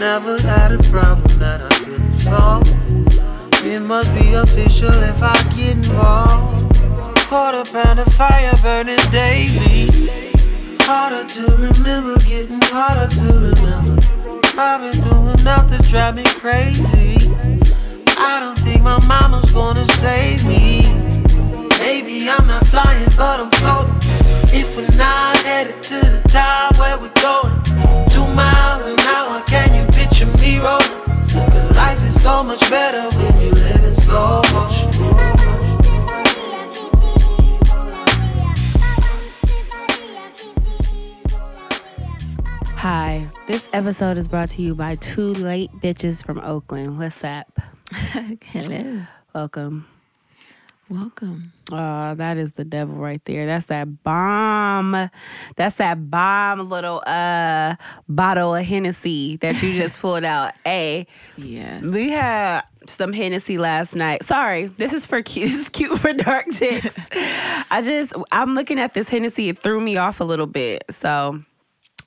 Never 0.00 0.36
had 0.42 0.72
a 0.72 0.78
problem 0.90 1.38
that 1.38 1.62
I 1.62 1.68
couldn't 1.84 2.12
solve. 2.12 2.66
It 3.64 3.80
must 3.80 4.12
be 4.14 4.34
official 4.34 4.90
if 4.90 5.22
I 5.22 5.34
get 5.54 5.76
involved. 5.76 6.76
Quarter 7.28 7.70
pound 7.72 8.00
of 8.00 8.12
fire 8.12 8.52
burning 8.60 8.98
daily. 9.12 10.10
Harder 10.80 11.24
to 11.24 11.42
remember, 11.56 12.18
getting 12.20 12.60
harder 12.64 13.08
to 13.08 13.24
remember. 13.32 14.02
I've 14.58 14.80
been 14.82 15.00
doing 15.08 15.38
enough 15.38 15.70
to 15.70 15.78
drive 15.88 16.16
me 16.16 16.24
crazy. 16.24 17.30
I 18.18 18.40
don't 18.40 18.58
think 18.58 18.82
my 18.82 18.98
mama's 19.06 19.52
gonna 19.52 19.86
save 19.86 20.44
me. 20.44 20.82
Maybe 21.78 22.28
I'm 22.28 22.46
not 22.46 22.66
flying, 22.66 23.08
but 23.16 23.40
I'm 23.40 23.50
floating. 23.52 24.03
If 24.56 24.76
we're 24.76 24.86
not 24.96 25.36
headed 25.38 25.82
to 25.82 25.96
the 25.96 26.22
top, 26.28 26.78
where 26.78 26.96
we 26.96 27.08
going? 27.20 27.52
Two 28.08 28.24
miles 28.34 28.86
an 28.86 29.00
hour, 29.00 29.42
can 29.42 29.74
you 29.74 29.84
picture 29.90 30.26
me 30.38 30.58
rolling? 30.60 31.50
Cause 31.50 31.74
life 31.74 32.00
is 32.06 32.22
so 32.22 32.44
much 32.44 32.60
better 32.70 33.02
when 33.18 33.40
you 33.40 33.50
live 33.50 33.84
in 33.84 33.94
slow 33.94 34.42
motion. 34.52 34.92
Hi, 42.76 43.26
this 43.48 43.68
episode 43.72 44.18
is 44.18 44.28
brought 44.28 44.50
to 44.50 44.62
you 44.62 44.76
by 44.76 44.94
two 44.94 45.34
late 45.34 45.72
bitches 45.72 46.24
from 46.24 46.38
Oakland. 46.38 46.96
What's 46.96 47.24
up? 47.24 47.60
Hello. 47.90 49.02
Welcome. 49.34 49.86
Welcome. 50.90 51.52
Oh, 51.72 52.14
that 52.14 52.36
is 52.36 52.52
the 52.52 52.64
devil 52.64 52.94
right 52.96 53.24
there. 53.24 53.46
That's 53.46 53.66
that 53.66 54.02
bomb. 54.04 55.08
That's 55.56 55.76
that 55.76 56.10
bomb 56.10 56.68
little 56.68 57.02
uh 57.06 57.76
bottle 58.08 58.54
of 58.54 58.64
Hennessy 58.64 59.36
that 59.38 59.62
you 59.62 59.74
just 59.74 59.98
pulled 60.00 60.24
out. 60.24 60.52
A. 60.66 61.06
Yes. 61.36 61.84
we 61.84 62.10
had 62.10 62.62
some 62.86 63.14
Hennessy 63.14 63.56
last 63.56 63.96
night. 63.96 64.24
Sorry, 64.24 64.66
this 64.66 64.92
is 64.92 65.06
for 65.06 65.22
cute. 65.22 65.50
This 65.54 65.60
is 65.62 65.68
cute 65.68 65.98
for 65.98 66.12
dark 66.12 66.46
chicks. 66.52 66.94
I 67.70 67.80
just 67.82 68.12
I'm 68.30 68.54
looking 68.54 68.78
at 68.78 68.92
this 68.94 69.08
Hennessy. 69.08 69.48
It 69.48 69.58
threw 69.58 69.80
me 69.80 69.96
off 69.96 70.20
a 70.20 70.24
little 70.24 70.46
bit. 70.46 70.84
So 70.90 71.42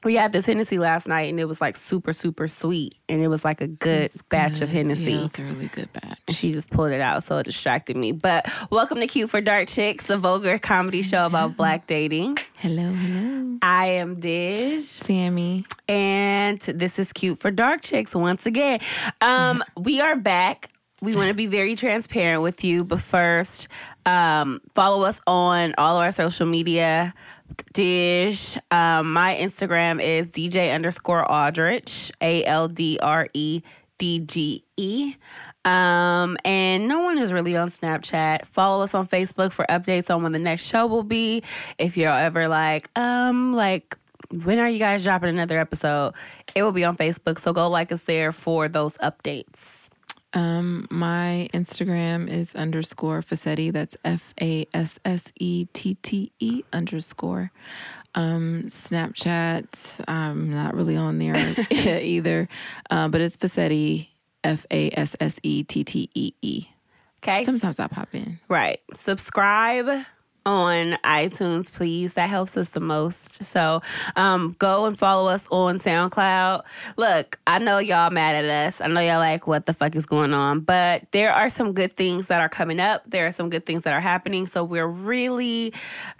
we 0.03 0.15
had 0.15 0.31
this 0.31 0.45
Hennessy 0.45 0.77
last 0.79 1.07
night, 1.07 1.29
and 1.29 1.39
it 1.39 1.45
was 1.45 1.59
like 1.61 1.75
super 1.77 2.13
super 2.13 2.47
sweet, 2.47 2.95
and 3.09 3.21
it 3.21 3.27
was 3.27 3.43
like 3.43 3.61
a 3.61 3.67
good 3.67 4.03
It's 4.03 4.21
batch 4.23 4.61
of 4.61 4.69
good. 4.69 4.75
Hennessy. 4.77 5.11
Yeah, 5.13 5.25
it's 5.25 5.39
a 5.39 5.43
really 5.43 5.67
good 5.67 5.91
batch. 5.93 6.19
And 6.27 6.35
she 6.35 6.51
just 6.51 6.69
pulled 6.69 6.91
it 6.91 7.01
out, 7.01 7.23
so 7.23 7.37
it 7.37 7.43
distracted 7.43 7.97
me. 7.97 8.11
But 8.11 8.47
welcome 8.71 8.99
to 8.99 9.07
Cute 9.07 9.29
for 9.29 9.41
Dark 9.41 9.67
Chicks, 9.67 10.09
a 10.09 10.17
vulgar 10.17 10.57
comedy 10.59 11.01
show 11.01 11.25
about 11.25 11.57
black 11.57 11.87
dating. 11.87 12.37
Hello, 12.57 12.83
hello. 12.91 13.57
I 13.61 13.87
am 13.87 14.17
Dij, 14.21 14.79
Sammy. 14.81 15.65
and 15.89 16.59
this 16.59 16.99
is 16.99 17.11
Cute 17.13 17.39
for 17.39 17.51
Dark 17.51 17.81
Chicks 17.81 18.13
once 18.15 18.45
again. 18.45 18.79
Um, 19.21 19.63
we 19.77 19.99
are 20.01 20.15
back. 20.15 20.69
We 20.99 21.15
want 21.15 21.27
to 21.27 21.35
be 21.35 21.45
very 21.45 21.75
transparent 21.75 22.41
with 22.41 22.63
you, 22.63 22.83
but 22.83 22.99
first, 22.99 23.67
um, 24.07 24.61
follow 24.73 25.05
us 25.05 25.21
on 25.27 25.75
all 25.77 25.97
of 25.97 26.03
our 26.03 26.11
social 26.11 26.47
media. 26.47 27.13
Dij. 27.73 28.57
Um, 28.71 29.13
my 29.13 29.35
Instagram 29.35 30.01
is 30.01 30.31
DJ 30.31 30.73
underscore 30.73 31.29
Aldredge, 31.29 32.11
A 32.21 32.43
L 32.45 32.67
D 32.67 32.99
R 33.01 33.27
E 33.33 33.61
D 33.97 34.19
G 34.19 34.63
E. 34.77 35.15
Um, 35.65 36.37
and 36.45 36.87
no 36.87 37.01
one 37.01 37.17
is 37.17 37.33
really 37.33 37.57
on 37.57 37.67
Snapchat. 37.67 38.45
Follow 38.45 38.83
us 38.83 38.93
on 38.93 39.05
Facebook 39.05 39.51
for 39.51 39.65
updates 39.69 40.13
on 40.13 40.23
when 40.23 40.31
the 40.31 40.39
next 40.39 40.63
show 40.63 40.87
will 40.87 41.03
be. 41.03 41.43
If 41.77 41.97
you're 41.97 42.09
ever 42.09 42.47
like, 42.47 42.89
um, 42.97 43.53
like, 43.53 43.97
when 44.31 44.59
are 44.59 44.69
you 44.69 44.79
guys 44.79 45.03
dropping 45.03 45.29
another 45.29 45.59
episode? 45.59 46.13
It 46.55 46.63
will 46.63 46.71
be 46.71 46.85
on 46.85 46.95
Facebook. 46.95 47.37
So 47.37 47.53
go 47.53 47.69
like 47.69 47.91
us 47.91 48.03
there 48.03 48.31
for 48.31 48.69
those 48.69 48.95
updates. 48.97 49.76
Um, 50.33 50.87
my 50.89 51.49
Instagram 51.53 52.29
is 52.29 52.53
underscore 52.55 53.21
Fassette. 53.21 53.71
That's 53.71 53.95
F 54.03 54.33
A 54.41 54.67
S 54.73 54.99
S 55.05 55.31
E 55.39 55.65
T 55.73 55.95
T 55.95 56.31
E 56.39 56.63
underscore. 56.73 57.51
Um, 58.15 58.63
Snapchat, 58.65 60.03
I'm 60.07 60.51
not 60.53 60.73
really 60.73 60.95
on 60.97 61.19
there 61.19 61.35
either, 61.71 62.49
uh, 62.89 63.07
but 63.07 63.21
it's 63.21 63.37
Fassette, 63.37 64.07
F 64.43 64.65
A 64.71 64.89
S 64.91 65.15
S 65.19 65.39
E 65.43 65.63
T 65.63 65.83
T 65.83 66.09
E 66.13 66.33
E. 66.41 66.65
Okay. 67.23 67.43
Sometimes 67.43 67.79
I 67.79 67.87
pop 67.87 68.09
in. 68.13 68.39
Right. 68.47 68.79
Subscribe 68.93 70.05
on 70.47 70.93
iTunes, 71.03 71.69
please. 71.71 72.13
That 72.13 72.29
helps 72.29 72.55
us 72.55 72.69
the 72.69 72.79
most. 72.79 73.43
So 73.43 73.81
um, 74.15 74.55
go 74.59 74.85
and 74.85 74.97
follow 74.97 75.29
us 75.29 75.45
on 75.51 75.77
SoundCloud. 75.77 76.63
Look, 76.95 77.37
I 77.45 77.59
know 77.59 77.79
y'all 77.79 78.09
mad 78.11 78.45
at 78.45 78.45
us. 78.45 78.79
I 78.79 78.87
know 78.87 79.01
y'all 79.01 79.19
like, 79.19 79.45
what 79.45 79.65
the 79.65 79.73
fuck 79.73 79.93
is 79.97 80.05
going 80.05 80.33
on? 80.33 80.61
But 80.61 81.11
there 81.11 81.33
are 81.33 81.49
some 81.49 81.73
good 81.73 81.91
things 81.91 82.27
that 82.27 82.39
are 82.39 82.47
coming 82.47 82.79
up. 82.79 83.03
There 83.05 83.27
are 83.27 83.31
some 83.33 83.49
good 83.49 83.65
things 83.65 83.81
that 83.83 83.91
are 83.93 83.99
happening. 83.99 84.47
So 84.47 84.63
we're 84.63 84.87
really 84.87 85.73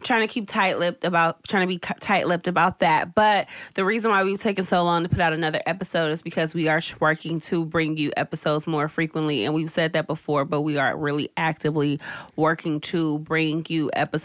trying 0.03 0.27
to 0.27 0.31
keep 0.31 0.49
tight 0.49 0.77
lipped 0.77 1.05
about, 1.05 1.41
trying 1.45 1.65
to 1.65 1.67
be 1.67 1.79
tight 1.79 2.27
lipped 2.27 2.49
about 2.49 2.79
that. 2.79 3.15
But 3.15 3.47
the 3.75 3.85
reason 3.85 4.11
why 4.11 4.25
we've 4.25 4.39
taken 4.39 4.65
so 4.65 4.83
long 4.83 5.03
to 5.03 5.09
put 5.09 5.21
out 5.21 5.31
another 5.31 5.61
episode 5.65 6.11
is 6.11 6.21
because 6.21 6.53
we 6.53 6.67
are 6.67 6.81
working 6.99 7.39
to 7.39 7.63
bring 7.63 7.95
you 7.95 8.11
episodes 8.17 8.67
more 8.67 8.89
frequently. 8.89 9.45
And 9.45 9.53
we've 9.53 9.71
said 9.71 9.93
that 9.93 10.05
before, 10.05 10.43
but 10.43 10.63
we 10.63 10.77
are 10.77 10.97
really 10.97 11.29
actively 11.37 12.01
working 12.35 12.81
to 12.81 13.19
bring 13.19 13.65
you 13.69 13.89
episodes 13.93 14.16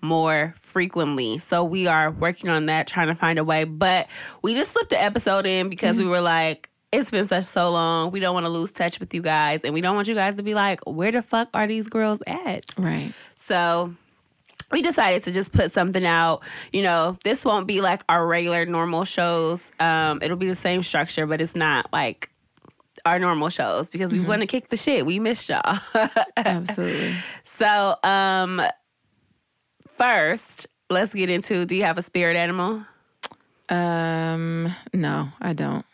more 0.00 0.54
frequently. 0.60 1.38
So 1.38 1.64
we 1.64 1.86
are 1.86 2.10
working 2.10 2.50
on 2.50 2.66
that, 2.66 2.86
trying 2.86 3.08
to 3.08 3.14
find 3.14 3.38
a 3.38 3.44
way. 3.44 3.64
But 3.64 4.08
we 4.42 4.54
just 4.54 4.72
slipped 4.72 4.90
the 4.90 5.00
episode 5.00 5.46
in 5.46 5.68
because 5.68 5.98
we 5.98 6.06
were 6.06 6.20
like, 6.20 6.68
it's 6.92 7.10
been 7.10 7.24
such 7.24 7.44
so 7.44 7.70
long. 7.70 8.10
We 8.10 8.20
don't 8.20 8.34
want 8.34 8.46
to 8.46 8.50
lose 8.50 8.70
touch 8.70 8.98
with 8.98 9.14
you 9.14 9.22
guys. 9.22 9.62
And 9.62 9.72
we 9.72 9.80
don't 9.80 9.94
want 9.94 10.08
you 10.08 10.14
guys 10.14 10.34
to 10.36 10.42
be 10.42 10.54
like, 10.54 10.80
where 10.86 11.12
the 11.12 11.22
fuck 11.22 11.48
are 11.54 11.66
these 11.66 11.88
girls 11.88 12.20
at? 12.26 12.64
Right. 12.78 13.12
So 13.36 13.94
we 14.72 14.82
decided 14.82 15.22
to 15.24 15.32
just 15.32 15.52
put 15.52 15.70
something 15.70 16.04
out. 16.04 16.42
You 16.72 16.82
know, 16.82 17.16
this 17.24 17.44
won't 17.44 17.66
be 17.66 17.80
like 17.80 18.02
our 18.08 18.26
regular 18.26 18.66
normal 18.66 19.04
shows. 19.04 19.70
Um, 19.78 20.20
it'll 20.22 20.36
be 20.36 20.48
the 20.48 20.54
same 20.54 20.82
structure, 20.82 21.26
but 21.26 21.40
it's 21.40 21.54
not 21.54 21.92
like 21.92 22.30
our 23.06 23.18
normal 23.18 23.48
shows 23.48 23.88
because 23.88 24.12
we 24.12 24.20
want 24.20 24.40
to 24.42 24.46
kick 24.46 24.68
the 24.68 24.76
shit. 24.76 25.06
We 25.06 25.18
miss 25.18 25.48
y'all. 25.48 25.78
Absolutely. 26.36 27.14
so, 27.42 27.96
um, 28.02 28.62
first, 30.00 30.66
let's 30.88 31.14
get 31.14 31.28
into 31.28 31.66
do 31.66 31.76
you 31.76 31.84
have 31.84 31.98
a 31.98 32.02
spirit 32.02 32.36
animal? 32.36 32.82
Um, 33.68 34.74
no, 34.94 35.28
I 35.40 35.52
don't. 35.52 35.84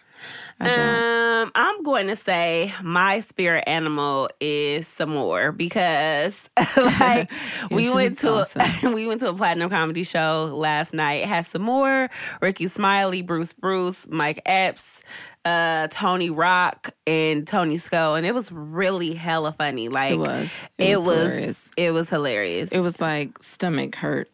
Um, 0.58 1.52
I'm 1.54 1.82
going 1.82 2.06
to 2.06 2.16
say 2.16 2.72
my 2.82 3.20
spirit 3.20 3.64
animal 3.66 4.30
is 4.40 4.88
Sommore 4.88 5.52
because 5.52 6.48
like 6.76 7.30
we 7.70 7.90
went 7.90 8.18
to 8.18 8.32
awesome. 8.32 8.62
a, 8.82 8.90
we 8.94 9.06
went 9.06 9.20
to 9.20 9.28
a 9.28 9.34
platinum 9.34 9.68
comedy 9.68 10.02
show 10.02 10.50
last 10.54 10.94
night. 10.94 11.22
It 11.22 11.28
had 11.28 11.46
Sommore, 11.46 12.08
Rickey 12.40 12.68
Smiley, 12.68 13.20
Bruce 13.20 13.52
Bruce, 13.52 14.08
Mike 14.08 14.40
Epps, 14.46 15.02
uh, 15.44 15.88
Tony 15.90 16.30
Rock, 16.30 16.90
and 17.06 17.46
Tony 17.46 17.76
Skull, 17.76 18.14
and 18.14 18.26
it 18.26 18.34
was 18.34 18.50
really 18.50 19.12
hella 19.12 19.52
funny. 19.52 19.88
Like 19.88 20.14
It 20.14 20.18
was. 20.18 20.64
It, 20.78 20.96
was. 20.96 21.04
hilarious. 21.04 21.70
It 21.76 21.90
was 21.90 22.08
hilarious. 22.08 22.72
It 22.72 22.80
was 22.80 23.00
like 23.00 23.42
stomach 23.42 23.94
hurt. 23.94 24.30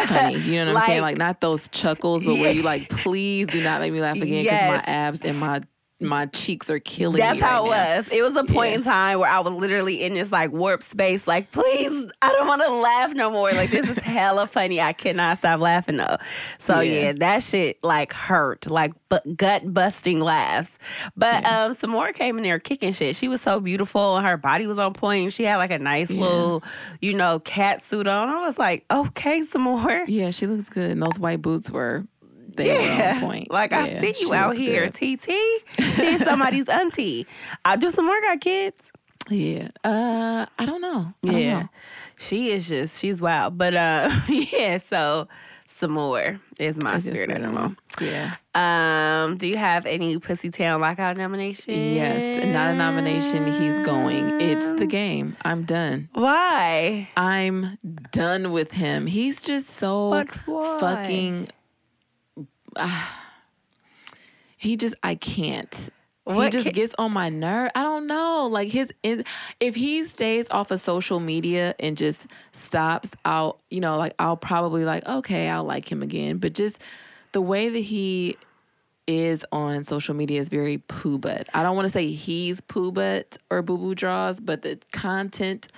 Funny, 0.00 0.36
you 0.38 0.64
know 0.64 0.72
what 0.74 0.82
I'm 0.82 0.86
saying? 0.86 1.00
Like- 1.02 1.12
Like 1.12 1.18
not 1.18 1.40
those 1.40 1.68
chuckles, 1.70 2.24
but 2.24 2.34
where 2.34 2.52
you 2.52 2.62
like, 2.62 2.88
please 2.88 3.46
do 3.46 3.62
not 3.62 3.80
make 3.80 3.92
me 3.92 4.00
laugh 4.00 4.16
again 4.16 4.42
because 4.44 4.44
Yes. 4.60 4.86
my 4.86 4.92
abs 4.92 5.22
and 5.22 5.38
my 5.38 5.60
my 5.98 6.26
cheeks 6.26 6.70
are 6.70 6.78
killing 6.78 7.16
That's 7.16 7.40
how 7.40 7.64
it 7.66 7.70
now. 7.70 7.96
was. 7.96 8.08
It 8.08 8.20
was 8.22 8.36
a 8.36 8.44
point 8.44 8.70
Yeah. 8.70 8.76
in 8.76 8.82
time 8.82 9.18
where 9.18 9.30
I 9.30 9.40
was 9.40 9.54
literally 9.54 10.02
in 10.02 10.12
this 10.12 10.30
like 10.30 10.52
warp 10.52 10.82
space, 10.82 11.26
like, 11.26 11.50
please, 11.52 12.06
I 12.20 12.28
don't 12.32 12.46
want 12.46 12.60
to 12.62 12.70
laugh 12.70 13.14
no 13.14 13.30
more. 13.30 13.50
Like, 13.52 13.70
this 13.70 13.88
is 13.88 13.98
hella 14.00 14.46
funny. 14.46 14.78
I 14.78 14.92
cannot 14.92 15.38
stop 15.38 15.60
laughing 15.60 15.96
though. 15.96 16.18
So 16.58 16.80
yeah, 16.80 17.00
Yeah. 17.00 17.12
that 17.12 17.42
shit 17.42 17.82
like 17.82 18.12
hurt, 18.12 18.70
like 18.70 18.92
but 19.08 19.36
gut 19.38 19.72
busting 19.72 20.20
laughs. 20.20 20.78
But 21.16 21.46
um, 21.46 21.72
Sommore 21.72 22.12
came 22.12 22.36
in 22.36 22.42
there 22.44 22.58
kicking 22.58 22.92
shit. 22.92 23.16
She 23.16 23.28
was 23.28 23.40
so 23.40 23.58
beautiful 23.60 24.16
and 24.18 24.26
her 24.26 24.36
body 24.36 24.66
was 24.66 24.78
on 24.78 24.92
point. 24.92 25.32
She 25.32 25.44
had 25.44 25.56
like 25.56 25.70
a 25.70 25.78
nice 25.78 26.10
Yeah. 26.10 26.20
little, 26.20 26.62
you 27.00 27.14
know, 27.14 27.38
cat 27.38 27.80
suit 27.80 28.06
on. 28.06 28.28
I 28.28 28.40
was 28.40 28.58
like, 28.58 28.84
okay, 28.90 29.40
Sommore. 29.42 30.04
Yeah, 30.08 30.30
she 30.30 30.46
looks 30.46 30.68
good, 30.68 30.90
and 30.90 31.02
those 31.02 31.18
white 31.18 31.40
boots 31.40 31.70
were 31.70 32.04
on 32.60 33.20
point. 33.20 33.50
Like 33.50 33.72
I 33.72 33.98
see 33.98 34.14
you 34.20 34.34
out 34.34 34.56
here, 34.56 34.88
good. 34.90 35.18
TT. 35.20 35.30
She's 35.96 36.22
somebody's 36.24 36.68
auntie. 36.68 37.26
I 37.64 37.76
do 37.76 37.90
Sommore 37.90 38.20
got 38.20 38.40
kids. 38.40 38.92
Yeah. 39.28 39.68
Uh, 39.82 40.46
I 40.58 40.66
don't 40.66 40.80
know. 40.80 41.12
I 41.24 41.26
don't 41.26 41.40
Yeah. 41.40 41.60
know. 41.62 41.68
She 42.16 42.50
is 42.50 42.68
just 42.68 43.00
she's 43.00 43.20
wild. 43.20 43.58
But 43.58 43.74
uh 43.74 44.10
yeah, 44.28 44.78
so 44.78 45.26
Sommore 45.66 46.40
is 46.60 46.80
my 46.80 46.94
It's 46.96 47.04
spirit 47.06 47.30
animal. 47.30 47.74
Yeah. 48.00 48.34
Um, 48.54 49.36
do 49.36 49.46
you 49.48 49.56
have 49.56 49.84
any 49.84 50.16
Pussy 50.18 50.48
Town 50.50 50.80
lockout 50.80 51.16
nomination? 51.18 51.74
Yes. 51.74 52.44
Not 52.46 52.70
a 52.70 52.74
nomination. 52.74 53.46
He's 53.52 53.84
going. 53.84 54.40
It's 54.40 54.72
the 54.78 54.86
game. 54.86 55.36
I'm 55.44 55.64
done. 55.64 56.08
Why? 56.14 57.08
I'm 57.16 57.78
done 58.12 58.52
with 58.52 58.72
him. 58.72 59.06
He's 59.06 59.42
just 59.42 59.70
so 59.70 60.24
fucking. 60.46 61.48
Ah. 62.78 63.22
he 64.56 64.76
just, 64.76 64.94
I 65.02 65.14
can't. 65.14 65.90
What 66.24 66.46
he 66.46 66.50
just 66.50 66.66
ca- 66.66 66.72
gets 66.72 66.94
on 66.98 67.12
my 67.12 67.28
nerve. 67.28 67.70
I 67.76 67.84
don't 67.84 68.08
know. 68.08 68.48
Like 68.50 68.68
his, 68.68 68.92
if 69.04 69.74
he 69.76 70.04
stays 70.06 70.50
off 70.50 70.72
of 70.72 70.80
social 70.80 71.20
media 71.20 71.74
and 71.78 71.96
just 71.96 72.26
stops, 72.50 73.12
I'll, 73.24 73.60
you 73.70 73.80
know, 73.80 73.96
like 73.96 74.14
I'll 74.18 74.36
probably 74.36 74.84
like, 74.84 75.06
okay, 75.06 75.48
I'll 75.48 75.62
like 75.62 75.90
him 75.90 76.02
again. 76.02 76.38
But 76.38 76.52
just 76.52 76.82
the 77.30 77.40
way 77.40 77.68
that 77.68 77.78
he 77.78 78.36
is 79.06 79.46
on 79.52 79.84
social 79.84 80.14
media 80.14 80.40
is 80.40 80.48
very 80.48 80.78
poo 80.78 81.18
butt. 81.18 81.48
I 81.54 81.62
don't 81.62 81.76
want 81.76 81.86
to 81.86 81.92
say 81.92 82.10
he's 82.10 82.60
poo 82.60 82.90
butt 82.90 83.38
or 83.50 83.62
boo 83.62 83.78
boo 83.78 83.94
draws, 83.94 84.40
but 84.40 84.62
the 84.62 84.80
content 84.92 85.68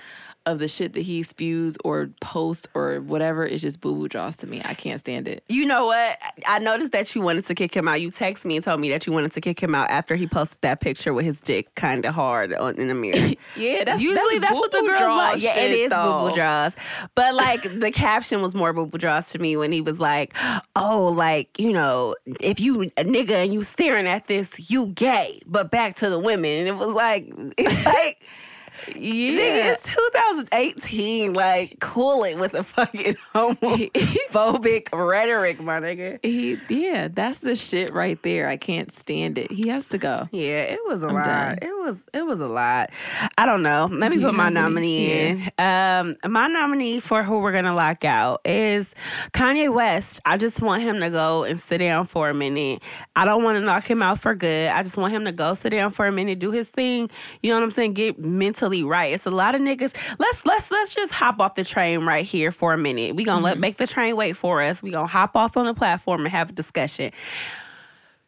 of 0.49 0.59
the 0.59 0.67
shit 0.67 0.93
that 0.93 1.01
he 1.01 1.23
spews 1.23 1.77
or 1.83 2.09
posts 2.21 2.67
or 2.73 3.01
whatever 3.01 3.45
is 3.45 3.61
just 3.61 3.81
boo 3.81 3.95
boo 3.95 4.07
draws 4.07 4.37
to 4.37 4.47
me. 4.47 4.61
I 4.65 4.73
can't 4.73 4.99
stand 4.99 5.27
it. 5.27 5.43
You 5.47 5.65
know 5.65 5.85
what? 5.85 6.17
I 6.47 6.59
noticed 6.59 6.91
that 6.91 7.13
you 7.15 7.21
wanted 7.21 7.45
to 7.45 7.55
kick 7.55 7.75
him 7.75 7.87
out. 7.87 8.01
You 8.01 8.09
texted 8.09 8.45
me 8.45 8.55
and 8.55 8.63
told 8.63 8.79
me 8.79 8.89
that 8.89 9.07
you 9.07 9.13
wanted 9.13 9.31
to 9.33 9.41
kick 9.41 9.61
him 9.61 9.75
out 9.75 9.89
after 9.89 10.15
he 10.15 10.27
posted 10.27 10.59
that 10.61 10.81
picture 10.81 11.13
with 11.13 11.25
his 11.25 11.39
dick 11.39 11.73
kind 11.75 12.05
of 12.05 12.13
hard 12.13 12.53
on, 12.53 12.77
in 12.77 12.87
the 12.87 12.95
mirror. 12.95 13.17
Yeah, 13.55 13.83
that's 13.83 14.01
Usually 14.01 14.39
that's, 14.39 14.55
what 14.55 14.71
the 14.71 14.81
girls 14.81 15.17
like. 15.17 15.41
Yeah, 15.41 15.57
it 15.57 15.71
is 15.71 15.91
boo 15.91 16.27
boo 16.27 16.33
draws. 16.33 16.75
But 17.15 17.35
like 17.35 17.61
the 17.63 17.91
caption 17.93 18.41
was 18.41 18.55
more 18.55 18.73
boo 18.73 18.85
boo 18.85 18.97
draws 18.97 19.31
to 19.31 19.39
me 19.39 19.57
when 19.57 19.71
he 19.71 19.81
was 19.81 19.99
like, 19.99 20.35
"Oh, 20.75 21.11
like 21.15 21.59
you 21.59 21.73
know, 21.73 22.15
if 22.39 22.59
you 22.59 22.83
a 22.97 23.03
nigga 23.03 23.31
and 23.31 23.53
you 23.53 23.63
staring 23.63 24.07
at 24.07 24.27
this, 24.27 24.69
you 24.69 24.87
gay." 24.87 25.41
But 25.45 25.71
back 25.71 25.95
to 25.97 26.09
the 26.09 26.19
women, 26.19 26.59
and 26.59 26.67
it 26.67 26.75
was 26.75 26.93
like, 26.93 27.31
it's 27.57 28.19
like. 28.87 28.95
Nigga, 28.97 29.71
it's 29.73 29.83
2018. 29.95 31.33
Like, 31.33 31.77
cool 31.79 32.23
it 32.23 32.37
with 32.37 32.51
the 32.53 32.63
fucking 32.63 33.15
homophobic 33.35 34.87
rhetoric, 34.93 35.59
my 35.61 35.79
nigga. 35.79 36.19
He, 36.23 36.57
yeah, 36.69 37.07
that's 37.11 37.39
the 37.39 37.55
shit 37.55 37.91
right 37.91 38.21
there. 38.23 38.47
I 38.47 38.57
can't 38.57 38.91
stand 38.91 39.37
it. 39.37 39.51
He 39.51 39.69
has 39.69 39.87
to 39.89 39.97
go. 39.97 40.27
Yeah, 40.31 40.61
it 40.63 40.79
was 40.85 41.03
a 41.03 41.07
I'm 41.07 41.13
lot. 41.13 41.25
done. 41.25 41.57
It 41.61 41.75
was 41.77 42.05
it 42.13 42.25
was 42.25 42.39
a 42.39 42.47
lot. 42.47 42.89
I 43.37 43.45
don't 43.45 43.63
know. 43.63 43.87
Let 43.91 44.11
me 44.11 44.17
Do 44.17 44.25
put 44.25 44.35
my 44.35 44.45
have 44.45 44.51
any- 44.55 44.61
nominee 44.61 45.11
in. 45.11 45.49
Um, 45.57 46.15
my 46.31 46.47
nominee 46.47 46.99
for 46.99 47.23
who 47.23 47.39
we're 47.39 47.51
gonna 47.51 47.73
lock 47.75 48.05
out 48.05 48.41
is 48.45 48.95
Kanye 49.33 49.73
West. 49.73 50.19
I 50.25 50.37
just 50.37 50.61
want 50.61 50.81
him 50.83 50.99
to 50.99 51.09
go 51.09 51.43
and 51.43 51.59
sit 51.59 51.79
down 51.79 52.05
for 52.05 52.29
a 52.29 52.33
minute. 52.33 52.81
I 53.15 53.25
don't 53.25 53.43
want 53.43 53.55
to 53.57 53.61
knock 53.61 53.89
him 53.89 54.01
out 54.01 54.19
for 54.19 54.35
good. 54.35 54.69
I 54.71 54.83
just 54.83 54.97
want 54.97 55.13
him 55.13 55.25
to 55.25 55.31
go 55.31 55.53
sit 55.53 55.69
down 55.71 55.91
for 55.91 56.05
a 56.07 56.11
minute, 56.11 56.39
do 56.39 56.51
his 56.51 56.69
thing. 56.69 57.09
You 57.41 57.49
know 57.49 57.57
what 57.57 57.63
I'm 57.63 57.71
saying? 57.71 57.93
Get 57.93 58.19
right. 58.83 59.13
It's 59.13 59.25
a 59.25 59.31
lot 59.31 59.55
of 59.55 59.61
niggas. 59.61 59.93
Let's 60.19 60.45
let's 60.45 60.71
let's 60.71 60.93
just 60.93 61.11
hop 61.13 61.39
off 61.39 61.55
the 61.55 61.63
train 61.63 62.01
right 62.05 62.25
here 62.25 62.51
for 62.51 62.73
a 62.73 62.77
minute. 62.77 63.15
We 63.15 63.23
gonna 63.23 63.43
let 63.43 63.53
mm-hmm. 63.53 63.61
make 63.61 63.77
the 63.77 63.87
train 63.87 64.15
wait 64.15 64.33
for 64.33 64.61
us. 64.61 64.81
We 64.81 64.91
gonna 64.91 65.07
hop 65.07 65.35
off 65.35 65.57
on 65.57 65.65
the 65.65 65.73
platform 65.73 66.21
and 66.21 66.29
have 66.29 66.49
a 66.49 66.53
discussion. 66.53 67.11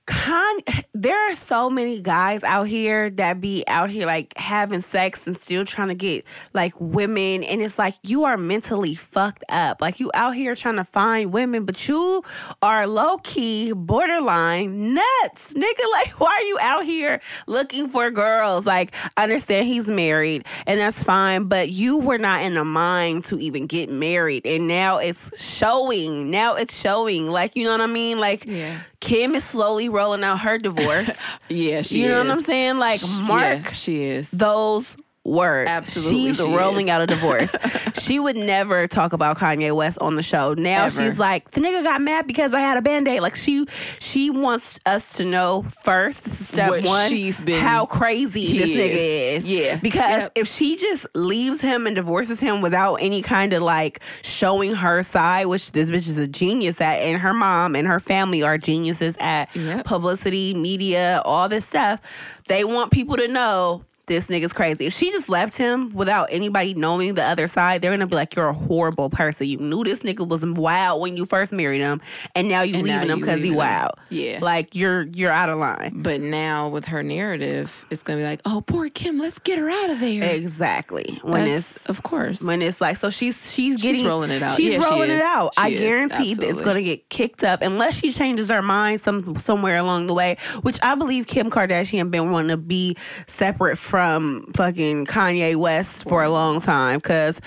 Con- 0.07 0.59
there 0.93 1.15
are 1.27 1.35
so 1.35 1.69
many 1.69 2.01
guys 2.01 2.43
out 2.43 2.67
here 2.67 3.09
that 3.11 3.39
be 3.39 3.63
out 3.67 3.89
here 3.89 4.05
like 4.05 4.35
having 4.35 4.81
sex 4.81 5.27
and 5.27 5.37
still 5.37 5.63
trying 5.63 5.89
to 5.89 5.93
get 5.95 6.25
like 6.53 6.73
women 6.79 7.43
and 7.43 7.61
it's 7.61 7.77
like 7.77 7.93
you 8.03 8.23
are 8.25 8.35
mentally 8.35 8.95
fucked 8.95 9.43
up. 9.49 9.79
Like 9.79 9.99
you 9.99 10.09
out 10.13 10.35
here 10.35 10.55
trying 10.55 10.77
to 10.77 10.83
find 10.83 11.31
women 11.31 11.65
but 11.65 11.87
you 11.87 12.23
are 12.61 12.87
low-key 12.87 13.73
borderline 13.73 14.93
nuts 14.95 15.53
nigga. 15.53 15.81
Like 15.91 16.19
why 16.19 16.29
are 16.29 16.47
you 16.47 16.57
out 16.61 16.83
here 16.83 17.21
looking 17.47 17.87
for 17.87 18.09
girls? 18.09 18.65
Like 18.65 18.95
I 19.17 19.23
understand 19.23 19.67
he's 19.67 19.87
married 19.87 20.45
and 20.65 20.79
that's 20.79 21.01
fine 21.03 21.45
but 21.45 21.69
you 21.69 21.97
were 21.97 22.17
not 22.17 22.41
in 22.41 22.55
the 22.55 22.65
mind 22.65 23.25
to 23.25 23.39
even 23.39 23.67
get 23.67 23.89
married 23.89 24.45
and 24.45 24.67
now 24.67 24.97
it's 24.97 25.41
showing. 25.41 26.31
Now 26.31 26.55
it's 26.55 26.79
showing. 26.79 27.29
Like 27.29 27.55
you 27.55 27.65
know 27.65 27.71
what 27.71 27.81
I 27.81 27.87
mean? 27.87 28.19
Like 28.19 28.45
Yeah. 28.45 28.79
Kim 29.01 29.35
is 29.35 29.43
slowly 29.43 29.89
rolling 29.89 30.23
out 30.23 30.39
her 30.39 30.57
divorce. 30.57 31.19
Yeah, 31.49 31.81
she 31.81 32.01
you 32.01 32.07
know 32.07 32.21
is. 32.21 32.27
what 32.27 32.33
I'm 32.37 32.41
saying? 32.41 32.77
Like 32.77 33.01
mark 33.19 33.65
Yeah, 33.65 33.71
she 33.73 34.03
is. 34.03 34.31
those 34.31 34.95
words. 35.23 35.69
Absolutely, 35.69 36.19
She's 36.29 36.37
she 36.37 36.43
rolling 36.51 36.87
is. 36.87 36.91
out 36.91 37.01
a 37.01 37.07
divorce. 37.07 37.53
she 38.01 38.19
would 38.19 38.35
never 38.35 38.87
talk 38.87 39.13
about 39.13 39.37
Kanye 39.37 39.75
West 39.75 39.99
on 40.01 40.15
the 40.15 40.23
show. 40.23 40.53
Now 40.55 40.85
Ever. 40.85 41.03
she's 41.03 41.19
like, 41.19 41.51
the 41.51 41.61
nigga 41.61 41.83
got 41.83 42.01
mad 42.01 42.25
because 42.25 42.53
I 42.53 42.59
had 42.61 42.77
a 42.77 42.81
band-aid. 42.81 43.21
Like 43.21 43.35
she 43.35 43.65
she 43.99 44.29
wants 44.29 44.79
us 44.85 45.17
to 45.17 45.25
know 45.25 45.63
first, 45.83 46.27
step 46.31 46.69
What 46.69 46.83
one, 46.85 47.09
she's 47.09 47.39
been- 47.39 47.59
how 47.61 47.85
crazy 47.85 48.57
this 48.57 48.69
nigga 48.71 49.35
is. 49.37 49.43
is. 49.45 49.51
Yeah. 49.51 49.75
Because 49.75 50.23
Yep. 50.23 50.31
if 50.35 50.47
she 50.47 50.75
just 50.75 51.05
leaves 51.13 51.61
him 51.61 51.85
and 51.85 51.95
divorces 51.95 52.39
him 52.39 52.61
without 52.61 52.95
any 52.95 53.21
kind 53.21 53.53
of 53.53 53.61
like 53.61 54.01
showing 54.23 54.73
her 54.75 55.03
side, 55.03 55.45
which 55.45 55.71
this 55.73 55.89
bitch 55.91 56.07
is 56.07 56.17
a 56.17 56.27
genius 56.27 56.81
at, 56.81 56.95
and 56.95 57.21
her 57.21 57.33
mom 57.33 57.75
and 57.75 57.87
her 57.87 57.99
family 57.99 58.41
are 58.43 58.57
geniuses 58.57 59.15
at 59.19 59.55
Yep. 59.55 59.85
publicity, 59.85 60.53
media, 60.53 61.21
all 61.25 61.47
this 61.47 61.65
stuff. 61.65 61.99
They 62.47 62.63
want 62.63 62.91
people 62.91 63.17
to 63.17 63.27
know 63.27 63.83
this 64.07 64.27
nigga's 64.27 64.53
crazy. 64.53 64.85
If 64.87 64.93
she 64.93 65.11
just 65.11 65.29
left 65.29 65.57
him 65.57 65.93
without 65.93 66.27
anybody 66.31 66.73
knowing 66.73 67.13
the 67.13 67.23
other 67.23 67.47
side, 67.47 67.81
they're 67.81 67.91
gonna 67.91 68.07
be 68.07 68.15
like, 68.15 68.35
"You're 68.35 68.49
a 68.49 68.53
horrible 68.53 69.09
person. 69.09 69.47
You 69.47 69.57
knew 69.57 69.83
this 69.83 70.01
nigga 70.01 70.27
was 70.27 70.45
wild 70.45 71.01
when 71.01 71.15
you 71.15 71.25
first 71.25 71.53
married 71.53 71.81
him, 71.81 72.01
and 72.35 72.47
now 72.49 72.61
you 72.61 72.75
And 72.77 72.87
now 72.87 72.93
leaving 72.95 73.09
him 73.11 73.19
because 73.19 73.41
he 73.41 73.49
him. 73.49 73.55
wild. 73.55 73.91
Yeah. 74.09 74.39
like 74.41 74.75
you're 74.75 75.03
you're 75.13 75.31
out 75.31 75.49
of 75.49 75.59
line. 75.59 76.01
But 76.01 76.21
now 76.21 76.67
with 76.69 76.85
her 76.85 77.03
narrative, 77.03 77.85
it's 77.89 78.01
gonna 78.03 78.19
be 78.19 78.25
like, 78.25 78.41
oh, 78.45 78.61
poor 78.65 78.89
Kim, 78.89 79.19
let's 79.19 79.39
get 79.39 79.57
her 79.59 79.69
out 79.69 79.89
of 79.91 79.99
there. 79.99 80.23
Exactly. 80.23 81.19
When 81.21 81.41
That's- 81.45 81.75
it's 81.77 81.85
of 81.87 82.03
course. 82.03 82.41
when 82.43 82.61
it's 82.61 82.81
like 82.81 82.97
so 82.97 83.09
she's 83.09 83.53
she's 83.53 83.77
getting 83.77 84.05
rolling 84.05 84.31
it 84.31 84.41
out. 84.41 84.51
She's 84.51 84.73
Yeah, 84.73 84.79
she 84.81 84.89
rolling 84.89 85.09
it 85.11 85.15
is. 85.15 85.21
out. 85.21 85.53
She 85.55 85.61
I 85.61 85.67
is, 85.69 85.81
guarantee 85.81 86.33
that 86.35 86.49
it's 86.49 86.61
going 86.61 86.75
to 86.77 86.83
get 86.83 87.09
kicked 87.09 87.43
up 87.43 87.61
unless 87.61 87.95
she 87.99 88.11
changes 88.11 88.49
her 88.49 88.61
mind 88.61 89.01
some 89.01 89.37
somewhere 89.37 89.77
along 89.77 90.07
the 90.07 90.13
way. 90.13 90.37
Which 90.61 90.79
I 90.81 90.95
believe 90.95 91.27
Kim 91.27 91.49
Kardashian 91.49 92.09
been 92.11 92.31
wanting 92.31 92.49
to 92.49 92.57
be 92.57 92.95
separate 93.27 93.77
from 93.77 93.90
fucking 93.91 95.05
Kanye 95.05 95.55
West 95.55 96.07
for 96.07 96.23
a 96.23 96.29
long 96.29 96.61
time 96.61 96.97
because 96.97 97.39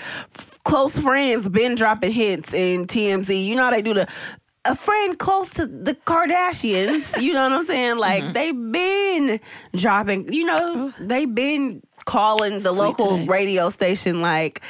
close 0.63 0.97
friends 0.97 1.49
been 1.49 1.75
dropping 1.75 2.11
hits 2.11 2.53
in 2.53 2.85
TMZ. 2.85 3.45
You 3.45 3.55
know 3.55 3.63
how 3.63 3.71
they 3.71 3.81
do 3.81 3.93
the. 3.93 4.07
A 4.67 4.75
friend 4.75 5.19
close 5.19 5.51
to 5.51 5.67
the 5.67 5.93
Kardashians, 5.93 7.21
you 7.21 7.33
know 7.33 7.43
what 7.43 7.53
I'm 7.53 7.61
saying? 7.63 7.97
Like 7.97 8.23
Mm-hmm. 8.23 8.33
they've 8.33 8.71
been 8.71 9.39
dropping, 9.75 10.33
you 10.33 10.43
know, 10.45 10.91
they've 10.99 11.33
been 11.35 11.83
calling 12.05 12.53
the 12.53 12.69
Sweet 12.71 12.77
local 12.77 13.09
today. 13.17 13.25
radio 13.25 13.69
station 13.69 14.21
like, 14.21 14.61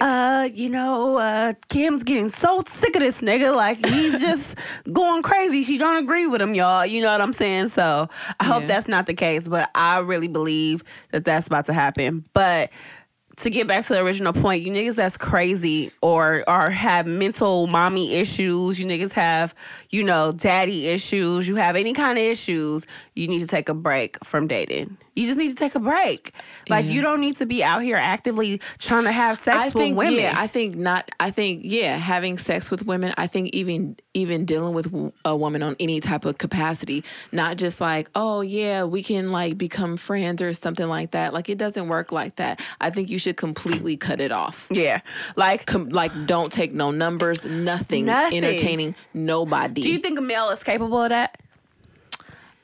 uh, 0.00 0.48
you 0.52 0.68
know, 0.68 1.16
uh, 1.18 1.54
Kim's 1.68 2.02
getting 2.04 2.28
so 2.28 2.62
sick 2.66 2.94
of 2.96 3.00
this 3.02 3.20
nigga. 3.20 3.54
Like 3.54 3.84
he's 3.86 4.20
just 4.28 4.56
going 4.92 5.22
crazy. 5.22 5.62
She 5.62 5.78
don't 5.78 5.96
agree 6.02 6.26
with 6.26 6.42
him, 6.42 6.54
y'all. 6.54 6.84
You 6.84 7.02
know 7.02 7.12
what 7.12 7.20
I'm 7.20 7.32
saying? 7.32 7.68
So 7.68 8.08
I 8.40 8.44
hope 8.44 8.62
Yeah. 8.62 8.66
that's 8.68 8.88
not 8.88 9.06
the 9.06 9.14
case, 9.14 9.48
but 9.48 9.70
I 9.74 9.98
really 10.00 10.28
believe 10.28 10.82
that 11.12 11.24
that's 11.24 11.46
about 11.46 11.66
to 11.66 11.72
happen. 11.72 12.24
But 12.32 12.70
to 13.36 13.48
get 13.48 13.66
back 13.66 13.86
to 13.86 13.94
the 13.94 14.00
original 14.00 14.34
point, 14.34 14.62
you 14.62 14.70
niggas 14.70 14.96
that's 14.96 15.16
crazy 15.16 15.92
or 16.02 16.44
or 16.46 16.68
have 16.68 17.06
mental 17.06 17.68
mommy 17.68 18.14
issues, 18.16 18.78
you 18.78 18.84
niggas 18.84 19.12
have, 19.12 19.54
you 19.88 20.02
know, 20.02 20.32
daddy 20.32 20.88
issues, 20.88 21.48
you 21.48 21.54
have 21.56 21.74
any 21.74 21.94
kind 21.94 22.18
of 22.18 22.24
issues, 22.24 22.84
you 23.14 23.28
need 23.28 23.38
to 23.38 23.46
take 23.46 23.70
a 23.70 23.74
break 23.74 24.22
from 24.24 24.46
dating. 24.46 24.98
You 25.16 25.26
just 25.26 25.38
need 25.38 25.48
to 25.50 25.54
take 25.56 25.74
a 25.74 25.80
break. 25.80 26.32
Like 26.68 26.84
Yeah. 26.86 26.92
you 26.92 27.00
don't 27.02 27.20
need 27.20 27.36
to 27.36 27.46
be 27.46 27.62
out 27.64 27.82
here 27.82 27.96
actively 27.96 28.60
trying 28.78 29.04
to 29.04 29.12
have 29.12 29.38
sex 29.38 29.56
I 29.56 29.64
with 29.66 29.74
think 29.74 29.96
women. 29.96 30.14
yeah, 30.14 30.34
I 30.36 30.46
think 30.46 30.76
not. 30.76 31.10
I 31.18 31.30
think 31.30 31.62
yeah, 31.64 31.96
having 31.96 32.38
sex 32.38 32.70
with 32.70 32.86
women. 32.86 33.12
I 33.16 33.26
think 33.26 33.48
even 33.48 33.96
even 34.14 34.44
dealing 34.44 34.74
with 34.74 34.92
a 35.24 35.36
woman 35.36 35.62
on 35.62 35.76
any 35.80 36.00
type 36.00 36.24
of 36.24 36.38
capacity, 36.38 37.04
not 37.32 37.56
just 37.56 37.80
like 37.80 38.08
oh 38.14 38.40
yeah, 38.40 38.84
we 38.84 39.02
can 39.02 39.32
like 39.32 39.58
become 39.58 39.96
friends 39.96 40.40
or 40.42 40.52
something 40.52 40.88
like 40.88 41.10
that. 41.10 41.32
Like 41.34 41.48
it 41.48 41.58
doesn't 41.58 41.88
work 41.88 42.12
like 42.12 42.36
that. 42.36 42.60
I 42.80 42.90
think 42.90 43.10
you 43.10 43.18
should 43.18 43.36
completely 43.36 43.96
cut 43.96 44.20
it 44.20 44.32
off. 44.32 44.68
yeah. 44.70 45.00
Like 45.36 45.66
Com- 45.66 45.88
like 45.88 46.12
don't 46.26 46.52
take 46.52 46.72
no 46.72 46.90
numbers, 46.90 47.44
nothing, 47.44 48.04
Nothing. 48.06 48.44
entertaining 48.44 48.94
nobody. 49.14 49.82
do 49.82 49.90
you 49.90 49.98
think 49.98 50.18
a 50.18 50.22
male 50.22 50.50
is 50.50 50.62
capable 50.62 51.02
of 51.02 51.08
that? 51.10 51.39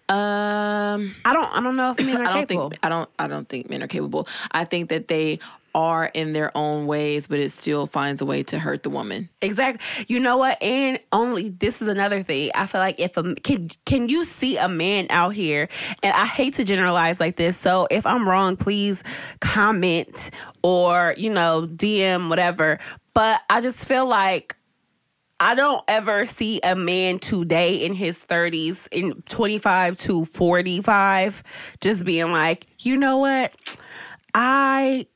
Um 0.08 1.14
I 1.24 1.32
don't 1.32 1.52
I 1.52 1.60
don't 1.60 1.76
know 1.76 1.90
if 1.90 1.98
men 1.98 2.16
are 2.16 2.24
I 2.26 2.32
don't 2.32 2.46
capable. 2.46 2.70
think 2.70 2.80
I 2.84 2.88
don't 2.88 3.10
I 3.18 3.26
don't 3.26 3.48
think 3.48 3.68
men 3.68 3.82
are 3.82 3.88
capable. 3.88 4.28
I 4.52 4.64
think 4.64 4.88
that 4.90 5.08
they 5.08 5.40
are 5.74 6.06
in 6.14 6.32
their 6.32 6.56
own 6.56 6.86
ways, 6.86 7.26
but 7.26 7.38
it 7.38 7.52
still 7.52 7.86
finds 7.86 8.22
a 8.22 8.24
way 8.24 8.42
to 8.42 8.58
hurt 8.58 8.82
the 8.82 8.88
woman. 8.88 9.28
Exactly. 9.42 10.06
You 10.08 10.20
know 10.20 10.38
what? 10.38 10.60
And 10.62 10.98
only 11.12 11.50
this 11.50 11.82
is 11.82 11.88
another 11.88 12.22
thing. 12.22 12.50
I 12.54 12.64
feel 12.64 12.80
like 12.80 12.98
if 12.98 13.16
a 13.18 13.34
can 13.34 13.68
can 13.84 14.08
you 14.08 14.24
see 14.24 14.56
a 14.56 14.68
man 14.68 15.06
out 15.10 15.34
here? 15.34 15.68
And 16.02 16.14
I 16.14 16.24
hate 16.24 16.54
to 16.54 16.64
generalize 16.64 17.20
like 17.20 17.36
this. 17.36 17.58
So 17.58 17.86
if 17.90 18.06
I'm 18.06 18.26
wrong, 18.28 18.56
please 18.56 19.02
comment 19.40 20.30
or 20.62 21.14
you 21.18 21.30
know 21.30 21.66
DM 21.68 22.30
whatever. 22.30 22.78
But 23.12 23.42
I 23.50 23.60
just 23.60 23.86
feel 23.86 24.06
like 24.06 24.56
I 25.38 25.54
don't 25.54 25.84
ever 25.86 26.24
see 26.24 26.60
a 26.62 26.74
man 26.74 27.18
today 27.18 27.84
in 27.84 27.92
his 27.92 28.18
30s, 28.24 28.88
in 28.90 29.22
25 29.28 29.96
to 29.98 30.24
45, 30.24 31.42
just 31.80 32.04
being 32.04 32.32
like, 32.32 32.66
you 32.78 32.96
know 32.96 33.18
what? 33.18 33.76
I 34.34 35.06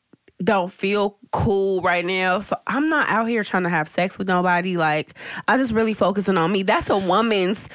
don't 0.42 0.72
feel 0.72 1.18
cool 1.32 1.80
right 1.82 2.04
now. 2.04 2.40
So 2.40 2.56
I'm 2.66 2.88
not 2.88 3.08
out 3.08 3.28
here 3.28 3.42
trying 3.44 3.62
to 3.64 3.68
have 3.68 3.88
sex 3.88 4.18
with 4.18 4.28
nobody. 4.28 4.76
Like, 4.76 5.14
I 5.48 5.56
just 5.56 5.72
really 5.72 5.94
focusing 5.94 6.36
on 6.36 6.52
me. 6.52 6.62
That's 6.62 6.90
a 6.90 6.98
woman's 6.98 7.68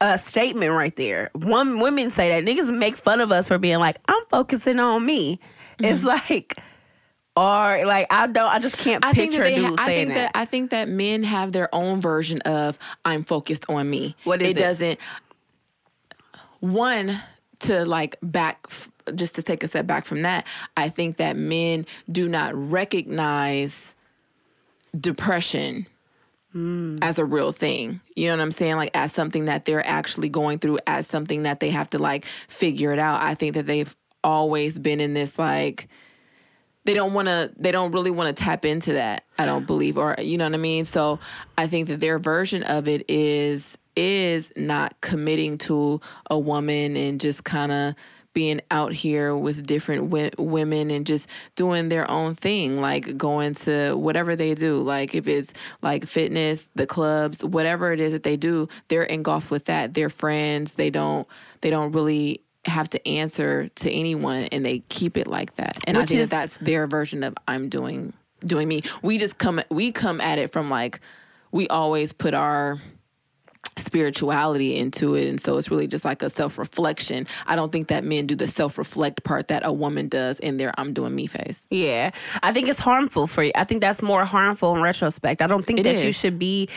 uh, 0.00 0.16
statement 0.16 0.72
right 0.72 0.94
there. 0.96 1.30
One 1.34 1.80
women 1.80 2.10
say 2.10 2.28
that 2.30 2.44
niggas 2.44 2.76
make 2.76 2.96
fun 2.96 3.20
of 3.20 3.32
us 3.32 3.48
for 3.48 3.58
being 3.58 3.78
like, 3.78 3.98
I'm 4.08 4.22
focusing 4.30 4.78
on 4.78 5.04
me. 5.06 5.38
Mm-hmm. 5.78 5.84
It's 5.84 6.04
like, 6.04 6.60
or 7.36 7.84
like 7.86 8.06
I 8.10 8.26
don't, 8.26 8.50
I 8.50 8.58
just 8.58 8.76
can't 8.76 9.04
I 9.04 9.12
picture 9.12 9.42
a 9.42 9.54
dude 9.54 9.78
ha- 9.78 9.86
saying 9.86 10.10
I 10.10 10.14
think 10.14 10.14
that. 10.14 10.30
I 10.34 10.44
think 10.44 10.70
that 10.70 10.88
men 10.88 11.22
have 11.22 11.52
their 11.52 11.74
own 11.74 12.00
version 12.00 12.40
of 12.42 12.78
"I'm 13.04 13.24
focused 13.24 13.64
on 13.68 13.88
me." 13.88 14.16
What 14.24 14.42
is 14.42 14.56
it? 14.56 14.56
It 14.56 14.60
doesn't. 14.60 15.00
One 16.60 17.20
to 17.60 17.84
like 17.84 18.16
back 18.22 18.66
just 19.14 19.34
to 19.36 19.42
take 19.42 19.64
a 19.64 19.68
step 19.68 19.86
back 19.86 20.04
from 20.04 20.22
that, 20.22 20.46
I 20.76 20.88
think 20.88 21.16
that 21.16 21.36
men 21.36 21.86
do 22.10 22.28
not 22.28 22.54
recognize 22.54 23.94
depression 24.98 25.86
mm. 26.54 26.98
as 27.02 27.18
a 27.18 27.24
real 27.24 27.52
thing. 27.52 28.00
You 28.14 28.28
know 28.28 28.36
what 28.36 28.42
I'm 28.42 28.52
saying? 28.52 28.76
Like 28.76 28.90
as 28.94 29.12
something 29.12 29.46
that 29.46 29.64
they're 29.64 29.86
actually 29.86 30.28
going 30.28 30.58
through, 30.58 30.78
as 30.86 31.06
something 31.06 31.44
that 31.44 31.60
they 31.60 31.70
have 31.70 31.90
to 31.90 31.98
like 31.98 32.24
figure 32.48 32.92
it 32.92 32.98
out. 32.98 33.22
I 33.22 33.34
think 33.34 33.54
that 33.54 33.66
they've 33.66 33.94
always 34.22 34.78
been 34.78 35.00
in 35.00 35.14
this 35.14 35.38
like 35.38 35.88
they 36.84 36.94
don't 36.94 37.12
want 37.12 37.28
to 37.28 37.52
they 37.56 37.70
don't 37.70 37.92
really 37.92 38.10
want 38.10 38.34
to 38.34 38.44
tap 38.44 38.64
into 38.64 38.94
that 38.94 39.24
i 39.38 39.46
don't 39.46 39.66
believe 39.66 39.96
or 39.96 40.16
you 40.18 40.36
know 40.36 40.44
what 40.44 40.54
i 40.54 40.58
mean? 40.58 40.84
So 40.84 41.18
i 41.56 41.66
think 41.66 41.88
that 41.88 42.00
their 42.00 42.18
version 42.18 42.62
of 42.62 42.88
it 42.88 43.04
is 43.08 43.78
is 43.94 44.52
not 44.56 45.00
committing 45.00 45.58
to 45.58 46.00
a 46.30 46.38
woman 46.38 46.96
and 46.96 47.20
just 47.20 47.44
kind 47.44 47.72
of 47.72 47.94
being 48.34 48.60
out 48.70 48.92
here 48.92 49.36
with 49.36 49.66
different 49.66 50.04
w- 50.04 50.30
women 50.38 50.90
and 50.90 51.06
just 51.06 51.28
doing 51.54 51.88
their 51.88 52.10
own 52.10 52.34
thing 52.34 52.80
like 52.80 53.16
going 53.16 53.54
to 53.54 53.94
whatever 53.94 54.34
they 54.36 54.54
do. 54.54 54.82
Like 54.82 55.14
if 55.14 55.28
it's 55.28 55.52
like 55.82 56.06
fitness 56.06 56.70
the 56.74 56.86
clubs 56.86 57.44
whatever 57.44 57.92
it 57.92 58.00
is 58.00 58.12
that 58.12 58.22
they 58.22 58.36
do 58.36 58.68
they're 58.88 59.02
engulfed 59.02 59.50
with 59.50 59.66
that. 59.66 59.94
They're 59.94 60.08
friends. 60.08 60.74
They 60.74 60.90
don't 60.90 61.28
they 61.60 61.70
don't 61.70 61.92
really 61.92 62.42
have 62.64 62.88
to 62.90 63.08
answer 63.08 63.68
to 63.74 63.90
anyone 63.90 64.44
and 64.44 64.64
they 64.64 64.80
keep 64.88 65.16
it 65.16 65.26
like 65.26 65.56
that. 65.56 65.78
And 65.86 65.96
Which 65.96 66.04
i 66.04 66.06
think 66.06 66.20
is, 66.20 66.30
that 66.30 66.40
that's 66.40 66.58
their 66.58 66.86
version 66.86 67.22
of 67.24 67.34
i'm 67.48 67.68
doing 67.68 68.12
doing 68.44 68.68
me. 68.68 68.82
We 69.02 69.18
just 69.18 69.38
come 69.38 69.60
we 69.70 69.92
come 69.92 70.20
at 70.20 70.38
it 70.38 70.52
from 70.52 70.70
like 70.70 71.00
we 71.50 71.68
always 71.68 72.12
put 72.12 72.34
our 72.34 72.80
spirituality 73.78 74.76
into 74.76 75.14
it 75.14 75.26
and 75.26 75.40
so 75.40 75.56
it's 75.56 75.70
really 75.70 75.86
just 75.86 76.04
like 76.04 76.22
a 76.22 76.28
self-reflection. 76.28 77.26
I 77.46 77.56
don't 77.56 77.72
think 77.72 77.88
that 77.88 78.04
men 78.04 78.26
do 78.26 78.34
the 78.34 78.46
self-reflect 78.46 79.24
part 79.24 79.48
that 79.48 79.64
a 79.64 79.72
woman 79.72 80.08
does 80.08 80.38
in 80.40 80.58
their 80.58 80.78
i'm 80.78 80.92
doing 80.92 81.14
me 81.14 81.26
face 81.26 81.66
yeah. 81.70 82.10
I 82.42 82.52
think 82.52 82.68
it's 82.68 82.78
harmful 82.78 83.26
for 83.26 83.42
you. 83.42 83.52
I 83.54 83.64
think 83.64 83.80
that's 83.80 84.02
more 84.02 84.24
harmful 84.24 84.74
in 84.74 84.82
retrospect. 84.82 85.40
I 85.40 85.46
don't 85.46 85.64
think 85.64 85.80
it 85.80 85.84
that 85.84 85.94
is. 85.94 86.04
you 86.04 86.12
should 86.12 86.38
be 86.38 86.68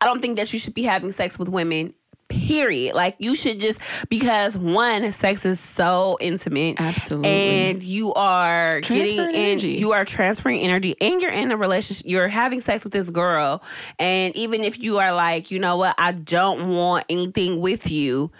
i 0.00 0.06
don't 0.06 0.22
think 0.22 0.36
that 0.36 0.52
you 0.52 0.58
should 0.58 0.74
be 0.74 0.84
having 0.84 1.12
sex 1.12 1.38
with 1.38 1.48
women 1.48 1.92
period. 2.32 2.94
Like 2.94 3.16
you 3.18 3.34
should 3.34 3.60
just 3.60 3.78
because 4.08 4.56
one, 4.56 5.10
sex 5.12 5.44
is 5.44 5.60
so 5.60 6.16
intimate. 6.20 6.80
Absolutely. 6.80 7.28
And 7.28 7.82
you 7.82 8.12
are 8.14 8.80
getting 8.80 9.34
in 9.34 9.60
you 9.60 9.92
are 9.92 10.04
transferring 10.04 10.60
energy 10.60 10.94
and 11.00 11.20
you're 11.20 11.30
in 11.30 11.50
a 11.50 11.56
relationship. 11.56 12.06
You're 12.08 12.28
having 12.28 12.60
sex 12.60 12.84
with 12.84 12.92
this 12.92 13.10
girl. 13.10 13.62
And 13.98 14.34
even 14.36 14.64
if 14.64 14.82
you 14.82 14.98
are 14.98 15.12
like, 15.12 15.50
you 15.50 15.58
know 15.58 15.76
what, 15.76 15.94
I 15.98 16.12
don't 16.12 16.70
want 16.70 17.04
anything 17.08 17.60
with 17.60 17.90
you 17.90 18.30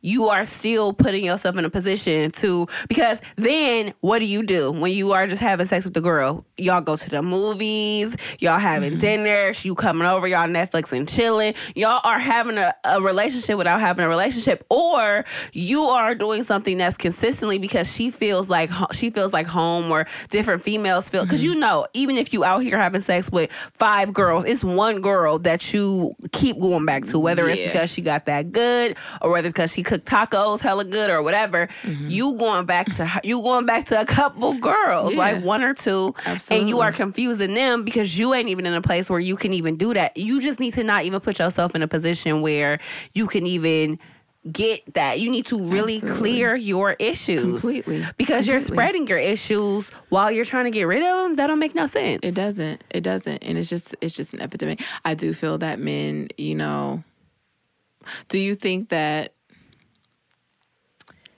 you 0.00 0.28
are 0.28 0.44
still 0.44 0.92
putting 0.92 1.24
yourself 1.24 1.56
in 1.56 1.64
a 1.64 1.70
position 1.70 2.30
to 2.30 2.66
because 2.88 3.20
then 3.36 3.92
what 4.00 4.20
do 4.20 4.26
you 4.26 4.42
do 4.42 4.70
when 4.70 4.92
you 4.92 5.12
are 5.12 5.26
just 5.26 5.42
having 5.42 5.66
sex 5.66 5.84
with 5.84 5.94
the 5.94 6.00
girl? 6.00 6.44
Y'all 6.56 6.80
go 6.80 6.96
to 6.96 7.10
the 7.10 7.22
movies, 7.22 8.14
y'all 8.38 8.58
having 8.58 8.92
mm-hmm. 8.92 8.98
dinner, 9.00 9.52
you 9.62 9.74
coming 9.74 10.06
over, 10.06 10.28
y'all 10.28 10.46
Netflix 10.46 10.92
and 10.92 11.08
chilling. 11.08 11.54
Y'all 11.74 12.00
are 12.04 12.18
having 12.18 12.56
a, 12.58 12.74
a 12.84 13.00
relationship 13.00 13.58
without 13.58 13.80
having 13.80 14.04
a 14.04 14.08
relationship, 14.08 14.64
or 14.70 15.24
you 15.52 15.82
are 15.82 16.14
doing 16.14 16.44
something 16.44 16.78
that's 16.78 16.96
consistently 16.96 17.58
because 17.58 17.92
she 17.92 18.10
feels 18.10 18.48
like 18.48 18.70
she 18.92 19.10
feels 19.10 19.32
like 19.32 19.46
home, 19.46 19.90
or 19.90 20.06
different 20.30 20.62
females 20.62 21.08
feel 21.08 21.24
because 21.24 21.42
mm-hmm. 21.42 21.54
you 21.54 21.58
know 21.58 21.86
even 21.94 22.16
if 22.16 22.32
you 22.32 22.44
out 22.44 22.62
here 22.62 22.78
having 22.78 23.00
sex 23.00 23.30
with 23.30 23.50
five 23.52 24.12
girls, 24.12 24.44
it's 24.44 24.62
one 24.62 25.00
girl 25.00 25.38
that 25.40 25.74
you 25.74 26.14
keep 26.32 26.58
going 26.60 26.86
back 26.86 27.04
to, 27.06 27.18
whether 27.18 27.46
yeah. 27.46 27.54
it's 27.54 27.72
because 27.72 27.92
she 27.92 28.02
got 28.02 28.26
that 28.26 28.52
good 28.52 28.96
or 29.20 29.30
whether 29.30 29.48
because 29.48 29.72
she 29.72 29.82
could 29.82 29.95
tacos 29.98 30.60
hella 30.60 30.84
good 30.84 31.10
or 31.10 31.22
whatever, 31.22 31.68
mm-hmm. 31.82 32.08
you 32.08 32.34
going 32.34 32.66
back 32.66 32.86
to 32.94 33.20
you 33.24 33.40
going 33.42 33.66
back 33.66 33.86
to 33.86 34.00
a 34.00 34.04
couple 34.04 34.54
girls, 34.54 35.12
yeah. 35.12 35.18
like 35.18 35.44
one 35.44 35.62
or 35.62 35.74
two, 35.74 36.14
Absolutely. 36.24 36.60
and 36.60 36.68
you 36.68 36.80
are 36.80 36.92
confusing 36.92 37.54
them 37.54 37.84
because 37.84 38.18
you 38.18 38.34
ain't 38.34 38.48
even 38.48 38.66
in 38.66 38.74
a 38.74 38.82
place 38.82 39.10
where 39.10 39.20
you 39.20 39.36
can 39.36 39.52
even 39.52 39.76
do 39.76 39.94
that. 39.94 40.16
You 40.16 40.40
just 40.40 40.60
need 40.60 40.74
to 40.74 40.84
not 40.84 41.04
even 41.04 41.20
put 41.20 41.38
yourself 41.38 41.74
in 41.74 41.82
a 41.82 41.88
position 41.88 42.42
where 42.42 42.78
you 43.12 43.26
can 43.26 43.46
even 43.46 43.98
get 44.50 44.94
that. 44.94 45.20
You 45.20 45.30
need 45.30 45.46
to 45.46 45.60
really 45.60 45.96
Absolutely. 45.96 46.18
clear 46.18 46.54
your 46.54 46.92
issues 46.98 47.42
completely 47.42 47.98
because 48.16 48.46
completely. 48.46 48.52
you're 48.52 48.60
spreading 48.60 49.06
your 49.06 49.18
issues 49.18 49.90
while 50.08 50.30
you're 50.30 50.44
trying 50.44 50.64
to 50.64 50.70
get 50.70 50.84
rid 50.84 51.02
of 51.02 51.24
them. 51.24 51.36
That 51.36 51.48
don't 51.48 51.58
make 51.58 51.74
no 51.74 51.86
sense. 51.86 52.20
It 52.22 52.34
doesn't. 52.34 52.82
It 52.90 53.02
doesn't. 53.02 53.42
And 53.42 53.58
it's 53.58 53.68
just 53.68 53.94
it's 54.00 54.14
just 54.14 54.34
an 54.34 54.40
epidemic. 54.40 54.82
I 55.04 55.14
do 55.14 55.34
feel 55.34 55.58
that 55.58 55.78
men, 55.78 56.28
you 56.36 56.54
know, 56.54 57.02
do 58.28 58.38
you 58.38 58.54
think 58.54 58.90
that 58.90 59.32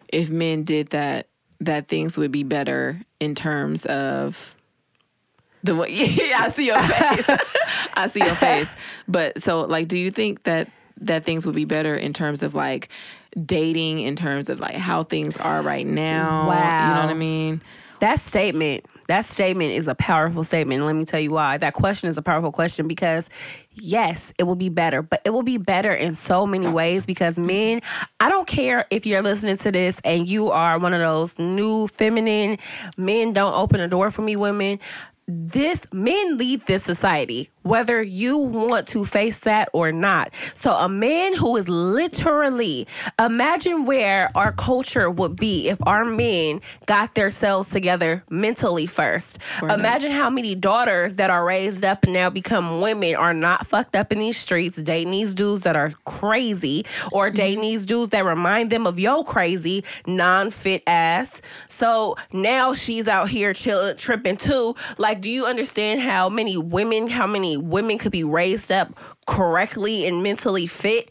if 0.08 0.30
men 0.30 0.62
did 0.64 0.90
that, 0.90 1.28
that 1.60 1.88
things 1.88 2.16
would 2.16 2.32
be 2.32 2.42
better 2.42 3.00
in 3.20 3.34
terms 3.34 3.84
of 3.86 4.54
the 5.62 5.74
way. 5.74 5.88
Yeah, 5.90 6.42
I 6.42 6.48
see 6.50 6.66
your 6.66 6.80
face. 6.80 7.38
I 7.94 8.08
see 8.08 8.20
your 8.24 8.34
face. 8.36 8.68
But 9.06 9.42
so, 9.42 9.62
like, 9.62 9.88
do 9.88 9.98
you 9.98 10.10
think 10.10 10.44
that 10.44 10.68
that 11.00 11.24
things 11.24 11.46
would 11.46 11.54
be 11.54 11.64
better 11.64 11.94
in 11.94 12.12
terms 12.12 12.42
of 12.42 12.54
like 12.54 12.88
dating, 13.44 14.00
in 14.00 14.16
terms 14.16 14.48
of 14.48 14.60
like 14.60 14.74
how 14.74 15.04
things 15.04 15.36
are 15.36 15.62
right 15.62 15.86
now? 15.86 16.48
Wow, 16.48 16.88
you 16.88 16.94
know 16.94 17.00
what 17.00 17.10
I 17.10 17.14
mean? 17.14 17.62
That 18.00 18.20
statement 18.20 18.86
that 19.08 19.24
statement 19.24 19.70
is 19.70 19.88
a 19.88 19.94
powerful 19.94 20.44
statement. 20.44 20.84
let 20.84 20.94
me 20.94 21.04
tell 21.04 21.18
you 21.18 21.32
why. 21.32 21.56
That 21.56 21.72
question 21.72 22.10
is 22.10 22.18
a 22.18 22.22
powerful 22.22 22.52
question 22.52 22.86
because, 22.86 23.30
yes, 23.72 24.34
it 24.38 24.44
will 24.44 24.54
be 24.54 24.68
better, 24.68 25.00
but 25.00 25.22
it 25.24 25.30
will 25.30 25.42
be 25.42 25.56
better 25.56 25.92
in 25.92 26.14
so 26.14 26.46
many 26.46 26.68
ways 26.68 27.06
because 27.06 27.38
men, 27.38 27.80
I 28.20 28.28
don't 28.28 28.46
care 28.46 28.86
if 28.90 29.06
you're 29.06 29.22
listening 29.22 29.56
to 29.56 29.72
this 29.72 29.98
and 30.04 30.28
you 30.28 30.50
are 30.50 30.78
one 30.78 30.92
of 30.92 31.00
those 31.00 31.38
new 31.38 31.88
feminine 31.88 32.58
men 32.98 33.32
don't 33.32 33.54
open 33.54 33.80
a 33.80 33.88
door 33.88 34.10
for 34.10 34.20
me 34.20 34.36
women. 34.36 34.78
This 35.26 35.86
men 35.92 36.36
lead 36.36 36.62
this 36.62 36.82
society 36.82 37.50
whether 37.68 38.02
you 38.02 38.38
want 38.38 38.88
to 38.88 39.04
face 39.04 39.40
that 39.40 39.68
or 39.74 39.92
not. 39.92 40.32
So, 40.54 40.72
a 40.72 40.88
man 40.88 41.36
who 41.36 41.56
is 41.56 41.68
literally, 41.68 42.86
imagine 43.18 43.84
where 43.84 44.30
our 44.34 44.52
culture 44.52 45.10
would 45.10 45.36
be 45.36 45.68
if 45.68 45.78
our 45.86 46.04
men 46.04 46.62
got 46.86 47.14
themselves 47.14 47.68
together 47.68 48.24
mentally 48.30 48.86
first. 48.86 49.38
imagine 49.62 50.12
how 50.12 50.30
many 50.30 50.54
daughters 50.54 51.16
that 51.16 51.28
are 51.30 51.44
raised 51.44 51.84
up 51.84 52.04
and 52.04 52.14
now 52.14 52.30
become 52.30 52.80
women 52.80 53.14
are 53.14 53.34
not 53.34 53.66
fucked 53.66 53.94
up 53.94 54.12
in 54.12 54.18
these 54.18 54.38
streets, 54.38 54.82
dating 54.82 55.10
these 55.10 55.34
dudes 55.34 55.62
that 55.62 55.76
are 55.76 55.90
crazy 56.06 56.86
or 57.12 57.26
mm-hmm. 57.26 57.36
dating 57.36 57.60
these 57.60 57.84
dudes 57.84 58.10
that 58.10 58.24
remind 58.24 58.70
them 58.70 58.86
of 58.86 58.98
yo 58.98 59.22
crazy, 59.22 59.84
non 60.06 60.50
fit 60.50 60.82
ass. 60.86 61.42
So 61.68 62.16
now 62.32 62.72
she's 62.72 63.06
out 63.06 63.28
here 63.28 63.52
chilling, 63.52 63.96
tripping 63.96 64.38
too. 64.38 64.74
Like, 64.96 65.20
do 65.20 65.30
you 65.30 65.44
understand 65.44 66.00
how 66.00 66.30
many 66.30 66.56
women, 66.56 67.08
how 67.08 67.26
many 67.26 67.57
women 67.58 67.98
could 67.98 68.12
be 68.12 68.24
raised 68.24 68.72
up 68.72 68.94
correctly 69.26 70.06
and 70.06 70.22
mentally 70.22 70.66
fit 70.66 71.10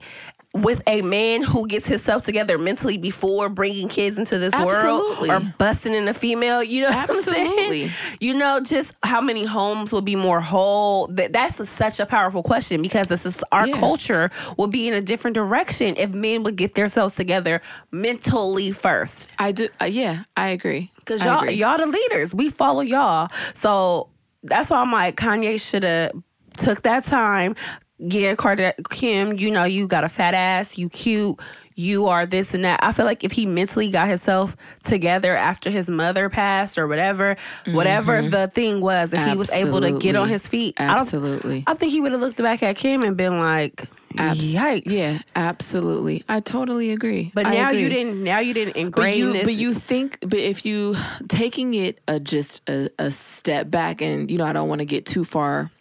with 0.54 0.82
a 0.88 1.02
man 1.02 1.44
who 1.44 1.68
gets 1.68 1.88
himself 1.88 2.24
together 2.24 2.58
mentally 2.58 2.98
before 2.98 3.50
bringing 3.50 3.88
kids 3.88 4.18
into 4.18 4.40
this 4.40 4.54
Absolutely. 4.54 5.30
world 5.30 5.44
or 5.44 5.54
busting 5.58 5.94
in 5.94 6.08
a 6.08 6.14
female, 6.14 6.64
you 6.64 6.82
know 6.82 6.90
Absolutely. 6.90 7.92
You 8.20 8.34
know, 8.34 8.60
just 8.60 8.94
how 9.04 9.22
many 9.22 9.46
homes 9.46 9.92
will 9.92 10.02
be 10.02 10.16
more 10.16 10.42
whole. 10.42 11.08
That 11.08 11.34
that's 11.34 11.60
a, 11.60 11.66
such 11.66 12.00
a 12.00 12.06
powerful 12.06 12.44
question 12.44 12.82
because 12.82 13.08
this 13.08 13.26
is 13.26 13.44
our 13.52 13.68
yeah. 13.68 13.80
culture 13.80 14.32
will 14.58 14.68
be 14.68 14.88
in 14.88 14.94
a 14.94 15.02
different 15.02 15.36
direction 15.36 15.94
if 15.98 16.12
men 16.12 16.44
would 16.44 16.56
get 16.56 16.76
themselves 16.76 17.16
together 17.16 17.62
mentally 17.92 18.72
first. 18.72 19.30
I 19.38 19.52
do. 19.52 19.70
Uh, 19.82 19.86
yeah, 19.86 20.24
I 20.36 20.50
agree. 20.50 20.92
Because 20.96 21.24
y'all, 21.24 21.44
agree. 21.44 21.56
y'all 21.56 21.78
the 21.78 21.86
leaders. 21.86 22.34
We 22.34 22.50
follow 22.50 22.82
y'all. 22.82 23.30
So 23.54 24.10
that's 24.44 24.70
why 24.70 24.82
I'm 24.82 24.92
like 24.92 25.18
Kanye 25.18 25.60
should 25.60 25.84
have 25.84 26.12
took 26.58 26.82
that 26.84 27.04
time 27.06 27.56
yeah, 28.00 28.36
Cardi- 28.36 28.74
Kim, 28.92 29.40
you 29.40 29.50
know, 29.50 29.64
you 29.64 29.88
got 29.88 30.04
a 30.04 30.10
fat 30.10 30.36
ass, 30.36 30.78
you 30.78 30.88
cute, 30.88 31.40
you 31.74 32.06
are 32.08 32.28
this 32.28 32.54
and 32.54 32.64
that. 32.64 32.80
I 32.84 32.92
feel 32.92 33.06
like 33.06 33.24
if 33.24 33.32
he 33.32 33.48
mentally 33.48 33.90
got 33.90 34.08
himself 34.08 34.56
together 34.84 35.36
after 35.36 35.72
his 35.72 35.90
mother 35.90 36.30
passed 36.30 36.78
or 36.78 36.88
whatever, 36.88 37.38
whatever 37.66 38.22
the 38.22 38.50
thing 38.50 38.82
was, 38.82 39.14
if 39.14 39.26
he 39.26 39.36
was 39.36 39.52
able 39.52 39.82
to 39.82 39.98
get 39.98 40.16
on 40.16 40.26
Mm-hmm. 40.28 40.34
His 40.34 40.48
feet, 40.48 40.76
Absolutely. 40.78 41.56
I, 41.56 41.62
don't, 41.62 41.70
I 41.70 41.74
think 41.74 41.92
he 41.92 42.00
would 42.02 42.12
have 42.12 42.22
looked 42.22 42.38
back 42.38 42.62
at 42.62 42.76
Kim 42.76 43.02
and 43.02 43.18
been 43.18 43.40
like, 43.40 43.86
Abs- 44.16 44.54
yikes. 44.56 44.84
Yeah, 44.86 45.18
absolutely. 45.36 46.24
I 46.30 46.40
totally 46.40 46.92
agree. 46.92 47.32
But 47.34 47.48
I 47.48 47.54
now 47.56 47.70
agree. 47.70 47.82
you 47.82 47.90
didn't. 47.90 48.24
Now 48.24 48.40
you 48.40 48.54
didn't 48.54 48.76
ingrain 48.76 49.12
But 49.14 49.18
you, 49.18 49.34
this. 49.34 49.44
but 49.44 49.54
you 49.54 49.74
think, 49.74 50.20
but 50.22 50.38
if 50.40 50.66
you 50.66 50.96
taking 51.30 51.74
it 51.74 52.00
a, 52.08 52.20
just 52.20 52.68
a, 52.70 52.90
a 53.00 53.10
step 53.12 53.72
back, 53.72 54.02
and 54.02 54.30
you 54.30 54.38
know, 54.38 54.46
I 54.46 54.54
don't 54.54 54.70
want 54.70 54.80
to 54.80 54.86
get 54.86 55.06
too 55.08 55.24
far, 55.24 55.72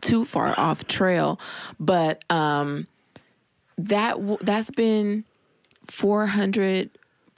too 0.00 0.24
far 0.24 0.58
off 0.58 0.86
trail, 0.86 1.38
but 1.78 2.22
um, 2.30 2.86
that 3.76 4.12
w- 4.14 4.38
that's 4.40 4.70
been 4.70 5.24
400, 5.86 6.90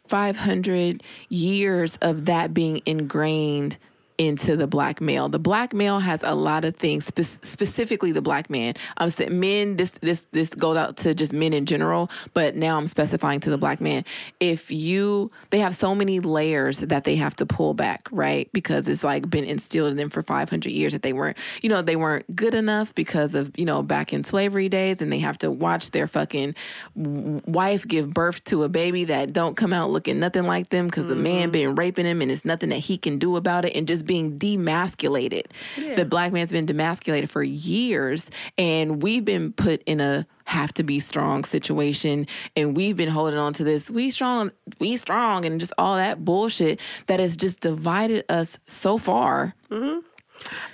500 0.07 1.03
years 1.29 1.97
of 2.03 2.27
that 2.27 2.53
being 2.55 2.81
ingrained 2.87 3.79
into 4.21 4.55
the 4.55 4.67
black 4.67 5.01
male. 5.01 5.31
The 5.31 5.39
black 5.39 5.73
male 5.73 5.99
has 5.99 6.23
a 6.23 6.35
lot 6.35 6.67
of 6.67 6.77
things, 6.77 7.07
spe- 7.07 7.43
specifically 7.43 8.13
the 8.13 8.21
black 8.21 8.51
man. 8.51 8.75
Um, 8.99 9.05
I'm 9.05 9.11
saying 9.11 9.41
men. 9.41 9.77
This 9.77 9.93
this 9.93 10.27
this 10.33 10.55
goes 10.55 10.77
out 10.77 10.99
to 10.99 11.15
just 11.15 11.33
men 11.33 11.55
in 11.55 11.65
general, 11.65 12.11
but 12.35 12.55
now 12.55 12.77
I'm 12.77 12.87
specifying 12.87 13.41
to 13.41 13.51
the 13.51 13.57
black 13.57 13.81
man. 13.81 14.05
If 14.39 14.71
you, 14.71 15.31
they 15.49 15.59
have 15.61 15.75
so 15.75 15.95
many 15.95 16.21
layers 16.21 16.81
that 16.81 17.05
they 17.05 17.17
have 17.17 17.35
to 17.37 17.47
pull 17.47 17.73
back, 17.73 18.09
right? 18.13 18.51
Because 18.53 18.89
it's 18.89 19.03
like 19.03 19.31
been 19.31 19.45
instilled 19.45 19.93
in 19.93 19.97
them 19.97 20.11
for 20.11 20.21
500 20.21 20.71
years 20.71 20.93
that 20.93 21.03
they 21.03 21.15
weren't, 21.15 21.39
you 21.63 21.71
know, 21.71 21.81
they 21.81 21.97
weren't 21.97 22.37
good 22.37 22.55
enough 22.55 22.95
because 22.95 23.35
of 23.35 23.51
you 23.57 23.65
know 23.65 23.83
back 23.83 24.13
in 24.13 24.23
slavery 24.23 24.69
days, 24.69 25.01
and 25.01 25.11
they 25.11 25.21
have 25.21 25.39
to 25.39 25.51
watch 25.51 25.93
their 25.93 26.07
fucking 26.07 26.55
wife 26.95 27.89
give 27.89 28.13
birth 28.13 28.45
to 28.45 28.65
a 28.65 28.69
baby 28.69 29.05
that 29.05 29.33
don't 29.33 29.57
come 29.57 29.73
out 29.73 29.89
looking 29.89 30.21
nothing 30.21 30.45
like 30.45 30.69
them 30.69 30.89
because 30.89 31.09
the 31.09 31.17
man 31.17 31.45
mm-hmm. 31.45 31.53
been 31.53 31.75
raping 31.75 32.05
him 32.05 32.21
and 32.21 32.31
it's 32.31 32.45
nothing 32.45 32.69
that 32.69 32.81
he 32.81 32.99
can 32.99 33.17
do 33.17 33.37
about 33.37 33.65
it 33.65 33.75
and 33.75 33.89
just 33.89 34.05
being 34.11 34.41
demasculated. 34.41 35.45
The 35.77 36.05
black 36.05 36.33
man's 36.33 36.51
been 36.51 36.67
demasculated 36.67 37.29
for 37.29 37.45
years 37.45 38.29
and 38.59 39.01
we've 39.01 39.25
been 39.25 39.53
put 39.53 39.85
in 39.87 40.01
a 40.01 40.27
have 40.47 40.75
to 40.75 40.83
be 40.83 40.99
strong 40.99 41.45
situation 41.45 42.27
and 42.57 42.77
we've 42.77 42.97
been 42.97 43.09
holding 43.09 43.39
on 43.39 43.53
to 43.53 43.63
this 43.63 43.89
we 43.89 44.11
strong 44.11 44.51
we 44.81 44.97
strong 44.97 45.45
and 45.45 45.61
just 45.61 45.73
all 45.79 45.95
that 45.95 46.25
bullshit 46.25 46.81
that 47.07 47.21
has 47.21 47.37
just 47.37 47.61
divided 47.61 48.25
us 48.29 48.59
so 48.67 48.99
far 48.99 49.55
mm-hmm. 49.71 50.01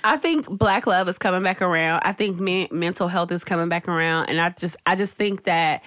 I 0.03 0.17
think 0.17 0.49
black 0.49 0.87
love 0.87 1.07
is 1.07 1.17
coming 1.19 1.43
back 1.43 1.61
around. 1.61 2.01
I 2.03 2.13
think 2.13 2.39
men, 2.39 2.69
mental 2.71 3.07
health 3.07 3.31
is 3.31 3.43
coming 3.43 3.67
back 3.67 3.87
around, 3.89 4.29
and 4.29 4.39
I 4.39 4.49
just 4.51 4.77
I 4.85 4.95
just 4.95 5.13
think 5.13 5.43
that 5.43 5.83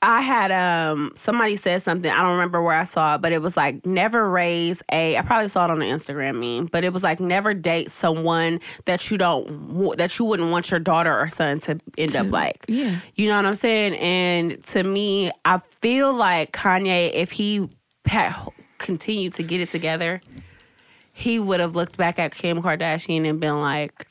I 0.00 0.20
had 0.20 0.50
um 0.50 1.12
somebody 1.14 1.54
said 1.56 1.82
something 1.82 2.10
I 2.10 2.22
don't 2.22 2.32
remember 2.32 2.60
where 2.62 2.76
I 2.76 2.84
saw 2.84 3.14
it, 3.14 3.22
but 3.22 3.32
it 3.32 3.40
was 3.40 3.56
like 3.56 3.86
never 3.86 4.28
raise 4.28 4.82
a. 4.90 5.16
I 5.16 5.22
probably 5.22 5.48
saw 5.48 5.66
it 5.66 5.70
on 5.70 5.78
the 5.78 5.86
Instagram 5.86 6.40
meme, 6.40 6.66
but 6.66 6.82
it 6.84 6.92
was 6.92 7.02
like 7.02 7.20
never 7.20 7.54
date 7.54 7.90
someone 7.90 8.60
that 8.86 9.10
you 9.10 9.18
don't 9.18 9.96
that 9.96 10.18
you 10.18 10.24
wouldn't 10.24 10.50
want 10.50 10.70
your 10.70 10.80
daughter 10.80 11.16
or 11.16 11.28
son 11.28 11.60
to 11.60 11.78
end 11.98 12.16
up 12.16 12.30
like. 12.30 12.64
yeah. 12.68 12.98
You 13.14 13.28
know 13.28 13.36
what 13.36 13.46
I'm 13.46 13.54
saying? 13.54 13.94
And 13.94 14.62
to 14.64 14.82
me, 14.82 15.30
I 15.44 15.58
feel 15.80 16.12
like 16.12 16.52
Kanye, 16.52 17.12
if 17.12 17.32
he 17.32 17.68
had 18.06 18.34
continued 18.78 19.34
to 19.34 19.42
get 19.42 19.60
it 19.60 19.68
together, 19.68 20.20
he 21.12 21.38
would 21.38 21.60
have 21.60 21.76
looked 21.76 21.96
back 21.96 22.18
at 22.18 22.32
Kim 22.32 22.60
Kardashian 22.62 23.28
and 23.28 23.38
been 23.38 23.60
like, 23.60 24.08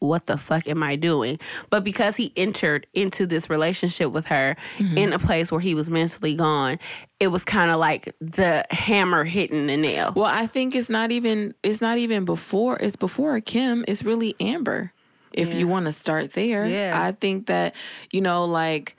what 0.00 0.26
the 0.26 0.36
fuck 0.36 0.68
am 0.68 0.82
I 0.82 0.96
doing? 0.96 1.38
But 1.70 1.84
because 1.84 2.16
he 2.16 2.32
entered 2.36 2.86
into 2.94 3.26
this 3.26 3.50
relationship 3.50 4.12
with 4.12 4.26
her 4.26 4.56
mm-hmm. 4.76 4.96
in 4.98 5.12
a 5.12 5.18
place 5.18 5.50
where 5.50 5.60
he 5.60 5.74
was 5.74 5.90
mentally 5.90 6.34
gone, 6.34 6.78
it 7.18 7.28
was 7.28 7.44
kind 7.44 7.70
of 7.70 7.78
like 7.78 8.14
the 8.20 8.64
hammer 8.70 9.24
hitting 9.24 9.66
the 9.66 9.76
nail. 9.76 10.12
Well, 10.14 10.26
I 10.26 10.46
think 10.46 10.74
it's 10.74 10.90
not 10.90 11.10
even 11.10 11.54
it's 11.62 11.80
not 11.80 11.98
even 11.98 12.24
before 12.24 12.78
it's 12.78 12.96
before 12.96 13.40
Kim. 13.40 13.84
It's 13.88 14.04
really 14.04 14.34
Amber. 14.40 14.92
If 15.32 15.50
Yeah. 15.52 15.58
you 15.58 15.68
want 15.68 15.86
to 15.86 15.92
start 15.92 16.32
there, 16.32 16.66
Yeah. 16.66 17.00
I 17.00 17.12
think 17.12 17.46
that 17.46 17.74
you 18.12 18.20
know, 18.20 18.44
like 18.44 18.96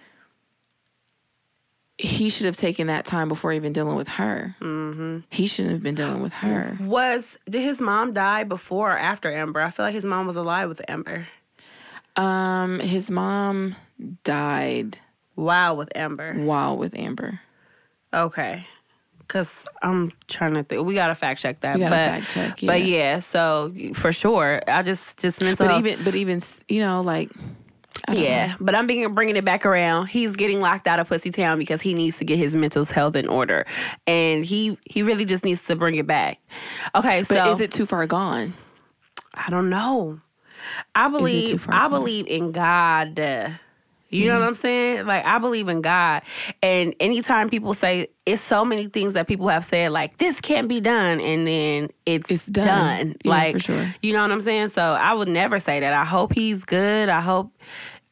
he 2.02 2.30
should 2.30 2.46
have 2.46 2.56
taken 2.56 2.88
that 2.88 3.04
time 3.06 3.28
before 3.28 3.52
even 3.52 3.74
dealing 3.74 3.96
with 3.98 4.08
her. 4.08 4.56
Mm-hmm. 4.62 5.20
He 5.30 5.48
shouldn't 5.48 5.74
have 5.74 5.84
been 5.84 5.96
dealing 5.96 6.22
with 6.22 6.32
her. 6.34 6.78
Was 6.80 7.38
did 7.50 7.62
his 7.62 7.82
mom 7.82 8.14
die 8.14 8.46
before 8.46 8.94
or 8.94 8.98
after 8.98 9.30
Amber? 9.30 9.60
I 9.62 9.70
feel 9.70 9.86
like 9.86 9.94
his 9.94 10.06
mom 10.06 10.26
was 10.26 10.38
alive 10.38 10.70
with 10.70 10.82
Amber. 10.88 11.28
Um, 12.16 12.80
his 12.80 13.12
mom 13.12 13.76
died 14.24 14.98
Wow, 15.36 15.74
with 15.76 15.90
Amber. 15.96 16.34
while 16.36 16.78
with 16.78 16.98
Amber. 16.98 17.42
Okay. 18.14 18.66
Cause 19.28 19.64
I'm 19.84 20.12
trying 20.28 20.54
to 20.56 20.64
think. 20.64 20.86
We 20.88 20.96
gotta 20.96 21.16
fact 21.16 21.40
check 21.42 21.60
that. 21.60 21.78
But, 21.80 21.90
fact 21.92 22.30
check, 22.32 22.60
But 22.64 22.82
yeah. 22.82 22.98
yeah, 23.14 23.20
so 23.20 23.74
for 23.94 24.12
sure, 24.12 24.60
I 24.68 24.82
just 24.84 25.20
just 25.20 25.42
mental. 25.42 25.66
But 25.68 25.72
health- 25.74 25.86
even, 25.86 26.04
but 26.06 26.16
even, 26.16 26.42
you 26.68 26.80
know, 26.80 27.02
like, 27.02 27.30
Yeah, 28.12 28.56
but 28.60 28.76
I'm 28.76 28.88
being 28.88 29.14
bringing 29.14 29.36
it 29.36 29.46
back 29.46 29.66
around. 29.66 30.08
He's 30.08 30.36
getting 30.36 30.62
locked 30.62 30.88
out 30.88 31.00
of 31.00 31.08
Pussy 31.08 31.30
Town 31.32 31.58
because 31.58 31.82
he 31.82 31.94
needs 31.94 32.18
to 32.20 32.26
get 32.26 32.38
his 32.38 32.56
mental 32.56 32.86
health 32.86 33.16
in 33.16 33.28
order, 33.28 33.66
and 34.08 34.44
he 34.46 34.78
he 34.86 35.04
really 35.04 35.26
just 35.26 35.44
needs 35.44 35.66
to 35.66 35.76
bring 35.76 35.96
it 35.96 36.08
back. 36.08 36.40
Okay, 36.96 37.20
But 37.22 37.28
so 37.28 37.52
is 37.54 37.60
it 37.60 37.72
too 37.72 37.86
far 37.86 38.06
gone? 38.08 38.54
I 39.34 39.50
don't 39.50 39.70
know. 39.70 40.20
I 40.96 41.08
believe 41.10 41.68
I 41.70 41.82
gone? 41.88 41.92
believe 41.92 42.28
in 42.28 42.52
God. 42.52 43.60
You 44.10 44.28
know 44.28 44.34
mm-hmm. 44.34 44.42
what 44.42 44.48
I'm 44.48 44.54
saying? 44.56 45.06
Like 45.06 45.26
I 45.26 45.40
believe 45.40 45.70
in 45.70 45.82
God. 45.82 46.24
And 46.62 46.96
anytime 47.00 47.50
people 47.50 47.74
say 47.74 48.08
it's 48.26 48.42
so 48.42 48.66
many 48.66 48.88
things 48.88 49.14
that 49.14 49.28
people 49.28 49.48
have 49.48 49.66
said 49.66 49.92
like 49.92 50.18
this 50.18 50.42
can't 50.42 50.68
be 50.68 50.80
done 50.80 51.20
and 51.22 51.48
then 51.48 51.90
it's, 52.06 52.30
It's 52.30 52.46
done. 52.48 52.66
done. 52.66 53.16
Yeah, 53.24 53.32
like 53.32 53.54
for 53.54 53.60
sure. 53.60 53.96
you 54.02 54.14
know 54.14 54.22
what 54.22 54.32
I'm 54.32 54.42
saying? 54.42 54.70
So 54.70 54.82
I 54.82 55.14
would 55.14 55.30
never 55.30 55.60
say 55.60 55.80
that. 55.80 55.94
I 55.94 56.06
hope 56.06 56.34
he's 56.34 56.66
good. 56.66 57.10
I 57.10 57.22
hope 57.22 57.52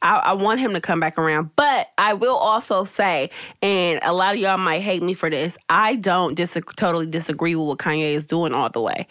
I, 0.02 0.18
I 0.18 0.34
want 0.34 0.60
him 0.60 0.74
to 0.74 0.82
come 0.82 1.00
back 1.00 1.18
around. 1.18 1.52
But 1.56 1.88
I 1.98 2.14
will 2.14 2.36
also 2.36 2.84
say, 2.84 3.32
and 3.62 4.00
a 4.04 4.14
lot 4.14 4.36
of 4.36 4.40
y'all 4.42 4.58
might 4.58 4.82
hate 4.82 5.02
me 5.02 5.14
for 5.14 5.30
this, 5.30 5.58
I 5.70 5.96
don't 5.96 6.36
dis- 6.36 6.58
totally 6.76 7.08
disagree 7.08 7.56
with 7.56 7.68
what 7.68 7.80
Kanye 7.80 8.14
is 8.14 8.28
doing 8.28 8.54
all 8.54 8.70
the 8.70 8.82
way. 8.82 9.08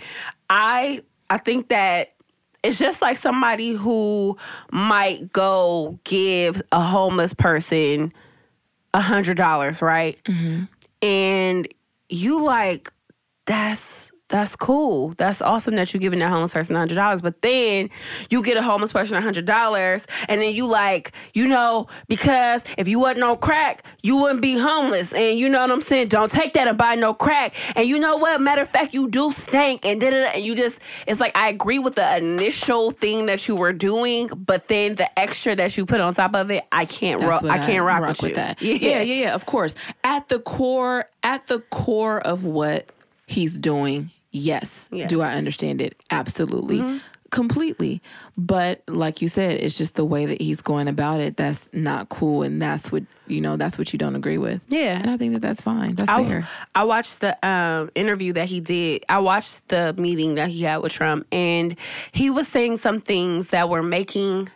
I 0.48 1.00
I 1.28 1.38
think 1.38 1.68
that 1.68 2.10
it's 2.66 2.78
just 2.78 3.00
like 3.00 3.16
somebody 3.16 3.72
who 3.72 4.36
might 4.72 5.32
go 5.32 5.98
give 6.04 6.60
a 6.72 6.80
homeless 6.80 7.32
person 7.32 8.12
a 8.92 9.00
hundred 9.00 9.36
dollars, 9.36 9.80
right? 9.80 10.18
Mm-hmm. 10.24 10.64
And 11.02 11.68
you 12.08 12.42
like, 12.42 12.92
that's 13.44 14.10
that's 14.28 14.56
cool. 14.56 15.14
That's 15.16 15.42
awesome 15.42 15.74
that 15.76 15.92
you're 15.92 16.00
giving 16.00 16.20
that 16.20 16.30
homeless 16.30 16.52
person 16.52 16.76
hundred 16.76 16.94
dollars. 16.94 17.20
But 17.22 17.42
then 17.42 17.90
you 18.30 18.42
get 18.42 18.56
a 18.56 18.62
homeless 18.62 18.92
person 18.92 19.20
hundred 19.20 19.44
dollars, 19.44 20.06
and 20.28 20.40
then 20.40 20.54
you 20.54 20.66
like, 20.66 21.12
you 21.34 21.46
know, 21.46 21.88
because 22.08 22.64
if 22.78 22.88
you 22.88 23.00
wasn't 23.00 23.24
on 23.24 23.38
crack, 23.38 23.84
you 24.02 24.16
wouldn't 24.16 24.42
be 24.42 24.56
homeless. 24.56 25.12
And 25.12 25.38
you 25.38 25.48
know 25.48 25.60
what 25.60 25.70
I'm 25.70 25.80
saying? 25.80 26.08
Don't 26.08 26.30
take 26.30 26.52
that 26.54 26.68
and 26.68 26.78
buy 26.78 26.94
no 26.94 27.12
crack. 27.12 27.54
And 27.76 27.88
you 27.88 27.98
know 27.98 28.16
what? 28.16 28.40
Matter 28.40 28.62
of 28.62 28.68
fact, 28.68 28.94
you 28.94 29.08
do 29.08 29.30
stink. 29.32 29.84
And. 29.84 29.96
And 30.06 30.44
you 30.44 30.54
just, 30.54 30.80
it's 31.06 31.20
like 31.20 31.36
I 31.36 31.48
agree 31.48 31.78
with 31.78 31.96
the 31.96 32.16
initial 32.16 32.92
thing 32.92 33.26
that 33.26 33.48
you 33.48 33.56
were 33.56 33.72
doing, 33.72 34.28
but 34.28 34.68
then 34.68 34.94
the 34.94 35.18
extra 35.18 35.56
that 35.56 35.76
you 35.76 35.84
put 35.84 36.00
on 36.00 36.14
top 36.14 36.36
of 36.36 36.50
it, 36.50 36.64
I 36.70 36.84
can't. 36.84 37.20
Ro- 37.20 37.40
I 37.42 37.58
can't 37.58 37.84
rock, 37.84 38.06
with, 38.06 38.22
you. 38.22 38.34
that. 38.34 38.62
Yeah, 38.62 38.74
yeah, 38.74 39.00
yeah, 39.00 39.22
yeah. 39.24 39.34
Of 39.34 39.46
course, 39.46 39.74
at 40.04 40.28
the 40.28 40.38
core, 40.38 41.08
at 41.22 41.46
the 41.48 41.60
core 41.60 42.20
of 42.20 42.44
what 42.44 42.92
he's 43.26 43.58
doing, 43.58 44.10
yes. 44.36 44.88
Yes. 44.92 45.10
Do 45.10 45.20
I 45.20 45.34
understand 45.34 45.80
it? 45.80 46.00
Absolutely, 46.10 47.00
completely. 47.30 48.02
But 48.38 48.82
like 48.86 49.22
you 49.22 49.28
said, 49.28 49.58
it's 49.60 49.76
just 49.76 49.96
the 49.96 50.04
way 50.04 50.26
that 50.26 50.40
he's 50.40 50.60
going 50.60 50.88
about 50.88 51.20
it 51.20 51.36
that's 51.36 51.72
not 51.72 52.08
cool, 52.08 52.42
and 52.42 52.60
that's 52.60 52.92
what 52.92 53.04
you 53.26 53.40
know. 53.40 53.56
That's 53.56 53.78
what 53.78 53.92
you 53.92 53.98
don't 53.98 54.16
agree 54.16 54.38
with. 54.38 54.62
Yeah. 54.68 54.98
and 54.98 55.10
I 55.10 55.16
think 55.16 55.32
that 55.34 55.42
that's 55.42 55.60
fine. 55.60 55.94
That's 55.96 56.10
I, 56.10 56.24
fair. 56.24 56.48
I 56.74 56.84
watched 56.84 57.20
the 57.20 57.46
um, 57.46 57.90
interview 57.94 58.32
that 58.34 58.48
he 58.48 58.60
did. 58.60 59.04
I 59.08 59.18
watched 59.18 59.68
the 59.68 59.94
meeting 59.94 60.36
that 60.36 60.48
he 60.48 60.62
had 60.62 60.78
with 60.78 60.92
Trump, 60.92 61.26
and 61.32 61.76
he 62.12 62.30
was 62.30 62.48
saying 62.48 62.76
some 62.76 62.98
things 62.98 63.48
that 63.48 63.68
were 63.68 63.82
making 63.82 64.48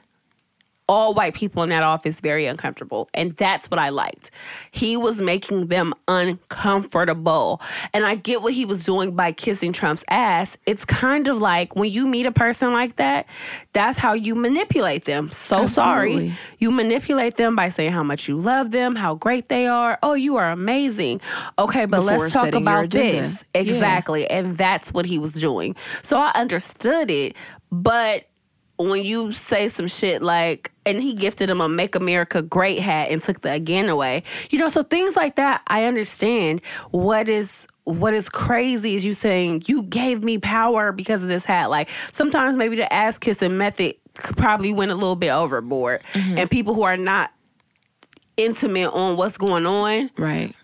all 0.90 1.14
white 1.14 1.34
people 1.34 1.62
in 1.62 1.68
that 1.68 1.84
office 1.84 2.18
very 2.18 2.46
uncomfortable. 2.46 3.08
And 3.14 3.36
that's 3.36 3.70
what 3.70 3.78
I 3.78 3.90
liked. 3.90 4.32
He 4.72 4.96
was 4.96 5.22
making 5.22 5.68
them 5.68 5.94
uncomfortable. 6.08 7.62
And 7.94 8.04
I 8.04 8.16
get 8.16 8.42
what 8.42 8.54
he 8.54 8.64
was 8.64 8.82
doing 8.82 9.14
by 9.14 9.30
kissing 9.30 9.72
Trump's 9.72 10.02
ass. 10.08 10.58
It's 10.66 10.84
kind 10.84 11.28
of 11.28 11.38
like 11.38 11.76
when 11.76 11.90
you 11.90 12.08
meet 12.08 12.26
a 12.26 12.32
person 12.32 12.72
like 12.72 12.96
that, 12.96 13.26
that's 13.72 13.98
how 13.98 14.14
you 14.14 14.34
manipulate 14.34 15.04
them. 15.04 15.30
So 15.30 15.68
sorry. 15.68 16.34
You 16.58 16.72
manipulate 16.72 17.36
them 17.36 17.54
by 17.54 17.68
saying 17.68 17.92
how 17.92 18.02
much 18.02 18.28
you 18.28 18.36
love 18.36 18.72
them, 18.72 18.96
how 18.96 19.14
great 19.14 19.48
they 19.48 19.68
are. 19.68 19.96
Oh, 20.02 20.14
you 20.14 20.38
are 20.38 20.50
amazing. 20.50 21.20
Okay, 21.56 21.86
but 21.86 22.00
Before 22.00 22.18
let's 22.18 22.32
talk 22.32 22.52
about 22.56 22.90
this. 22.90 23.44
Yeah. 23.54 23.60
Exactly. 23.60 24.28
And 24.28 24.58
that's 24.58 24.92
what 24.92 25.06
he 25.06 25.20
was 25.20 25.34
doing. 25.34 25.76
So 26.02 26.18
I 26.18 26.32
understood 26.34 27.12
it, 27.12 27.36
but 27.70 28.24
when 28.88 29.04
you 29.04 29.32
say 29.32 29.68
some 29.68 29.86
shit 29.86 30.22
like, 30.22 30.72
and 30.86 31.00
he 31.00 31.14
gifted 31.14 31.50
him 31.50 31.60
a 31.60 31.68
"Make 31.68 31.94
America 31.94 32.42
Great" 32.42 32.80
hat 32.80 33.10
and 33.10 33.20
took 33.20 33.42
the 33.42 33.52
again 33.52 33.88
away. 33.88 34.22
You 34.50 34.58
know, 34.58 34.68
so 34.68 34.82
things 34.82 35.16
like 35.16 35.36
that, 35.36 35.62
I 35.66 35.84
understand. 35.84 36.62
What 36.90 37.28
is 37.28 37.66
what 37.84 38.14
is 38.14 38.28
crazy 38.28 38.94
is 38.94 39.04
you 39.04 39.12
saying 39.12 39.62
you 39.66 39.82
gave 39.82 40.22
me 40.22 40.38
power 40.38 40.92
because 40.92 41.22
of 41.22 41.28
this 41.28 41.44
hat. 41.44 41.70
Like 41.70 41.88
sometimes 42.12 42.56
maybe 42.56 42.76
the 42.76 42.90
ass 42.92 43.18
kissing 43.18 43.58
method 43.58 43.94
probably 44.14 44.72
went 44.72 44.90
a 44.90 44.94
little 44.94 45.16
bit 45.16 45.30
overboard, 45.30 46.02
mm-hmm. 46.12 46.38
and 46.38 46.50
people 46.50 46.74
who 46.74 46.82
are 46.82 46.96
not 46.96 47.30
intimate 48.36 48.90
on 48.92 49.16
what's 49.16 49.36
going 49.36 49.66
on 49.66 50.10
Right. 50.16 50.54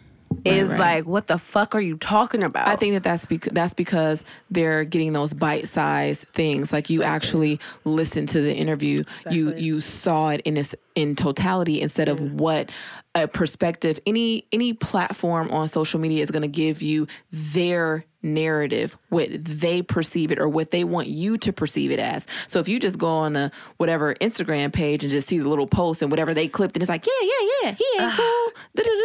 Is 0.44 0.70
right. 0.72 0.78
like, 0.78 1.06
what 1.06 1.26
the 1.26 1.38
fuck 1.38 1.74
are 1.74 1.80
you 1.80 1.96
talking 1.96 2.42
about? 2.42 2.68
I 2.68 2.76
think 2.76 2.94
that 2.94 3.02
that's 3.02 3.26
because 3.26 3.52
that's 3.52 3.74
because 3.74 4.24
they're 4.50 4.84
getting 4.84 5.12
those 5.12 5.32
bite-sized 5.34 6.22
things. 6.28 6.72
Like 6.72 6.90
you 6.90 7.02
actually 7.02 7.60
listened 7.84 8.28
to 8.30 8.40
the 8.40 8.54
interview, 8.54 9.02
you 9.30 9.48
Exactly. 9.48 9.62
you 9.62 9.80
saw 9.80 10.28
it 10.30 10.40
in 10.44 10.56
its 10.56 10.74
in 10.94 11.14
totality 11.14 11.80
instead 11.80 12.08
of 12.08 12.20
what 12.20 12.70
a 13.16 13.26
perspective. 13.26 13.98
Any 14.06 14.46
any 14.52 14.72
platform 14.74 15.50
on 15.50 15.66
social 15.66 15.98
media 15.98 16.22
is 16.22 16.30
going 16.30 16.42
to 16.42 16.48
give 16.48 16.82
you 16.82 17.08
their 17.32 18.04
narrative, 18.22 18.96
what 19.08 19.28
they 19.32 19.80
perceive 19.82 20.32
it 20.32 20.38
or 20.40 20.48
what 20.48 20.70
they 20.72 20.82
want 20.84 21.06
you 21.06 21.36
to 21.38 21.52
perceive 21.52 21.92
it 21.92 22.00
as. 22.00 22.26
So 22.48 22.58
if 22.58 22.68
you 22.68 22.80
just 22.80 22.98
go 22.98 23.08
on 23.08 23.34
the 23.34 23.52
whatever 23.76 24.14
Instagram 24.16 24.72
page 24.72 25.04
and 25.04 25.10
just 25.12 25.28
see 25.28 25.38
the 25.38 25.48
little 25.48 25.66
post 25.68 26.02
and 26.02 26.10
whatever 26.10 26.34
they 26.34 26.48
clipped, 26.48 26.76
and 26.76 26.82
it's 26.82 26.88
like, 26.90 27.06
yeah, 27.06 27.12
yeah, 27.22 27.48
yeah, 27.62 27.72
he 27.72 27.84
ain't 28.00 28.12
cool, 28.14 28.52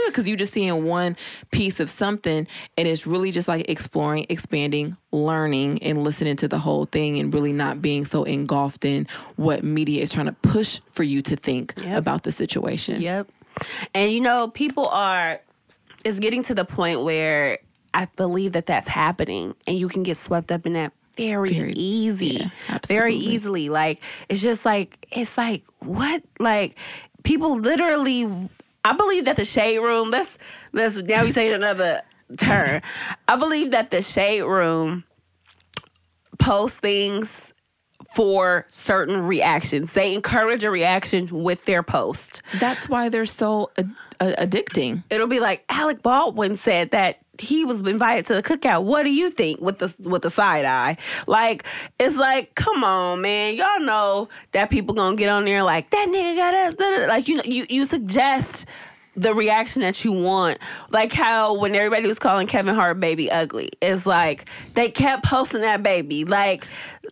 because 0.07 0.27
you're 0.27 0.37
just 0.37 0.53
seeing 0.53 0.85
one 0.85 1.15
piece 1.51 1.79
of 1.79 1.89
something, 1.89 2.47
and 2.77 2.87
it's 2.87 3.05
really 3.05 3.31
just 3.31 3.47
like 3.47 3.69
exploring, 3.69 4.25
expanding, 4.27 4.97
learning, 5.11 5.83
and 5.83 6.03
listening 6.03 6.35
to 6.37 6.47
the 6.47 6.57
whole 6.59 6.85
thing, 6.85 7.19
and 7.19 7.31
really 7.33 7.53
not 7.53 7.79
being 7.81 8.05
so 8.05 8.23
engulfed 8.23 8.85
in 8.85 9.07
what 9.35 9.63
media 9.63 10.01
is 10.01 10.11
trying 10.11 10.25
to 10.25 10.33
push 10.33 10.79
for 10.89 11.03
you 11.03 11.21
to 11.21 11.35
think 11.35 11.73
Yep. 11.83 11.97
about 11.97 12.23
the 12.23 12.31
situation. 12.31 12.99
Yep. 12.99 13.27
And 13.93 14.11
you 14.11 14.21
know, 14.21 14.47
people 14.49 14.87
are 14.87 15.39
it's 16.03 16.19
getting 16.19 16.43
to 16.43 16.55
the 16.55 16.65
point 16.65 17.01
where 17.03 17.59
I 17.93 18.07
believe 18.15 18.53
that 18.53 18.65
that's 18.65 18.87
happening 18.87 19.53
and 19.67 19.77
you 19.77 19.87
can 19.87 20.03
get 20.03 20.17
swept 20.17 20.51
up 20.51 20.65
in 20.65 20.73
that 20.73 20.93
very, 21.17 21.53
Very- 21.53 21.73
easy. 21.75 22.49
yeah, 22.69 22.79
very 22.87 23.15
easily. 23.15 23.69
Like 23.69 24.01
it's 24.29 24.41
just 24.41 24.65
like 24.65 25.05
it's 25.11 25.37
like 25.37 25.63
what? 25.79 26.23
Like 26.39 26.77
people 27.23 27.57
literally 27.57 28.49
I 28.83 28.93
believe 28.93 29.25
that 29.25 29.35
the 29.35 29.45
shade 29.45 29.79
room, 29.79 30.09
let's 30.09 30.37
let's 30.73 30.97
now 30.97 31.23
we 31.23 31.31
say 31.31 31.51
another 31.53 32.01
term. 32.37 32.81
I 33.27 33.35
believe 33.35 33.71
that 33.71 33.91
the 33.91 34.01
shade 34.01 34.41
room 34.43 35.03
post 36.39 36.79
things 36.79 37.50
for 38.13 38.65
certain 38.67 39.25
reactions. 39.25 39.93
They 39.93 40.13
encourage 40.13 40.63
a 40.63 40.71
reaction 40.71 41.27
with 41.31 41.65
their 41.65 41.83
post. 41.83 42.41
That's 42.59 42.89
why 42.89 43.09
they're 43.09 43.25
so 43.25 43.71
ad- 43.77 43.95
addicting. 44.19 45.03
It'll 45.09 45.27
be 45.27 45.39
like 45.39 45.63
Alec 45.69 46.01
Baldwin 46.01 46.55
said 46.55 46.91
that 46.91 47.19
he 47.39 47.65
was 47.65 47.81
invited 47.81 48.25
to 48.25 48.35
the 48.35 48.43
cookout. 48.43 48.83
What 48.83 49.03
do 49.03 49.11
you 49.11 49.29
think 49.29 49.61
with 49.61 49.79
the 49.79 49.93
with 50.09 50.21
the 50.21 50.29
side 50.29 50.65
eye? 50.65 50.97
Like 51.25 51.65
it's 51.99 52.17
like, 52.17 52.53
come 52.55 52.83
on, 52.83 53.21
man. 53.21 53.55
Y'all 53.55 53.79
know 53.79 54.29
that 54.51 54.69
people 54.69 54.93
gonna 54.93 55.15
get 55.15 55.29
on 55.29 55.45
there 55.45 55.63
like 55.63 55.89
that 55.91 56.07
nigga 56.09 56.35
got 56.35 56.53
us. 56.53 56.75
da, 56.75 56.89
da, 56.89 56.99
da." 56.99 57.07
Like 57.07 57.27
you 57.27 57.35
know, 57.37 57.43
you 57.45 57.65
you 57.69 57.85
suggest 57.85 58.65
the 59.15 59.33
reaction 59.33 59.81
that 59.81 60.03
you 60.05 60.11
want. 60.11 60.57
Like 60.89 61.13
how 61.13 61.53
when 61.57 61.75
everybody 61.75 62.07
was 62.07 62.19
calling 62.19 62.47
Kevin 62.47 62.75
Hart 62.75 62.99
baby 62.99 63.29
ugly, 63.29 63.69
it's 63.81 64.05
like 64.05 64.49
they 64.73 64.89
kept 64.89 65.25
posting 65.25 65.61
that 65.61 65.83
baby. 65.83 66.23
Like, 66.23 66.65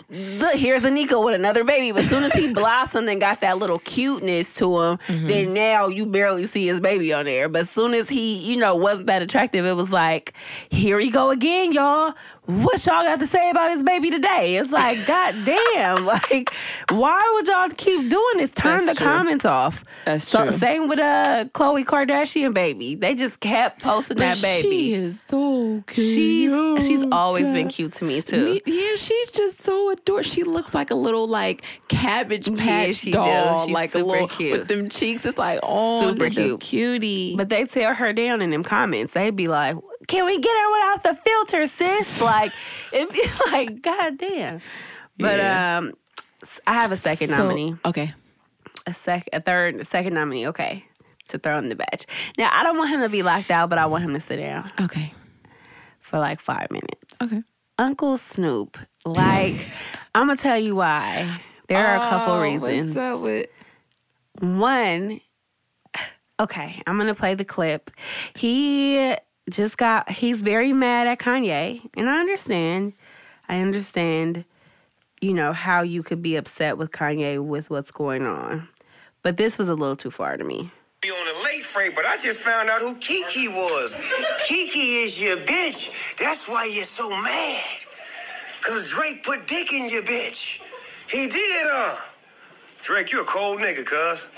look, 0.09 0.55
here's 0.55 0.83
a 0.83 0.91
Nico 0.91 1.23
with 1.23 1.35
another 1.35 1.63
baby. 1.63 1.91
But 1.91 2.03
as 2.03 2.09
soon 2.09 2.23
as 2.23 2.33
he 2.33 2.53
blossomed 2.53 3.09
and 3.09 3.19
got 3.19 3.41
that 3.41 3.57
little 3.57 3.79
cuteness 3.79 4.55
to 4.55 4.65
him, 4.65 4.97
mm-hmm. 4.97 5.27
then 5.27 5.53
now 5.53 5.88
you 5.88 6.05
barely 6.05 6.47
see 6.47 6.67
his 6.67 6.79
baby 6.79 7.12
on 7.13 7.25
there. 7.25 7.49
But 7.49 7.62
as 7.62 7.69
soon 7.69 7.93
as 7.93 8.07
he, 8.07 8.38
you 8.38 8.57
know, 8.57 8.75
wasn't 8.75 9.07
that 9.07 9.21
attractive, 9.21 9.65
it 9.65 9.73
was 9.73 9.91
like, 9.91 10.33
here 10.69 10.97
we 10.97 11.09
go 11.09 11.31
again, 11.31 11.73
y'all. 11.73 12.13
What 12.49 12.83
y'all 12.88 13.03
got 13.03 13.19
to 13.19 13.27
say 13.27 13.51
about 13.51 13.69
his 13.69 13.83
baby 13.83 14.09
today? 14.09 14.55
It's 14.57 14.71
like, 14.71 14.97
god 15.07 15.35
damn. 15.45 16.03
Like, 16.03 16.51
why 16.89 17.21
would 17.35 17.47
y'all 17.47 17.69
keep 17.69 18.09
doing 18.09 18.38
this? 18.38 18.49
Turn 18.49 18.88
That's 18.88 18.97
the 18.97 19.03
true. 19.05 19.13
comments 19.13 19.45
off. 19.45 19.83
That's 20.05 20.27
so, 20.27 20.43
true. 20.43 20.51
Same 20.51 20.88
with 20.88 20.97
uh 20.97 21.45
Khloe 21.53 21.85
Kardashian 21.85 22.55
baby. 22.55 22.95
They 22.95 23.13
just 23.13 23.39
kept 23.39 23.83
posting 23.83 24.17
that 24.17 24.41
baby. 24.41 24.67
She 24.67 24.93
is 24.93 25.21
so 25.21 25.83
cute. 25.85 26.07
she's 26.07 26.88
she's 26.88 27.03
always 27.12 27.51
been 27.51 27.67
cute 27.69 27.93
to 27.93 28.05
me 28.05 28.21
too. 28.23 28.45
Me- 28.45 28.62
yeah, 28.65 28.95
she's 28.95 29.29
just 29.29 29.59
so 29.62 29.91
adorable. 29.91 30.23
She 30.27 30.41
looks 30.43 30.73
like 30.73 30.89
a 30.89 30.95
little 30.95 31.27
like 31.27 31.63
cabbage 31.88 32.53
patch 32.57 32.95
she 32.95 33.12
do. 33.12 33.17
doll, 33.19 33.67
She's 33.67 33.75
like 33.75 33.89
a 33.89 33.99
super 33.99 34.05
little 34.07 34.27
cute. 34.27 34.51
with 34.57 34.67
them 34.67 34.89
cheeks. 34.89 35.23
It's 35.23 35.38
like 35.38 35.59
oh, 35.62 36.01
Super 36.09 36.29
cute. 36.31 36.59
cutie. 36.62 37.35
But 37.35 37.49
they 37.49 37.65
tear 37.65 37.93
her 37.93 38.12
down 38.12 38.41
in 38.41 38.49
them 38.49 38.63
comments. 38.63 39.13
They'd 39.13 39.35
be 39.35 39.47
like, 39.47 39.75
"Can 40.07 40.25
we 40.25 40.38
get 40.39 40.55
her 40.55 40.71
without 40.71 41.03
the 41.03 41.21
filter, 41.23 41.67
sis?" 41.67 42.21
like 42.21 42.51
it'd 42.93 43.13
be 43.13 43.21
like, 43.51 43.81
"God 43.81 44.17
damn." 44.17 44.62
But 45.17 45.39
Yeah. 45.39 45.77
um, 45.77 45.93
I 46.65 46.73
have 46.73 46.91
a 46.91 46.95
second 46.95 47.29
So- 47.29 47.38
nominee, 47.38 47.75
Okay, 47.85 48.13
a 48.88 48.93
sec, 48.93 49.27
a 49.33 49.41
third, 49.41 49.85
second 49.85 50.13
nominee. 50.13 50.47
Okay, 50.47 50.85
to 51.27 51.38
throw 51.38 51.57
in 51.57 51.69
the 51.69 51.75
batch. 51.75 52.05
Now 52.38 52.49
I 52.53 52.63
don't 52.63 52.77
want 52.77 52.89
him 52.89 53.01
to 53.01 53.09
be 53.09 53.21
locked 53.23 53.51
out, 53.51 53.69
but 53.69 53.77
I 53.77 53.85
want 53.88 54.03
him 54.03 54.13
to 54.13 54.19
sit 54.21 54.38
down 54.38 54.69
okay, 54.81 55.13
for 55.99 56.17
like 56.19 56.39
five 56.39 56.71
minutes. 56.71 57.15
okay. 57.21 57.43
Uncle 57.77 58.17
Snoop, 58.17 58.77
like 59.05 59.55
I'm 60.15 60.27
gonna 60.27 60.35
tell 60.38 60.57
you 60.57 60.75
why. 60.75 61.39
There 61.67 61.85
are 61.85 61.97
a 61.97 62.09
couple 62.09 62.35
Oh, 62.35 62.41
reasons. 62.41 62.95
What's 62.95 62.97
up 62.97 63.21
with? 63.21 63.47
One, 64.39 65.19
okay, 66.39 66.81
I'm 66.88 66.97
gonna 66.97 67.15
play 67.15 67.35
the 67.35 67.45
clip. 67.45 67.91
He 68.35 69.15
just 69.49 69.77
got, 69.77 70.09
he's 70.12 70.41
very 70.41 70.73
mad 70.73 71.07
at 71.07 71.19
Kanye, 71.19 71.88
and 71.95 72.09
I 72.09 72.19
understand. 72.19 72.93
I 73.47 73.59
understand, 73.62 74.45
you 75.21 75.33
know, 75.33 75.53
how 75.53 75.81
you 75.81 76.03
could 76.03 76.21
be 76.21 76.35
upset 76.35 76.77
with 76.77 76.91
Kanye 76.91 77.43
with 77.43 77.69
what's 77.69 77.91
going 77.91 78.23
on. 78.23 78.67
But 79.21 79.38
this 79.38 79.57
was 79.57 79.69
a 79.69 79.75
little 79.75 79.95
too 79.95 80.12
far 80.12 80.38
to 80.38 80.43
me. 80.43 80.69
be 81.01 81.09
on 81.09 81.25
the 81.25 81.43
late 81.43 81.63
freight, 81.63 81.95
but 81.95 82.05
I 82.05 82.17
just 82.17 82.41
found 82.41 82.69
out 82.69 82.81
who 82.81 82.95
Kiki 82.95 83.47
was. 83.47 83.95
Kiki 84.47 84.97
is 85.03 85.21
your 85.23 85.38
bitch. 85.38 86.17
That's 86.17 86.47
why 86.47 86.69
you're 86.73 86.83
so 86.83 87.09
mad. 87.09 87.77
Cause 88.62 88.91
Drake 88.91 89.23
put 89.23 89.47
dick 89.47 89.71
in 89.73 89.89
your 89.89 90.03
bitch. 90.03 90.62
He 91.09 91.27
did, 91.27 91.65
huh? 91.65 92.05
Drake, 92.83 93.12
you 93.12 93.21
a 93.21 93.25
cold 93.25 93.59
nigga, 93.59 93.85
cuz. 93.85 94.29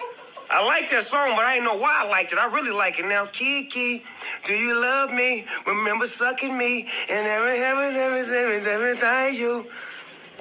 I 0.54 0.66
like 0.66 0.90
that 0.90 1.04
song, 1.04 1.30
but 1.36 1.46
I 1.46 1.56
ain't 1.56 1.64
know 1.64 1.78
why 1.78 2.04
I 2.06 2.10
liked 2.10 2.34
it. 2.34 2.38
I 2.38 2.46
really 2.48 2.76
like 2.76 3.00
it 3.00 3.06
now. 3.06 3.26
Kiki, 3.32 4.04
do 4.46 4.54
you 4.54 4.80
love 4.80 5.12
me? 5.12 5.46
Remember 5.66 6.06
sucking 6.06 6.58
me 6.58 6.88
and 7.10 7.28
every 7.28 7.58
every 7.60 7.88
every 7.88 8.22
every 8.22 8.72
every 8.72 8.98
time 8.98 9.34
you. 9.34 9.66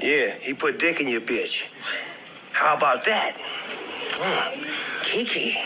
Yeah, 0.03 0.35
he 0.41 0.55
put 0.55 0.79
dick 0.81 1.01
in 1.01 1.09
your 1.09 1.21
bitch. 1.21 1.69
How 2.53 2.77
about 2.77 3.05
that? 3.05 3.37
Mm. 4.17 5.05
Kiki. 5.05 5.57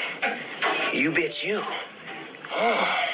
You 0.96 1.10
bitch 1.10 1.46
you. 1.46 1.60
Oh. 2.54 3.04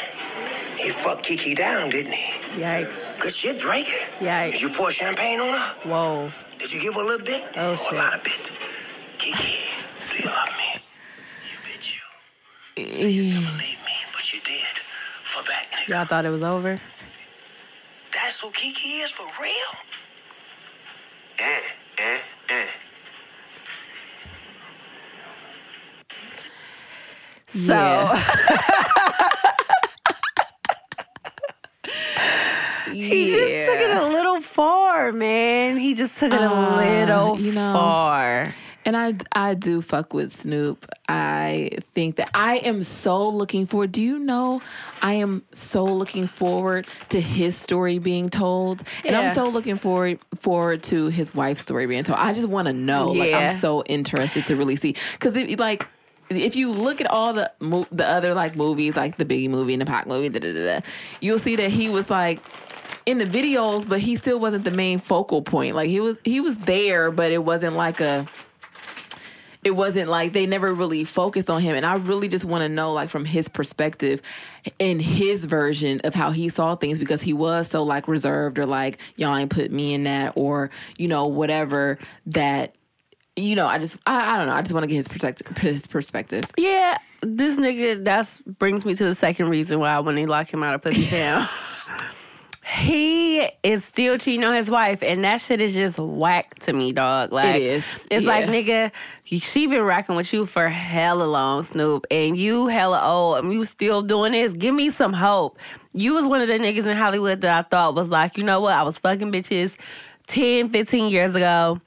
He 0.79 0.91
fucked 0.91 1.25
Kiki 1.25 1.55
down, 1.55 1.91
didn't 1.91 2.13
he? 2.13 2.61
Yikes. 2.61 3.21
Good 3.21 3.33
shit, 3.33 3.59
Drake. 3.59 3.87
Yikes. 4.19 4.53
Did 4.53 4.63
you 4.63 4.69
pour 4.71 4.91
champagne 4.91 5.39
on 5.41 5.49
her? 5.49 5.89
Whoa. 5.89 6.31
Did 6.59 6.73
you 6.75 6.81
give 6.81 6.95
her 6.95 7.03
a 7.03 7.07
little 7.07 7.25
bit? 7.25 7.45
Oh, 7.57 7.71
or 7.71 7.75
shit. 7.77 7.93
a 7.93 7.97
lot 7.97 8.17
of 8.17 8.25
bit? 8.25 8.53
Kiki, 9.19 9.59
do 10.11 10.23
you 10.23 10.29
love 10.29 10.57
me? 10.59 10.81
You 11.43 11.57
bitch 11.59 11.95
you. 11.95 12.01
Say 12.01 12.03
you 12.03 12.03
never 12.03 12.69
leave 12.69 12.70
me, 12.89 14.07
but 14.13 14.33
you 14.33 14.41
did. 14.41 14.79
For 15.23 15.43
that 15.45 15.67
nigga. 15.73 15.89
Y'all 15.89 16.05
thought 16.07 16.25
it 16.25 16.31
was 16.31 16.43
over? 16.43 16.81
That's 18.13 18.41
who 18.41 18.51
Kiki 18.51 18.89
is 19.01 19.11
for 19.11 19.27
real? 19.41 19.73
Eh, 21.39 21.61
eh, 21.99 22.19
eh. 22.51 22.67
So, 27.47 27.75
he 32.93 33.31
just 33.31 33.71
took 33.71 33.81
it 33.81 33.97
a 33.97 34.07
little 34.07 34.41
far, 34.41 35.13
man. 35.13 35.79
He 35.79 35.95
just 35.95 36.19
took 36.19 36.33
it 36.33 36.41
a 36.41 36.51
Uh, 36.51 36.77
little 36.77 37.39
you 37.41 37.53
know, 37.53 37.73
far. 37.73 38.47
And 38.91 38.97
I 38.97 39.15
I 39.51 39.55
do 39.55 39.83
fuck 39.83 40.13
with 40.13 40.33
Snoop. 40.33 40.85
I 41.09 41.79
think 41.95 42.17
that 42.17 42.29
I 42.35 42.57
am 42.57 42.83
so 42.83 43.29
looking 43.29 43.67
forward. 43.67 43.93
Do 43.93 44.03
you 44.03 44.19
know 44.19 44.61
I 45.01 45.13
am 45.13 45.45
so 45.53 45.85
looking 45.85 46.27
forward 46.27 46.89
to 47.11 47.21
his 47.21 47.57
story 47.57 48.01
being 48.01 48.31
told, 48.31 48.83
and 49.05 49.13
Yeah. 49.13 49.21
I'm 49.21 49.33
so 49.33 49.45
looking 49.45 49.77
forward 49.77 50.19
forward 50.41 50.83
to 50.85 51.07
his 51.07 51.33
wife's 51.33 51.61
story 51.61 51.87
being 51.87 52.03
told. 52.03 52.19
I 52.19 52.33
just 52.33 52.49
want 52.49 52.67
to 52.67 52.73
know. 52.73 53.07
Like 53.13 53.31
Yeah. 53.31 53.39
I'm 53.39 53.59
so 53.59 53.85
interested 53.85 54.47
to 54.47 54.57
really 54.57 54.75
see 54.75 54.97
because 55.13 55.37
like. 55.61 55.87
If 56.29 56.55
you 56.55 56.71
look 56.73 57.01
at 57.01 57.09
all 57.09 57.33
the 57.33 57.51
the 57.93 58.07
other 58.07 58.35
like 58.35 58.57
movies, 58.57 58.97
like 58.97 59.17
the 59.19 59.25
Biggie 59.25 59.51
movie 59.51 59.75
and 59.75 59.81
the 59.83 59.87
Pac 59.87 60.07
movie, 60.07 60.29
da, 60.29 60.39
da, 60.39 60.53
da, 60.53 60.79
da, 60.79 60.87
you'll 61.21 61.41
see 61.41 61.57
that 61.57 61.71
he 61.71 61.91
was 61.91 62.09
like 62.09 62.41
in 63.07 63.19
the 63.19 63.25
videos, 63.25 63.89
but 63.89 64.01
he 64.01 64.15
still 64.15 64.39
wasn't 64.39 64.63
the 64.65 64.71
main 64.71 64.99
focal 65.01 65.43
point. 65.43 65.75
Like 65.75 65.89
he 65.89 65.99
was 66.01 66.19
he 66.25 66.41
was 66.41 66.59
there, 66.59 67.11
but 67.11 67.33
it 67.33 67.43
wasn't 67.45 67.75
like 67.75 68.01
a 68.01 68.27
it 69.63 69.73
wasn't 69.73 70.09
like 70.09 70.33
they 70.33 70.47
never 70.47 70.73
really 70.73 71.05
focused 71.05 71.51
on 71.51 71.61
him. 71.61 71.77
And 71.77 71.85
i 71.85 71.97
really 71.97 72.29
just 72.29 72.45
want 72.45 72.63
to 72.63 72.69
know 72.69 72.93
like 72.93 73.11
from 73.11 73.25
his 73.25 73.49
perspective 73.49 74.23
in 74.79 75.01
his 75.01 75.45
version 75.45 76.01
of 76.05 76.15
how 76.15 76.31
he 76.31 76.49
saw 76.49 76.77
things 76.77 76.99
because 76.99 77.23
he 77.23 77.33
was 77.33 77.69
so 77.69 77.83
like 77.83 78.09
reserved 78.09 78.59
or 78.59 78.67
like 78.67 78.99
y'all 79.17 79.37
ain't 79.37 79.51
put 79.51 79.71
me 79.71 79.95
in 79.95 80.05
that 80.05 80.33
or 80.37 80.71
you 80.99 81.09
know 81.09 81.27
whatever 81.27 81.99
that 82.27 82.75
you 83.37 83.55
know 83.55 83.67
i 83.67 83.79
just 83.79 83.97
i, 84.07 84.35
I 84.35 84.37
don't 84.37 84.47
know. 84.47 84.55
I 84.55 84.63
just 84.63 84.73
want 84.73 84.85
to 84.85 84.89
get 84.89 84.97
his 84.97 85.09
perspective 85.09 85.57
his 85.59 85.87
perspective. 85.87 86.45
Yeah, 86.57 86.99
this 87.23 87.59
nigga 87.59 88.05
that's 88.05 88.39
brings 88.39 88.85
me 88.85 88.95
to 88.95 89.05
the 89.05 89.15
second 89.15 89.49
reason 89.49 89.79
why 89.79 89.91
I 89.91 90.01
want 90.01 90.17
to 90.17 90.27
lock 90.27 90.53
him 90.53 90.63
out 90.63 90.75
of 90.75 90.83
Pussy 90.83 91.07
Town. 91.07 91.47
he 92.71 93.51
is 93.65 93.85
still 93.85 94.17
cheating 94.17 94.45
on 94.45 94.55
his 94.55 94.71
wife, 94.71 95.03
and 95.03 95.25
that 95.25 95.41
shit 95.41 95.61
is 95.61 95.75
just 95.75 95.99
whack 95.99 96.55
to 96.61 96.73
me, 96.73 96.93
dog. 96.93 97.33
Like 97.33 97.61
is, 97.61 98.07
It's 98.11 98.25
like 98.25 98.47
nigga, 98.47 98.93
she 99.25 99.67
been 99.67 99.83
rocking 99.83 100.15
with 100.15 100.33
you 100.33 100.47
for 100.47 100.69
hella 100.69 101.25
long, 101.25 101.65
Snoop, 101.65 102.07
and 102.11 102.37
you 102.37 102.69
hella 102.69 103.03
old, 103.03 103.45
and 103.45 103.53
you 103.53 103.65
still 103.65 104.03
doing 104.03 104.33
this. 104.33 104.53
Give 104.53 104.75
me 104.75 104.89
some 104.91 105.13
hope. 105.13 105.59
You 105.95 106.15
was 106.15 106.27
one 106.27 106.43
of 106.43 106.49
the 106.49 106.59
niggas 106.59 106.87
in 106.87 106.97
Hollywood 106.97 107.41
that 107.41 107.59
I 107.59 107.69
thought 107.69 107.97
was 107.97 108.09
like, 108.09 108.37
you 108.39 108.45
know 108.45 108.61
what? 108.61 108.75
I 108.75 108.85
was 108.85 108.99
fucking 108.99 109.33
bitches 109.33 109.77
10, 110.29 110.69
15 110.69 111.11
years 111.11 111.35
ago. 111.35 111.81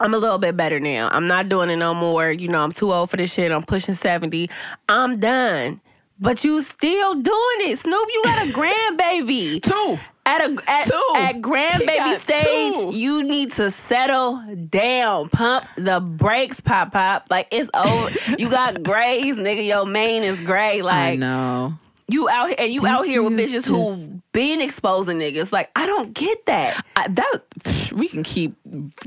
I'm 0.00 0.12
a 0.12 0.18
little 0.18 0.38
bit 0.38 0.56
better 0.56 0.80
now. 0.80 1.08
I'm 1.10 1.26
not 1.26 1.48
doing 1.48 1.70
it 1.70 1.76
no 1.76 1.94
more. 1.94 2.30
You 2.30 2.48
know, 2.48 2.62
I'm 2.62 2.72
too 2.72 2.92
old 2.92 3.10
for 3.10 3.16
this 3.16 3.32
shit. 3.32 3.52
I'm 3.52 3.62
pushing 3.62 3.94
70. 3.94 4.50
I'm 4.88 5.18
done. 5.18 5.80
But 6.20 6.44
you 6.44 6.60
still 6.60 7.14
doing 7.14 7.58
it, 7.60 7.78
Snoop. 7.78 8.08
You 8.12 8.22
got 8.24 8.46
a 8.46 8.50
grandbaby. 8.52 9.62
two 9.62 9.98
At 10.26 10.42
a 10.42 10.56
at, 10.68 10.84
Two. 10.86 11.02
at 11.16 11.36
grandbaby 11.40 12.14
stage, 12.16 12.74
two. 12.92 12.96
you 12.96 13.22
need 13.24 13.52
to 13.52 13.70
settle 13.70 14.42
down. 14.68 15.30
Pump 15.30 15.64
the 15.76 15.98
brakes, 16.00 16.60
pop 16.60 16.92
pop. 16.92 17.26
Like 17.30 17.48
it's 17.50 17.70
over. 17.74 18.10
you 18.38 18.50
got 18.50 18.82
grays, 18.82 19.36
nigga. 19.36 19.66
Your 19.66 19.86
mane 19.86 20.22
is 20.22 20.38
gray. 20.40 20.82
Like 20.82 21.12
i 21.12 21.16
know 21.16 21.74
you 22.12 22.28
out 22.28 22.48
here 22.48 22.56
and 22.58 22.72
you 22.72 22.86
out 22.86 23.06
here 23.06 23.22
with 23.22 23.34
bitches 23.34 23.66
who 23.66 24.20
been 24.32 24.60
exposing 24.60 25.18
niggas. 25.18 25.52
Like 25.52 25.70
I 25.76 25.86
don't 25.86 26.12
get 26.14 26.46
that. 26.46 26.84
I, 26.96 27.08
that 27.08 27.92
we 27.94 28.08
can 28.08 28.22
keep 28.22 28.54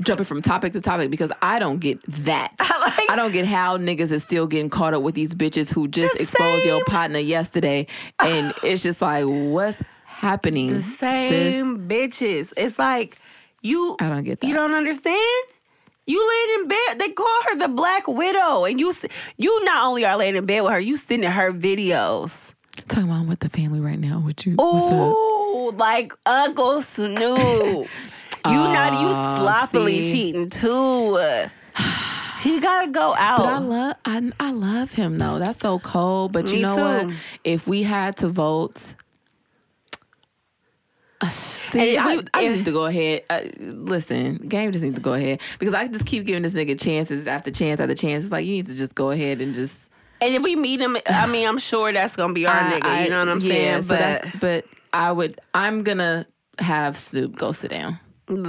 jumping 0.02 0.24
from 0.24 0.42
topic 0.42 0.72
to 0.74 0.80
topic 0.80 1.10
because 1.10 1.32
I 1.42 1.58
don't 1.58 1.78
get 1.80 2.00
that. 2.24 2.52
Like- 2.84 3.10
I 3.10 3.16
don't 3.16 3.32
get 3.32 3.46
how 3.46 3.78
niggas 3.78 4.12
is 4.12 4.22
still 4.24 4.46
getting 4.46 4.68
caught 4.68 4.92
up 4.94 5.02
with 5.02 5.14
these 5.14 5.34
bitches 5.34 5.72
who 5.72 5.88
just 5.88 6.20
exposed 6.20 6.66
your 6.66 6.84
partner 6.84 7.18
yesterday, 7.18 7.86
and 8.20 8.52
it's 8.62 8.82
just 8.82 9.00
like, 9.00 9.24
what's 9.24 9.82
happening? 10.04 10.74
the 10.74 10.82
same 10.82 11.88
bitches. 11.88 12.52
It's 12.58 12.78
like 12.78 13.16
you. 13.62 13.96
I 14.00 14.08
don't 14.10 14.24
get 14.24 14.40
that. 14.40 14.46
You 14.46 14.54
don't 14.54 14.74
understand. 14.74 15.18
You 16.06 16.28
laying 16.28 16.60
in 16.62 16.68
bed. 16.68 16.98
They 16.98 17.08
call 17.14 17.40
her 17.48 17.56
the 17.56 17.68
Black 17.68 18.06
Widow, 18.06 18.64
and 18.66 18.78
you 18.78 18.92
you 19.38 19.64
not 19.64 19.86
only 19.86 20.04
are 20.04 20.16
laying 20.16 20.36
in 20.36 20.44
bed 20.44 20.60
with 20.62 20.72
her, 20.72 20.80
you 20.80 20.96
sending 20.98 21.30
her 21.30 21.50
videos. 21.52 22.52
Talking 22.88 23.04
about 23.04 23.20
I'm 23.20 23.26
with 23.28 23.40
the 23.40 23.48
family 23.48 23.80
right 23.80 23.98
now. 23.98 24.18
What 24.18 24.44
you? 24.44 24.56
Oh, 24.58 25.72
like 25.76 26.12
Uncle 26.26 26.80
Snoop. 26.82 27.18
you 28.46 28.52
not 28.52 28.92
you 29.00 29.10
sloppily 29.12 30.02
see. 30.02 30.12
cheating 30.32 30.50
too. 30.50 31.18
He 32.42 32.60
gotta 32.60 32.90
go 32.90 33.14
out. 33.16 33.38
But 33.38 33.46
I 33.46 33.56
love 33.58 33.96
I, 34.04 34.30
I 34.38 34.52
love 34.52 34.92
him 34.92 35.16
though. 35.16 35.38
That's 35.38 35.58
so 35.58 35.78
cold. 35.78 36.34
But 36.34 36.50
you 36.52 36.58
know 36.60 36.74
too. 36.76 37.06
what? 37.06 37.16
If 37.42 37.66
we 37.66 37.82
had 37.84 38.18
to 38.18 38.28
vote, 38.28 38.76
see, 41.30 41.96
I, 41.96 42.16
we- 42.16 42.24
I 42.34 42.44
just 42.44 42.56
need 42.58 42.64
to 42.66 42.72
go 42.72 42.84
ahead. 42.84 43.22
Uh, 43.30 43.40
listen, 43.60 44.36
game 44.46 44.72
just 44.72 44.84
needs 44.84 44.96
to 44.96 45.00
go 45.00 45.14
ahead 45.14 45.40
because 45.58 45.72
I 45.74 45.88
just 45.88 46.04
keep 46.04 46.26
giving 46.26 46.42
this 46.42 46.52
nigga 46.52 46.78
chances 46.78 47.26
after 47.26 47.50
chance 47.50 47.80
after 47.80 47.94
chance. 47.94 48.24
It's 48.24 48.32
like 48.32 48.44
you 48.44 48.52
need 48.52 48.66
to 48.66 48.74
just 48.74 48.94
go 48.94 49.10
ahead 49.10 49.40
and 49.40 49.54
just. 49.54 49.88
And 50.24 50.34
if 50.34 50.42
we 50.42 50.56
meet 50.56 50.80
him, 50.80 50.96
I 51.06 51.26
mean, 51.26 51.46
I'm 51.48 51.58
sure 51.58 51.92
that's 51.92 52.16
gonna 52.16 52.32
be 52.32 52.46
our 52.46 52.54
I- 52.56 52.72
nigga. 52.80 52.84
I- 52.86 53.04
you 53.04 53.10
know 53.10 53.18
what 53.20 53.28
I'm 53.28 53.40
yeah, 53.40 53.80
saying? 53.80 53.82
so 53.82 53.88
but 53.88 54.40
but 54.40 54.64
I 54.92 55.12
would. 55.12 55.38
I'm 55.54 55.82
gonna 55.82 56.26
have 56.58 56.96
Snoop 56.96 57.36
go 57.36 57.52
sit 57.52 57.70
down. 57.72 57.98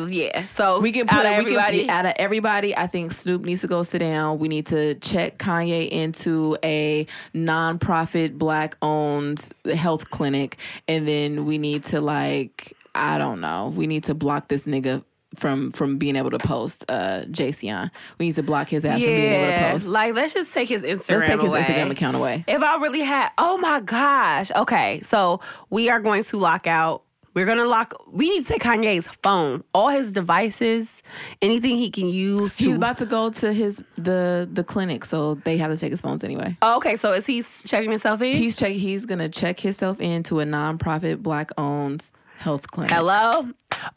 yeah, 0.07 0.45
so 0.45 0.79
We 0.79 0.91
can 0.93 1.05
put 1.05 1.17
out 1.17 1.25
of 1.25 1.31
we 1.45 1.51
can- 1.51 1.59
everybody. 1.59 1.89
out 1.89 2.05
of 2.05 2.13
everybody. 2.17 2.77
I 2.77 2.87
think 2.87 3.11
Snoop 3.11 3.41
needs 3.43 3.61
to 3.61 3.67
go 3.67 3.83
sit 3.83 3.99
down. 3.99 4.39
We 4.39 4.47
need 4.47 4.67
to 4.67 4.93
check 4.95 5.37
Kanye 5.37 5.89
into 5.89 6.55
a 6.63 7.05
nonprofit 7.33 8.37
black 8.37 8.77
owned 8.81 9.49
health 9.73 10.09
clinic, 10.11 10.57
and 10.87 11.07
then 11.07 11.45
we 11.45 11.57
need 11.57 11.83
to 11.85 12.01
like 12.01 12.73
I 12.93 13.17
don't 13.17 13.41
know. 13.41 13.73
We 13.75 13.87
need 13.87 14.05
to 14.05 14.13
block 14.13 14.47
this 14.47 14.63
nigga 14.63 15.03
from 15.35 15.71
from 15.71 15.97
being 15.97 16.15
able 16.15 16.31
to 16.31 16.37
post 16.39 16.85
uh 16.89 17.21
Jayceon. 17.25 17.91
We 18.19 18.27
need 18.27 18.35
to 18.35 18.43
block 18.43 18.69
his 18.69 18.85
ass 18.85 18.99
from 18.99 19.05
being 19.07 19.33
able 19.33 19.53
to 19.53 19.71
post. 19.71 19.87
like 19.87 20.13
let's 20.13 20.33
just 20.33 20.53
take 20.53 20.69
his 20.69 20.83
Instagram 20.83 21.19
Let's 21.19 21.27
take 21.29 21.41
his. 21.41 21.51
Instagram 21.51 21.91
account 21.91 22.15
away. 22.15 22.43
If 22.47 22.61
I 22.61 22.77
really 22.77 23.01
had, 23.01 23.29
oh 23.37 23.57
my 23.57 23.79
gosh. 23.79 24.51
Okay, 24.55 25.01
so 25.01 25.41
we 25.69 25.89
are 25.89 25.99
going 25.99 26.23
to 26.23 26.37
lock 26.37 26.67
out. 26.67 27.03
We're 27.33 27.45
gonna 27.45 27.65
lock. 27.65 27.93
We 28.09 28.29
need 28.29 28.45
to 28.45 28.53
take 28.53 28.61
Kanye's 28.61 29.09
phone, 29.21 29.61
all 29.73 29.89
his 29.89 30.13
devices, 30.13 31.03
anything 31.41 31.75
he 31.75 31.89
can 31.91 32.07
use. 32.07 32.55
To, 32.55 32.63
He's 32.63 32.77
about 32.77 32.97
to 32.99 33.05
go 33.05 33.29
to 33.29 33.51
his 33.51 33.83
the 33.95 34.47
the 34.49 34.63
clinic, 34.63 35.03
so 35.03 35.35
they 35.43 35.57
have 35.57 35.69
to 35.69 35.75
take 35.75 35.91
his 35.91 35.99
phones 35.99 36.23
anyway. 36.23 36.55
Oh, 36.61 36.77
okay, 36.77 36.95
so 36.95 37.11
is 37.11 37.25
he 37.25 37.41
checking 37.41 37.89
himself 37.89 38.21
in? 38.21 38.37
He's 38.37 38.55
check. 38.55 38.71
He's 38.71 39.05
gonna 39.05 39.27
check 39.27 39.59
himself 39.59 39.99
into 39.99 40.39
a 40.39 40.45
nonprofit 40.45 41.21
black 41.21 41.51
owned 41.57 42.09
health 42.37 42.69
clinic. 42.71 42.91
Hello. 42.91 43.47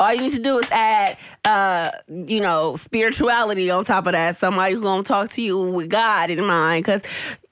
All 0.01 0.15
you 0.15 0.21
need 0.23 0.33
to 0.33 0.43
do 0.43 0.59
is 0.59 0.71
add, 0.71 1.17
uh, 1.45 1.91
you 2.09 2.41
know, 2.41 2.77
spirituality 2.77 3.71
on 3.71 3.85
top 3.85 4.07
of 4.07 4.13
that. 4.13 4.37
Somebody 4.37 4.75
who's 4.75 4.83
gonna 4.83 5.03
talk 5.03 5.31
to 5.31 5.43
you 5.43 5.61
with 5.61 5.89
God 5.89 6.31
in 6.31 6.45
mind, 6.45 6.85
because 6.85 7.03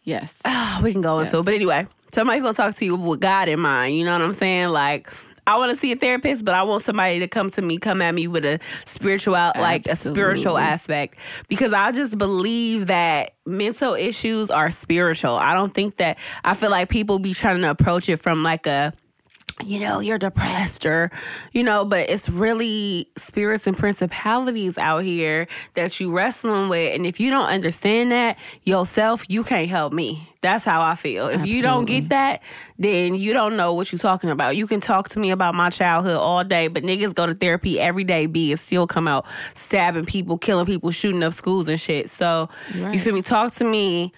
Yes. 0.07 0.40
we 0.83 0.92
can 0.92 1.01
go 1.03 1.18
into 1.18 1.38
it. 1.38 1.44
But 1.44 1.55
anyway, 1.55 1.87
somebody's 2.12 2.42
gonna 2.42 2.55
talk 2.55 2.75
to 2.77 2.85
you 2.85 2.96
with 2.96 3.20
God 3.20 3.49
in 3.49 3.61
mind. 3.61 3.96
You 3.96 4.05
know 4.05 4.12
what 4.12 4.22
I'm 4.22 4.33
saying? 4.33 4.68
Like, 4.68 5.11
I 5.49 5.59
want 5.59 5.70
to 5.70 5.77
see 5.77 5.92
a 5.92 5.96
therapist, 5.96 6.44
but 6.44 6.55
I 6.55 6.62
want 6.64 6.83
somebody 6.83 7.20
to 7.20 7.29
come 7.29 7.51
to 7.51 7.62
me, 7.62 7.79
come 7.79 8.03
at 8.03 8.14
me 8.14 8.27
with 8.27 8.44
a 8.44 8.59
spiritual, 8.85 9.35
like 9.35 9.87
a 9.87 9.94
spiritual 9.94 10.59
aspect, 10.59 11.18
because 11.49 11.72
I 11.72 11.92
just 11.92 12.18
believe 12.18 12.88
that 12.88 13.35
mental 13.46 13.94
issues 13.94 14.51
are 14.51 14.70
spiritual. 14.70 15.37
I 15.37 15.55
don't 15.55 15.72
think 15.72 15.99
that 15.99 16.18
I 16.44 16.55
feel 16.55 16.70
like 16.70 16.88
people 16.88 17.18
be 17.20 17.33
trying 17.33 17.61
to 17.61 17.70
approach 17.70 18.09
it 18.09 18.16
from 18.16 18.42
like 18.42 18.66
a 18.66 18.92
you 19.65 19.81
know, 19.81 20.01
you're 20.01 20.19
depressed 20.19 20.85
or, 20.85 21.11
you 21.53 21.63
know, 21.63 21.85
but 21.85 22.11
it's 22.11 22.29
really 22.29 23.09
spirits 23.17 23.67
and 23.67 23.77
principalities 23.77 24.77
out 24.77 25.03
here 25.03 25.49
that 25.75 25.99
you 25.99 26.13
wrestling 26.13 26.69
with. 26.69 26.95
And 26.95 27.07
if 27.07 27.19
you 27.21 27.31
don't 27.31 27.49
understand 27.49 28.11
that 28.11 28.39
yourself, 28.65 29.25
you 29.29 29.43
can't 29.43 29.69
help 29.69 29.95
me. 29.95 30.29
That's 30.43 30.65
how 30.65 30.83
I 30.83 30.95
feel. 30.95 31.29
If 31.29 31.47
you 31.47 31.63
don't 31.63 31.87
get 31.87 32.11
that, 32.11 32.43
then 32.79 33.15
you 33.15 33.33
don't 33.33 33.57
know 33.57 33.73
what 33.73 33.91
you're 33.91 33.99
talking 33.99 34.29
about. 34.29 34.57
You 34.57 34.67
can 34.67 34.81
talk 34.81 35.09
to 35.11 35.19
me 35.19 35.31
about 35.31 35.55
my 35.55 35.71
childhood 35.71 36.19
all 36.19 36.45
day, 36.45 36.69
but 36.69 36.83
niggas 36.83 37.15
go 37.15 37.27
to 37.27 37.35
therapy 37.35 37.81
every 37.81 38.05
day, 38.05 38.27
B, 38.27 38.53
and 38.53 38.61
still 38.61 38.87
come 38.87 39.09
out 39.09 39.27
stabbing 39.55 40.05
people, 40.05 40.37
killing 40.37 40.67
people, 40.67 40.91
shooting 40.91 41.23
up 41.23 41.33
schools 41.33 41.69
and 41.69 41.81
shit. 41.81 42.11
So, 42.11 42.51
you 42.75 43.01
feel 43.01 43.15
me? 43.15 43.23
Talk 43.23 43.55
to 43.55 43.65
me 43.65 44.13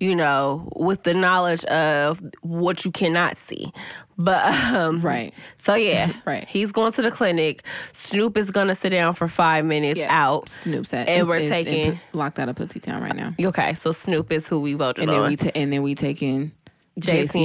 you 0.00 0.16
know, 0.16 0.68
with 0.76 1.02
the 1.04 1.14
knowledge 1.14 1.62
of 1.66 2.22
what 2.42 2.84
you 2.84 2.90
cannot 2.90 3.36
see. 3.36 3.72
But 4.18 4.44
um 4.74 5.00
Right. 5.02 5.32
So 5.58 5.74
yeah, 5.74 6.12
Right. 6.26 6.46
He's 6.48 6.72
going 6.72 6.92
to 6.92 7.02
the 7.02 7.10
clinic. 7.10 7.62
Snoop 7.92 8.36
is 8.36 8.50
gonna 8.50 8.74
sit 8.74 8.90
down 8.90 9.14
for 9.14 9.28
five 9.28 9.64
minutes 9.64 10.00
out. 10.00 10.48
Snoop's 10.48 10.92
at 10.92 11.08
And 11.08 11.22
is- 11.22 11.28
we're 11.28 11.36
is 11.36 11.48
taking- 11.48 11.92
Pu- 11.92 12.18
locked 12.18 12.38
out 12.38 12.48
of 12.48 12.56
Pussy 12.56 12.80
Town 12.80 13.02
right 13.02 13.14
now. 13.14 13.34
Okay, 13.40 13.74
so 13.74 13.92
Snoop 13.92 14.32
is 14.32 14.48
who 14.48 14.60
we 14.60 14.74
voted 14.74 15.04
And 15.04 15.12
then 15.12 15.20
on. 15.20 15.28
we 15.30 15.36
ta- 15.36 15.50
and 15.54 15.72
then 15.72 15.82
we 15.82 15.94
taking 15.94 16.52
Jason 16.98 17.42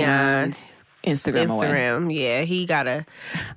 Instagram, 1.05 2.05
away. 2.05 2.13
Yeah, 2.15 2.41
he 2.41 2.65
gotta. 2.65 3.05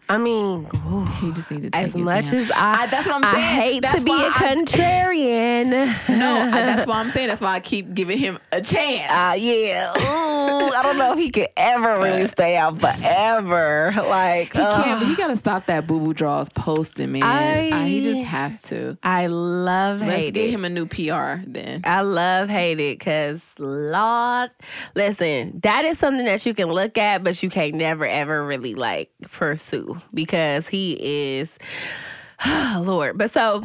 I 0.08 0.18
mean, 0.18 0.68
ooh, 0.86 1.04
He 1.20 1.32
just 1.32 1.50
need 1.50 1.62
to 1.62 1.70
take 1.70 1.82
as 1.84 1.94
it 1.94 1.98
much 1.98 2.30
down. 2.30 2.40
as 2.40 2.50
I, 2.52 2.82
I- 2.82 2.86
that's 2.86 3.06
what 3.06 3.16
I'm 3.16 3.22
saying. 3.34 3.36
I 3.36 3.40
hate 3.62 3.82
That's 3.82 3.98
to 3.98 4.04
be 4.04 4.10
why 4.10 4.24
a 4.24 4.28
I- 4.28 4.54
contrarian. 4.54 6.18
no, 6.18 6.42
I, 6.42 6.50
that's 6.50 6.86
why 6.86 6.98
I'm 7.00 7.10
saying. 7.10 7.28
That's 7.28 7.40
why 7.40 7.54
I 7.54 7.60
keep 7.60 7.94
giving 7.94 8.18
him 8.18 8.38
a 8.52 8.60
chance. 8.60 9.10
Uh, 9.10 9.34
yeah. 9.38 9.92
Ooh, 9.96 10.70
I 10.72 10.80
don't 10.82 10.98
know 10.98 11.12
if 11.12 11.18
he 11.18 11.30
could 11.30 11.48
ever 11.56 12.00
really 12.00 12.26
stay 12.26 12.56
out 12.56 12.78
forever. 12.80 13.92
Like, 13.96 14.52
he 14.52 14.60
ugh. 14.60 14.84
can't. 14.84 15.00
But 15.00 15.08
he 15.08 15.16
gotta 15.16 15.36
stop 15.36 15.66
that 15.66 15.86
boo 15.86 15.98
boo 16.00 16.14
draws 16.14 16.48
posting, 16.50 17.12
man. 17.12 17.22
I- 17.22 17.70
Uh, 17.70 17.84
he 17.84 18.02
just 18.02 18.24
has 18.24 18.62
to. 18.62 18.96
I 19.02 19.26
love 19.26 20.00
Let's 20.00 20.12
hate 20.12 20.34
get 20.34 20.46
it. 20.48 20.50
him 20.50 20.64
a 20.64 20.68
new 20.68 20.86
PR 20.86 21.42
then. 21.46 21.82
I 21.84 22.00
love 22.02 22.48
hate 22.48 22.80
it 22.80 22.98
because 22.98 23.54
Lord, 23.58 24.50
listen, 24.94 25.60
that 25.62 25.84
is 25.84 25.98
something 25.98 26.24
that 26.24 26.44
you 26.46 26.54
can 26.54 26.68
look 26.68 26.96
at, 26.98 27.22
but 27.24 27.37
you 27.42 27.50
can't 27.50 27.74
never 27.74 28.06
ever 28.06 28.44
really 28.44 28.74
like 28.74 29.10
pursue 29.30 30.00
because 30.12 30.68
he 30.68 30.98
is 31.38 31.58
Lord. 32.78 33.18
But 33.18 33.30
so 33.30 33.64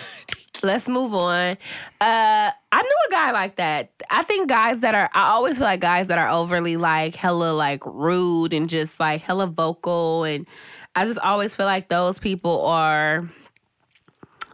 let's 0.62 0.88
move 0.88 1.14
on. 1.14 1.56
Uh 2.00 2.50
I 2.74 2.82
knew 2.82 2.96
a 3.08 3.10
guy 3.10 3.32
like 3.32 3.56
that. 3.56 3.90
I 4.10 4.22
think 4.22 4.48
guys 4.48 4.80
that 4.80 4.94
are 4.94 5.10
I 5.14 5.30
always 5.30 5.58
feel 5.58 5.66
like 5.66 5.80
guys 5.80 6.08
that 6.08 6.18
are 6.18 6.28
overly 6.28 6.76
like 6.76 7.14
hella 7.14 7.52
like 7.52 7.84
rude 7.86 8.52
and 8.52 8.68
just 8.68 9.00
like 9.00 9.20
hella 9.20 9.46
vocal 9.46 10.24
and 10.24 10.46
I 10.94 11.06
just 11.06 11.18
always 11.18 11.54
feel 11.54 11.66
like 11.66 11.88
those 11.88 12.18
people 12.18 12.66
are. 12.66 13.28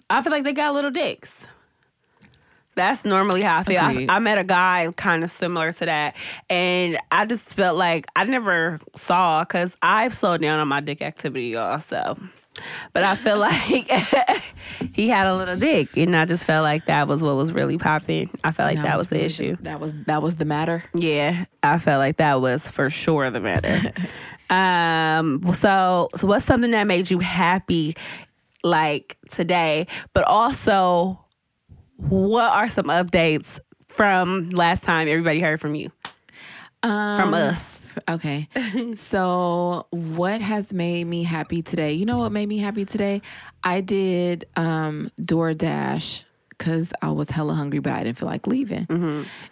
I 0.08 0.22
feel 0.22 0.32
like 0.32 0.44
they 0.44 0.52
got 0.52 0.72
little 0.72 0.90
dicks. 0.90 1.46
That's 2.78 3.04
normally 3.04 3.42
how 3.42 3.58
I 3.58 3.64
feel. 3.64 3.80
I, 3.80 4.06
I 4.08 4.20
met 4.20 4.38
a 4.38 4.44
guy 4.44 4.92
kind 4.96 5.24
of 5.24 5.30
similar 5.30 5.72
to 5.72 5.84
that, 5.86 6.14
and 6.48 6.96
I 7.10 7.26
just 7.26 7.54
felt 7.54 7.76
like 7.76 8.06
I 8.14 8.22
never 8.22 8.78
saw 8.94 9.42
because 9.42 9.76
I've 9.82 10.14
slowed 10.14 10.42
down 10.42 10.60
on 10.60 10.68
my 10.68 10.78
dick 10.78 11.02
activity 11.02 11.56
also. 11.56 12.16
But 12.92 13.02
I 13.02 13.16
feel 13.16 13.38
like 13.38 13.90
he 14.92 15.08
had 15.08 15.26
a 15.26 15.36
little 15.36 15.56
dick, 15.56 15.96
and 15.96 16.14
I 16.14 16.24
just 16.24 16.44
felt 16.44 16.62
like 16.62 16.86
that 16.86 17.08
was 17.08 17.20
what 17.20 17.34
was 17.34 17.52
really 17.52 17.78
popping. 17.78 18.30
I 18.44 18.52
felt 18.52 18.72
like 18.72 18.80
that, 18.84 18.96
was, 18.96 19.08
the 19.08 19.16
really 19.16 19.26
issue. 19.26 19.56
That 19.62 19.80
was 19.80 19.92
that 20.06 20.22
was 20.22 20.36
the 20.36 20.44
matter. 20.44 20.84
Yeah, 20.94 21.46
I 21.64 21.80
felt 21.80 21.98
like 21.98 22.18
that 22.18 22.40
was 22.40 22.68
for 22.68 22.90
sure 22.90 23.28
the 23.30 23.40
matter. 23.40 23.92
um, 24.54 25.42
so, 25.52 26.10
so 26.14 26.28
what's 26.28 26.44
something 26.44 26.70
that 26.70 26.86
made 26.86 27.10
you 27.10 27.18
happy, 27.18 27.96
like 28.62 29.18
today? 29.30 29.88
But 30.12 30.28
also, 30.28 31.24
what 31.98 32.52
are 32.52 32.68
some 32.68 32.86
updates 32.86 33.58
from 33.88 34.50
last 34.50 34.84
time 34.84 35.08
everybody 35.08 35.40
heard 35.40 35.60
from 35.60 35.74
you, 35.74 35.90
from 36.82 37.34
us? 37.34 37.82
Okay. 38.08 38.48
so, 38.94 39.86
what 39.90 40.40
has 40.40 40.72
made 40.72 41.04
me 41.06 41.24
happy 41.24 41.62
today? 41.62 41.92
You 41.92 42.06
know 42.06 42.18
what 42.18 42.30
made 42.32 42.48
me 42.48 42.58
happy 42.58 42.84
today? 42.84 43.20
I 43.64 43.80
did 43.80 44.46
um, 44.56 45.10
DoorDash 45.20 46.22
because 46.50 46.92
I 47.02 47.10
was 47.10 47.30
hella 47.30 47.54
hungry, 47.54 47.78
but 47.80 47.92
I 47.92 48.04
didn't 48.04 48.18
feel 48.18 48.28
like 48.28 48.46
leaving. 48.46 48.86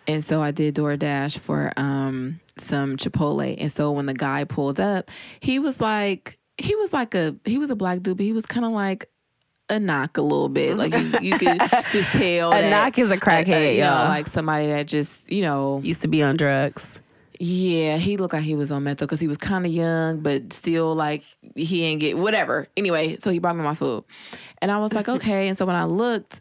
And 0.06 0.24
so 0.24 0.42
I 0.42 0.50
did 0.50 0.74
DoorDash 0.74 1.38
for 1.38 1.72
um, 1.76 2.40
some 2.58 2.96
Chipotle. 2.96 3.54
And 3.58 3.70
so 3.70 3.92
when 3.92 4.06
the 4.06 4.14
guy 4.14 4.44
pulled 4.44 4.80
up, 4.80 5.10
he 5.40 5.58
was 5.58 5.80
like, 5.80 6.38
he 6.58 6.74
was 6.74 6.92
like 6.92 7.14
a, 7.14 7.36
he 7.44 7.58
was 7.58 7.70
a 7.70 7.76
black 7.76 8.02
dude, 8.02 8.16
but 8.16 8.24
he 8.24 8.32
was 8.32 8.46
kind 8.46 8.64
of 8.66 8.72
like, 8.72 9.08
a 9.68 9.80
knock 9.80 10.16
a 10.16 10.22
little 10.22 10.48
bit, 10.48 10.76
like 10.76 10.92
you, 10.94 11.18
you 11.20 11.38
could 11.38 11.58
just 11.92 12.12
tell. 12.12 12.52
A 12.52 12.70
knock 12.70 12.98
is 12.98 13.10
a 13.10 13.16
crackhead, 13.16 13.74
you 13.74 13.80
know, 13.82 13.88
y'all. 13.88 14.08
like 14.08 14.26
somebody 14.28 14.68
that 14.68 14.86
just, 14.86 15.30
you 15.30 15.42
know, 15.42 15.80
Used 15.82 16.02
to 16.02 16.08
be 16.08 16.22
on 16.22 16.36
drugs. 16.36 17.00
yeah, 17.40 17.96
he 17.96 18.16
looked 18.16 18.32
like 18.34 18.44
he 18.44 18.54
was 18.54 18.70
on 18.70 18.84
meth 18.84 18.98
because 18.98 19.20
he 19.20 19.26
was 19.28 19.36
kind 19.36 19.66
of 19.66 19.72
young, 19.72 20.20
but 20.20 20.52
still 20.52 20.94
like 20.94 21.22
he 21.54 21.84
ain't 21.84 22.00
get 22.00 22.16
whatever. 22.16 22.68
Anyway, 22.76 23.16
so 23.16 23.30
he 23.30 23.38
brought 23.40 23.56
me 23.56 23.62
my 23.62 23.74
food, 23.74 24.04
and 24.62 24.70
I 24.70 24.78
was 24.78 24.92
like, 24.92 25.08
okay. 25.16 25.48
And 25.48 25.56
so 25.56 25.66
when 25.66 25.76
I 25.76 25.84
looked, 25.84 26.40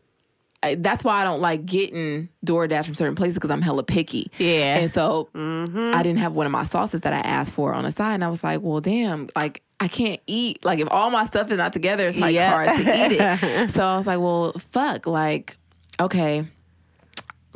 that's 0.73 1.03
why 1.03 1.21
I 1.21 1.23
don't 1.23 1.41
like 1.41 1.67
getting 1.67 2.29
DoorDash 2.43 2.85
from 2.85 2.95
certain 2.95 3.13
places 3.13 3.35
because 3.35 3.51
I'm 3.51 3.61
hella 3.61 3.83
picky. 3.83 4.31
Yeah. 4.39 4.77
and 4.79 4.89
so 4.91 5.29
I 5.35 6.01
didn't 6.01 6.17
have 6.19 6.33
one 6.33 6.47
of 6.47 6.51
my 6.51 6.63
sauces 6.63 7.01
that 7.01 7.13
I 7.13 7.19
asked 7.19 7.53
for 7.53 7.75
on 7.75 7.83
the 7.83 7.91
side, 7.91 8.15
and 8.15 8.23
I 8.23 8.29
was 8.29 8.43
like, 8.43 8.61
well, 8.61 8.81
damn, 8.81 9.29
like. 9.35 9.61
I 9.77 9.89
can't 9.89 10.21
eat 10.25 10.63
like 10.63 10.79
if 10.79 10.87
all 10.89 11.11
my 11.11 11.25
stuff 11.25 11.51
is 11.51 11.57
not 11.57 11.73
together, 11.73 12.07
it's 12.07 12.15
like 12.17 12.33
Yeah. 12.33 12.49
hard 12.49 12.69
to 12.69 12.75
eat 12.81 13.17
it. 13.19 13.71
so 13.71 13.83
I 13.85 13.97
was 13.97 14.07
like, 14.07 14.21
well, 14.21 14.53
fuck, 14.71 15.05
like, 15.05 15.57
okay, 15.99 16.45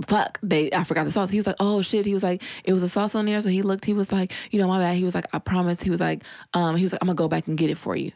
fuck 0.08 0.40
they 0.42 0.72
i 0.72 0.84
forgot 0.86 1.04
the 1.04 1.12
sauce 1.12 1.30
he 1.30 1.38
was 1.38 1.46
like 1.46 1.58
oh 1.60 1.82
shit 1.82 2.06
he 2.06 2.14
was 2.14 2.24
like 2.24 2.42
it 2.64 2.72
was 2.72 2.84
a 2.84 2.88
sauce 2.88 3.16
on 3.16 3.26
there 3.26 3.42
so 3.42 3.50
he 3.50 3.62
looked 3.62 3.84
he 3.84 3.92
was 3.92 4.14
like 4.14 4.32
you 4.50 4.58
know 4.58 4.66
my 4.66 4.80
bad 4.80 4.96
he 4.96 5.04
was 5.04 5.14
like 5.14 5.26
i 5.34 5.40
promise 5.40 5.82
he 5.82 5.90
was 5.90 6.00
like 6.00 6.24
um 6.54 6.78
he 6.78 6.84
was 6.84 6.94
like 6.94 7.00
i'm 7.02 7.08
gonna 7.08 7.16
go 7.18 7.28
back 7.28 7.48
and 7.48 7.58
get 7.58 7.70
it 7.70 7.78
for 7.78 7.98
you 7.98 8.10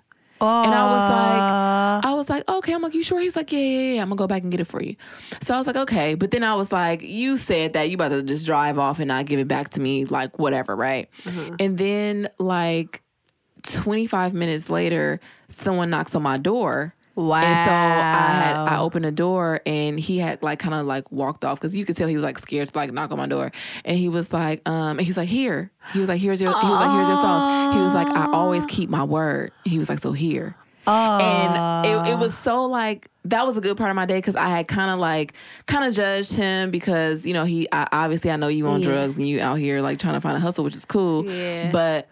and 0.44 0.74
i 0.74 0.84
was 0.94 1.10
like 1.10 2.06
i 2.06 2.14
was 2.14 2.30
like 2.30 2.50
okay 2.50 2.74
i'm 2.74 2.82
like 2.82 2.94
you 2.94 3.04
sure? 3.04 3.20
He 3.20 3.26
was 3.26 3.36
like 3.36 3.52
yeah 3.52 3.60
yeah 3.60 3.94
yeah 3.94 4.02
i'm 4.02 4.10
gonna 4.10 4.18
go 4.18 4.28
back 4.28 4.44
and 4.44 4.52
get 4.52 4.60
it 4.60 4.66
for 4.66 4.82
you. 4.82 4.96
So 5.42 5.54
i 5.54 5.58
was 5.58 5.68
like 5.68 5.76
okay 5.76 6.16
but 6.16 6.32
then 6.32 6.44
i 6.44 6.54
was 6.56 6.72
like 6.72 7.02
you 7.02 7.38
said 7.38 7.74
that 7.74 7.90
you 7.90 7.96
about 7.96 8.10
to 8.10 8.24
just 8.24 8.46
drive 8.46 8.78
off 8.80 9.00
and 9.00 9.08
not 9.08 9.26
give 9.26 9.40
it 9.40 9.48
back 9.48 9.70
to 9.72 9.80
me 9.82 10.06
like 10.06 10.38
whatever 10.40 10.76
right? 10.76 11.10
Mm-hmm. 11.24 11.56
And 11.60 11.78
then 11.78 12.30
like 12.40 13.02
25 13.64 14.34
minutes 14.34 14.70
later 14.70 15.20
someone 15.48 15.90
knocks 15.90 16.16
on 16.16 16.24
my 16.24 16.38
door 16.38 16.96
Wow. 17.16 17.36
and 17.42 17.66
so 17.66 17.72
I 17.72 18.32
had 18.44 18.56
I 18.74 18.80
opened 18.80 19.06
the 19.06 19.12
door 19.12 19.62
and 19.68 20.00
he 20.00 20.18
had 20.18 20.42
like 20.42 20.58
kind 20.60 20.74
of 20.74 20.88
like 20.88 21.12
walked 21.12 21.46
off 21.46 21.60
because 21.60 21.78
you 21.78 21.86
could 21.86 21.96
tell 21.96 22.08
he 22.08 22.16
was 22.16 22.24
like 22.24 22.40
scared 22.40 22.70
to 22.74 22.78
like 22.78 22.92
knock 22.92 23.12
on 23.12 23.18
my 23.18 23.28
door. 23.28 23.52
And 23.86 23.98
he 23.98 24.10
was 24.10 24.34
like, 24.34 24.68
um, 24.68 24.98
and 24.98 25.02
he 25.02 25.08
was 25.10 25.18
like, 25.18 25.30
here. 25.30 25.70
He 25.94 26.00
was 26.00 26.10
like, 26.10 26.20
here's 26.20 26.42
your 26.42 26.52
he 26.60 26.68
was 26.68 26.80
like, 26.80 26.92
here's 26.92 27.08
your 27.08 27.18
sauce. 27.18 27.76
He 27.76 27.80
was 27.82 27.94
like, 27.94 28.08
I 28.08 28.32
always 28.32 28.66
keep 28.66 28.90
my 28.90 29.04
word. 29.04 29.52
He 29.64 29.78
was 29.78 29.90
like, 29.90 30.00
so 30.00 30.12
here. 30.12 30.56
And 30.88 31.86
it, 31.86 32.14
it 32.14 32.18
was 32.20 32.38
so 32.38 32.66
like 32.66 33.10
that 33.26 33.46
was 33.46 33.56
a 33.58 33.62
good 33.62 33.78
part 33.78 33.90
of 33.90 33.96
my 33.96 34.06
day 34.06 34.18
because 34.18 34.36
I 34.36 34.48
had 34.50 34.68
kind 34.68 34.92
of 34.92 35.00
like 35.00 35.34
kind 35.66 35.86
of 35.86 35.94
judged 35.94 36.34
him 36.36 36.72
because 36.72 37.26
you 37.26 37.34
know 37.34 37.46
he 37.46 37.68
I, 37.72 37.88
obviously 37.92 38.32
I 38.32 38.36
know 38.36 38.50
you 38.50 38.68
on 38.68 38.82
Yeah. 38.82 38.88
drugs 38.90 39.18
and 39.18 39.28
you 39.28 39.40
out 39.40 39.56
here 39.60 39.82
like 39.82 40.00
trying 40.00 40.16
to 40.16 40.22
find 40.22 40.36
a 40.36 40.40
hustle 40.42 40.64
which 40.66 40.76
is 40.76 40.84
cool 40.84 41.26
Yeah. 41.26 41.72
but 41.72 42.10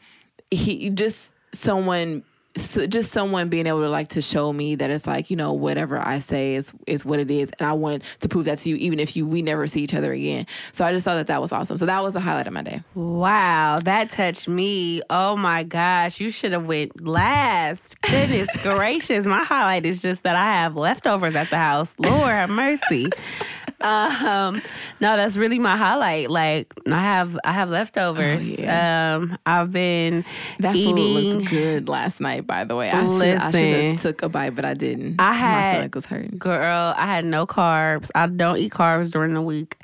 he 0.52 0.90
just 0.90 1.36
someone 1.52 2.24
so 2.56 2.86
just 2.86 3.12
someone 3.12 3.50
being 3.50 3.66
able 3.68 3.82
to 3.82 3.90
like 3.90 4.10
to 4.10 4.22
show 4.22 4.52
me 4.52 4.76
that 4.76 4.90
it's 4.90 5.08
like 5.08 5.30
you 5.30 5.36
know 5.36 5.54
whatever 5.54 6.00
I 6.00 6.20
say 6.20 6.56
is 6.56 6.74
is 6.86 7.06
what 7.06 7.20
it 7.20 7.32
is, 7.32 7.52
and 7.60 7.68
I 7.68 7.74
want 7.74 8.04
to 8.20 8.28
prove 8.28 8.46
that 8.46 8.58
to 8.60 8.70
you, 8.70 8.76
even 8.76 9.00
if 9.00 9.16
you 9.16 9.26
we 9.26 9.42
never 9.42 9.68
see 9.68 9.82
each 9.82 9.94
other 9.94 10.12
again. 10.12 10.46
So 10.72 10.84
I 10.84 10.92
just 10.92 11.06
thought 11.06 11.16
that 11.16 11.28
that 11.28 11.42
was 11.42 11.52
awesome. 11.52 11.78
So 11.78 11.86
that 11.86 12.04
was 12.04 12.14
the 12.14 12.20
highlight 12.20 12.48
of 12.48 12.54
my 12.54 12.62
day. 12.62 12.84
Wow, 12.94 13.80
that 13.84 14.10
touched 14.10 14.50
me. 14.50 15.02
Oh 15.10 15.38
my 15.38 15.64
gosh, 15.64 16.20
you 16.20 16.30
should 16.30 16.52
have 16.52 16.66
went 16.66 17.06
last. 17.06 18.02
Goodness 18.02 18.50
gracious, 18.64 19.26
my 19.26 19.44
highlight 19.44 19.86
is 19.86 20.02
just 20.02 20.24
that 20.24 20.36
I 20.36 20.46
have 20.46 20.76
leftovers 20.76 21.36
at 21.36 21.50
the 21.50 21.58
house. 21.58 21.94
Lord 22.00 22.30
have 22.30 22.50
mercy. 22.50 23.08
Um, 23.84 24.62
no, 25.00 25.16
that's 25.16 25.38
really 25.38 25.60
my 25.60 25.76
highlight. 25.76 26.30
Like 26.30 26.74
I 26.90 27.02
have, 27.02 27.38
I 27.44 27.52
have 27.52 27.70
leftovers. 27.70 28.48
Oh, 28.50 28.56
yeah. 28.60 29.16
Um, 29.16 29.38
I've 29.46 29.72
been 29.72 30.24
That 30.60 30.76
eating. 30.76 30.96
food 30.96 31.36
looked 31.36 31.50
good 31.50 31.90
last 31.90 32.22
night, 32.22 32.46
by 32.48 32.64
the 32.64 32.76
way. 32.76 32.90
I 32.92 33.08
should 33.08 33.38
I 33.38 33.50
have 33.60 34.02
took 34.02 34.22
a 34.24 34.30
bite, 34.30 34.56
but 34.56 34.66
I 34.66 34.74
didn't. 34.74 35.20
I 35.20 35.32
'cause 35.32 35.42
my 35.42 35.48
had- 35.48 35.76
stomach 35.76 35.96
was 35.96 36.06
hurting. 36.06 36.38
Girl, 36.38 36.94
I 36.98 37.06
had 37.06 37.26
no 37.26 37.46
carbs. 37.48 38.10
I 38.16 38.28
don't 38.28 38.58
eat 38.58 38.72
carbs 38.72 39.12
during 39.12 39.34
the 39.34 39.42
week. 39.42 39.78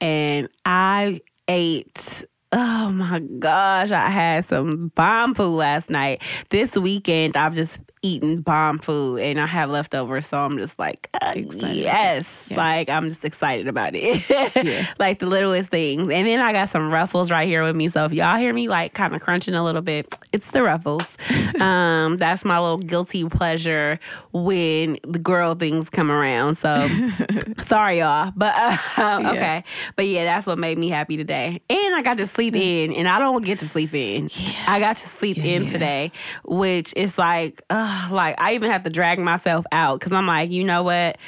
And 0.00 0.48
I 0.64 1.20
ate, 1.48 2.24
oh 2.52 2.90
my 2.90 3.20
gosh, 3.20 3.90
I 3.90 4.08
had 4.10 4.44
some 4.44 4.92
bomb 4.94 5.34
food 5.34 5.56
last 5.56 5.88
night. 5.90 6.22
This 6.50 6.76
weekend, 6.76 7.36
I've 7.36 7.54
just 7.54 7.80
eaten 8.04 8.42
bomb 8.42 8.78
food 8.78 9.20
and 9.20 9.40
I 9.40 9.46
have 9.46 9.70
leftovers. 9.70 10.26
So 10.26 10.38
I'm 10.38 10.58
just 10.58 10.78
like, 10.78 11.08
uh, 11.22 11.32
yes. 11.34 11.74
Yes. 11.74 12.50
Like, 12.50 12.90
I'm 12.90 13.08
just 13.08 13.24
excited 13.24 13.66
about 13.66 13.94
it. 13.94 14.22
Yeah. 14.64 14.86
like 14.98 15.18
the 15.18 15.26
littlest 15.26 15.70
things. 15.70 16.10
And 16.10 16.26
then 16.26 16.40
I 16.40 16.52
got 16.52 16.68
some 16.68 16.90
ruffles 16.90 17.30
right 17.30 17.46
here 17.46 17.62
with 17.62 17.74
me. 17.74 17.88
So 17.88 18.04
if 18.04 18.12
y'all 18.12 18.36
hear 18.36 18.52
me 18.52 18.68
like 18.68 18.94
kind 18.94 19.14
of 19.14 19.20
crunching 19.20 19.54
a 19.54 19.64
little 19.64 19.82
bit, 19.82 20.16
it's 20.32 20.48
the 20.48 20.62
ruffles. 20.62 21.16
um, 21.60 22.16
that's 22.16 22.44
my 22.44 22.58
little 22.58 22.78
guilty 22.78 23.24
pleasure 23.24 23.98
when 24.32 24.98
the 25.06 25.18
girl 25.18 25.54
things 25.54 25.90
come 25.90 26.10
around. 26.10 26.56
So 26.56 26.88
sorry, 27.60 27.98
y'all. 27.98 28.32
But 28.36 28.54
uh, 28.56 29.30
okay. 29.32 29.64
But 29.96 30.06
yeah, 30.06 30.24
that's 30.24 30.46
what 30.46 30.58
made 30.58 30.78
me 30.78 30.88
happy 30.88 31.16
today. 31.16 31.60
And 31.68 31.94
I 31.94 32.02
got 32.02 32.18
to 32.18 32.26
sleep 32.26 32.54
in, 32.54 32.92
and 32.92 33.08
I 33.08 33.18
don't 33.18 33.44
get 33.44 33.58
to 33.60 33.68
sleep 33.68 33.94
in. 33.94 34.28
I 34.66 34.78
got 34.80 34.96
to 34.98 35.08
sleep 35.08 35.38
in 35.38 35.64
yeah. 35.64 35.70
today, 35.70 36.12
which 36.44 36.92
is 36.96 37.18
like, 37.18 37.62
uh, 37.70 37.93
like 38.10 38.40
I 38.40 38.54
even 38.54 38.70
have 38.70 38.82
to 38.84 38.90
drag 38.90 39.18
myself 39.18 39.64
out 39.72 40.00
because 40.00 40.12
I'm 40.12 40.26
like, 40.26 40.50
you 40.50 40.64
know 40.64 40.82
what? 40.82 41.18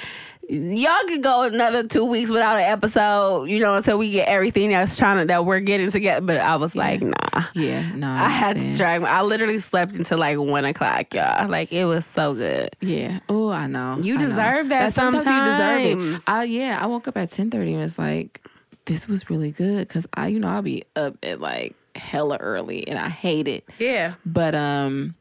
Y'all 0.48 1.02
could 1.08 1.24
go 1.24 1.42
another 1.42 1.84
two 1.84 2.04
weeks 2.04 2.30
without 2.30 2.56
an 2.56 2.62
episode, 2.62 3.50
you 3.50 3.58
know, 3.58 3.74
until 3.74 3.98
we 3.98 4.12
get 4.12 4.28
everything 4.28 4.70
that's 4.70 4.96
trying 4.96 5.18
to 5.18 5.24
that 5.24 5.44
we're 5.44 5.58
getting 5.58 5.90
together. 5.90 6.24
But 6.24 6.38
I 6.40 6.54
was 6.54 6.76
like, 6.76 7.02
nah. 7.02 7.42
Yeah, 7.54 7.90
no, 7.96 8.08
I 8.08 8.28
had 8.28 8.56
to 8.56 8.74
drag. 8.76 9.02
My, 9.02 9.08
I 9.08 9.22
literally 9.22 9.58
slept 9.58 9.96
until 9.96 10.18
like 10.18 10.38
one 10.38 10.64
o'clock, 10.64 11.12
y'all. 11.14 11.48
Like 11.48 11.72
it 11.72 11.84
was 11.84 12.06
so 12.06 12.32
good. 12.34 12.70
Yeah. 12.80 13.18
Oh, 13.28 13.50
I 13.50 13.66
know. 13.66 13.98
You 14.00 14.14
I 14.14 14.18
know. 14.18 14.28
deserve 14.28 14.68
that 14.68 14.94
sometimes. 14.94 15.24
You 15.24 15.44
deserve 15.44 16.14
it. 16.14 16.22
I 16.28 16.44
yeah. 16.44 16.78
I 16.80 16.86
woke 16.86 17.08
up 17.08 17.16
at 17.16 17.32
ten 17.32 17.50
thirty 17.50 17.74
and 17.74 17.82
it's 17.82 17.98
like, 17.98 18.40
this 18.84 19.08
was 19.08 19.28
really 19.28 19.50
good 19.50 19.88
because 19.88 20.06
I, 20.14 20.28
you 20.28 20.38
know, 20.38 20.48
I'll 20.48 20.62
be 20.62 20.84
up 20.94 21.16
at 21.24 21.40
like 21.40 21.74
hella 21.96 22.36
early 22.36 22.86
and 22.86 23.00
I 23.00 23.08
hate 23.08 23.48
it. 23.48 23.64
Yeah. 23.80 24.14
But 24.24 24.54
um, 24.54 25.16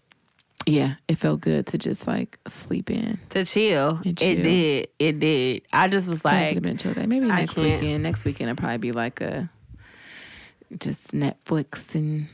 yeah, 0.65 0.95
it 1.07 1.17
felt 1.17 1.41
good 1.41 1.67
to 1.67 1.77
just 1.77 2.07
like 2.07 2.39
sleep 2.47 2.89
in. 2.89 3.19
To 3.29 3.45
chill. 3.45 3.97
And 4.03 4.19
It 4.21 4.43
did. 4.43 4.87
It 4.99 5.19
did. 5.19 5.61
I 5.71 5.87
just 5.87 6.07
was 6.07 6.21
So 6.21 6.29
it 6.29 6.47
could 6.49 6.55
like, 6.55 6.63
been 6.63 6.77
chill 6.77 6.93
day. 6.93 7.05
Maybe 7.05 7.29
I 7.29 7.41
next 7.41 7.55
can't. 7.55 7.81
weekend. 7.81 8.03
Next 8.03 8.25
weekend 8.25 8.49
it'll 8.49 8.59
probably 8.59 8.77
be 8.77 8.91
like 8.91 9.21
a 9.21 9.49
just 10.79 11.11
Netflix 11.11 11.93
and 11.95 12.27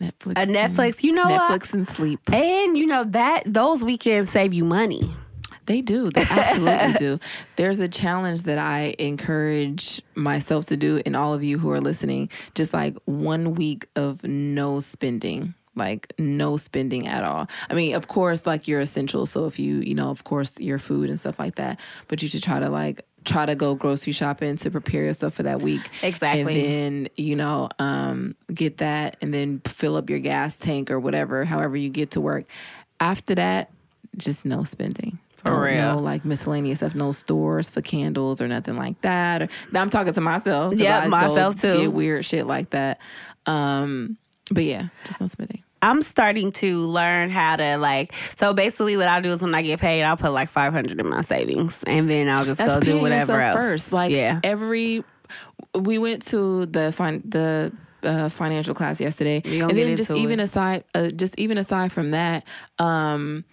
Netflix. 0.00 0.32
a 0.42 0.46
Netflix. 0.46 1.02
You 1.02 1.12
know? 1.12 1.26
Netflix 1.26 1.72
and 1.72 1.86
sleep. 1.86 2.20
And 2.32 2.76
you 2.76 2.86
know 2.86 3.04
that 3.04 3.42
those 3.46 3.84
weekends 3.84 4.30
save 4.30 4.52
you 4.52 4.64
money. 4.64 5.14
They 5.66 5.80
do. 5.80 6.10
They 6.10 6.22
absolutely 6.22 6.92
do. 6.98 7.20
There's 7.56 7.78
a 7.80 7.88
challenge 7.88 8.42
that 8.44 8.58
I 8.58 8.94
encourage 9.00 10.00
myself 10.14 10.66
to 10.66 10.76
do, 10.76 11.02
and 11.04 11.16
all 11.16 11.34
of 11.34 11.42
you 11.42 11.58
who 11.58 11.70
are 11.72 11.80
listening, 11.80 12.28
just 12.54 12.72
like 12.72 12.96
one 13.04 13.54
week 13.56 13.86
of 13.96 14.22
no 14.22 14.78
spending. 14.80 15.54
Like 15.76 16.12
no 16.18 16.56
spending 16.56 17.06
at 17.06 17.22
all. 17.22 17.48
I 17.68 17.74
mean, 17.74 17.94
of 17.94 18.08
course, 18.08 18.46
like 18.46 18.66
your 18.66 18.80
essentials. 18.80 19.30
So 19.30 19.44
if 19.44 19.58
you, 19.58 19.76
you 19.80 19.94
know, 19.94 20.10
of 20.10 20.24
course, 20.24 20.58
your 20.58 20.78
food 20.78 21.10
and 21.10 21.20
stuff 21.20 21.38
like 21.38 21.56
that. 21.56 21.78
But 22.08 22.22
you 22.22 22.28
should 22.28 22.42
try 22.42 22.58
to 22.58 22.70
like 22.70 23.04
try 23.24 23.44
to 23.44 23.54
go 23.54 23.74
grocery 23.74 24.12
shopping 24.12 24.56
to 24.56 24.70
prepare 24.70 25.04
yourself 25.04 25.34
for 25.34 25.42
that 25.42 25.60
week. 25.60 25.82
Exactly. 26.02 26.40
And 26.40 26.48
then, 26.48 27.08
you 27.16 27.36
know, 27.36 27.68
um, 27.78 28.36
get 28.52 28.78
that 28.78 29.16
and 29.20 29.34
then 29.34 29.60
fill 29.66 29.96
up 29.96 30.08
your 30.08 30.20
gas 30.20 30.58
tank 30.58 30.90
or 30.90 30.98
whatever, 30.98 31.44
however 31.44 31.76
you 31.76 31.90
get 31.90 32.12
to 32.12 32.20
work. 32.20 32.46
After 33.00 33.34
that, 33.34 33.70
just 34.16 34.46
no 34.46 34.64
spending. 34.64 35.18
For 35.34 35.50
no, 35.50 35.58
real. 35.58 35.94
No 35.96 35.98
like 35.98 36.24
miscellaneous 36.24 36.78
stuff, 36.78 36.94
no 36.94 37.12
stores 37.12 37.68
for 37.68 37.82
candles 37.82 38.40
or 38.40 38.48
nothing 38.48 38.76
like 38.76 38.98
that. 39.02 39.42
Or, 39.42 39.48
I'm 39.74 39.90
talking 39.90 40.14
to 40.14 40.20
myself. 40.22 40.72
Yeah, 40.74 41.06
myself 41.08 41.60
too. 41.60 41.76
Get 41.76 41.92
weird 41.92 42.24
shit 42.24 42.46
like 42.46 42.70
that. 42.70 43.00
Um, 43.44 44.16
but 44.50 44.64
yeah, 44.64 44.88
just 45.04 45.20
no 45.20 45.26
spending. 45.26 45.62
I'm 45.82 46.02
starting 46.02 46.52
to 46.52 46.78
learn 46.80 47.30
how 47.30 47.56
to 47.56 47.76
like. 47.76 48.12
So 48.36 48.54
basically, 48.54 48.96
what 48.96 49.08
I 49.08 49.20
do 49.20 49.30
is 49.30 49.42
when 49.42 49.54
I 49.54 49.62
get 49.62 49.80
paid, 49.80 50.02
I'll 50.02 50.16
put 50.16 50.32
like 50.32 50.48
500 50.48 50.98
in 50.98 51.08
my 51.08 51.22
savings, 51.22 51.82
and 51.86 52.08
then 52.08 52.28
I'll 52.28 52.44
just 52.44 52.60
go 52.60 52.80
do 52.80 53.00
whatever 53.00 53.40
else. 53.40 53.56
first. 53.56 53.92
Like 53.92 54.12
yeah, 54.12 54.40
every, 54.42 55.04
we 55.74 55.98
went 55.98 56.22
to 56.26 56.66
the 56.66 56.92
fin- 56.92 57.22
the 57.24 57.72
uh, 58.02 58.28
financial 58.28 58.74
class 58.74 59.00
yesterday, 59.00 59.42
and 59.44 59.70
then 59.70 59.96
just 59.96 60.10
even 60.10 60.40
it. 60.40 60.44
aside, 60.44 60.84
uh, 60.94 61.08
just 61.08 61.38
even 61.38 61.58
aside 61.58 61.92
from 61.92 62.10
that, 62.10 62.44
um, 62.78 63.44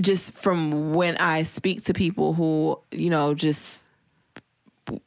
just 0.00 0.32
from 0.32 0.92
when 0.94 1.16
I 1.16 1.42
speak 1.42 1.84
to 1.84 1.94
people 1.94 2.34
who 2.34 2.80
you 2.90 3.10
know 3.10 3.34
just 3.34 3.86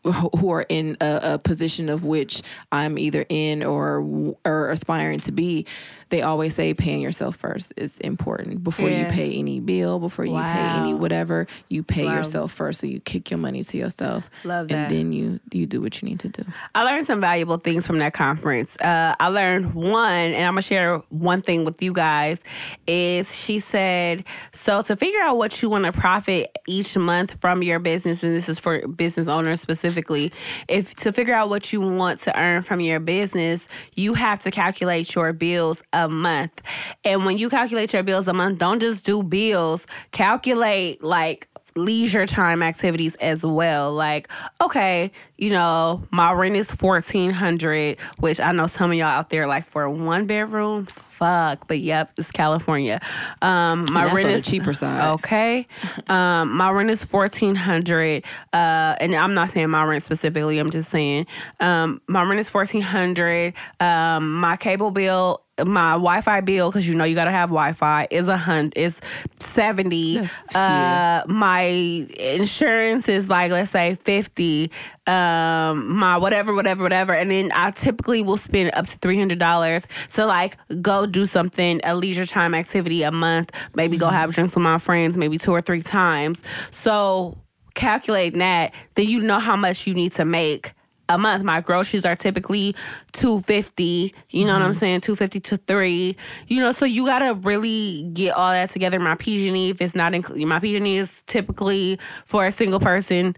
who 0.04 0.52
are 0.52 0.66
in 0.68 0.98
a, 1.00 1.20
a 1.24 1.40
position 1.40 1.90
of 1.90 2.04
which 2.04 2.42
I'm 2.72 2.98
either 2.98 3.26
in 3.30 3.64
or 3.64 4.36
or 4.46 4.72
aspiring 4.72 5.20
to 5.22 5.32
be, 5.32 5.66
they 6.10 6.22
always 6.22 6.56
say 6.56 6.74
paying 6.74 7.02
yourself 7.02 7.36
first 7.36 7.72
is 7.78 7.98
important 8.00 8.64
before 8.64 8.90
you 8.90 9.06
pay 9.06 9.32
any 9.34 9.60
bill, 9.60 10.00
before 10.00 10.26
you 10.26 10.42
pay 10.44 10.68
any 10.70 10.94
whatever. 10.94 11.48
You 11.70 11.84
pay 11.84 12.06
Wow. 12.06 12.16
yourself 12.16 12.52
first, 12.52 12.82
so 12.82 12.88
you 12.88 13.00
kick 13.00 13.30
your 13.32 13.38
money 13.38 13.64
to 13.64 13.78
yourself, 13.78 14.30
Love 14.44 14.68
that. 14.70 14.76
and 14.76 14.92
then 14.92 15.12
you 15.12 15.40
you 15.52 15.66
do 15.66 15.82
what 15.82 16.02
you 16.02 16.10
need 16.10 16.20
to 16.22 16.30
do. 16.30 16.44
I 16.74 16.84
learned 16.84 17.06
some 17.06 17.22
valuable 17.22 17.58
things 17.58 17.86
from 17.86 18.00
that 18.00 18.14
conference. 18.14 18.76
Uh, 18.80 19.16
I 19.20 19.28
learned 19.28 19.74
one, 19.76 20.14
and 20.14 20.44
I'm 20.46 20.54
gonna 20.54 20.62
share 20.62 20.98
one 21.10 21.42
thing 21.42 21.64
with 21.66 21.82
you 21.82 21.94
guys. 21.94 22.40
Is 22.88 23.36
she 23.36 23.60
said 23.60 24.24
so 24.52 24.82
to 24.82 24.96
figure 24.96 25.20
out 25.22 25.38
what 25.38 25.62
you 25.62 25.70
want 25.70 25.86
to 25.86 25.92
profit 25.92 26.58
each 26.68 26.98
month 26.98 27.40
from 27.42 27.62
your 27.64 27.80
business, 27.80 28.24
and 28.24 28.36
this 28.36 28.50
is 28.50 28.58
for 28.60 28.88
business 28.88 29.28
owners 29.28 29.62
specifically. 29.62 30.32
If 30.68 30.96
to 30.96 31.12
figure 31.14 31.34
out 31.34 31.50
what 31.50 31.72
you 31.72 31.82
want 31.82 32.20
to 32.22 32.38
earn 32.40 32.64
from 32.64 32.80
your 32.80 33.00
business, 33.00 33.68
you 33.96 34.16
have 34.16 34.40
to 34.40 34.52
calculate 34.52 35.14
your 35.16 35.34
bills 35.34 35.84
a 36.06 36.10
month. 36.10 36.62
And 37.04 37.26
when 37.26 37.38
you 37.38 37.50
calculate 37.50 37.94
your 37.94 38.04
bills 38.04 38.28
a 38.28 38.34
month, 38.34 38.60
don't 38.60 38.80
just 38.80 39.06
do 39.06 39.24
bills. 39.24 39.86
Calculate 40.12 41.04
like 41.04 41.48
leisure 41.76 42.26
time 42.26 42.62
activities 42.62 43.16
as 43.16 43.46
well. 43.46 43.94
Like, 43.94 44.30
okay, 44.62 45.12
you 45.38 45.50
know, 45.50 46.04
my 46.12 46.32
rent 46.34 46.56
is 46.56 46.72
fourteen 46.72 47.32
hundred, 47.32 48.00
which 48.18 48.40
I 48.40 48.52
know 48.52 48.68
some 48.68 48.92
of 48.92 48.98
y'all 48.98 49.08
out 49.08 49.30
there 49.30 49.48
like 49.48 49.66
for 49.66 49.90
one 49.90 50.26
bedroom. 50.26 50.86
Fuck, 50.86 51.68
but 51.68 51.80
yep, 51.80 52.12
it's 52.18 52.32
California. 52.32 53.02
Um, 53.42 53.86
my 53.92 54.06
rent 54.06 54.28
on 54.28 54.32
the 54.32 54.34
is 54.36 54.46
cheaper 54.46 54.74
side. 54.74 55.14
Okay, 55.16 55.68
um, 56.08 56.56
my 56.56 56.70
rent 56.72 56.90
is 56.90 57.04
fourteen 57.04 57.56
hundred, 57.56 58.26
uh, 58.54 58.96
and 59.00 59.16
I'm 59.16 59.34
not 59.34 59.50
saying 59.50 59.70
my 59.70 59.84
rent 59.84 60.04
specifically. 60.04 60.60
I'm 60.60 60.72
just 60.72 60.90
saying 60.90 61.28
um, 61.60 62.02
my 62.08 62.24
rent 62.24 62.40
is 62.40 62.50
fourteen 62.50 62.82
hundred. 62.82 63.54
Um, 63.80 64.34
my 64.34 64.56
cable 64.58 64.92
bill 64.92 65.44
my 65.66 65.92
Wi-Fi 65.92 66.42
bill 66.42 66.70
because 66.70 66.88
you 66.88 66.96
know 66.96 67.04
you 67.04 67.16
gotta 67.16 67.32
have 67.32 67.50
Wi-Fi 67.50 68.08
is 68.12 68.28
a 68.28 68.38
hundred 68.38 68.78
is 68.78 69.02
seventy. 69.40 70.20
Uh, 70.54 71.24
my 71.28 71.62
insurance 71.62 73.08
is 73.10 73.30
like 73.30 73.52
let's 73.52 73.72
say 73.72 73.96
fifty. 73.96 74.72
Um, 75.08 75.96
my 75.98 76.18
whatever, 76.18 76.54
whatever, 76.54 76.84
whatever, 76.84 77.14
and 77.14 77.32
then 77.32 77.52
I 77.54 77.72
typically 77.72 78.22
will 78.22 78.38
spend 78.38 78.72
up 78.74 78.88
to 78.88 78.98
three 79.00 79.18
hundred 79.18 79.40
dollars 79.40 79.84
to 80.10 80.26
like 80.26 80.58
go 80.82 81.06
do 81.06 81.26
something 81.26 81.82
a 81.84 81.96
leisure 81.96 82.26
time 82.26 82.54
activity 82.54 83.04
a 83.04 83.12
month. 83.12 83.52
Maybe 83.74 83.98
go 83.98 84.08
have 84.08 84.32
drinks 84.32 84.56
with 84.56 84.64
my 84.64 84.78
friends, 84.78 85.18
maybe 85.18 85.38
two 85.38 85.52
or 85.52 85.62
three 85.62 85.82
times. 85.82 86.44
So 86.72 87.38
calculating 87.74 88.40
that, 88.40 88.74
then 88.96 89.08
you 89.08 89.22
know 89.22 89.40
how 89.40 89.56
much 89.56 89.88
you 89.88 89.94
need 89.94 90.12
to 90.14 90.26
make 90.26 90.74
a 91.10 91.18
month. 91.18 91.44
My 91.44 91.60
groceries 91.60 92.06
are 92.06 92.16
typically 92.16 92.76
two 93.12 93.42
fifty. 93.42 94.14
You 94.30 94.46
know 94.46 94.54
what 94.54 94.62
I'm 94.62 94.72
mm-hmm. 94.72 94.80
saying? 94.80 95.02
Two 95.02 95.16
fifty 95.16 95.40
to 95.42 95.58
three. 95.58 96.16
You 96.48 96.62
know, 96.62 96.72
so 96.72 96.86
you 96.86 97.06
gotta 97.06 97.34
really 97.34 98.04
get 98.14 98.32
all 98.32 98.52
that 98.52 98.70
together. 98.70 99.00
My 99.00 99.16
PG&E, 99.16 99.72
if 99.72 99.82
it's 99.82 99.96
not 99.96 100.14
included, 100.14 100.46
my 100.46 100.60
PG&E 100.60 100.98
is 100.98 101.24
typically 101.24 102.00
for 102.26 102.46
a 102.46 102.52
single 102.52 102.80
person 102.80 103.36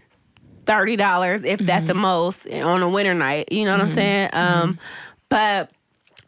thirty 0.66 0.96
dollars, 0.96 1.42
if 1.44 1.58
that's 1.58 1.86
the 1.86 1.92
mm-hmm. 1.92 2.02
most, 2.02 2.46
eh, 2.48 2.62
on 2.62 2.82
a 2.82 2.88
winter 2.88 3.14
night. 3.14 3.50
You 3.50 3.64
know 3.64 3.72
what 3.72 3.80
I'm 3.80 3.86
mm-hmm. 3.86 3.94
saying? 3.94 4.30
Um, 4.32 4.78
but 5.28 5.70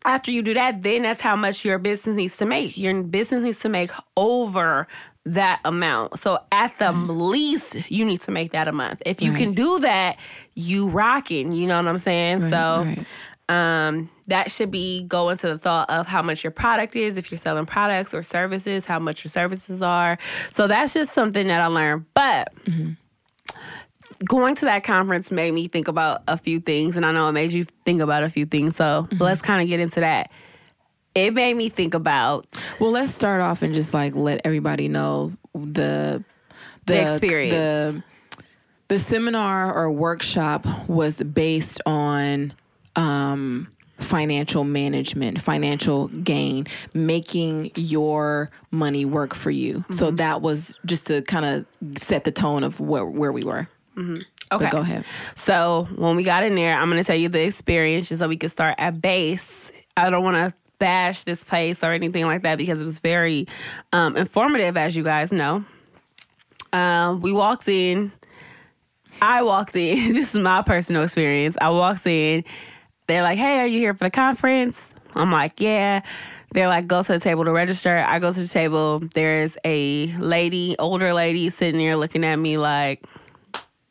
after 0.04 0.30
you 0.30 0.42
do 0.42 0.54
that, 0.54 0.82
then 0.82 1.02
that's 1.02 1.20
how 1.20 1.36
much 1.36 1.64
your 1.64 1.78
business 1.78 2.16
needs 2.16 2.36
to 2.38 2.46
make. 2.46 2.76
Your 2.76 3.02
business 3.02 3.42
needs 3.42 3.58
to 3.60 3.68
make 3.68 3.90
over 4.16 4.86
that 5.26 5.60
amount. 5.64 6.18
So 6.18 6.38
at 6.52 6.78
the 6.78 6.86
mm-hmm. 6.86 7.10
least, 7.10 7.90
you 7.90 8.04
need 8.04 8.20
to 8.22 8.30
make 8.30 8.52
that 8.52 8.68
a 8.68 8.72
month. 8.72 9.02
If 9.06 9.22
you 9.22 9.32
can 9.32 9.54
do 9.54 9.78
that, 9.80 10.18
you 10.54 10.88
rocking. 10.88 11.52
You 11.52 11.66
know 11.66 11.76
what 11.76 11.88
I'm 11.88 11.98
saying? 11.98 12.42
so 12.50 12.84
right. 12.84 13.06
um 13.48 14.10
that 14.26 14.50
should 14.50 14.70
be 14.70 15.02
go 15.02 15.28
into 15.28 15.46
the 15.48 15.58
thought 15.58 15.88
of 15.90 16.06
how 16.06 16.22
much 16.22 16.42
your 16.42 16.50
product 16.50 16.96
is 16.96 17.16
if 17.16 17.30
you're 17.30 17.38
selling 17.38 17.66
products 17.66 18.14
or 18.14 18.22
services 18.22 18.86
how 18.86 18.98
much 18.98 19.22
your 19.22 19.28
services 19.28 19.82
are 19.82 20.18
so 20.50 20.66
that's 20.66 20.94
just 20.94 21.12
something 21.12 21.46
that 21.48 21.60
i 21.60 21.66
learned 21.66 22.06
but 22.14 22.50
mm-hmm. 22.64 22.92
going 24.26 24.54
to 24.54 24.64
that 24.64 24.82
conference 24.82 25.30
made 25.30 25.52
me 25.52 25.68
think 25.68 25.88
about 25.88 26.22
a 26.26 26.38
few 26.38 26.58
things 26.58 26.96
and 26.96 27.04
i 27.04 27.12
know 27.12 27.28
it 27.28 27.32
made 27.32 27.52
you 27.52 27.64
think 27.84 28.00
about 28.00 28.22
a 28.22 28.30
few 28.30 28.46
things 28.46 28.76
so 28.76 29.06
mm-hmm. 29.10 29.22
let's 29.22 29.42
kind 29.42 29.60
of 29.60 29.68
get 29.68 29.78
into 29.78 30.00
that 30.00 30.30
it 31.14 31.32
made 31.32 31.54
me 31.54 31.68
think 31.68 31.94
about 31.94 32.46
Well, 32.80 32.90
let's 32.90 33.14
start 33.14 33.40
off 33.40 33.62
and 33.62 33.72
just 33.74 33.94
like 33.94 34.14
let 34.14 34.40
everybody 34.44 34.88
know 34.88 35.32
the 35.54 36.24
The 36.86 37.00
experience. 37.02 37.52
The, 37.96 38.02
the 38.88 38.98
seminar 38.98 39.72
or 39.74 39.90
workshop 39.90 40.66
was 40.88 41.22
based 41.22 41.80
on 41.86 42.52
um, 42.96 43.68
financial 43.98 44.64
management, 44.64 45.40
financial 45.40 46.08
gain, 46.08 46.66
making 46.92 47.70
your 47.76 48.50
money 48.70 49.04
work 49.04 49.34
for 49.34 49.50
you. 49.50 49.84
So 49.90 50.06
Mm-hmm. 50.08 50.16
that 50.16 50.42
was 50.42 50.76
just 50.84 51.06
to 51.06 51.22
kind 51.22 51.44
of 51.46 51.66
set 52.02 52.24
the 52.24 52.32
tone 52.32 52.62
of 52.64 52.78
where 52.80 53.06
where 53.06 53.32
we 53.32 53.42
were. 53.44 53.68
okay 53.96 54.16
But 54.50 54.70
go 54.70 54.78
ahead. 54.78 55.04
So 55.34 55.88
when 55.96 56.16
we 56.16 56.24
got 56.24 56.42
in 56.44 56.54
there, 56.54 56.74
I'm 56.76 56.90
gonna 56.90 57.04
tell 57.04 57.16
you 57.16 57.28
the 57.28 57.42
experience 57.44 58.08
just 58.10 58.18
so 58.20 58.28
we 58.28 58.36
can 58.36 58.48
start 58.50 58.74
at 58.78 59.00
base. 59.00 59.72
I 59.96 60.10
don't 60.10 60.22
want 60.24 60.36
to 60.36 60.52
bash 60.78 61.22
this 61.22 61.44
place 61.44 61.82
or 61.82 61.92
anything 61.92 62.26
like 62.26 62.42
that 62.42 62.58
because 62.58 62.80
it 62.80 62.84
was 62.84 62.98
very 62.98 63.46
um, 63.92 64.16
informative, 64.16 64.76
as 64.76 64.96
you 64.96 65.04
guys 65.04 65.32
know. 65.32 65.64
Um, 66.72 67.20
we 67.20 67.32
walked 67.32 67.68
in. 67.68 68.12
I 69.22 69.42
walked 69.42 69.76
in. 69.76 70.14
This 70.14 70.34
is 70.34 70.40
my 70.40 70.62
personal 70.62 71.02
experience. 71.02 71.56
I 71.60 71.70
walked 71.70 72.06
in. 72.06 72.44
They're 73.06 73.22
like, 73.22 73.38
"Hey, 73.38 73.60
are 73.60 73.66
you 73.66 73.78
here 73.78 73.94
for 73.94 74.04
the 74.04 74.10
conference?" 74.10 74.92
I'm 75.14 75.30
like, 75.30 75.60
"Yeah." 75.60 76.02
They're 76.52 76.68
like, 76.68 76.86
"Go 76.86 77.02
to 77.02 77.12
the 77.12 77.20
table 77.20 77.44
to 77.44 77.52
register." 77.52 78.04
I 78.06 78.18
go 78.18 78.32
to 78.32 78.40
the 78.40 78.48
table. 78.48 79.00
There's 79.14 79.56
a 79.64 80.06
lady, 80.18 80.76
older 80.78 81.12
lady, 81.12 81.50
sitting 81.50 81.78
there 81.78 81.96
looking 81.96 82.24
at 82.24 82.36
me 82.36 82.58
like, 82.58 83.04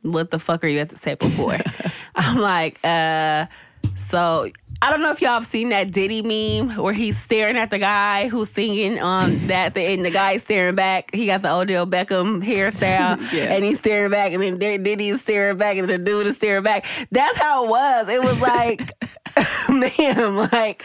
what 0.04 0.32
the 0.32 0.40
fuck 0.40 0.64
are 0.64 0.68
you 0.68 0.80
at 0.80 0.90
the 0.90 1.00
table 1.00 1.30
for? 1.30 1.58
I'm 2.16 2.38
like, 2.38 2.80
uh, 2.84 3.48
so 3.96 4.52
I 4.84 4.90
don't 4.90 5.02
know 5.02 5.12
if 5.12 5.22
y'all 5.22 5.36
have 5.36 5.46
seen 5.46 5.70
that 5.70 5.94
Diddy 5.94 6.22
meme 6.22 6.76
where 6.76 6.92
he's 6.92 7.18
staring 7.18 7.56
at 7.56 7.70
the 7.70 7.80
guy 7.80 8.28
who's 8.28 8.50
singing 8.50 9.00
on 9.00 9.48
that 9.48 9.74
thing, 9.76 9.96
and 10.00 10.06
the 10.06 10.12
guy's 10.12 10.42
staring 10.42 10.76
back. 10.76 11.16
He 11.16 11.26
got 11.28 11.42
the 11.42 11.54
Odell 11.54 11.88
Beckham 11.88 12.44
hairstyle, 12.44 13.18
Yeah. 13.34 13.44
and 13.54 13.64
he's 13.64 13.80
staring 13.80 14.12
back, 14.12 14.34
and 14.34 14.44
then 14.44 14.60
Diddy's 14.60 15.22
staring 15.22 15.56
back, 15.58 15.78
and 15.78 15.90
the 15.90 15.98
dude 15.98 16.28
is 16.28 16.36
staring 16.36 16.64
back. 16.64 16.86
That's 17.12 17.38
how 17.38 17.64
it 17.64 17.70
was. 17.70 18.10
It 18.10 18.20
was 18.20 18.42
like, 18.42 18.92
man, 19.70 20.36
like 20.52 20.84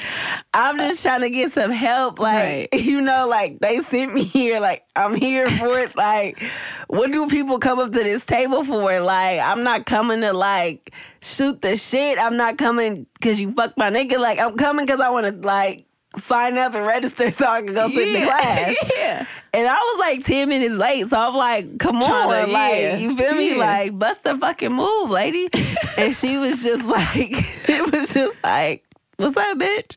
I'm 0.54 0.78
just 0.78 1.02
trying 1.02 1.20
to 1.22 1.30
get 1.30 1.50
some 1.52 1.70
help. 1.72 2.18
Like, 2.20 2.38
Right. 2.38 2.68
you 2.72 3.00
know, 3.00 3.26
like 3.26 3.58
they 3.58 3.80
sent 3.80 4.14
me 4.14 4.22
here. 4.22 4.60
Like 4.60 4.84
I'm 4.94 5.14
here 5.16 5.50
for 5.50 5.78
it. 5.80 5.96
Like, 5.96 6.40
what 6.86 7.10
do 7.10 7.26
people 7.26 7.58
come 7.58 7.78
up 7.80 7.90
to 7.92 7.98
this 7.98 8.24
table 8.24 8.64
for? 8.64 9.00
Like, 9.00 9.40
I'm 9.40 9.64
not 9.64 9.86
coming 9.86 10.20
to 10.20 10.32
like 10.32 10.92
shoot 11.20 11.60
the 11.62 11.76
shit. 11.76 12.16
I'm 12.18 12.36
not 12.36 12.56
coming 12.58 13.06
because 13.20 13.40
you 13.40 13.52
fucked 13.52 13.76
my 13.76 13.90
nigga. 13.90 14.18
Like, 14.18 14.38
I'm 14.38 14.56
coming 14.56 14.86
because 14.86 15.00
I 15.00 15.10
want 15.10 15.26
to 15.26 15.46
like 15.46 15.86
sign 16.16 16.56
up 16.56 16.74
and 16.74 16.86
register 16.86 17.30
so 17.32 17.46
I 17.46 17.62
can 17.62 17.74
go 17.74 17.88
sit 17.88 18.08
in 18.08 18.20
the 18.20 18.26
class. 18.26 18.76
yeah. 18.96 19.26
And 19.52 19.66
I 19.68 19.74
was 19.74 19.98
like 20.00 20.24
10 20.24 20.48
minutes 20.48 20.74
late. 20.74 21.06
So 21.08 21.18
I'm 21.18 21.34
like, 21.34 21.78
come 21.78 22.02
on. 22.02 22.28
Like, 22.28 22.48
yeah, 22.48 22.96
you 22.96 23.16
feel 23.16 23.34
me? 23.34 23.50
yeah. 23.50 23.56
Like, 23.56 23.98
bust 23.98 24.24
the 24.24 24.36
fucking 24.36 24.72
move, 24.72 25.10
lady. 25.10 25.48
and 25.98 26.14
she 26.14 26.38
was 26.38 26.62
just 26.62 26.84
like, 26.84 27.30
it 27.68 27.92
was 27.92 28.12
just 28.14 28.36
like, 28.42 28.84
what's 29.16 29.36
up, 29.36 29.58
bitch? 29.58 29.96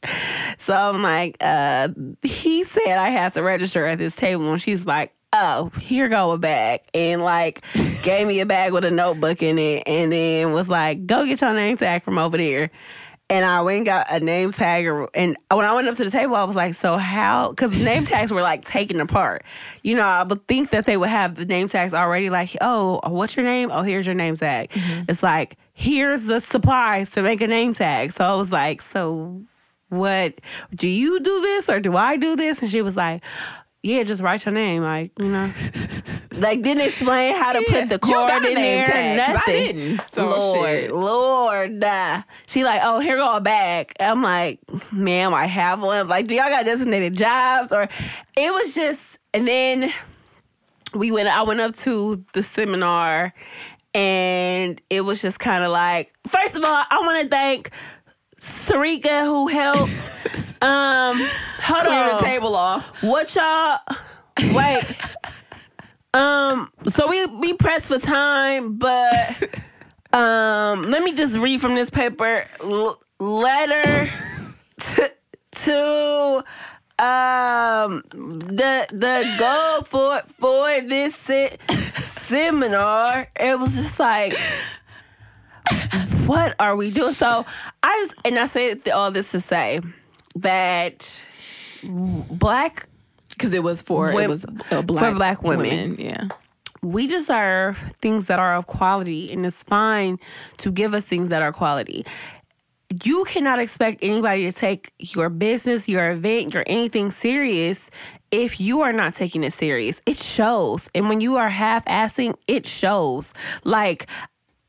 So 0.58 0.74
I'm 0.74 1.02
like, 1.02 1.38
uh, 1.42 1.90
he 2.24 2.64
said 2.64 2.98
I 2.98 3.10
had 3.10 3.34
to 3.34 3.44
register 3.44 3.86
at 3.86 3.98
this 3.98 4.16
table. 4.16 4.52
And 4.52 4.62
she's 4.62 4.86
like, 4.86 5.14
oh, 5.34 5.70
here 5.80 6.10
go 6.10 6.32
a 6.32 6.38
bag. 6.38 6.82
And 6.94 7.22
like 7.22 7.62
gave 8.04 8.28
me 8.28 8.40
a 8.40 8.46
bag 8.46 8.74
with 8.74 8.84
a 8.84 8.92
notebook 8.92 9.42
in 9.44 9.58
it 9.60 9.84
and 9.86 10.12
then 10.12 10.52
was 10.52 10.68
like, 10.68 11.06
go 11.06 11.26
get 11.26 11.42
your 11.42 11.54
name 11.54 11.78
tag 11.78 12.04
from 12.04 12.18
over 12.18 12.38
there. 12.38 12.72
And 13.32 13.46
I 13.46 13.62
went 13.62 13.78
and 13.78 13.86
got 13.86 14.12
a 14.12 14.20
name 14.20 14.52
tag. 14.52 14.86
And 15.16 15.38
when 15.50 15.66
I 15.66 15.74
went 15.74 15.88
up 15.88 15.96
to 15.96 16.04
the 16.04 16.12
table, 16.12 16.36
I 16.36 16.44
was 16.44 16.58
like, 16.58 16.76
so 16.76 16.98
how? 16.98 17.52
Because 17.52 17.82
name 17.82 18.04
tags 18.04 18.30
were 18.30 18.42
like 18.42 18.66
taken 18.66 19.00
apart. 19.00 19.46
You 19.84 19.96
know, 19.96 20.04
I 20.04 20.24
would 20.24 20.46
think 20.50 20.72
that 20.72 20.86
they 20.86 20.98
would 20.98 21.08
have 21.08 21.36
the 21.36 21.46
name 21.46 21.70
tags 21.70 21.94
already 21.94 22.30
like, 22.30 22.58
oh, 22.60 23.00
what's 23.08 23.38
your 23.38 23.46
name? 23.46 23.70
Oh, 23.72 23.84
here's 23.84 24.06
your 24.06 24.16
name 24.16 24.36
tag. 24.36 24.70
Mm-hmm. 24.72 25.04
It's 25.08 25.24
like, 25.24 25.58
here's 25.72 26.24
the 26.24 26.42
supplies 26.42 27.12
to 27.12 27.24
make 27.24 27.40
a 27.40 27.48
name 27.48 27.74
tag. 27.74 28.12
So 28.12 28.26
I 28.26 28.36
was 28.36 28.52
like, 28.52 28.82
so 28.82 29.42
what? 29.88 30.36
Do 30.76 30.90
you 30.90 31.22
do 31.22 31.40
this 31.40 31.70
or 31.70 31.80
do 31.80 31.96
I 31.96 32.18
do 32.18 32.36
this? 32.36 32.62
And 32.62 32.70
she 32.70 32.82
was 32.82 32.98
like, 32.98 33.24
yeah, 33.84 34.04
just 34.04 34.22
write 34.22 34.46
your 34.46 34.54
name. 34.54 34.84
Like, 34.84 35.12
you 35.20 35.26
know. 35.26 35.52
like, 36.34 36.62
didn't 36.62 36.82
explain 36.86 37.36
how 37.36 37.54
to 37.54 37.64
put 37.68 37.90
the 37.90 38.00
card 38.00 38.46
in 38.46 38.56
there. 38.56 38.86
tag, 38.88 39.20
'cause 39.20 39.30
I 39.30 39.34
nothing. 39.52 39.76
didn't. 39.76 40.02
So, 40.10 40.30
Lord, 40.30 40.70
shit. 40.70 40.92
Lord. 40.92 41.84
She 42.48 42.64
like, 42.64 42.82
oh, 42.84 43.00
here 43.00 43.16
go 43.18 43.36
a 43.36 43.42
bag. 43.42 43.94
I'm 44.00 44.22
like, 44.22 44.60
ma'am, 44.92 45.34
I 45.34 45.46
have 45.46 45.82
one. 45.82 46.08
Like, 46.08 46.28
do 46.28 46.36
y'all 46.36 46.50
got 46.50 46.66
designated 46.66 47.16
jobs? 47.16 47.72
Or 47.72 47.88
it 48.38 48.54
was 48.54 48.74
just, 48.76 49.20
and 49.34 49.48
then 49.48 49.92
we 50.94 51.12
went, 51.12 51.28
I 51.30 51.44
went 51.44 51.60
up 51.62 51.76
to 51.78 52.24
the 52.34 52.44
seminar 52.44 53.34
and 53.94 54.82
it 54.90 55.02
was 55.02 55.22
just 55.22 55.40
kind 55.40 55.64
of 55.64 55.72
like, 55.72 56.14
first 56.28 56.56
of 56.56 56.64
all, 56.64 56.70
I 56.90 57.00
want 57.02 57.24
to 57.24 57.30
thank 57.30 57.72
Sarika 58.42 59.24
who 59.24 59.48
helped. 59.48 60.12
um, 60.64 61.20
hold 61.60 61.84
Clear 61.86 62.04
on. 62.12 62.18
the 62.18 62.24
table 62.24 62.56
off. 62.56 63.04
What 63.04 63.34
y'all 63.36 63.78
wait? 64.56 64.84
um, 66.16 66.72
so 66.88 67.08
we 67.08 67.26
we 67.28 67.54
pressed 67.54 67.88
for 67.88 68.00
time, 68.00 68.78
but 68.78 69.44
um, 70.12 70.90
let 70.90 71.04
me 71.04 71.14
just 71.14 71.38
read 71.38 71.62
from 71.62 71.76
this 71.76 71.92
paper. 71.92 72.46
L- 72.64 73.00
letter 73.20 74.08
to 74.80 75.12
to 75.52 76.44
um 76.98 78.04
the 78.12 78.88
the 78.92 79.36
goal 79.38 79.84
for 79.84 80.20
for 80.34 80.82
this 80.82 81.16
se- 81.16 81.58
seminar. 82.06 83.28
It 83.40 83.60
was 83.60 83.76
just 83.76 84.00
like. 84.00 84.36
What 86.32 86.56
are 86.60 86.76
we 86.78 86.92
doing? 86.92 87.14
So 87.14 87.46
I 87.84 87.92
just 88.02 88.14
and 88.26 88.40
I 88.40 88.46
say 88.46 88.76
all 88.94 89.12
this 89.12 89.32
to 89.32 89.40
say 89.42 89.82
that 90.36 91.26
black 91.84 92.88
Because 93.30 93.54
it 93.54 93.64
was 93.64 93.82
for 93.82 94.14
Wom- 94.14 94.24
it 94.24 94.30
was 94.30 94.46
uh, 94.72 94.82
black 94.82 95.16
black 95.16 95.44
women. 95.44 95.98
Yeah. 96.00 96.28
we 96.82 97.08
deserve 97.08 97.78
things 98.02 98.28
that 98.28 98.40
are 98.40 98.56
of 98.56 98.66
quality 98.68 99.32
and 99.32 99.46
it's 99.46 99.64
fine 99.64 100.20
to 100.60 100.72
give 100.72 100.94
us 100.94 101.04
things 101.06 101.30
that 101.30 101.42
are 101.42 101.52
quality 101.52 102.06
you 103.04 103.24
cannot 103.26 103.60
expect 103.60 104.00
anybody 104.02 104.44
to 104.50 104.52
take 104.52 104.92
your 105.00 105.30
business 105.30 105.88
your 105.88 106.12
event 106.12 106.54
your 106.54 106.64
anything 106.68 107.12
serious 107.12 107.90
if 108.32 108.60
you 108.60 108.82
are 108.82 108.94
not 108.94 109.14
taking 109.14 109.44
it 109.44 109.54
serious 109.54 110.02
it 110.06 110.18
shows 110.18 110.90
and 110.96 111.08
when 111.10 111.22
you 111.22 111.36
are 111.38 111.50
half-assing 111.50 112.34
it 112.48 112.66
shows 112.66 113.34
like 113.64 114.08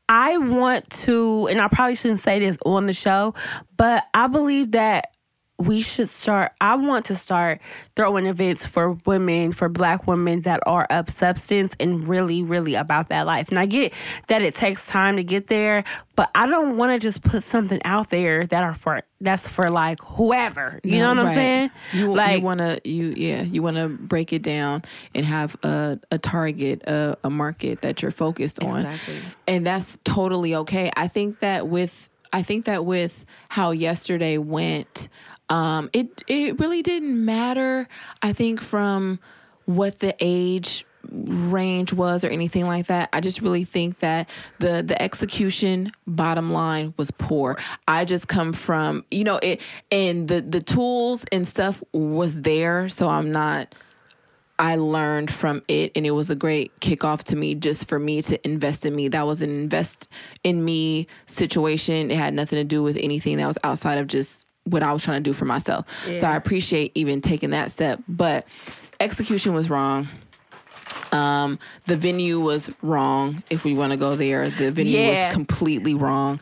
I 0.09 0.37
want 0.37 0.89
to, 0.91 1.47
and 1.47 1.61
I 1.61 1.67
probably 1.67 1.95
shouldn't 1.95 2.19
say 2.19 2.39
this 2.39 2.57
on 2.65 2.85
the 2.85 2.93
show, 2.93 3.33
but 3.77 4.03
I 4.13 4.27
believe 4.27 4.71
that 4.71 5.12
we 5.59 5.81
should 5.81 6.09
start. 6.09 6.51
I 6.59 6.75
want 6.75 7.05
to 7.05 7.15
start 7.15 7.61
throwing 7.95 8.25
events 8.25 8.65
for 8.65 8.93
women, 9.05 9.51
for 9.51 9.69
black 9.69 10.07
women 10.07 10.41
that 10.41 10.59
are 10.65 10.85
of 10.89 11.09
substance 11.09 11.75
and 11.79 12.07
really, 12.07 12.41
really 12.41 12.75
about 12.75 13.09
that 13.09 13.25
life. 13.27 13.49
And 13.49 13.59
I 13.59 13.65
get 13.67 13.93
that 14.27 14.41
it 14.41 14.55
takes 14.55 14.87
time 14.87 15.15
to 15.17 15.23
get 15.23 15.47
there, 15.47 15.83
but 16.15 16.31
I 16.33 16.47
don't 16.47 16.75
want 16.77 16.91
to 16.91 16.99
just 16.99 17.23
put 17.23 17.43
something 17.43 17.79
out 17.85 18.09
there 18.09 18.45
that 18.47 18.63
are 18.63 18.73
for 18.73 19.03
that's 19.21 19.47
for 19.47 19.69
like 19.69 20.01
whoever. 20.01 20.79
You 20.83 20.97
know 20.97 21.09
what 21.09 21.19
I'm 21.19 21.29
saying? 21.29 21.71
You, 21.93 22.13
like 22.13 22.39
you 22.39 22.43
want 22.43 22.59
to 22.59 22.81
you 22.83 23.13
yeah 23.15 23.43
you 23.43 23.61
want 23.61 23.77
to 23.77 23.87
break 23.87 24.33
it 24.33 24.41
down 24.41 24.83
and 25.15 25.25
have 25.25 25.55
a, 25.63 25.99
a 26.11 26.17
target 26.17 26.81
a, 26.83 27.17
a 27.23 27.29
market 27.29 27.81
that 27.81 28.01
you're 28.01 28.11
focused 28.11 28.61
on 28.61 28.85
Exactly. 28.85 29.19
and 29.47 29.65
that's 29.65 29.97
totally 30.03 30.55
okay 30.55 30.91
i 30.97 31.07
think 31.07 31.39
that 31.39 31.67
with 31.67 32.09
i 32.33 32.41
think 32.43 32.65
that 32.65 32.83
with 32.85 33.25
how 33.49 33.71
yesterday 33.71 34.37
went 34.37 35.07
um 35.53 35.89
it 35.93 36.23
it 36.27 36.59
really 36.59 36.81
didn't 36.81 37.23
matter 37.23 37.87
i 38.21 38.33
think 38.33 38.61
from 38.61 39.19
what 39.65 39.99
the 39.99 40.15
age 40.19 40.85
range 41.11 41.93
was 41.93 42.23
or 42.23 42.29
anything 42.29 42.65
like 42.65 42.87
that. 42.87 43.09
I 43.11 43.19
just 43.19 43.41
really 43.41 43.65
think 43.65 43.99
that 43.99 44.29
the 44.59 44.83
the 44.83 44.99
execution 45.01 45.89
bottom 46.07 46.53
line 46.53 46.93
was 46.97 47.11
poor. 47.11 47.59
I 47.87 48.05
just 48.05 48.27
come 48.27 48.53
from, 48.53 49.05
you 49.11 49.23
know, 49.23 49.39
it 49.41 49.61
and 49.91 50.27
the 50.27 50.41
the 50.41 50.61
tools 50.61 51.25
and 51.31 51.47
stuff 51.47 51.83
was 51.91 52.41
there, 52.41 52.89
so 52.89 53.09
I'm 53.09 53.31
not 53.31 53.75
I 54.59 54.75
learned 54.75 55.31
from 55.31 55.63
it 55.67 55.91
and 55.95 56.05
it 56.05 56.11
was 56.11 56.29
a 56.29 56.35
great 56.35 56.79
kickoff 56.79 57.23
to 57.25 57.35
me 57.35 57.55
just 57.55 57.89
for 57.89 57.99
me 57.99 58.21
to 58.23 58.47
invest 58.47 58.85
in 58.85 58.95
me. 58.95 59.07
That 59.07 59.25
was 59.25 59.41
an 59.41 59.49
invest 59.49 60.07
in 60.43 60.63
me 60.63 61.07
situation. 61.25 62.11
It 62.11 62.17
had 62.17 62.33
nothing 62.33 62.57
to 62.57 62.63
do 62.63 62.83
with 62.83 62.97
anything 62.97 63.37
that 63.37 63.47
was 63.47 63.57
outside 63.63 63.97
of 63.97 64.07
just 64.07 64.42
what 64.65 64.83
I 64.83 64.93
was 64.93 65.03
trying 65.03 65.23
to 65.23 65.29
do 65.29 65.33
for 65.33 65.45
myself. 65.45 65.85
So 66.15 66.27
I 66.27 66.35
appreciate 66.35 66.91
even 66.95 67.21
taking 67.21 67.49
that 67.51 67.71
step, 67.71 68.01
but 68.07 68.45
execution 68.99 69.53
was 69.53 69.69
wrong. 69.69 70.07
Um, 71.11 71.59
the 71.85 71.95
venue 71.95 72.39
was 72.39 72.73
wrong. 72.81 73.43
If 73.49 73.63
we 73.63 73.73
want 73.75 73.91
to 73.91 73.97
go 73.97 74.15
there, 74.15 74.49
the 74.49 74.71
venue 74.71 74.97
Yeah. 74.99 75.25
was 75.27 75.33
completely 75.33 75.93
wrong, 75.93 76.39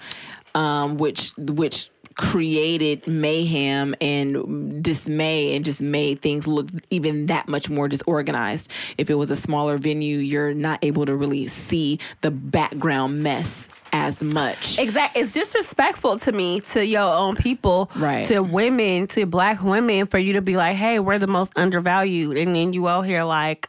um, 0.55 0.97
which 0.97 1.31
which 1.37 1.89
created 2.21 3.05
mayhem 3.07 3.95
and 3.99 4.83
dismay 4.83 5.55
and 5.55 5.65
just 5.65 5.81
made 5.81 6.21
things 6.21 6.45
look 6.45 6.67
even 6.91 7.25
that 7.25 7.49
much 7.49 7.67
more 7.67 7.87
disorganized. 7.87 8.71
If 8.99 9.09
it 9.09 9.15
was 9.15 9.31
a 9.31 9.35
smaller 9.35 9.79
venue, 9.79 10.19
you're 10.19 10.53
not 10.53 10.77
able 10.83 11.07
to 11.07 11.15
really 11.15 11.47
see 11.47 11.97
the 12.21 12.29
background 12.29 13.23
mess 13.23 13.69
as 13.91 14.21
much. 14.21 14.77
Exactly. 14.77 15.19
It's 15.19 15.33
disrespectful 15.33 16.17
to 16.19 16.31
me, 16.31 16.61
to 16.61 16.85
your 16.85 17.11
own 17.11 17.35
people, 17.35 17.89
Right. 17.97 18.23
To 18.25 18.41
women, 18.41 19.07
to 19.07 19.25
black 19.25 19.63
women, 19.63 20.05
for 20.05 20.19
you 20.19 20.33
to 20.33 20.41
be 20.41 20.55
like, 20.55 20.75
"Hey, 20.75 20.99
we're 20.99 21.17
the 21.17 21.27
most 21.27 21.51
undervalued," 21.55 22.37
and 22.37 22.55
then 22.55 22.71
you 22.71 22.87
out 22.87 23.01
here 23.01 23.23
like, 23.23 23.67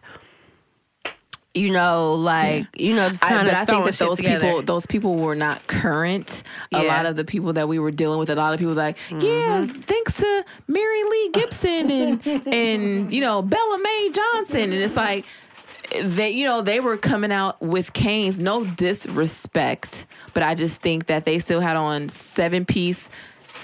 you 1.55 1.70
know, 1.70 2.14
like 2.14 2.66
you 2.78 2.94
know, 2.94 3.09
just 3.09 3.20
kind 3.20 3.46
but 3.46 3.48
of 3.48 3.55
I 3.55 3.64
think 3.64 3.84
that 3.84 3.96
those 3.96 4.20
people, 4.20 4.62
those 4.62 4.86
people 4.86 5.16
were 5.16 5.34
not 5.34 5.66
current. 5.66 6.42
A 6.72 6.82
lot 6.84 7.05
of 7.05 7.16
the 7.16 7.24
people 7.24 7.53
that 7.55 7.68
we 7.68 7.78
were 7.78 7.90
dealing 7.90 8.18
with, 8.18 8.30
a 8.30 8.34
lot 8.34 8.55
of 8.55 8.59
people 8.59 8.74
like, 8.74 8.96
yeah, 9.11 9.18
mm-hmm. 9.18 9.64
thanks 9.64 10.16
to 10.18 10.44
Mary 10.66 11.05
Lee 11.05 11.30
Gibson 11.34 11.90
and 11.90 12.26
and 12.46 13.12
you 13.12 13.20
know 13.20 13.42
Bella 13.42 13.78
Mae 13.82 14.11
Johnson, 14.12 14.72
and 14.72 14.74
it's 14.74 14.96
like 14.96 15.26
they, 16.03 16.30
you 16.30 16.46
know, 16.46 16.62
they 16.62 16.80
were 16.80 16.96
coming 16.96 17.32
out 17.32 17.61
with 17.61 17.92
canes. 17.92 18.38
No 18.38 18.64
disrespect, 18.64 20.07
but 20.32 20.42
I 20.42 20.55
just 20.55 20.80
think 20.80 21.07
that 21.07 21.24
they 21.26 21.38
still 21.38 21.61
had 21.61 21.76
on 21.76 22.09
seven 22.09 22.64
piece 22.64 23.11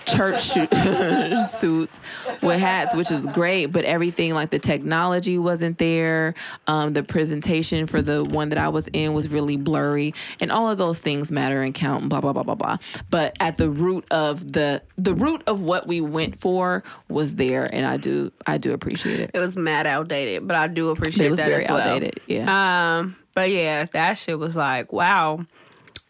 church 0.08 0.40
suits 1.48 2.00
with 2.42 2.58
hats, 2.60 2.94
which 2.94 3.10
was 3.10 3.26
great. 3.26 3.66
But 3.66 3.84
everything 3.84 4.34
like 4.34 4.50
the 4.50 4.58
technology 4.58 5.38
wasn't 5.38 5.78
there. 5.78 6.34
Um, 6.66 6.92
the 6.92 7.02
presentation 7.02 7.86
for 7.86 8.02
the 8.02 8.24
one 8.24 8.48
that 8.50 8.58
I 8.58 8.68
was 8.68 8.88
in 8.88 9.12
was 9.14 9.28
really 9.28 9.56
blurry, 9.56 10.14
and 10.40 10.50
all 10.50 10.70
of 10.70 10.78
those 10.78 10.98
things 10.98 11.30
matter 11.30 11.62
and 11.62 11.74
count. 11.74 12.02
And 12.02 12.10
blah 12.10 12.20
blah 12.20 12.32
blah 12.32 12.42
blah 12.42 12.54
blah. 12.54 12.76
But 13.10 13.36
at 13.40 13.56
the 13.56 13.70
root 13.70 14.04
of 14.10 14.52
the 14.52 14.82
the 14.96 15.14
root 15.14 15.42
of 15.46 15.60
what 15.60 15.86
we 15.86 16.00
went 16.00 16.40
for 16.40 16.82
was 17.08 17.36
there, 17.36 17.66
and 17.72 17.86
I 17.86 17.96
do 17.96 18.32
I 18.46 18.58
do 18.58 18.72
appreciate 18.72 19.20
it. 19.20 19.30
It 19.34 19.38
was 19.38 19.56
mad 19.56 19.86
outdated, 19.86 20.46
but 20.46 20.56
I 20.56 20.66
do 20.66 20.90
appreciate 20.90 21.26
It 21.26 21.30
was 21.30 21.38
that 21.38 21.48
very 21.48 21.64
as 21.64 21.70
well. 21.70 21.78
outdated, 21.80 22.20
yeah. 22.26 22.98
Um, 22.98 23.16
but 23.34 23.50
yeah, 23.50 23.84
that 23.92 24.14
shit 24.14 24.38
was 24.38 24.56
like, 24.56 24.92
wow. 24.92 25.44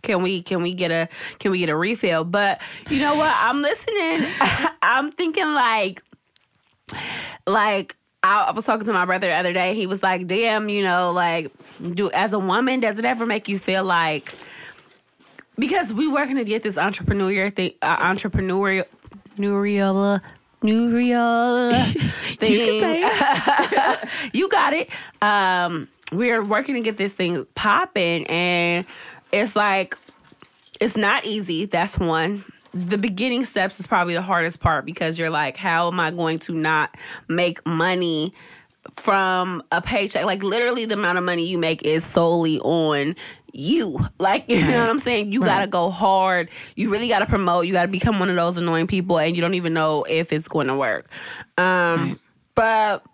Can 0.09 0.23
we 0.23 0.41
can 0.41 0.63
we 0.63 0.73
get 0.73 0.91
a 0.91 1.07
can 1.39 1.51
we 1.51 1.59
get 1.59 1.69
a 1.69 1.77
refill? 1.77 2.25
But 2.25 2.63
you 2.89 2.99
know 2.99 3.15
what? 3.15 3.31
I'm 3.41 3.61
listening. 3.61 4.27
I'm 4.83 5.13
thinking 5.13 5.45
like 5.45 6.03
like 7.47 7.95
I, 8.23 8.51
was 8.53 8.65
talking 8.65 8.87
to 8.87 8.93
my 8.95 9.05
brother 9.05 9.27
the 9.27 9.35
other 9.35 9.53
day. 9.53 9.75
He 9.75 9.87
was 9.87 10.03
like, 10.03 10.27
"Damn, 10.27 10.71
you 10.71 10.83
know, 10.83 11.13
like, 11.13 11.53
do 11.83 12.11
as 12.13 12.33
a 12.33 12.39
woman, 12.39 12.81
does 12.81 12.99
it 12.99 13.05
ever 13.05 13.27
make 13.27 13.49
you 13.49 13.59
feel 13.59 13.85
like?" 13.85 14.35
Because 15.59 15.93
we 15.93 16.09
working 16.09 16.37
to 16.37 16.45
get 16.45 16.63
this 16.63 16.79
entrepreneurial 16.79 17.55
thing, 17.55 17.73
uh, 17.83 17.99
entrepreneurial, 17.99 18.85
entrepreneurial, 19.37 20.23
entrepreneurial 20.63 21.93
thing. 22.39 22.53
You 22.55 24.31
you 24.41 24.49
got 24.49 24.73
it. 24.73 24.89
Um, 25.21 25.89
we're 26.13 26.43
working 26.43 26.77
to 26.77 26.81
get 26.81 26.97
this 26.97 27.13
thing 27.13 27.47
popping, 27.55 28.27
and 28.29 28.87
it's 29.33 29.57
like 29.57 29.97
it's 30.81 30.97
not 30.97 31.25
easy. 31.25 31.65
That's 31.65 31.99
one. 31.99 32.45
The 32.75 32.99
beginning 32.99 33.45
steps 33.45 33.81
is 33.81 33.87
probably 33.87 34.15
the 34.15 34.23
hardest 34.23 34.61
part 34.61 34.85
because 34.85 35.19
you're 35.19 35.31
like, 35.31 35.57
how 35.57 35.89
am 35.89 35.99
I 35.99 36.11
going 36.11 36.39
to 36.41 36.53
not 36.53 36.95
make 37.27 37.65
money 37.67 38.35
from 38.93 39.63
a 39.73 39.81
paycheck. 39.81 40.25
Like 40.25 40.43
literally, 40.43 40.85
the 40.85 40.95
amount 40.95 41.19
of 41.19 41.25
money 41.25 41.47
you 41.47 41.59
make 41.59 41.83
is 41.83 42.05
solely 42.05 42.59
on 42.61 43.17
you. 43.53 43.99
Like 44.19 44.47
you 44.49 44.61
know 44.61 44.81
what 44.81 44.91
I'm 44.91 44.99
saying. 44.99 45.33
You 45.33 45.45
gotta 45.45 45.69
go 45.69 45.91
hard. 45.91 46.51
You 46.75 46.91
really 46.91 47.09
gotta 47.09 47.27
promote. 47.27 47.67
You 47.67 47.73
gotta 47.73 47.89
become 47.89 48.19
one 48.19 48.29
of 48.29 48.37
those 48.37 48.57
annoying 48.57 48.87
people, 48.89 49.19
and 49.19 49.37
you 49.37 49.41
don't 49.41 49.55
even 49.55 49.73
know 49.73 50.05
if 50.05 50.33
it's 50.33 50.49
going 50.49 50.67
to 50.67 50.75
work. 50.75 51.09
Um, 51.57 52.19
but 52.55 53.05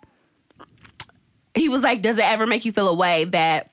he 1.53 1.69
was 1.69 1.83
like, 1.83 2.01
"Does 2.01 2.17
it 2.17 2.25
ever 2.25 2.47
make 2.47 2.65
you 2.65 2.71
feel 2.71 2.89
a 2.89 2.95
way 2.95 3.25
that 3.25 3.69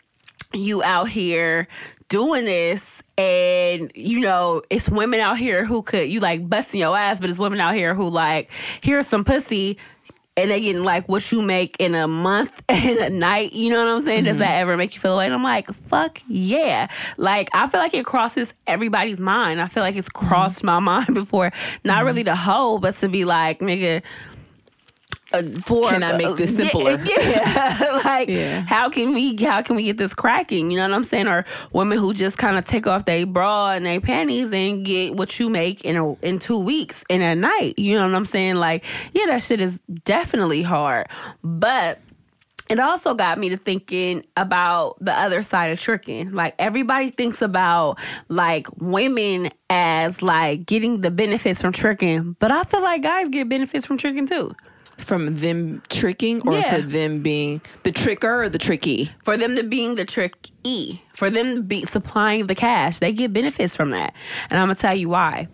you 0.53 0.83
out 0.83 1.09
here 1.09 1.69
doing 2.13 2.45
this?" 2.45 3.03
And 3.19 3.91
you 3.95 4.21
know, 4.21 4.63
it's 4.71 4.89
women 4.89 5.21
out 5.21 5.39
here 5.39 5.65
who 5.65 5.83
could 5.83 6.09
you 6.09 6.21
like 6.21 6.49
busting 6.49 6.81
your 6.81 6.97
ass, 6.97 7.21
but 7.21 7.31
it's 7.31 7.39
women 7.39 7.61
out 7.61 7.75
here 7.75 7.95
who 7.95 8.09
like, 8.09 8.51
here's 8.83 9.07
some 9.07 9.25
pussy, 9.25 9.79
and 10.37 10.51
they 10.51 10.61
getting 10.61 10.83
like 10.83 11.09
what 11.09 11.31
you 11.31 11.43
make 11.43 11.77
in 11.79 11.95
a 11.95 12.09
month 12.09 12.63
and 12.69 12.99
a 12.99 13.11
night. 13.11 13.53
You 13.53 13.71
know 13.71 13.85
what 13.85 13.89
I'm 13.89 14.03
saying? 14.03 14.25
Does 14.25 14.39
that 14.39 14.51
mm-hmm. 14.53 14.63
ever 14.63 14.77
make 14.77 14.95
you 14.95 15.01
feel 15.01 15.17
like 15.17 15.31
I'm 15.31 15.43
like, 15.43 15.73
fuck 15.73 16.21
yeah. 16.27 16.89
Like 17.17 17.51
I 17.53 17.69
feel 17.69 17.81
like 17.81 17.95
it 17.95 18.05
crosses 18.05 18.55
everybody's 18.67 19.21
mind. 19.21 19.61
I 19.61 19.67
feel 19.67 19.83
like 19.83 19.97
it's 19.97 20.09
mm-hmm. 20.09 20.29
crossed 20.29 20.65
my 20.65 20.79
mind 20.81 21.15
before. 21.15 21.53
Not 21.85 21.99
mm-hmm. 21.99 22.07
really 22.07 22.25
to 22.25 22.35
hoe, 22.35 22.79
but 22.79 22.97
to 22.97 23.09
be 23.09 23.25
like, 23.25 23.61
nigga. 23.61 24.03
Uh, 25.33 25.43
for 25.63 25.89
Can 25.89 26.03
I 26.03 26.17
make 26.17 26.37
this 26.37 26.53
Yeah, 26.53 26.69
simpler? 26.69 27.03
Yeah, 27.05 28.01
like 28.05 28.29
Yeah. 28.29 28.61
how 28.67 28.89
can 28.91 29.13
we 29.15 29.37
how 29.43 29.63
can 29.63 29.77
we 29.77 29.85
get 29.85 29.97
this 29.97 30.15
cracking? 30.15 30.71
You 30.71 30.79
know 30.79 30.89
what 30.89 30.95
I'm 30.95 31.05
saying? 31.05 31.27
Or 31.29 31.45
women 31.73 31.99
who 31.99 32.13
just 32.15 32.39
kind 32.39 32.57
of 32.59 32.65
take 32.65 32.87
off 32.87 33.05
their 33.05 33.27
bra 33.27 33.73
and 33.73 33.85
their 33.87 34.01
panties 34.01 34.53
and 34.53 34.85
get 34.85 35.15
what 35.17 35.39
you 35.41 35.49
make 35.51 35.85
in 35.85 35.97
a 35.97 36.13
in 36.21 36.39
two 36.39 36.59
weeks 36.59 37.05
in 37.09 37.23
a 37.23 37.35
night. 37.35 37.79
You 37.79 37.97
know 37.97 38.07
what 38.07 38.15
I'm 38.15 38.25
saying? 38.27 38.57
Like, 38.57 38.85
yeah, 39.13 39.27
that 39.27 39.43
shit 39.43 39.61
is 39.61 39.81
definitely 40.05 40.63
hard, 40.63 41.07
but 41.43 41.99
it 42.71 42.79
also 42.79 43.13
got 43.13 43.39
me 43.39 43.51
to 43.51 43.57
thinking 43.59 44.25
about 44.35 44.97
the 44.99 45.13
other 45.13 45.43
side 45.43 45.71
of 45.73 45.79
tricking. 45.81 46.31
Like 46.33 46.55
everybody 46.59 47.11
thinks 47.11 47.43
about 47.43 47.99
like 48.29 48.67
women 48.81 49.51
as 49.69 50.23
like 50.23 50.65
getting 50.65 51.03
the 51.03 51.11
benefits 51.11 51.61
from 51.61 51.73
tricking, 51.73 52.35
but 52.39 52.51
I 52.51 52.63
feel 52.65 52.81
like 52.83 53.03
guys 53.03 53.29
get 53.29 53.49
benefits 53.49 53.85
from 53.85 53.99
tricking 53.99 54.27
too. 54.27 54.55
From 55.03 55.37
them 55.39 55.83
tricking 55.89 56.41
or 56.47 56.55
Yeah. 56.55 56.77
for 56.77 56.83
them 56.83 57.23
being 57.23 57.61
the 57.83 57.91
tricker 57.93 58.45
or 58.45 58.49
the 58.49 58.59
tricky? 58.59 59.11
For 59.25 59.37
them 59.37 59.57
to 59.57 59.63
being 59.65 59.97
the 59.97 60.05
tricky, 60.05 61.03
for 61.13 61.29
them 61.29 61.57
to 61.57 61.63
be 61.63 61.85
supplying 61.85 62.47
the 62.47 62.55
cash, 62.55 62.99
they 63.01 63.13
get 63.13 63.33
benefits 63.33 63.75
from 63.77 63.91
that. 63.91 64.15
And 64.49 64.61
I'm 64.61 64.67
gonna 64.69 64.77
tell 64.77 64.95
you 64.95 65.09
why. 65.09 65.49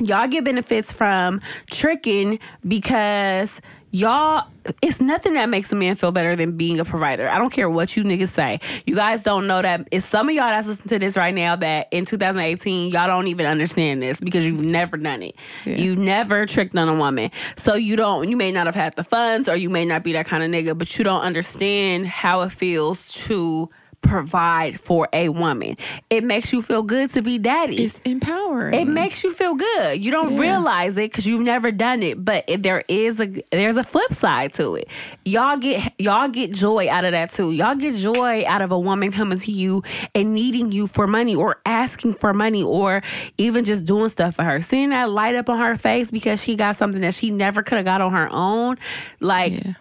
Y'all 0.00 0.26
get 0.26 0.42
benefits 0.44 0.90
from 0.92 1.40
tricking 1.70 2.40
because 2.66 3.60
y'all 3.94 4.44
it's 4.82 5.00
nothing 5.00 5.34
that 5.34 5.48
makes 5.48 5.72
a 5.72 5.76
man 5.76 5.94
feel 5.94 6.10
better 6.10 6.34
than 6.34 6.56
being 6.56 6.80
a 6.80 6.84
provider. 6.84 7.28
I 7.28 7.38
don't 7.38 7.52
care 7.52 7.70
what 7.70 7.96
you 7.96 8.02
niggas 8.02 8.30
say. 8.30 8.58
You 8.86 8.94
guys 8.94 9.22
don't 9.22 9.46
know 9.46 9.62
that 9.62 9.86
it's 9.92 10.04
some 10.04 10.28
of 10.28 10.34
y'all 10.34 10.48
that's 10.48 10.66
listening 10.66 10.88
to 10.88 10.98
this 10.98 11.16
right 11.16 11.34
now 11.34 11.54
that 11.56 11.88
in 11.92 12.04
2018 12.04 12.90
y'all 12.90 13.06
don't 13.06 13.28
even 13.28 13.46
understand 13.46 14.02
this 14.02 14.18
because 14.18 14.44
you've 14.46 14.64
never 14.64 14.96
done 14.96 15.22
it. 15.22 15.36
You 15.64 15.94
never 15.94 16.44
tricked 16.46 16.76
on 16.76 16.88
a 16.88 16.94
woman. 16.94 17.30
So 17.56 17.74
you 17.74 17.94
don't 17.94 18.28
you 18.28 18.36
may 18.36 18.50
not 18.50 18.66
have 18.66 18.74
had 18.74 18.96
the 18.96 19.04
funds 19.04 19.48
or 19.48 19.56
you 19.56 19.70
may 19.70 19.84
not 19.84 20.02
be 20.02 20.12
that 20.14 20.26
kind 20.26 20.42
of 20.42 20.50
nigga, 20.50 20.76
but 20.76 20.98
you 20.98 21.04
don't 21.04 21.22
understand 21.22 22.08
how 22.08 22.40
it 22.40 22.50
feels 22.50 23.12
to 23.26 23.68
provide 24.04 24.78
for 24.78 25.08
a 25.12 25.28
woman. 25.30 25.76
It 26.10 26.22
makes 26.22 26.52
you 26.52 26.62
feel 26.62 26.82
good 26.82 27.10
to 27.10 27.22
be 27.22 27.38
daddy. 27.38 27.84
It's 27.84 28.00
empowering. 28.04 28.74
It 28.74 28.84
makes 28.86 29.24
you 29.24 29.32
feel 29.34 29.54
good. 29.54 30.04
You 30.04 30.10
don't 30.12 30.34
Yeah. 30.34 30.40
realize 30.40 30.96
it 30.98 31.10
because 31.10 31.26
you've 31.26 31.40
never 31.40 31.72
done 31.72 32.02
it, 32.02 32.24
but 32.24 32.44
there 32.58 32.84
is 32.88 33.20
a 33.20 33.26
there's 33.50 33.76
a 33.76 33.82
flip 33.82 34.12
side 34.14 34.52
to 34.54 34.74
it. 34.76 34.88
Y'all 35.24 35.56
get 35.56 35.92
y'all 35.98 36.28
get 36.28 36.52
joy 36.52 36.88
out 36.88 37.04
of 37.04 37.12
that 37.12 37.30
too. 37.32 37.50
Y'all 37.52 37.74
get 37.74 37.96
joy 37.96 38.44
out 38.46 38.62
of 38.62 38.70
a 38.70 38.78
woman 38.78 39.10
coming 39.10 39.38
to 39.38 39.50
you 39.50 39.82
and 40.14 40.34
needing 40.34 40.70
you 40.70 40.86
for 40.86 41.06
money 41.06 41.34
or 41.34 41.60
asking 41.66 42.12
for 42.14 42.32
money 42.34 42.62
or 42.62 43.02
even 43.38 43.64
just 43.64 43.84
doing 43.84 44.08
stuff 44.08 44.36
for 44.36 44.44
her. 44.44 44.60
Seeing 44.60 44.90
that 44.90 45.10
light 45.10 45.34
up 45.34 45.48
on 45.48 45.58
her 45.58 45.76
face 45.76 46.10
because 46.10 46.42
she 46.42 46.54
got 46.54 46.76
something 46.76 47.00
that 47.00 47.14
she 47.14 47.30
never 47.30 47.62
could 47.62 47.76
have 47.76 47.84
got 47.84 48.00
on 48.00 48.12
her 48.12 48.28
own. 48.30 48.78
Like 49.20 49.52
Yeah. 49.64 49.72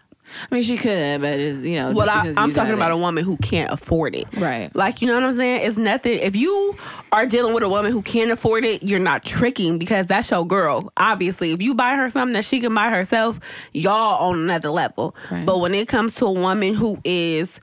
I 0.52 0.56
mean, 0.56 0.64
she 0.64 0.78
could, 0.78 1.22
but 1.22 1.40
it's, 1.40 1.60
you 1.60 1.76
know, 1.78 1.92
well, 1.92 2.10
I, 2.10 2.34
I'm 2.38 2.50
you 2.50 2.54
talking 2.54 2.74
about 2.74 2.92
it. 2.92 2.96
a 2.96 2.98
woman 2.98 3.24
who 3.24 3.38
can't 3.38 3.72
afford 3.72 4.16
it. 4.16 4.28
Right. 4.36 4.74
Like, 4.76 5.02
you 5.02 5.08
know 5.08 5.16
what 5.16 5.24
I'm 5.24 5.32
saying? 5.34 5.68
It's 5.68 5.78
nothing. 5.78 6.20
If 6.20 6.36
you 6.36 6.76
are 7.12 7.26
dealing 7.26 7.54
with 7.54 7.64
a 7.64 7.70
woman 7.70 7.92
who 7.92 8.02
can't 8.02 8.32
afford 8.32 8.66
it, 8.66 8.84
you're 8.84 9.00
not 9.00 9.24
tricking 9.24 9.78
because 9.78 10.08
that's 10.08 10.30
your 10.32 10.46
girl. 10.46 10.92
Obviously, 10.98 11.52
if 11.52 11.62
you 11.62 11.74
buy 11.74 11.96
her 11.96 12.10
something 12.10 12.34
that 12.34 12.46
she 12.46 12.60
can 12.60 12.74
buy 12.74 12.90
herself, 12.90 13.40
y'all 13.74 14.30
on 14.30 14.40
another 14.40 14.70
level. 14.70 15.16
Right. 15.32 15.46
But 15.46 15.60
when 15.60 15.74
it 15.74 15.88
comes 15.88 16.16
to 16.16 16.26
a 16.26 16.32
woman 16.32 16.74
who 16.74 17.00
is 17.04 17.60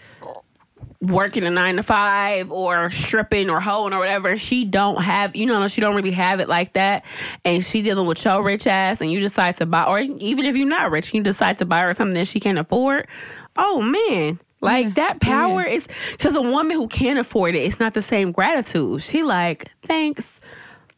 working 1.01 1.45
a 1.45 1.51
nine 1.51 1.77
to 1.77 1.83
five 1.83 2.51
or 2.51 2.91
stripping 2.91 3.49
or 3.49 3.61
hoeing 3.61 3.93
or 3.93 3.99
whatever, 3.99 4.37
she 4.39 4.65
don't 4.65 5.03
have, 5.03 5.35
you 5.35 5.47
know, 5.47 5.67
she 5.69 5.81
don't 5.81 5.97
really 5.97 6.11
have 6.11 6.41
it 6.41 6.49
like 6.49 6.75
that. 6.75 7.05
And 7.45 7.65
she 7.65 7.83
dealing 7.83 8.07
with 8.07 8.25
your 8.25 8.43
rich 8.43 8.67
ass 8.67 9.01
and 9.01 9.11
you 9.11 9.21
decide 9.21 9.57
to 9.57 9.67
buy, 9.67 9.85
or 9.85 9.99
even 9.99 10.45
if 10.45 10.57
you're 10.57 10.69
not 10.69 10.91
rich, 10.91 11.15
you 11.15 11.23
decide 11.23 11.59
to 11.59 11.65
buy 11.65 11.81
her 11.81 11.95
something 11.95 12.15
that 12.15 12.29
she 12.29 12.41
can't 12.41 12.59
afford. 12.59 13.09
Oh 13.57 13.81
man. 13.81 14.39
Like 14.61 14.95
that 14.97 15.17
oh, 15.17 15.19
power 15.21 15.65
is 15.65 15.89
because 16.13 16.37
a 16.37 16.43
woman 16.43 16.77
who 16.77 16.87
can't 16.87 17.19
afford 17.19 17.55
it, 17.55 17.61
it's 17.61 17.81
not 17.81 17.95
the 17.95 18.03
same 18.03 18.31
gratitude. 18.31 19.01
She 19.03 19.23
like, 19.23 19.71
thanks. 19.83 20.41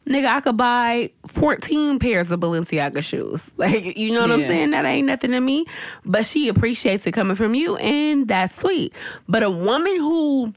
Nigga, 0.07 0.25
I 0.25 0.41
could 0.41 0.57
buy 0.57 1.11
14 1.27 1.97
pairs 1.99 2.31
of 2.31 2.39
Balenciaga 2.39 3.03
shoes. 3.03 3.51
Like, 3.63 3.97
you 3.97 4.11
know 4.11 4.21
what 4.21 4.31
I'm 4.31 4.43
saying? 4.43 4.71
That 4.71 4.83
ain't 4.83 5.07
nothing 5.07 5.31
to 5.31 5.39
me. 5.39 5.65
But 6.03 6.25
she 6.25 6.49
appreciates 6.49 7.07
it 7.07 7.13
coming 7.13 7.35
from 7.35 7.55
you, 7.55 7.77
and 7.77 8.27
that's 8.27 8.55
sweet. 8.55 8.93
But 9.29 9.41
a 9.41 9.49
woman 9.49 9.95
who 9.95 10.53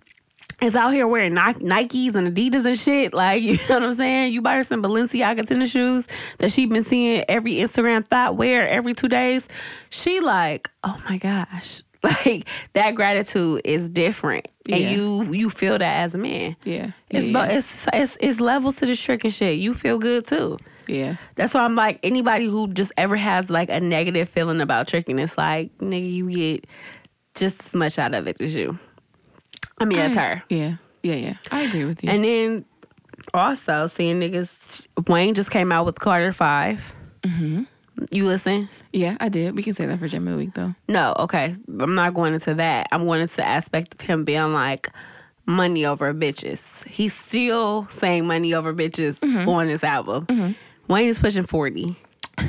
is 0.60 0.74
out 0.74 0.92
here 0.92 1.06
wearing 1.06 1.34
Nikes 1.34 2.14
and 2.14 2.34
Adidas 2.34 2.64
and 2.66 2.78
shit, 2.78 3.12
like, 3.14 3.42
you 3.42 3.54
know 3.68 3.74
what 3.76 3.82
I'm 3.84 3.94
saying? 3.94 4.32
You 4.32 4.42
buy 4.42 4.56
her 4.56 4.64
some 4.64 4.82
Balenciaga 4.82 5.44
tennis 5.46 5.70
shoes 5.70 6.08
that 6.38 6.50
she 6.50 6.66
been 6.66 6.82
seeing 6.84 7.24
every 7.28 7.54
Instagram 7.54 8.06
thought 8.06 8.36
wear 8.36 8.66
every 8.68 8.94
two 8.94 9.08
days. 9.08 9.46
She 9.90 10.20
like, 10.20 10.70
oh 10.82 11.00
my 11.08 11.18
gosh. 11.18 11.82
Like, 12.24 12.46
that 12.74 12.94
gratitude 12.94 13.62
is 13.64 13.88
different. 13.88 14.46
Yeah. 14.66 14.76
And 14.76 14.96
you 14.96 15.32
you 15.32 15.50
feel 15.50 15.78
that 15.78 16.00
as 16.02 16.14
a 16.14 16.18
man. 16.18 16.56
Yeah. 16.64 16.90
It's, 17.10 17.26
yeah, 17.26 17.46
it's 17.46 17.86
it's 17.92 18.16
it's 18.20 18.40
levels 18.40 18.76
to 18.76 18.86
this 18.86 19.02
trick 19.02 19.24
and 19.24 19.32
shit. 19.32 19.58
You 19.58 19.74
feel 19.74 19.98
good 19.98 20.26
too. 20.26 20.58
yeah. 20.86 21.16
That's 21.34 21.52
why 21.54 21.60
I'm 21.62 21.74
like 21.74 21.98
anybody 22.02 22.46
who 22.46 22.68
just 22.68 22.92
ever 22.96 23.16
has 23.16 23.50
like 23.50 23.70
a 23.70 23.80
negative 23.80 24.28
feeling 24.28 24.60
about 24.60 24.86
tricking. 24.88 25.18
It's 25.18 25.36
like 25.36 25.76
nigga, 25.78 26.10
you 26.12 26.30
get 26.30 26.66
just 27.34 27.64
as 27.66 27.74
much 27.74 27.98
out 27.98 28.14
of 28.14 28.26
it 28.28 28.40
as 28.40 28.54
you. 28.54 28.78
I 29.78 29.84
mean, 29.84 29.98
that's 29.98 30.14
her. 30.14 30.42
Yeah. 30.48 30.76
Yeah. 31.02 31.14
Yeah. 31.14 31.34
I 31.50 31.62
agree 31.62 31.84
with 31.84 32.02
you. 32.04 32.10
And 32.10 32.24
then 32.24 32.64
also 33.34 33.86
seeing 33.88 34.20
niggas. 34.20 34.80
Wayne 35.08 35.34
just 35.34 35.50
came 35.50 35.72
out 35.72 35.86
with 35.86 35.98
Carter 35.98 36.32
5 36.32 36.92
Mm-hmm. 37.22 37.62
You 38.10 38.26
listen? 38.26 38.68
yeah, 38.92 39.16
I 39.20 39.28
did. 39.28 39.56
We 39.56 39.62
can 39.62 39.72
say 39.72 39.86
that 39.86 39.98
for 39.98 40.08
Gem 40.08 40.26
of 40.26 40.32
the 40.32 40.38
Week, 40.38 40.54
though. 40.54 40.74
No, 40.88 41.14
okay. 41.18 41.54
I'm 41.80 41.94
not 41.94 42.14
going 42.14 42.34
into 42.34 42.54
that. 42.54 42.88
I'm 42.92 43.04
going 43.04 43.20
into 43.20 43.36
the 43.36 43.46
aspect 43.46 43.94
of 43.94 44.00
him 44.00 44.24
being 44.24 44.52
like 44.52 44.88
money 45.46 45.86
over 45.86 46.12
bitches. 46.12 46.86
He's 46.86 47.14
still 47.14 47.86
saying 47.90 48.26
money 48.26 48.52
over 48.52 48.74
bitches 48.74 49.20
mm-hmm. 49.20 49.48
on 49.48 49.66
this 49.66 49.82
album. 49.84 50.26
Mm-hmm. 50.26 50.52
Wayne 50.92 51.08
is 51.08 51.18
pushing 51.18 51.44
40. 51.44 51.96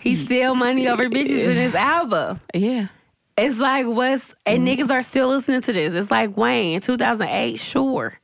He's 0.00 0.24
still 0.24 0.54
money 0.54 0.88
over 0.88 1.10
bitches 1.10 1.44
in 1.44 1.56
his 1.56 1.74
album. 1.74 2.40
Yeah. 2.54 2.86
It's 3.36 3.58
like 3.58 3.86
what's 3.86 4.34
and 4.46 4.66
mm-hmm. 4.66 4.82
niggas 4.82 4.90
are 4.90 5.02
still 5.02 5.28
listening 5.28 5.60
to 5.62 5.72
this. 5.72 5.92
It's 5.94 6.10
like 6.10 6.36
Wayne, 6.36 6.80
2008, 6.80 7.58
sure. 7.58 8.18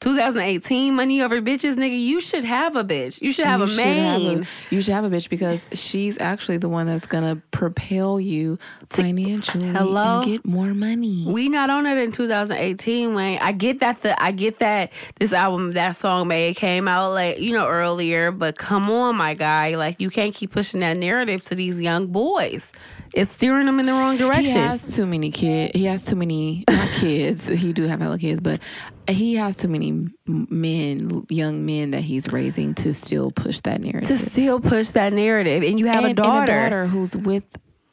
2018, 0.00 0.94
money 0.94 1.22
over 1.22 1.40
bitches, 1.40 1.76
nigga. 1.76 1.98
You 1.98 2.20
should 2.20 2.44
have 2.44 2.76
a 2.76 2.84
bitch. 2.84 3.20
You 3.22 3.32
should 3.32 3.46
have 3.46 3.60
you 3.60 3.66
a 3.66 3.76
main. 3.76 4.46
you 4.70 4.82
should 4.82 4.94
have 4.94 5.04
a 5.04 5.10
bitch 5.10 5.28
because 5.28 5.68
she's 5.72 6.18
actually 6.20 6.58
the 6.58 6.68
one 6.68 6.86
that's 6.86 7.06
gonna 7.06 7.40
propel 7.50 8.20
you 8.20 8.58
financially 8.90 9.68
Hello? 9.68 10.18
and 10.18 10.26
get 10.26 10.44
more 10.44 10.74
money. 10.74 11.24
We 11.26 11.48
not 11.48 11.70
on 11.70 11.86
it 11.86 11.98
in 11.98 12.12
2018, 12.12 13.14
Wayne. 13.14 13.38
I 13.40 13.52
get 13.52 13.80
that 13.80 14.02
the 14.02 14.20
I 14.22 14.32
get 14.32 14.58
that 14.58 14.92
this 15.18 15.32
album, 15.32 15.72
that 15.72 15.96
song 15.96 16.28
may 16.28 16.52
came 16.54 16.88
out 16.88 17.12
like, 17.12 17.40
you 17.40 17.52
know, 17.52 17.66
earlier, 17.66 18.32
but 18.32 18.56
come 18.56 18.90
on, 18.90 19.16
my 19.16 19.34
guy. 19.34 19.76
Like 19.76 20.00
you 20.00 20.10
can't 20.10 20.34
keep 20.34 20.52
pushing 20.52 20.80
that 20.80 20.96
narrative 20.96 21.42
to 21.44 21.54
these 21.54 21.80
young 21.80 22.08
boys. 22.08 22.72
It's 23.16 23.30
steering 23.30 23.64
them 23.64 23.80
in 23.80 23.86
the 23.86 23.92
wrong 23.92 24.18
direction. 24.18 24.44
He 24.44 24.58
has 24.58 24.94
too 24.94 25.06
many 25.06 25.30
kids. 25.30 25.72
He 25.74 25.86
has 25.86 26.04
too 26.04 26.16
many 26.16 26.64
kids. 26.96 27.46
he 27.46 27.72
do 27.72 27.84
have 27.84 27.98
hella 27.98 28.18
kids, 28.18 28.40
but 28.40 28.60
he 29.08 29.36
has 29.36 29.56
too 29.56 29.68
many 29.68 30.10
men, 30.26 31.24
young 31.30 31.64
men 31.64 31.92
that 31.92 32.02
he's 32.02 32.30
raising 32.30 32.74
to 32.74 32.92
still 32.92 33.30
push 33.30 33.60
that 33.60 33.80
narrative. 33.80 34.08
to 34.08 34.18
still 34.18 34.60
push 34.60 34.90
that 34.90 35.14
narrative. 35.14 35.62
And 35.62 35.80
you 35.80 35.86
have 35.86 36.04
and, 36.04 36.12
a, 36.12 36.14
daughter 36.14 36.52
a 36.52 36.62
daughter 36.64 36.86
who's 36.88 37.16
with 37.16 37.46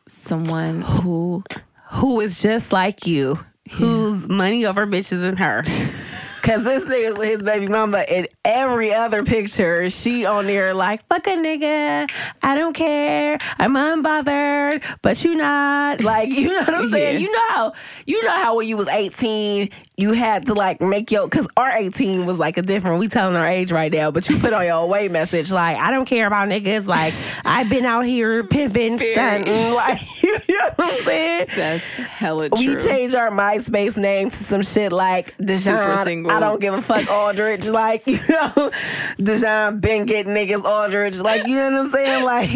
someone 0.09 0.81
who 0.81 1.45
who 1.91 2.19
is 2.19 2.41
just 2.41 2.73
like 2.73 3.07
you, 3.07 3.39
whose 3.71 4.27
money 4.27 4.65
over 4.65 4.85
bitches 4.85 5.23
and 5.23 5.39
her. 5.39 5.63
Cause 6.43 6.65
this 6.65 6.83
nigga 6.83 7.17
with 7.17 7.29
his 7.29 7.41
baby 7.41 7.67
mama 7.67 8.03
in 8.11 8.27
every 8.43 8.93
other 8.93 9.23
picture, 9.23 9.89
she 9.89 10.25
on 10.25 10.45
there 10.45 10.73
like, 10.73 11.07
fuck 11.07 11.25
a 11.25 11.29
nigga. 11.29 12.11
I 12.41 12.55
don't 12.55 12.73
care. 12.73 13.37
I'm 13.59 13.75
unbothered, 13.75 14.83
but 15.01 15.23
you 15.23 15.35
not. 15.35 16.01
Like, 16.01 16.31
you 16.31 16.49
know 16.49 16.59
what 16.59 16.73
I'm 16.75 16.89
saying? 16.89 17.13
Yeah. 17.13 17.19
You 17.19 17.31
know 17.31 17.47
how 17.47 17.73
you 18.05 18.23
know 18.23 18.35
how 18.35 18.57
when 18.57 18.67
you 18.67 18.75
was 18.75 18.89
18, 18.89 19.69
you 19.95 20.11
had 20.11 20.47
to 20.47 20.53
like 20.53 20.81
make 20.81 21.11
your 21.11 21.29
cause 21.29 21.47
our 21.55 21.71
18 21.71 22.25
was 22.25 22.39
like 22.39 22.57
a 22.57 22.61
different, 22.61 22.99
we 22.99 23.07
telling 23.07 23.37
our 23.37 23.47
age 23.47 23.71
right 23.71 23.91
now, 23.91 24.11
but 24.11 24.29
you 24.29 24.37
put 24.37 24.51
on 24.51 24.65
your 24.65 24.83
away 24.83 25.07
message 25.07 25.49
like, 25.49 25.77
I 25.77 25.91
don't 25.91 26.05
care 26.05 26.27
about 26.27 26.49
niggas. 26.49 26.87
Like, 26.87 27.13
I've 27.45 27.69
been 27.69 27.85
out 27.85 28.05
here 28.05 28.43
pimping, 28.43 28.99
stunting. 28.99 29.53
Like, 29.73 29.99
you 30.21 30.37
know 30.49 30.69
what 30.75 30.93
I'm 30.93 31.03
saying? 31.05 31.47
That's 31.55 31.83
hella 31.83 32.49
true. 32.49 32.59
We 32.59 32.75
changed 32.75 33.15
our 33.15 33.31
MySpace 33.31 33.97
name 33.97 34.29
to 34.29 34.35
some 34.35 34.61
shit 34.61 34.91
like 34.91 35.37
Dejan. 35.37 36.32
I 36.35 36.39
don't 36.39 36.59
give 36.59 36.73
a 36.73 36.81
fuck 36.81 37.09
Aldredge. 37.09 37.67
Like, 37.67 38.05
you 38.07 38.19
know, 38.29 39.71
been 39.79 40.05
getting 40.05 40.33
niggas 40.33 40.63
Aldredge. 40.63 41.19
Like, 41.19 41.47
you 41.47 41.55
know 41.55 41.71
what 41.71 41.85
I'm 41.87 41.91
saying? 41.91 42.23
Like, 42.23 42.49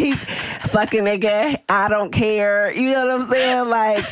fucking 0.68 1.04
nigga, 1.04 1.58
I 1.68 1.88
don't 1.88 2.10
care. 2.12 2.72
You 2.72 2.92
know 2.92 3.06
what 3.06 3.22
I'm 3.22 3.30
saying? 3.30 3.68
Like, 3.68 4.04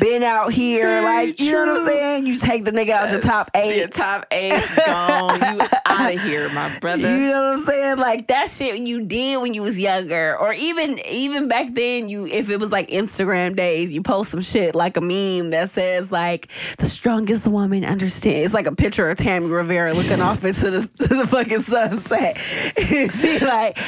been 0.00 0.22
out 0.22 0.52
here. 0.52 0.82
Very 1.00 1.04
like, 1.04 1.40
you 1.40 1.52
know 1.52 1.66
what 1.66 1.80
I'm 1.80 1.86
saying? 1.86 2.26
You 2.26 2.38
take 2.38 2.64
the 2.64 2.72
nigga 2.72 2.90
out 2.90 3.10
your 3.10 3.20
top 3.20 3.50
Your 3.54 3.64
eight. 3.64 3.92
top 3.92 4.26
eight 4.30 4.52
gone. 4.86 5.40
You 5.40 5.66
out 5.86 6.14
of 6.14 6.20
here, 6.22 6.48
my 6.50 6.76
brother. 6.80 7.16
You 7.16 7.28
know 7.30 7.40
what 7.50 7.58
I'm 7.58 7.64
saying? 7.64 7.96
Like 7.98 8.26
that 8.28 8.48
shit 8.48 8.80
you 8.86 9.02
did 9.02 9.40
when 9.40 9.54
you 9.54 9.62
was 9.62 9.80
younger, 9.80 10.36
or 10.38 10.52
even 10.52 10.98
even 11.08 11.48
back 11.48 11.72
then, 11.74 12.08
you 12.08 12.26
if 12.26 12.50
it 12.50 12.58
was 12.60 12.70
like 12.70 12.88
Instagram 12.90 13.56
days, 13.56 13.90
you 13.90 14.02
post 14.02 14.30
some 14.30 14.40
shit 14.42 14.74
like 14.74 14.96
a 14.96 15.00
meme 15.00 15.50
that 15.50 15.70
says 15.70 16.10
like 16.12 16.48
the 16.78 16.86
strongest 16.86 17.46
woman 17.48 17.84
understands. 17.84 18.46
It's 18.46 18.54
like 18.54 18.66
a 18.66 18.74
picture 18.74 18.99
of 19.08 19.18
Tammy 19.18 19.46
Rivera 19.46 19.92
looking 19.92 20.20
off 20.20 20.44
into 20.44 20.70
the 20.70 20.80
the 20.96 21.26
fucking 21.26 21.62
sunset. 21.62 22.36
She 23.10 23.38
like, 23.38 23.78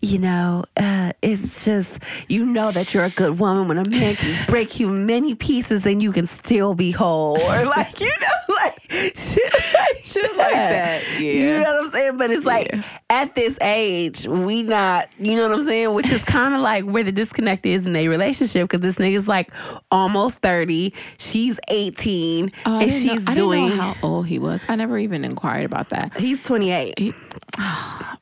you 0.00 0.18
know, 0.18 0.64
uh, 0.76 1.12
it's 1.20 1.64
just 1.64 1.98
you 2.28 2.44
know 2.44 2.70
that 2.72 2.94
you're 2.94 3.04
a 3.04 3.10
good 3.10 3.38
woman 3.38 3.68
when 3.68 3.78
a 3.78 3.88
man 3.88 4.16
can 4.16 4.46
break 4.46 4.80
you 4.80 4.88
many 4.88 5.34
pieces 5.34 5.86
and 5.86 6.02
you 6.02 6.12
can 6.12 6.26
still 6.26 6.74
be 6.74 6.90
whole, 6.90 7.38
or 7.38 7.64
like 7.76 8.00
you 8.00 8.12
know, 8.20 8.54
like 8.54 8.81
shit 9.14 9.52
like 9.74 9.96
Shit 10.04 10.36
like 10.36 10.52
that, 10.52 11.20
You 11.20 11.54
know 11.58 11.72
what 11.72 11.84
I'm 11.86 11.90
saying? 11.90 12.16
But 12.18 12.30
it's 12.30 12.44
like 12.44 12.70
Yeah. 12.72 12.82
at 13.08 13.34
this 13.34 13.56
age, 13.62 14.26
we 14.26 14.62
not, 14.62 15.08
you 15.18 15.34
know 15.36 15.48
what 15.48 15.58
I'm 15.58 15.64
saying? 15.64 15.94
Which 15.94 16.10
is 16.12 16.22
kind 16.24 16.54
of 16.54 16.60
like 16.60 16.84
where 16.84 17.02
the 17.02 17.12
disconnect 17.12 17.64
is 17.64 17.86
in 17.86 17.92
their 17.94 18.10
relationship 18.10 18.68
because 18.68 18.80
this 18.80 18.96
nigga's 18.96 19.26
like 19.28 19.50
almost 19.90 20.38
30, 20.40 20.92
she's 21.18 21.58
18, 21.68 22.50
Oh, 22.66 22.78
and 22.80 22.80
know- 22.80 22.86
she's 22.88 23.12
I 23.26 23.34
didn't 23.34 23.34
doing. 23.36 23.68
know 23.70 23.76
how 23.76 23.96
old 24.02 24.26
he 24.26 24.38
was. 24.38 24.60
I 24.68 24.76
never 24.76 24.98
even 24.98 25.24
inquired 25.24 25.64
about 25.64 25.88
that. 25.90 26.12
he's 26.18 26.44
28, 26.44 26.98
He- 26.98 27.14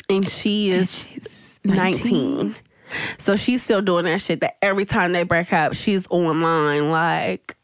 and 0.08 0.28
she 0.28 0.70
is 0.70 1.08
she's 1.12 1.60
19. 1.64 2.54
So 3.18 3.36
she's 3.36 3.62
still 3.62 3.82
doing 3.82 4.04
that 4.04 4.20
shit 4.20 4.40
that 4.40 4.56
every 4.62 4.84
time 4.84 5.12
they 5.12 5.22
break 5.22 5.52
up, 5.52 5.74
she's 5.74 6.06
online 6.10 6.90
like, 6.90 7.56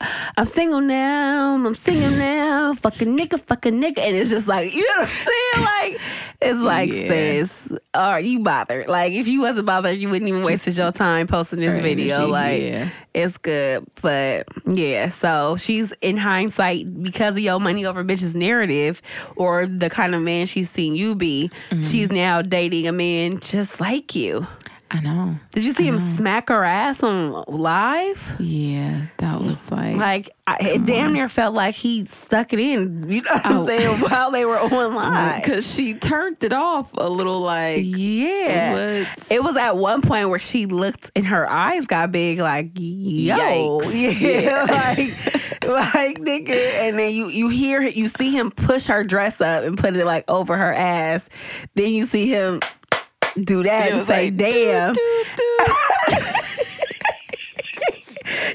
I'm 0.00 0.44
single 0.44 0.82
now, 0.82 1.54
I'm 1.54 1.74
single 1.74 2.10
now, 2.18 2.74
fucking 2.74 3.16
nigga, 3.16 3.40
fucking 3.40 3.80
nigga. 3.80 3.98
And 3.98 4.14
it's 4.14 4.28
just 4.28 4.46
like, 4.46 4.74
you 4.74 4.82
know 4.86 5.02
what 5.02 5.08
I'm 5.08 5.26
saying? 5.54 5.64
Like, 5.64 6.00
it's 6.42 6.58
like, 6.58 6.92
Yeah. 6.92 7.08
sis, 7.08 7.72
are 7.94 8.20
you 8.20 8.40
bothered? 8.40 8.88
Like, 8.88 9.14
if 9.14 9.26
you 9.26 9.40
wasn't 9.40 9.66
bothered, 9.66 9.96
you 9.98 10.10
wouldn't 10.10 10.28
even 10.28 10.42
wasted 10.42 10.76
your 10.76 10.92
time 10.92 11.26
posting 11.26 11.60
this 11.60 11.78
video. 11.78 12.16
energy, 12.16 12.30
like, 12.30 12.62
yeah. 12.62 12.88
it's 13.14 13.38
good. 13.38 13.86
But 14.02 14.46
yeah, 14.66 15.08
so 15.08 15.56
she's 15.56 15.92
in 16.02 16.18
hindsight 16.18 17.02
because 17.02 17.36
of 17.36 17.42
your 17.42 17.58
money 17.58 17.86
over 17.86 18.04
bitches 18.04 18.34
narrative 18.34 19.00
or 19.34 19.66
the 19.66 19.88
kind 19.88 20.14
of 20.14 20.20
man 20.20 20.44
she's 20.44 20.70
seen 20.70 20.94
you 20.94 21.14
be, 21.14 21.50
Mm-hmm. 21.70 21.82
she's 21.84 22.10
now 22.12 22.42
dating 22.42 22.86
a 22.86 22.92
man 22.92 23.40
just 23.40 23.80
like 23.80 24.14
you. 24.14 24.46
I 24.88 25.00
know. 25.00 25.34
Did 25.50 25.64
you 25.64 25.72
see 25.72 25.86
him 25.88 25.98
smack 25.98 26.48
her 26.48 26.62
ass 26.62 27.02
on 27.02 27.42
live? 27.48 28.36
Yeah, 28.38 29.06
that 29.16 29.40
was 29.40 29.68
like, 29.70 29.96
Like, 29.96 30.30
I, 30.46 30.58
it 30.60 30.84
damn 30.84 31.12
near 31.12 31.28
felt 31.28 31.54
like 31.54 31.74
he 31.74 32.04
stuck 32.04 32.52
it 32.52 32.60
in, 32.60 33.04
you 33.10 33.22
know 33.22 33.32
what 33.32 33.46
I'm 33.46 33.56
Oh. 33.58 33.66
saying, 33.66 34.00
while 34.00 34.30
they 34.30 34.44
were 34.44 34.58
on 34.60 34.94
live. 34.94 35.42
because 35.42 35.68
she 35.74 35.94
turned 35.94 36.42
it 36.44 36.52
off 36.52 36.92
a 36.96 37.08
little. 37.08 37.40
Like, 37.40 37.82
Yeah. 37.84 38.74
What? 39.02 39.26
It 39.32 39.42
was 39.42 39.56
at 39.56 39.76
one 39.76 40.02
point 40.02 40.28
where 40.28 40.38
she 40.38 40.66
looked 40.66 41.10
and 41.16 41.26
her 41.26 41.50
eyes 41.50 41.88
got 41.88 42.12
big, 42.12 42.38
like, 42.38 42.70
yo. 42.76 43.80
Yikes. 43.80 44.20
Yeah. 44.20 44.66
like, 45.66 45.94
like, 45.94 46.18
nigga. 46.20 46.50
And 46.82 46.96
then 46.96 47.12
you, 47.12 47.26
you 47.28 47.48
hear, 47.48 47.82
you 47.82 48.06
see 48.06 48.30
him 48.30 48.52
push 48.52 48.86
her 48.86 49.02
dress 49.02 49.40
up 49.40 49.64
and 49.64 49.76
put 49.76 49.96
it 49.96 50.04
like 50.06 50.30
over 50.30 50.56
her 50.56 50.72
ass. 50.72 51.28
Then 51.74 51.92
you 51.92 52.04
see 52.06 52.28
him 52.28 52.60
do 53.44 53.62
that 53.62 53.92
and 53.92 54.00
say, 54.02 54.24
like, 54.30 54.36
damn. 54.36 54.92
doo, 54.92 55.24
doo, 55.36 55.36
doo. 55.36 56.22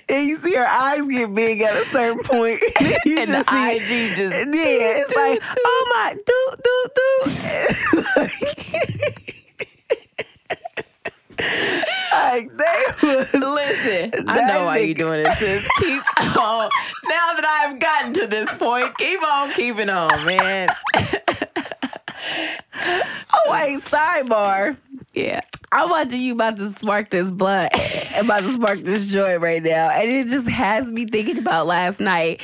And 0.09 0.27
you 0.27 0.37
see 0.37 0.55
her 0.55 0.65
eyes 0.67 1.07
get 1.07 1.33
big 1.33 1.61
at 1.61 1.75
a 1.75 1.85
certain 1.85 2.21
point. 2.23 2.61
And 2.79 2.87
you 3.05 3.17
And 3.19 3.27
just 3.27 3.49
the 3.49 3.55
see, 3.55 3.77
IG 3.77 4.15
just 4.17 4.35
yeah, 4.35 4.43
it's 4.53 5.15
like, 5.15 5.41
oh 5.65 5.85
my, 5.93 6.15
do, 6.25 6.55
do, 6.63 6.85
do. 6.95 7.01
Like, 12.11 12.53
they 12.55 12.83
was. 13.03 13.33
Listen, 13.33 14.29
I 14.29 14.45
know 14.47 14.65
why 14.65 14.77
you 14.79 14.93
doing 14.93 15.23
this. 15.23 15.39
Sis. 15.39 15.67
Keep 15.79 16.03
on. 16.37 16.69
Now 17.05 17.33
that 17.33 17.45
I've 17.45 17.79
gotten 17.79 18.13
to 18.13 18.27
this 18.27 18.53
point, 18.53 18.97
keep 18.97 19.21
on 19.23 19.53
keeping 19.53 19.89
on, 19.89 20.25
man. 20.25 20.69
Oh, 23.33 23.51
wait, 23.51 23.81
sidebar. 23.81 24.77
Yeah. 25.13 25.41
I'm 25.71 25.89
watching 25.89 26.19
you 26.19 26.33
about 26.33 26.57
to 26.57 26.71
spark 26.73 27.11
this 27.11 27.31
blunt, 27.31 27.69
and 28.13 28.25
about 28.25 28.41
to 28.41 28.51
spark 28.51 28.79
this 28.79 29.07
joint 29.07 29.39
right 29.39 29.63
now, 29.63 29.89
and 29.89 30.11
it 30.11 30.27
just 30.27 30.47
has 30.49 30.91
me 30.91 31.05
thinking 31.05 31.37
about 31.37 31.65
last 31.65 32.01
night. 32.01 32.41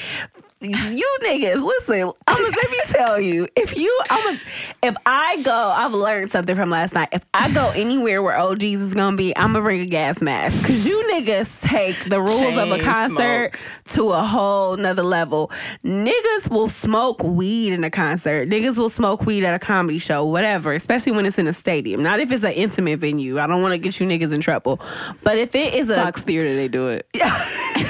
You 0.60 1.18
niggas, 1.24 1.64
listen. 1.64 2.12
I'm 2.26 2.43
let 2.43 2.72
me 2.72 2.80
tell 2.88 3.20
you. 3.20 3.47
If 3.55 3.78
you, 3.78 3.95
I'm 4.10 4.36
a, 4.36 4.39
if 4.82 4.95
I 5.05 5.39
go, 5.43 5.53
I've 5.53 5.93
learned 5.93 6.32
something 6.32 6.55
from 6.55 6.72
last 6.72 6.95
night. 6.95 7.10
If 7.12 7.24
I 7.32 7.51
go 7.51 7.70
anywhere 7.76 8.24
where 8.24 8.36
OGs 8.36 8.64
is 8.64 8.93
gonna 8.95 9.16
be, 9.16 9.38
I'm 9.38 9.53
gonna 9.53 9.62
bring 9.62 9.82
a 9.82 9.86
gas 9.86 10.20
mask 10.20 10.62
because 10.62 10.88
you 10.88 10.95
niggas 11.14 11.62
take 11.62 12.10
the 12.10 12.20
rules 12.20 12.58
of 12.58 12.72
a 12.72 12.78
Chain 12.78 12.86
concert 12.86 13.51
to 13.89 14.10
a 14.14 14.24
whole 14.24 14.76
nother 14.78 15.03
level. 15.03 15.51
Niggas 15.86 16.49
will 16.49 16.70
smoke 16.70 17.22
weed 17.24 17.74
in 17.74 17.84
a 17.84 17.91
concert. 17.91 18.49
Niggas 18.49 18.80
will 18.80 18.89
smoke 18.89 19.28
weed 19.28 19.43
at 19.43 19.53
a 19.53 19.60
comedy 19.60 19.99
show, 19.99 20.26
whatever, 20.26 20.72
especially 20.72 21.12
when 21.12 21.28
it's 21.28 21.38
in 21.38 21.45
a 21.45 21.53
stadium. 21.53 22.01
Not 22.01 22.20
if 22.20 22.32
it's 22.32 22.43
an 22.43 22.53
intimate 22.53 22.97
venue. 22.99 23.38
I 23.38 23.45
don't 23.45 23.62
want 23.62 23.74
to 23.74 23.78
get 23.78 23.99
you 23.99 24.08
niggas 24.08 24.34
in 24.34 24.41
trouble. 24.41 24.80
But 25.24 25.38
if 25.38 25.53
it 25.53 25.76
is 25.76 25.91
a 25.91 25.95
Fox 25.95 26.24
Theater, 26.24 26.55
they 26.55 26.68
do 26.68 26.88
it. 26.88 27.08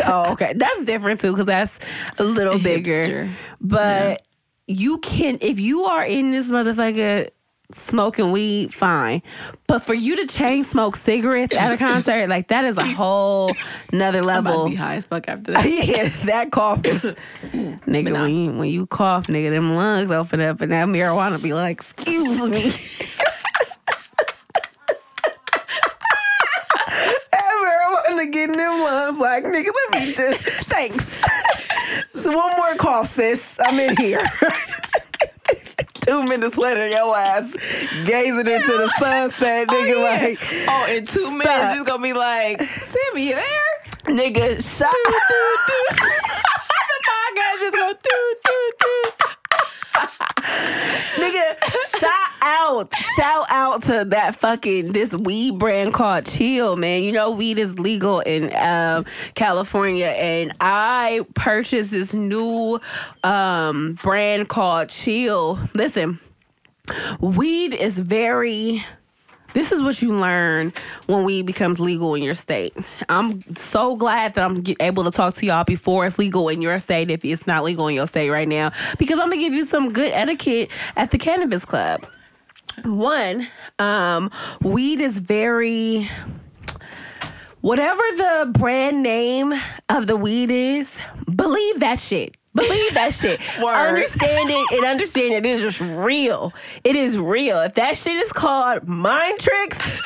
oh, 0.05 0.33
okay. 0.33 0.51
That's 0.53 0.83
different 0.83 1.21
too, 1.21 1.31
because 1.31 1.45
that's 1.45 1.79
a 2.17 2.23
little 2.25 2.56
bigger. 2.59 3.07
Hipster. 3.07 3.31
But 3.61 4.25
you 4.67 4.97
can, 4.99 5.37
if 5.41 5.59
you 5.59 5.83
are 5.85 6.05
in 6.05 6.31
this 6.31 6.47
motherfucker 6.49 7.29
smoking 7.73 8.31
weed, 8.31 8.73
fine. 8.73 9.21
But 9.67 9.79
for 9.83 9.93
you 9.93 10.15
to 10.17 10.25
chain 10.25 10.63
smoke 10.63 10.95
cigarettes 10.95 11.53
at 11.55 11.73
a 11.73 11.77
concert, 11.87 12.29
like 12.29 12.47
that 12.47 12.63
is 12.65 12.77
a 12.77 12.85
whole 12.85 13.51
nother 13.91 14.19
I'm 14.19 14.23
about 14.25 14.43
to 14.43 14.49
level. 14.49 14.69
be 14.69 14.75
high 14.75 14.95
as 14.95 15.05
fuck 15.05 15.27
after 15.27 15.51
that. 15.53 15.65
yeah, 15.65 16.07
that 16.25 16.51
cough 16.51 16.85
is 16.85 17.01
nigga. 17.51 18.13
When 18.13 18.33
you 18.33 18.51
when 18.53 18.69
you 18.69 18.85
cough, 18.87 19.27
nigga, 19.27 19.49
them 19.49 19.73
lungs 19.73 20.11
open 20.11 20.39
up, 20.41 20.61
and 20.61 20.71
that 20.71 20.87
marijuana 20.87 21.41
be 21.43 21.53
like, 21.53 21.77
excuse 21.77 22.49
me. 22.49 22.71
That 27.31 28.05
marijuana 28.15 28.31
getting 28.31 28.57
them 28.57 28.79
lungs 28.79 29.19
like, 29.19 29.43
nigga, 29.43 29.67
let 29.91 29.91
me 30.05 30.13
just 30.13 30.43
thanks. 30.67 31.16
One 32.27 32.55
more 32.57 32.75
call, 32.75 33.05
sis. 33.05 33.57
I'm 33.59 33.79
in 33.79 33.95
here. 33.97 34.25
Two 36.01 36.23
minutes 36.23 36.57
later, 36.57 36.87
your 36.87 37.15
ass 37.17 37.53
gazing 38.05 38.47
into 38.47 38.71
the 38.77 38.87
sunset, 38.97 39.67
oh, 39.69 39.73
nigga, 39.73 39.93
Oh, 39.95 40.03
yeah. 40.03 40.21
like, 40.27 40.39
Oh, 40.69 40.85
in 40.95 41.05
two 41.05 41.31
minutes, 41.31 41.49
it's 41.75 41.83
gonna 41.89 42.01
be 42.01 42.13
like, 42.13 42.61
Sammy, 42.61 43.27
you 43.29 43.35
there? 43.35 44.15
nigga, 44.15 44.61
shot. 44.63 44.89
the 45.05 46.99
podcast 47.09 47.59
just 47.59 47.75
go 47.75 47.91
doo 47.91 48.33
doo 48.45 48.71
doo. 48.79 49.03
Nigga, 51.17 51.55
shout 51.87 52.31
out, 52.41 52.93
shout 52.95 53.45
out 53.49 53.83
to 53.83 54.05
that 54.05 54.35
fucking 54.35 54.91
this 54.91 55.13
weed 55.15 55.57
brand 55.57 55.93
called 55.93 56.25
Chill, 56.25 56.75
man. 56.75 57.03
You 57.03 57.11
know, 57.11 57.31
weed 57.31 57.57
is 57.59 57.79
legal 57.79 58.19
in 58.21 58.55
um, 58.55 59.05
California, 59.35 60.07
and 60.07 60.53
I 60.59 61.25
purchased 61.33 61.91
this 61.91 62.13
new 62.13 62.79
um, 63.23 63.93
brand 64.03 64.49
called 64.49 64.89
Chill. 64.89 65.59
Listen, 65.75 66.19
weed 67.19 67.73
is 67.73 67.99
very 67.99 68.83
This 69.57 69.71
is 69.71 69.81
what 69.81 69.99
you 70.03 70.11
learn 70.11 70.71
when 71.07 71.23
weed 71.23 71.47
becomes 71.47 71.79
legal 71.79 72.13
in 72.13 72.21
your 72.21 72.35
state. 72.35 72.75
I'm 73.09 73.41
so 73.55 73.95
glad 73.95 74.35
that 74.35 74.43
I'm 74.45 74.63
able 74.79 75.03
to 75.03 75.09
talk 75.09 75.33
to 75.33 75.47
y'all 75.47 75.63
before 75.63 76.05
it's 76.05 76.19
legal 76.19 76.47
in 76.49 76.61
your 76.61 76.79
state 76.79 77.09
if 77.09 77.25
it's 77.25 77.47
not 77.47 77.63
legal 77.63 77.87
in 77.87 77.95
your 77.95 78.05
state 78.05 78.29
right 78.29 78.47
now 78.47 78.71
because 78.99 79.17
I'm 79.17 79.31
gonna 79.31 79.41
give 79.41 79.53
you 79.53 79.65
some 79.65 79.91
good 79.91 80.11
etiquette 80.13 80.69
at 80.95 81.09
the 81.09 81.17
cannabis 81.17 81.65
club. 81.65 82.05
One, 82.83 83.47
um, 83.79 84.29
weed 84.61 85.01
is 85.01 85.17
very 85.17 86.07
whatever 87.61 88.03
the 88.15 88.51
brand 88.53 89.01
name 89.01 89.55
of 89.89 90.05
the 90.05 90.17
weed 90.17 90.51
is, 90.51 90.99
believe 91.35 91.79
that 91.79 91.99
shit. 91.99 92.37
Believe 92.57 92.93
that 92.95 93.13
shit. 93.13 93.39
Understand 93.63 94.49
it 94.49 94.71
and 94.73 94.85
understand 94.85 95.33
it 95.33 95.45
is 95.45 95.61
just 95.61 95.79
real. 95.79 96.53
It 96.83 96.95
is 96.95 97.17
real. 97.17 97.59
If 97.61 97.73
that 97.75 97.95
shit 97.95 98.17
is 98.17 98.33
called 98.33 98.87
mind 98.87 99.39
tricks, 99.39 99.99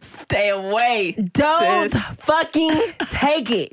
Stay 0.00 0.50
away. 0.50 1.12
don't 1.32 1.92
sis. 1.92 2.02
fucking 2.02 2.80
take 3.08 3.50
it. 3.50 3.70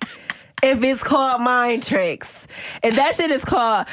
If 0.64 0.84
it's 0.84 1.04
called 1.04 1.41
mind 1.41 1.84
tricks. 1.84 2.47
If 2.84 2.95
that 2.95 3.16
shit 3.16 3.32
is 3.32 3.45
called 3.45 3.88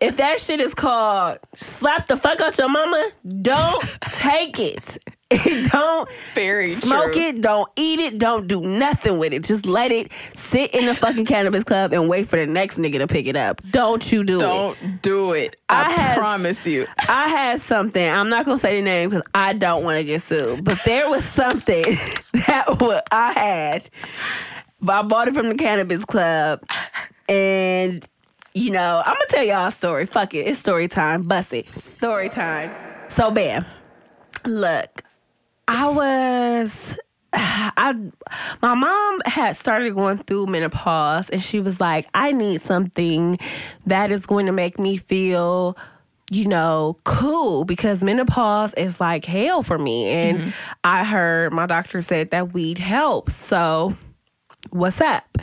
if 0.00 0.16
that 0.16 0.40
shit 0.40 0.60
is 0.60 0.74
called 0.74 1.38
slap 1.54 2.08
the 2.08 2.16
fuck 2.16 2.40
out 2.40 2.58
your 2.58 2.68
mama, 2.68 3.10
don't 3.42 3.84
take 4.12 4.58
it. 4.58 4.98
don't 5.70 6.08
Very 6.34 6.74
smoke 6.74 7.12
true. 7.14 7.22
it, 7.22 7.40
don't 7.40 7.68
eat 7.76 7.98
it, 7.98 8.18
don't 8.18 8.46
do 8.46 8.60
nothing 8.60 9.18
with 9.18 9.32
it. 9.32 9.42
Just 9.42 9.66
let 9.66 9.90
it 9.90 10.12
sit 10.34 10.74
in 10.74 10.86
the 10.86 10.94
fucking 10.94 11.24
cannabis 11.24 11.64
club 11.64 11.92
and 11.92 12.08
wait 12.08 12.28
for 12.28 12.36
the 12.36 12.46
next 12.46 12.78
nigga 12.78 12.98
to 12.98 13.06
pick 13.06 13.26
it 13.26 13.34
up. 13.36 13.60
Don't 13.70 14.12
you 14.12 14.22
do 14.22 14.36
it. 14.36 14.40
Don't 14.40 15.02
do 15.02 15.32
it. 15.32 15.56
I, 15.68 15.86
I 15.86 15.90
had- 15.90 16.18
promise 16.18 16.66
you. 16.66 16.86
I 17.08 17.28
had 17.28 17.60
something. 17.60 18.06
I'm 18.08 18.28
not 18.28 18.44
gonna 18.44 18.58
say 18.58 18.76
the 18.76 18.82
name 18.84 19.10
because 19.10 19.24
I 19.34 19.54
don't 19.54 19.82
want 19.82 19.98
to 19.98 20.04
get 20.04 20.22
sued. 20.22 20.62
But 20.64 20.80
there 20.84 21.08
was 21.10 21.24
something 21.24 21.82
that 22.46 22.76
wa- 22.80 23.00
I 23.10 23.32
had. 23.32 23.90
But 24.80 24.92
I 24.96 25.02
bought 25.02 25.28
it 25.28 25.34
from 25.34 25.48
the 25.48 25.54
cannabis 25.54 26.04
club, 26.04 26.62
and 27.28 28.06
you 28.52 28.70
know 28.70 28.98
I'm 29.04 29.14
gonna 29.14 29.20
tell 29.28 29.42
y'all 29.44 29.66
a 29.68 29.72
story. 29.72 30.06
Fuck 30.06 30.34
it, 30.34 30.46
it's 30.46 30.58
story 30.58 30.88
time. 30.88 31.26
Bust 31.26 31.52
it. 31.54 31.64
Story 31.64 32.28
time. 32.28 32.70
So 33.08 33.30
bam, 33.30 33.64
look, 34.44 35.02
I 35.68 35.88
was. 35.88 36.98
I 37.36 37.94
my 38.62 38.74
mom 38.74 39.22
had 39.26 39.56
started 39.56 39.94
going 39.94 40.18
through 40.18 40.46
menopause 40.46 41.30
and 41.30 41.42
she 41.42 41.60
was 41.60 41.80
like, 41.80 42.06
I 42.14 42.32
need 42.32 42.60
something 42.60 43.38
that 43.86 44.12
is 44.12 44.26
going 44.26 44.46
to 44.46 44.52
make 44.52 44.78
me 44.78 44.96
feel 44.96 45.76
you 46.30 46.46
know, 46.46 46.98
cool 47.04 47.64
because 47.64 48.02
menopause 48.02 48.72
is 48.74 49.00
like 49.00 49.24
hell 49.24 49.62
for 49.62 49.78
me. 49.78 50.06
And 50.06 50.38
mm-hmm. 50.38 50.50
I 50.82 51.04
heard 51.04 51.52
my 51.52 51.66
doctor 51.66 52.00
said 52.00 52.30
that 52.30 52.52
weed 52.52 52.78
helps. 52.78 53.36
So 53.36 53.94
what's 54.74 55.00
up? 55.00 55.38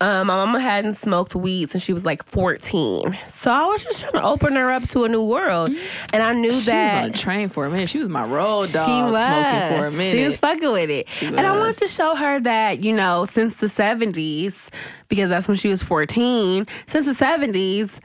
Um, 0.00 0.28
my 0.28 0.36
mama 0.36 0.60
hadn't 0.60 0.94
smoked 0.94 1.34
weed 1.34 1.70
since 1.70 1.82
she 1.82 1.92
was 1.92 2.04
like 2.04 2.22
14. 2.24 3.18
So 3.26 3.50
I 3.50 3.64
was 3.66 3.82
just 3.82 4.00
trying 4.00 4.12
to 4.12 4.22
open 4.22 4.54
her 4.54 4.70
up 4.70 4.84
to 4.90 5.04
a 5.04 5.08
new 5.08 5.24
world. 5.24 5.72
And 6.12 6.22
I 6.22 6.32
knew 6.32 6.52
that 6.52 6.90
She 6.90 6.96
was 6.96 7.04
on 7.04 7.10
a 7.10 7.12
train 7.12 7.48
for 7.48 7.66
a 7.66 7.70
minute. 7.70 7.88
She 7.88 7.98
was 7.98 8.08
my 8.08 8.24
road 8.24 8.70
dog 8.72 8.86
she 8.86 9.02
was 9.02 9.26
smoking 9.26 9.76
for 9.78 9.86
a 9.86 9.90
minute. 9.90 10.12
She 10.12 10.24
was 10.24 10.36
fucking 10.36 10.70
with 10.72 10.90
it. 10.90 11.08
And 11.22 11.40
I 11.40 11.58
wanted 11.58 11.78
to 11.78 11.88
show 11.88 12.14
her 12.14 12.38
that, 12.40 12.84
you 12.84 12.94
know, 12.94 13.24
since 13.24 13.56
the 13.56 13.66
70s, 13.66 14.68
because 15.08 15.30
that's 15.30 15.48
when 15.48 15.56
she 15.56 15.68
was 15.68 15.82
14, 15.82 16.66
since 16.86 17.06
the 17.06 17.24
70s, 17.24 17.98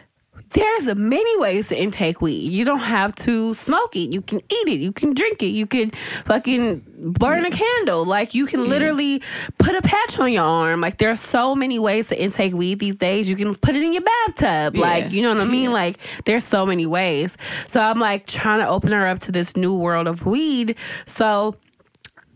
there's 0.54 0.94
many 0.96 1.38
ways 1.40 1.70
to 1.70 1.80
intake 1.80 2.22
weed. 2.22 2.54
You 2.54 2.64
don't 2.66 2.80
have 2.80 3.16
to 3.16 3.54
smoke 3.54 3.96
it. 3.96 4.14
You 4.14 4.22
can 4.22 4.38
eat 4.40 4.68
it. 4.70 4.80
You 4.80 4.92
can 4.92 5.14
drink 5.14 5.42
it. 5.44 5.48
You 5.48 5.66
can 5.66 5.92
fucking 6.26 6.84
burn 7.20 7.46
a 7.46 7.52
candle. 7.52 8.06
Like 8.06 8.34
you 8.34 8.46
can 8.46 8.70
literally 8.70 9.22
put 9.58 9.76
a 9.76 9.82
patch 9.82 10.20
on 10.20 10.32
your 10.32 10.44
arm. 10.46 10.80
Like 10.82 10.98
there's 11.00 11.20
so 11.20 11.56
many 11.56 11.80
ways 11.80 12.08
to 12.10 12.22
intake 12.22 12.54
weed 12.54 12.80
these 12.80 12.96
days. 12.96 13.30
You 13.30 13.36
can 13.36 13.54
put 13.56 13.76
it 13.76 13.82
in 13.82 13.94
your 13.94 14.04
bathtub. 14.04 14.78
Like, 14.78 15.06
Yeah. 15.06 15.10
you 15.10 15.22
know 15.24 15.34
what 15.34 15.42
I 15.42 15.46
mean? 15.46 15.72
Like 15.72 15.98
there's 16.26 16.44
so 16.44 16.66
many 16.66 16.86
ways. 16.86 17.38
So 17.68 17.82
I'm 17.82 18.00
like 18.00 18.28
trying 18.28 18.60
to 18.60 18.68
open 18.68 18.92
her 18.92 19.08
up 19.08 19.20
to 19.20 19.32
this 19.32 19.56
new 19.58 19.76
world 19.76 20.08
of 20.08 20.26
weed. 20.26 20.76
So 21.06 21.56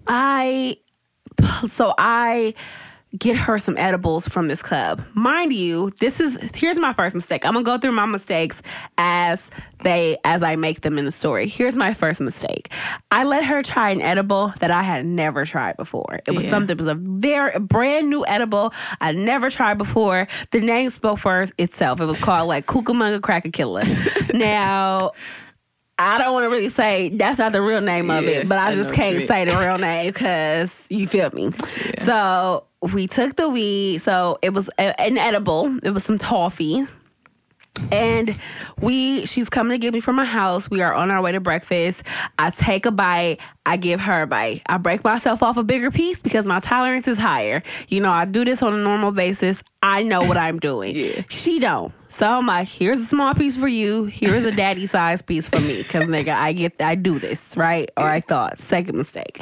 I 0.07 0.77
so 1.67 1.93
I 1.97 2.53
get 3.17 3.35
her 3.37 3.57
some 3.57 3.77
edibles 3.77 4.27
from 4.27 4.47
this 4.49 4.61
club. 4.61 5.01
Mind 5.13 5.53
you, 5.53 5.91
this 6.01 6.19
is 6.19 6.37
here's 6.53 6.77
my 6.77 6.91
first 6.93 7.15
mistake. 7.15 7.45
I'm 7.45 7.53
gonna 7.53 7.63
go 7.63 7.77
through 7.77 7.93
my 7.93 8.05
mistakes 8.05 8.61
as 8.97 9.49
they 9.83 10.17
as 10.25 10.43
I 10.43 10.55
make 10.57 10.81
them 10.81 10.97
in 10.97 11.05
the 11.05 11.11
story. 11.11 11.47
Here's 11.47 11.77
my 11.77 11.93
first 11.93 12.19
mistake. 12.19 12.69
I 13.09 13.23
let 13.23 13.45
her 13.45 13.63
try 13.63 13.91
an 13.91 14.01
edible 14.01 14.53
that 14.59 14.71
I 14.71 14.83
had 14.83 15.05
never 15.05 15.45
tried 15.45 15.77
before. 15.77 16.19
It 16.27 16.31
was 16.31 16.43
Yeah. 16.43 16.49
something 16.49 16.73
it 16.73 16.77
was 16.77 16.87
a 16.87 16.95
very 16.95 17.53
a 17.53 17.59
brand 17.61 18.09
new 18.09 18.25
edible 18.27 18.73
I 18.99 19.13
never 19.13 19.49
tried 19.49 19.77
before. 19.77 20.27
The 20.51 20.59
name 20.59 20.89
spoke 20.89 21.19
for 21.19 21.45
itself. 21.57 22.01
It 22.01 22.05
was 22.05 22.21
called 22.21 22.49
like 22.49 22.65
Cucamonga 22.65 23.21
Cracker 23.21 23.51
Killer. 23.51 23.83
now 24.33 25.11
I 25.99 26.19
don't 26.19 26.33
want 26.33 26.43
to 26.43 26.49
really 26.49 26.69
say 26.69 27.09
that's 27.09 27.39
not 27.39 27.53
the 27.53 27.61
real 27.61 27.81
name 27.81 28.11
of 28.11 28.23
Yeah, 28.23 28.29
it, 28.41 28.49
but 28.49 28.59
I, 28.59 28.69
I 28.69 28.75
just 28.75 28.93
can't 28.93 29.27
say 29.27 29.45
the 29.45 29.57
real 29.57 29.77
name 29.79 30.11
because 30.13 30.75
you 30.89 31.07
feel 31.07 31.31
me. 31.33 31.49
So 32.03 32.65
we 32.81 33.07
took 33.07 33.35
the 33.35 33.49
weed. 33.49 33.99
So 33.99 34.37
it 34.41 34.53
was 34.53 34.69
a, 34.77 34.99
an 35.01 35.17
edible. 35.17 35.77
It 35.83 35.91
was 35.91 36.03
some 36.03 36.17
toffee. 36.17 36.85
And 37.91 38.35
we, 38.81 39.25
she's 39.25 39.49
coming 39.49 39.71
to 39.71 39.77
get 39.77 39.93
me 39.93 39.99
from 39.99 40.15
my 40.15 40.25
house. 40.25 40.69
We 40.69 40.81
are 40.81 40.93
on 40.93 41.11
our 41.11 41.21
way 41.21 41.31
to 41.33 41.39
breakfast. 41.39 42.03
I 42.39 42.49
take 42.49 42.85
a 42.85 42.91
bite. 42.91 43.39
I 43.65 43.77
give 43.77 43.99
her 43.99 44.23
a 44.23 44.27
bite. 44.27 44.63
I 44.67 44.77
break 44.77 45.03
myself 45.03 45.43
off 45.43 45.57
a 45.57 45.63
bigger 45.63 45.91
piece 45.91 46.21
because 46.21 46.45
my 46.45 46.59
tolerance 46.59 47.07
is 47.07 47.17
higher. 47.17 47.61
You 47.87 48.01
know, 48.01 48.09
I 48.09 48.25
do 48.25 48.43
this 48.43 48.63
on 48.63 48.73
a 48.73 48.77
normal 48.77 49.11
basis. 49.11 49.61
I 49.83 50.03
know 50.03 50.21
what 50.23 50.37
I'm 50.37 50.59
doing. 50.59 50.95
Yeah. 50.97 51.21
She 51.29 51.59
don't. 51.59 51.93
So 52.07 52.39
I'm 52.39 52.47
like, 52.47 52.67
here's 52.67 52.99
a 52.99 53.05
small 53.05 53.33
piece 53.35 53.55
for 53.55 53.67
you. 53.67 54.05
Here's 54.05 54.45
a 54.45 54.51
daddy 54.51 54.87
size 54.87 55.21
piece 55.21 55.47
for 55.47 55.59
me. 55.59 55.83
Cause 55.83 56.03
nigga, 56.03 56.33
I 56.33 56.53
get, 56.53 56.81
I 56.81 56.95
do 56.95 57.19
this, 57.19 57.55
right? 57.55 57.89
Or 57.95 58.05
I 58.05 58.19
thought. 58.19 58.59
Second 58.59 58.97
mistake. 58.97 59.39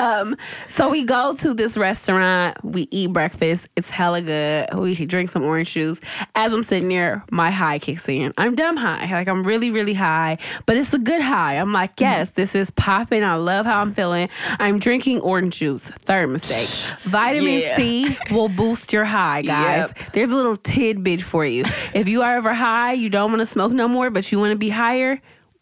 Um, 0.00 0.36
so 0.68 0.88
we 0.88 1.04
go 1.04 1.34
to 1.34 1.54
this 1.54 1.76
restaurant, 1.76 2.56
we 2.64 2.88
eat 2.90 3.12
breakfast, 3.12 3.68
it's 3.76 3.90
hella 3.90 4.22
good. 4.22 4.74
We 4.74 4.94
drink 5.06 5.30
some 5.30 5.44
orange 5.44 5.72
juice. 5.72 6.00
As 6.34 6.52
I'm 6.52 6.62
sitting 6.62 6.88
there, 6.88 7.24
my 7.30 7.50
high 7.50 7.78
kicks 7.78 8.08
in. 8.08 8.32
I'm 8.38 8.54
dumb 8.54 8.76
high. 8.76 9.10
Like 9.10 9.28
I'm 9.28 9.42
really, 9.42 9.70
really 9.70 9.94
high, 9.94 10.38
but 10.66 10.76
it's 10.76 10.94
a 10.94 10.98
good 10.98 11.22
high. 11.22 11.54
I'm 11.54 11.72
like, 11.72 12.00
yes, 12.00 12.30
this 12.30 12.54
is 12.54 12.70
popping. 12.70 13.24
I 13.24 13.34
love 13.34 13.66
how 13.66 13.80
I'm 13.80 13.92
feeling. 13.92 14.28
I'm 14.58 14.78
drinking 14.78 15.20
orange 15.20 15.58
juice. 15.58 15.88
Third 15.90 16.28
mistake. 16.30 16.68
Vitamin 17.02 17.60
Yeah. 17.60 17.76
C 17.76 18.16
will 18.30 18.48
boost 18.48 18.92
your 18.92 19.04
high, 19.04 19.42
guys. 19.42 19.92
Yep. 19.96 20.12
There's 20.12 20.30
a 20.30 20.36
little 20.36 20.56
tidbit 20.56 21.22
for 21.22 21.44
you. 21.44 21.64
If 21.94 22.08
you 22.08 22.22
are 22.22 22.36
ever 22.36 22.54
high, 22.54 22.92
you 22.92 23.10
don't 23.10 23.30
want 23.30 23.40
to 23.40 23.46
smoke 23.46 23.72
no 23.72 23.88
more, 23.88 24.10
but 24.10 24.30
you 24.30 24.38
want 24.38 24.52
to 24.52 24.56
be 24.58 24.68
higher, 24.70 25.20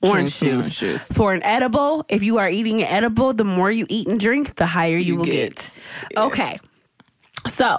orange 0.09 0.39
juice. 0.39 0.79
juice. 0.79 1.09
For 1.09 1.33
an 1.33 1.43
edible, 1.43 2.05
if 2.09 2.23
you 2.23 2.39
are 2.39 2.49
eating 2.49 2.81
an 2.83 2.89
edible, 2.89 3.33
the 3.33 3.45
more 3.45 3.71
you 3.71 3.87
eat 3.89 4.07
and 4.09 4.19
drink, 4.19 4.57
the 4.57 4.67
higher 4.67 4.97
you, 4.97 5.15
You 5.15 5.17
will 5.17 5.25
get. 5.25 5.71
get. 6.11 6.19
Okay. 6.19 6.59
So 7.49 7.77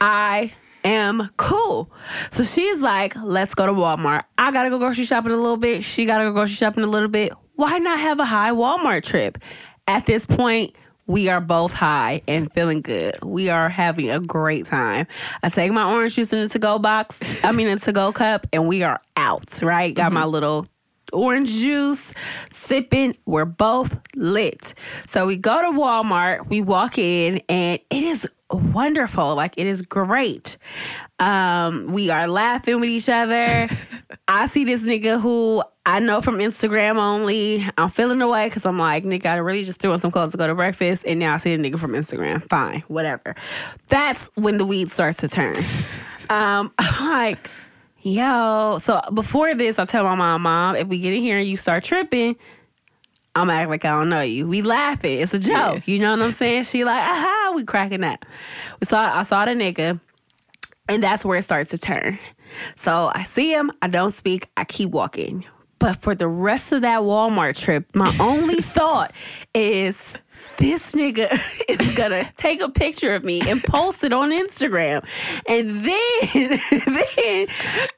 I 0.00 0.52
am 0.84 1.30
cool. 1.36 1.90
So 2.30 2.42
she's 2.42 2.80
like, 2.80 3.14
let's 3.16 3.54
go 3.54 3.66
to 3.66 3.72
Walmart. 3.72 4.24
I 4.38 4.50
gotta 4.50 4.70
go 4.70 4.78
grocery 4.78 5.04
shopping 5.04 5.32
a 5.32 5.36
little 5.36 5.56
bit. 5.56 5.84
She 5.84 6.06
gotta 6.06 6.24
go 6.24 6.32
grocery 6.32 6.56
shopping 6.56 6.84
a 6.84 6.88
little 6.88 7.08
bit. 7.08 7.32
Why 7.54 7.78
not 7.78 7.98
have 8.00 8.20
a 8.20 8.24
high 8.24 8.50
Walmart 8.50 9.02
trip? 9.04 9.38
At 9.88 10.06
this 10.06 10.26
point, 10.26 10.74
we 11.06 11.28
are 11.28 11.40
both 11.40 11.72
high 11.72 12.22
and 12.26 12.52
feeling 12.52 12.82
good. 12.82 13.16
We 13.22 13.48
are 13.48 13.68
having 13.68 14.10
a 14.10 14.20
great 14.20 14.66
time. 14.66 15.06
I 15.42 15.48
take 15.48 15.72
my 15.72 15.84
orange 15.84 16.16
juice 16.16 16.32
in 16.32 16.40
the 16.40 16.48
to 16.48 16.58
go 16.58 16.78
box, 16.78 17.44
I 17.44 17.52
mean, 17.52 17.68
a 17.68 17.76
to 17.76 17.92
go 17.92 18.12
cup, 18.12 18.46
and 18.52 18.66
we 18.66 18.82
are 18.82 19.00
out, 19.16 19.62
right? 19.62 19.94
Got 19.94 20.12
my 20.12 20.22
mm-hmm. 20.22 20.30
little 20.30 20.66
orange 21.12 21.50
juice, 21.50 22.12
sipping. 22.50 23.16
We're 23.26 23.44
both 23.44 24.00
lit. 24.14 24.74
So 25.06 25.26
we 25.26 25.36
go 25.36 25.62
to 25.62 25.78
Walmart, 25.78 26.48
we 26.48 26.60
walk 26.60 26.98
in, 26.98 27.40
and 27.48 27.80
it 27.90 28.02
is 28.02 28.28
wonderful. 28.50 29.34
Like 29.34 29.54
it 29.56 29.66
is 29.66 29.82
great. 29.82 30.56
Um, 31.18 31.92
we 31.92 32.10
are 32.10 32.28
laughing 32.28 32.80
with 32.80 32.90
each 32.90 33.08
other. 33.08 33.68
I 34.28 34.46
see 34.46 34.64
this 34.64 34.82
nigga 34.82 35.20
who 35.20 35.62
I 35.84 36.00
know 36.00 36.20
from 36.20 36.38
Instagram 36.38 36.96
only. 36.96 37.64
I'm 37.78 37.90
feeling 37.90 38.20
away 38.20 38.48
because 38.48 38.66
I'm 38.66 38.78
like, 38.78 39.04
nigga, 39.04 39.26
I 39.26 39.36
really 39.36 39.64
just 39.64 39.80
threw 39.80 39.92
on 39.92 40.00
some 40.00 40.10
clothes 40.10 40.32
to 40.32 40.36
go 40.36 40.46
to 40.46 40.54
breakfast, 40.54 41.04
and 41.06 41.18
now 41.18 41.34
I 41.34 41.38
see 41.38 41.56
the 41.56 41.62
nigga 41.62 41.78
from 41.78 41.92
Instagram. 41.92 42.42
Fine, 42.48 42.80
whatever. 42.88 43.34
That's 43.88 44.28
when 44.34 44.58
the 44.58 44.66
weed 44.66 44.90
starts 44.90 45.18
to 45.18 45.28
turn. 45.28 45.56
um, 46.30 46.72
I'm 46.78 47.10
like, 47.10 47.50
yo. 48.06 48.78
So 48.82 49.00
before 49.12 49.54
this, 49.54 49.78
I 49.78 49.84
tell 49.84 50.04
my 50.04 50.14
mom, 50.14 50.42
mom, 50.42 50.76
if 50.76 50.88
we 50.88 50.98
get 50.98 51.12
in 51.12 51.20
here 51.20 51.38
and 51.38 51.46
you 51.46 51.56
start 51.56 51.84
tripping, 51.84 52.36
I'm 53.34 53.50
act 53.50 53.68
like 53.68 53.84
I 53.84 53.90
don't 53.90 54.08
know 54.08 54.22
you. 54.22 54.46
We 54.46 54.62
laughing. 54.62 55.18
It's 55.20 55.34
a 55.34 55.38
joke. 55.38 55.86
You 55.86 55.98
know 55.98 56.12
what 56.12 56.22
I'm 56.22 56.32
saying? 56.32 56.64
She 56.64 56.84
like, 56.84 57.02
aha, 57.02 57.52
we 57.54 57.64
cracking 57.64 58.04
up. 58.04 58.24
We 58.80 58.86
saw 58.86 59.00
I 59.14 59.22
saw 59.24 59.44
the 59.44 59.50
nigga, 59.52 60.00
and 60.88 61.02
that's 61.02 61.24
where 61.24 61.38
it 61.38 61.42
starts 61.42 61.70
to 61.70 61.78
turn. 61.78 62.18
So 62.76 63.10
I 63.14 63.24
see 63.24 63.52
him, 63.52 63.70
I 63.82 63.88
don't 63.88 64.12
speak, 64.12 64.48
I 64.56 64.64
keep 64.64 64.90
walking. 64.90 65.44
But 65.78 65.96
for 65.96 66.14
the 66.14 66.28
rest 66.28 66.72
of 66.72 66.82
that 66.82 67.00
Walmart 67.00 67.56
trip, 67.58 67.94
my 67.94 68.14
only 68.20 68.56
thought 68.62 69.12
is 69.52 70.16
this 70.58 70.92
nigga 70.92 71.30
is 71.68 71.94
gonna 71.94 72.30
take 72.36 72.60
a 72.60 72.68
picture 72.68 73.14
of 73.14 73.24
me 73.24 73.40
and 73.48 73.62
post 73.62 74.02
it 74.04 74.12
on 74.12 74.30
Instagram. 74.30 75.04
And 75.48 75.84
then, 75.84 76.60
then 77.16 77.46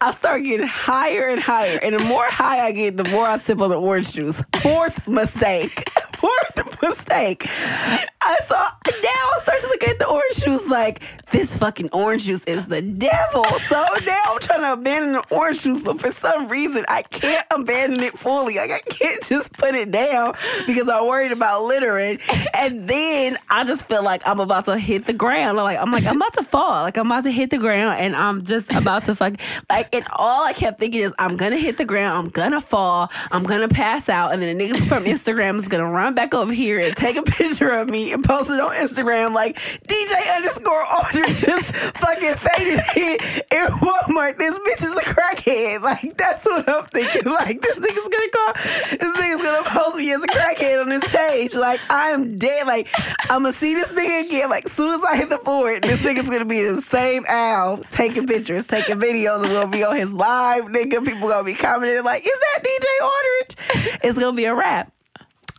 I 0.00 0.10
start 0.10 0.44
getting 0.44 0.66
higher 0.66 1.28
and 1.28 1.40
higher. 1.40 1.78
And 1.78 1.94
the 1.94 2.04
more 2.04 2.26
high 2.26 2.66
I 2.66 2.72
get, 2.72 2.96
the 2.96 3.04
more 3.04 3.26
I 3.26 3.38
sip 3.38 3.60
on 3.60 3.70
the 3.70 3.80
orange 3.80 4.12
juice. 4.12 4.42
Fourth 4.56 5.06
mistake. 5.06 5.88
Fourth 6.18 6.82
mistake. 6.82 7.46
I 7.48 8.36
saw 8.42 8.56
now 8.58 9.30
I 9.36 9.38
start 9.40 9.60
to 9.60 9.66
look 9.68 9.84
at 9.84 9.98
the 9.98 10.08
orange 10.08 10.36
juice 10.36 10.66
like 10.66 11.00
this 11.30 11.56
fucking 11.56 11.90
orange 11.92 12.24
juice 12.24 12.44
is 12.44 12.66
the 12.66 12.82
devil. 12.82 13.44
So 13.44 13.76
now 14.04 14.22
I'm 14.26 14.40
trying 14.40 14.62
to 14.62 14.72
abandon 14.72 15.12
the 15.12 15.24
orange 15.30 15.62
juice, 15.62 15.82
but 15.82 16.00
for 16.00 16.10
some 16.10 16.48
reason 16.48 16.84
I 16.88 17.02
can't 17.02 17.46
abandon 17.54 18.02
it 18.02 18.18
fully. 18.18 18.56
Like 18.56 18.72
I 18.72 18.80
can't 18.80 19.22
just 19.22 19.52
put 19.52 19.74
it 19.74 19.90
down 19.90 20.34
because 20.66 20.88
I'm 20.88 21.06
worried 21.06 21.32
about 21.32 21.64
littering. 21.64 22.18
And 22.54 22.88
then 22.88 23.36
I 23.48 23.64
just 23.64 23.86
feel 23.86 24.02
like 24.02 24.22
I'm 24.26 24.40
about 24.40 24.66
to 24.66 24.78
hit 24.78 25.06
the 25.06 25.12
ground. 25.12 25.56
Like 25.56 25.78
I'm 25.78 25.90
like 25.90 26.06
I'm 26.06 26.16
about 26.16 26.34
to 26.34 26.42
fall. 26.42 26.82
Like 26.82 26.96
I'm 26.96 27.06
about 27.06 27.24
to 27.24 27.30
hit 27.30 27.50
the 27.50 27.58
ground, 27.58 27.98
and 27.98 28.14
I'm 28.14 28.44
just 28.44 28.72
about 28.72 29.04
to 29.04 29.14
fuck. 29.14 29.34
Like 29.70 29.94
and 29.94 30.06
all 30.16 30.46
I 30.46 30.52
kept 30.52 30.78
thinking 30.80 31.02
is 31.02 31.12
I'm 31.18 31.36
gonna 31.36 31.56
hit 31.56 31.76
the 31.76 31.84
ground. 31.84 32.18
I'm 32.18 32.30
gonna 32.30 32.60
fall. 32.60 33.10
I'm 33.30 33.42
gonna 33.44 33.68
pass 33.68 34.08
out, 34.08 34.32
and 34.32 34.42
then 34.42 34.58
the 34.58 34.64
niggas 34.64 34.86
from 34.88 35.04
Instagram 35.04 35.56
is 35.56 35.68
gonna 35.68 35.90
run 35.90 36.14
back 36.14 36.34
over 36.34 36.52
here 36.52 36.78
and 36.78 36.94
take 36.96 37.16
a 37.16 37.22
picture 37.22 37.70
of 37.70 37.88
me 37.88 38.12
and 38.12 38.24
post 38.24 38.50
it 38.50 38.60
on 38.60 38.72
Instagram 38.72 39.34
like 39.34 39.56
DJ 39.86 40.36
underscore 40.36 40.84
Aldredge 40.86 41.40
just 41.40 41.74
fucking 41.98 42.34
faded 42.34 42.80
in, 42.96 43.18
in 43.50 43.66
Walmart. 43.78 44.38
This 44.38 44.58
bitch 44.60 44.84
is 44.84 44.96
a 44.96 45.02
crackhead. 45.02 45.82
Like 45.82 46.16
that's 46.16 46.44
what 46.46 46.68
I'm 46.68 46.84
thinking. 46.86 47.24
Like 47.24 47.60
this 47.60 47.78
nigga's 47.78 48.08
gonna 48.08 48.30
call. 48.30 48.52
This 48.90 49.16
nigga's 49.16 49.42
gonna 49.42 49.62
post 49.64 49.96
me 49.96 50.12
as 50.12 50.22
a 50.22 50.26
crackhead 50.26 50.80
on 50.80 50.88
this 50.88 51.04
page. 51.12 51.54
Like 51.54 51.80
I 51.90 52.10
am 52.10 52.37
dead. 52.38 52.66
Like 52.66 52.88
I'm 53.30 53.42
gonna 53.42 53.52
see 53.52 53.74
this 53.74 53.88
nigga 53.88 54.26
again. 54.26 54.50
Like 54.50 54.68
soon 54.68 54.94
as 54.94 55.04
I 55.04 55.16
hit 55.16 55.28
the 55.30 55.38
board, 55.38 55.82
this 55.82 56.00
nigga's 56.02 56.28
gonna 56.28 56.44
be 56.44 56.62
the 56.62 56.80
same 56.80 57.24
Al 57.28 57.78
taking 57.90 58.26
pictures, 58.26 58.66
taking 58.66 58.96
videos, 58.96 59.42
and 59.42 59.52
we'll 59.52 59.66
be 59.66 59.84
on 59.84 59.96
his 59.96 60.12
live. 60.12 60.64
Nigga, 60.64 61.04
people 61.04 61.28
gonna 61.28 61.44
be 61.44 61.54
commenting 61.54 62.02
like, 62.04 62.24
"Is 62.24 62.32
that 62.32 62.64
DJ 62.64 62.86
Aldredge?" 63.02 63.98
It's 64.04 64.18
gonna 64.18 64.36
be 64.36 64.44
a 64.44 64.54
wrap. 64.54 64.92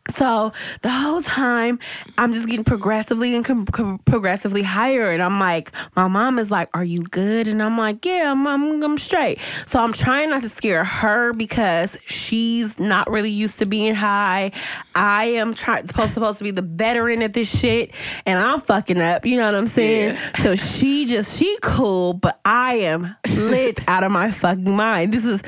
So 0.10 0.52
the 0.82 0.90
whole 0.90 1.22
time, 1.22 1.80
I'm 2.18 2.34
just 2.34 2.48
getting 2.48 2.64
progressively 2.64 3.36
and 3.36 3.46
com- 3.46 3.66
com- 3.66 4.00
progressively 4.00 4.64
higher, 4.64 5.12
and 5.12 5.22
I'm 5.22 5.40
like, 5.40 5.72
my 5.96 6.08
mom 6.08 6.40
is 6.40 6.52
like, 6.52 6.70
"Are 6.74 6.84
you 6.84 7.04
good?" 7.04 7.48
And 7.48 7.62
I'm 7.62 7.78
like, 7.78 8.06
"Yeah, 8.06 8.32
I'm, 8.32 8.46
I'm, 8.48 8.84
I'm 8.84 8.98
straight." 8.98 9.40
So 9.66 9.80
I'm 9.80 9.94
trying 9.94 10.30
not 10.30 10.42
to 10.42 10.50
scare 10.50 10.84
her 10.84 11.34
because 11.34 11.98
she's 12.06 12.80
not 12.80 13.10
really 13.10 13.30
used 13.32 13.60
to 13.60 13.66
being 13.66 13.96
high. 13.96 14.52
I 14.96 15.26
am 15.26 15.54
trying 15.54 15.88
supposed 15.88 16.14
supposed 16.14 16.38
to 16.40 16.44
be 16.44 16.52
the 16.52 16.62
veteran 16.62 17.22
at 17.22 17.34
this 17.34 17.60
shit, 17.60 17.94
and 18.26 18.40
I'm 18.40 18.62
fucking 18.62 19.02
up. 19.02 19.26
You 19.26 19.38
know 19.38 19.46
what 19.46 19.56
I'm 19.56 19.68
saying? 19.68 20.18
So 20.42 20.56
she 20.56 21.06
just 21.06 21.38
she 21.38 21.58
cool, 21.62 22.14
but 22.14 22.40
I 22.46 22.76
am 22.76 23.16
lit 23.36 23.80
out 23.88 24.04
of 24.04 24.12
my 24.12 24.32
fucking 24.32 24.76
mind. 24.76 25.14
This 25.14 25.26
is 25.26 25.42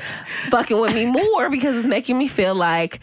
fucking 0.50 0.78
with 0.78 0.94
me 0.94 1.06
more 1.06 1.50
because 1.50 1.76
it's 1.76 1.86
making 1.86 2.18
me 2.18 2.26
feel 2.28 2.54
like 2.54 3.00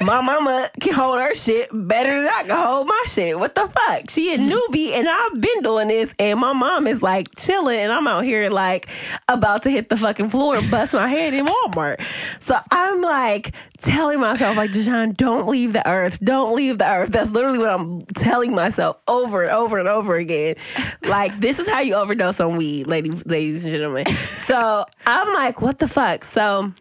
my 0.00 0.20
mama 0.20 0.70
can 0.80 0.94
hold 0.94 1.18
her 1.18 1.34
shit 1.34 1.68
better 1.72 2.10
than 2.10 2.28
I 2.28 2.42
can 2.42 2.56
hold 2.56 2.86
my 2.86 3.02
shit. 3.06 3.38
What 3.38 3.54
the 3.54 3.68
fuck? 3.68 4.10
She 4.10 4.34
a 4.34 4.38
hmm. 4.38 4.50
newbie 4.50 4.92
and 4.92 5.08
I've 5.08 5.40
been 5.40 5.62
doing 5.62 5.88
this 5.88 6.14
and 6.18 6.40
my 6.40 6.52
mom 6.52 6.86
is 6.86 7.02
like 7.02 7.34
chilling 7.36 7.78
and 7.78 7.92
I'm 7.92 8.06
out 8.06 8.24
here 8.24 8.50
like 8.50 8.88
about 9.28 9.62
to 9.62 9.70
hit 9.70 9.88
the 9.88 9.96
fucking 9.96 10.30
floor 10.30 10.56
and 10.56 10.70
bust 10.70 10.94
my 10.94 11.08
head 11.08 11.34
in 11.34 11.46
Walmart. 11.46 12.04
So 12.40 12.56
I'm 12.70 13.00
like 13.00 13.54
telling 13.78 14.20
myself 14.20 14.56
like 14.56 14.70
Deshaun, 14.70 15.16
don't 15.16 15.48
leave 15.48 15.72
the 15.72 15.86
earth. 15.88 16.18
Don't 16.20 16.54
leave 16.54 16.78
the 16.78 16.88
earth. 16.88 17.10
That's 17.10 17.30
literally 17.30 17.58
what 17.58 17.70
I'm 17.70 18.00
telling 18.14 18.54
myself 18.54 18.98
over 19.06 19.42
and 19.42 19.52
over 19.52 19.78
and 19.78 19.88
over 19.88 20.16
again. 20.16 20.56
Like 21.02 21.40
this 21.40 21.58
is 21.58 21.68
how 21.68 21.80
you 21.80 21.94
overdose 21.94 22.40
on 22.40 22.56
weed, 22.56 22.86
ladies, 22.86 23.24
ladies 23.26 23.64
and 23.64 23.72
gentlemen. 23.72 24.06
So 24.46 24.84
I'm 25.06 25.32
like, 25.34 25.60
what 25.60 25.78
the 25.78 25.88
fuck? 25.88 26.24
So 26.24 26.72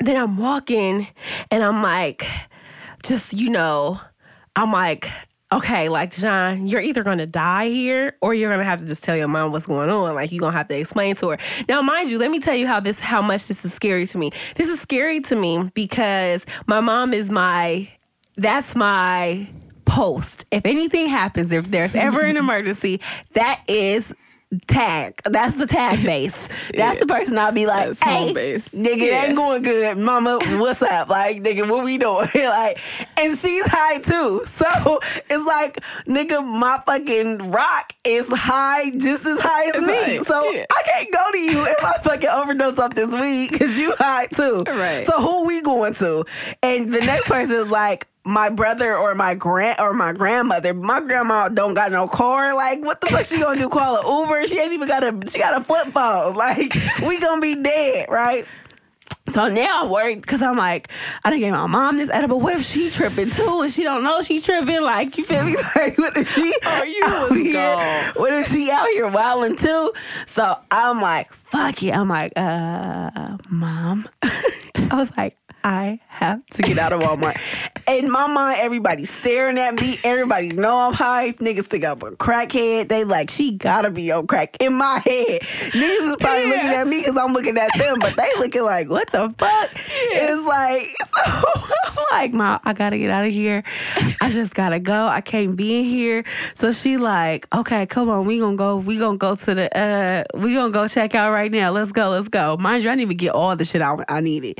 then 0.00 0.16
I'm 0.16 0.36
walking 0.36 1.06
and 1.50 1.62
I'm 1.62 1.82
like, 1.82 2.26
just, 3.04 3.32
you 3.32 3.50
know, 3.50 4.00
I'm 4.56 4.72
like, 4.72 5.08
okay, 5.52 5.88
like, 5.88 6.12
John, 6.12 6.66
you're 6.66 6.80
either 6.80 7.02
gonna 7.02 7.26
die 7.26 7.68
here 7.68 8.16
or 8.20 8.34
you're 8.34 8.50
gonna 8.50 8.64
have 8.64 8.80
to 8.80 8.86
just 8.86 9.04
tell 9.04 9.16
your 9.16 9.28
mom 9.28 9.52
what's 9.52 9.66
going 9.66 9.88
on. 9.88 10.14
Like, 10.14 10.32
you're 10.32 10.40
gonna 10.40 10.56
have 10.56 10.68
to 10.68 10.78
explain 10.78 11.14
to 11.16 11.30
her. 11.30 11.38
Now, 11.68 11.80
mind 11.82 12.10
you, 12.10 12.18
let 12.18 12.30
me 12.30 12.40
tell 12.40 12.54
you 12.54 12.66
how 12.66 12.80
this, 12.80 12.98
how 12.98 13.22
much 13.22 13.46
this 13.46 13.64
is 13.64 13.72
scary 13.72 14.06
to 14.08 14.18
me. 14.18 14.32
This 14.56 14.68
is 14.68 14.80
scary 14.80 15.20
to 15.22 15.36
me 15.36 15.68
because 15.74 16.44
my 16.66 16.80
mom 16.80 17.14
is 17.14 17.30
my, 17.30 17.88
that's 18.36 18.74
my 18.74 19.48
post. 19.84 20.44
If 20.50 20.66
anything 20.66 21.08
happens, 21.08 21.52
if 21.52 21.70
there's 21.70 21.94
ever 21.94 22.20
an 22.20 22.36
emergency, 22.44 23.00
that 23.32 23.62
is 23.68 24.12
tag. 24.66 25.20
That's 25.24 25.54
the 25.54 25.66
tag 25.66 26.02
base. 26.04 26.48
That's 26.74 27.00
the 27.00 27.06
person 27.06 27.38
I'll 27.38 27.52
be 27.52 27.66
like, 27.66 27.96
hey, 28.02 28.32
base. 28.32 28.68
nigga, 28.70 28.86
it 28.96 29.00
Yeah. 29.12 29.24
ain't 29.26 29.36
going 29.36 29.62
good. 29.62 29.98
Mama, 29.98 30.38
what's 30.58 30.82
up? 30.82 31.08
Like, 31.08 31.42
nigga, 31.42 31.68
what 31.68 31.84
we 31.84 31.98
doing? 31.98 32.28
like, 32.34 32.78
and 33.18 33.36
she's 33.36 33.66
high 33.66 33.98
too. 33.98 34.42
So 34.46 35.00
it's 35.30 35.44
like, 35.46 35.80
nigga, 36.06 36.44
my 36.44 36.80
fucking 36.86 37.50
rock 37.50 37.92
is 38.04 38.28
high, 38.30 38.90
just 38.96 39.26
as 39.26 39.40
high 39.40 39.64
as 39.70 39.74
It's 39.76 39.86
me. 39.86 39.94
high, 40.18 40.22
So 40.22 40.50
yeah. 40.50 40.66
I 40.72 40.82
can't 40.84 41.12
go 41.12 41.32
to 41.32 41.38
you 41.38 41.66
if 41.66 41.84
I 41.84 41.92
fucking 42.02 42.28
overdose 42.28 42.78
off 42.78 42.94
this 42.94 43.10
weed 43.10 43.50
because 43.50 43.76
you 43.78 43.94
high 43.98 44.26
too. 44.26 44.62
Right. 44.66 45.04
So 45.06 45.20
who 45.20 45.44
we 45.46 45.62
going 45.62 45.94
to? 45.94 46.24
And 46.62 46.92
the 46.92 47.00
next 47.00 47.26
person 47.28 47.56
is 47.56 47.70
like, 47.70 48.06
my 48.24 48.48
brother 48.48 48.96
or 48.96 49.14
my 49.14 49.34
grand 49.34 49.78
or 49.80 49.92
my 49.92 50.12
grandmother. 50.12 50.72
My 50.74 51.00
grandma 51.00 51.48
don't 51.48 51.74
got 51.74 51.92
no 51.92 52.08
car. 52.08 52.54
Like, 52.54 52.82
what 52.82 53.00
the 53.00 53.08
fuck 53.08 53.26
she 53.26 53.38
gonna 53.38 53.58
do? 53.60 53.68
Call 53.68 53.96
an 53.98 54.06
Uber? 54.28 54.46
She 54.46 54.58
ain't 54.58 54.72
even 54.72 54.88
got 54.88 55.04
a 55.04 55.30
she 55.30 55.38
got 55.38 55.60
a 55.60 55.64
flip 55.64 55.88
phone. 55.88 56.34
Like, 56.44 56.74
we 57.06 57.20
gonna 57.20 57.40
be 57.40 57.54
dead, 57.54 58.06
right? 58.08 58.46
So 59.30 59.48
now 59.48 59.84
I'm 59.84 59.90
worried 59.90 60.20
because 60.20 60.42
I'm 60.42 60.56
like, 60.58 60.88
I 61.24 61.30
didn't 61.30 61.40
gave 61.40 61.52
my 61.52 61.66
mom 61.66 61.96
this 61.96 62.10
edible. 62.10 62.40
What 62.40 62.54
if 62.58 62.62
she 62.62 62.90
tripping 62.90 63.30
too 63.30 63.60
and 63.62 63.72
she 63.72 63.82
don't 63.82 64.02
know 64.02 64.20
she 64.20 64.38
tripping? 64.38 64.82
Like, 64.82 65.16
you 65.16 65.24
feel 65.24 65.44
me? 65.44 65.56
Like, 65.76 65.96
what 65.96 66.14
if 66.16 66.30
she 66.34 66.54
Oh, 66.64 66.82
you 66.82 67.00
out 67.04 67.32
here? 67.34 67.52
gone. 67.54 68.12
What 68.16 68.34
if 68.34 68.46
she 68.48 68.70
out 68.70 68.86
here 68.88 69.08
wilding 69.08 69.56
too? 69.56 69.92
So 70.26 70.58
I'm 70.70 71.00
like, 71.00 71.32
fuck 71.32 71.82
it. 71.82 71.96
I'm 71.96 72.08
like, 72.08 72.32
uh, 72.36 73.38
mom. 73.48 74.06
I 74.22 74.88
was 74.92 75.16
like, 75.16 75.36
I 75.64 75.98
have 76.08 76.44
to 76.46 76.62
get 76.62 76.76
out 76.78 76.92
of 76.92 77.00
Walmart. 77.00 77.40
In 77.88 78.10
my 78.10 78.26
mind, 78.26 78.58
everybody's 78.60 79.10
staring 79.10 79.58
at 79.58 79.74
me. 79.74 79.96
Everybody 80.04 80.52
know 80.52 80.78
I'm 80.78 80.92
high. 80.92 81.32
Niggas 81.32 81.66
think 81.66 81.84
I'm 81.84 81.98
a 82.00 82.12
crackhead. 82.12 82.88
They 82.88 83.04
like, 83.04 83.30
she 83.30 83.52
gotta 83.52 83.90
be 83.90 84.12
on 84.12 84.26
crack. 84.26 84.56
In 84.60 84.74
my 84.74 85.00
head, 85.04 85.40
niggas 85.72 86.08
is 86.08 86.16
probably 86.16 86.46
looking 86.46 86.70
at 86.70 86.86
me 86.86 87.00
because 87.00 87.16
I'm 87.16 87.32
looking 87.32 87.56
at 87.58 87.70
them, 87.78 87.98
but 87.98 88.14
they 88.16 88.30
looking 88.38 88.62
like, 88.62 88.88
what 88.90 89.10
the 89.12 89.34
fuck? 89.38 89.70
It's 89.74 90.46
like, 90.46 90.86
so 91.06 91.74
I'm 91.98 92.04
like, 92.10 92.32
mom, 92.32 92.60
I 92.64 92.72
gotta 92.74 92.98
get 92.98 93.10
out 93.10 93.24
of 93.24 93.32
here. 93.32 93.62
I 94.20 94.30
just 94.30 94.54
gotta 94.54 94.78
go. 94.80 95.06
I 95.06 95.20
can't 95.20 95.56
be 95.56 95.78
in 95.78 95.84
here. 95.84 96.24
So 96.54 96.72
she 96.72 96.96
like, 96.98 97.46
okay, 97.54 97.86
come 97.86 98.08
on, 98.10 98.26
we 98.26 98.38
gonna 98.38 98.56
go. 98.56 98.76
We 98.76 98.98
gonna 98.98 99.18
go 99.18 99.34
to 99.34 99.54
the. 99.54 99.78
uh 99.78 100.24
We 100.38 100.54
gonna 100.54 100.72
go 100.72 100.88
check 100.88 101.14
out 101.14 101.32
right 101.32 101.50
now. 101.50 101.70
Let's 101.70 101.92
go. 101.92 102.10
Let's 102.10 102.28
go. 102.28 102.56
Mind 102.58 102.84
you, 102.84 102.90
I 102.90 102.92
didn't 102.92 103.02
even 103.02 103.16
get 103.16 103.32
all 103.32 103.56
the 103.56 103.64
shit 103.64 103.82
I, 103.82 103.96
I 104.08 104.20
needed. 104.20 104.58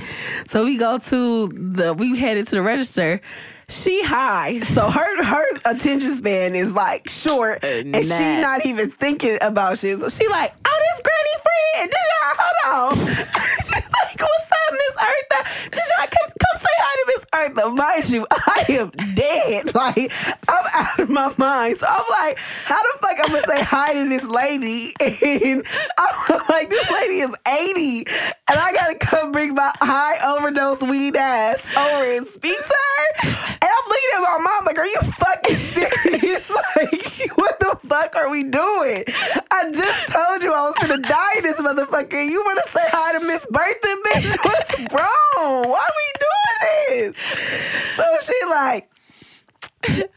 So 0.49 0.65
we 0.65 0.77
go 0.77 0.94
to 0.99 1.49
the. 1.49 1.95
We 1.95 2.19
headed 2.19 2.47
to 2.49 2.57
the 2.57 2.63
register. 2.63 3.21
She 3.69 4.05
high, 4.05 4.61
so 4.61 4.91
her 4.91 5.25
her 5.25 5.45
attention 5.65 6.15
span 6.17 6.55
is 6.55 6.75
like 6.75 7.09
short, 7.09 7.65
uh, 7.65 7.67
and 7.67 8.05
she 8.05 8.37
not 8.37 8.67
even 8.67 8.91
thinking 8.91 9.39
about 9.41 9.79
shit. 9.79 9.99
So 10.01 10.09
she 10.09 10.29
like, 10.29 10.55
oh, 10.65 10.83
this 10.95 11.03
granny 11.03 11.37
friend. 11.43 11.91
Did 11.91 12.01
y'all 12.11 12.35
hold 12.39 12.99
on? 12.99 13.07
She's 13.65 13.73
like, 13.73 14.21
what's 14.21 14.53
up, 14.53 14.73
Miss 14.73 14.97
Eartha? 14.97 15.71
Did 15.71 15.81
y'all 15.99 16.07
come, 16.07 16.31
come 16.31 16.57
say 16.57 16.75
hi 16.79 16.95
to 17.01 17.05
Miss 17.07 17.25
Eartha? 17.33 17.77
Mind 17.77 18.11
you, 18.11 18.27
I 18.31 18.65
am 18.69 18.91
dead. 19.15 19.73
Like 19.75 20.13
I'm 20.49 20.65
out 20.75 20.99
of 21.01 21.11
my 21.11 21.35
mind. 21.37 21.77
So 21.79 21.87
I'm 21.89 22.05
like, 22.09 22.39
how 22.65 22.81
the 22.81 22.99
fuck 23.01 23.17
I'm 23.23 23.29
gonna 23.33 23.43
say 23.47 23.63
hi 23.63 23.93
to 23.95 24.09
this 24.09 24.25
lady? 24.25 24.95
And 25.45 25.65
I'm 25.99 26.41
like, 26.49 26.71
this 26.71 26.91
lady 26.91 27.21
is 27.21 27.35
80, 27.47 28.05
and 28.09 28.59
I 28.59 28.73
gotta 28.73 28.95
come 28.97 29.33
bring 29.33 29.55
my 29.55 29.71
high 29.81 30.37
overdose 30.37 30.83
weed 30.83 31.17
ass 31.17 31.67
over 31.77 32.11
and 32.11 32.27
speak 32.27 32.57
to 32.57 32.75
her. 33.29 33.54
And 33.61 33.71
I'm 33.71 33.89
looking 33.89 34.11
at 34.15 34.21
my 34.21 34.39
mom 34.39 34.65
like, 34.65 34.79
are 34.79 34.87
you 34.87 35.01
fucking 35.01 35.57
serious? 35.75 36.51
like, 36.51 37.39
what 37.39 37.59
the 37.61 37.79
fuck 37.89 38.17
are 38.17 38.31
we 38.31 38.43
doing? 38.45 39.05
I 39.51 39.71
just 39.73 40.13
told 40.13 40.43
you 40.43 40.53
I 40.53 40.69
was 40.71 40.75
gonna 40.81 41.01
die 41.03 41.41
this 41.43 41.61
motherfucker. 41.61 42.27
You 42.29 42.43
wanna 42.45 42.63
say 42.69 42.85
hi 42.87 43.19
to 43.19 43.25
Miss 43.25 43.47
Bertha, 43.51 43.97
bitch? 44.07 44.37
What's 44.45 44.81
wrong? 44.93 45.69
Why 45.69 45.81
are 45.81 45.95
we 46.01 46.13
doing 46.21 47.13
this? 47.13 47.17
So 47.97 48.05
she 48.33 48.47
like, 48.51 48.91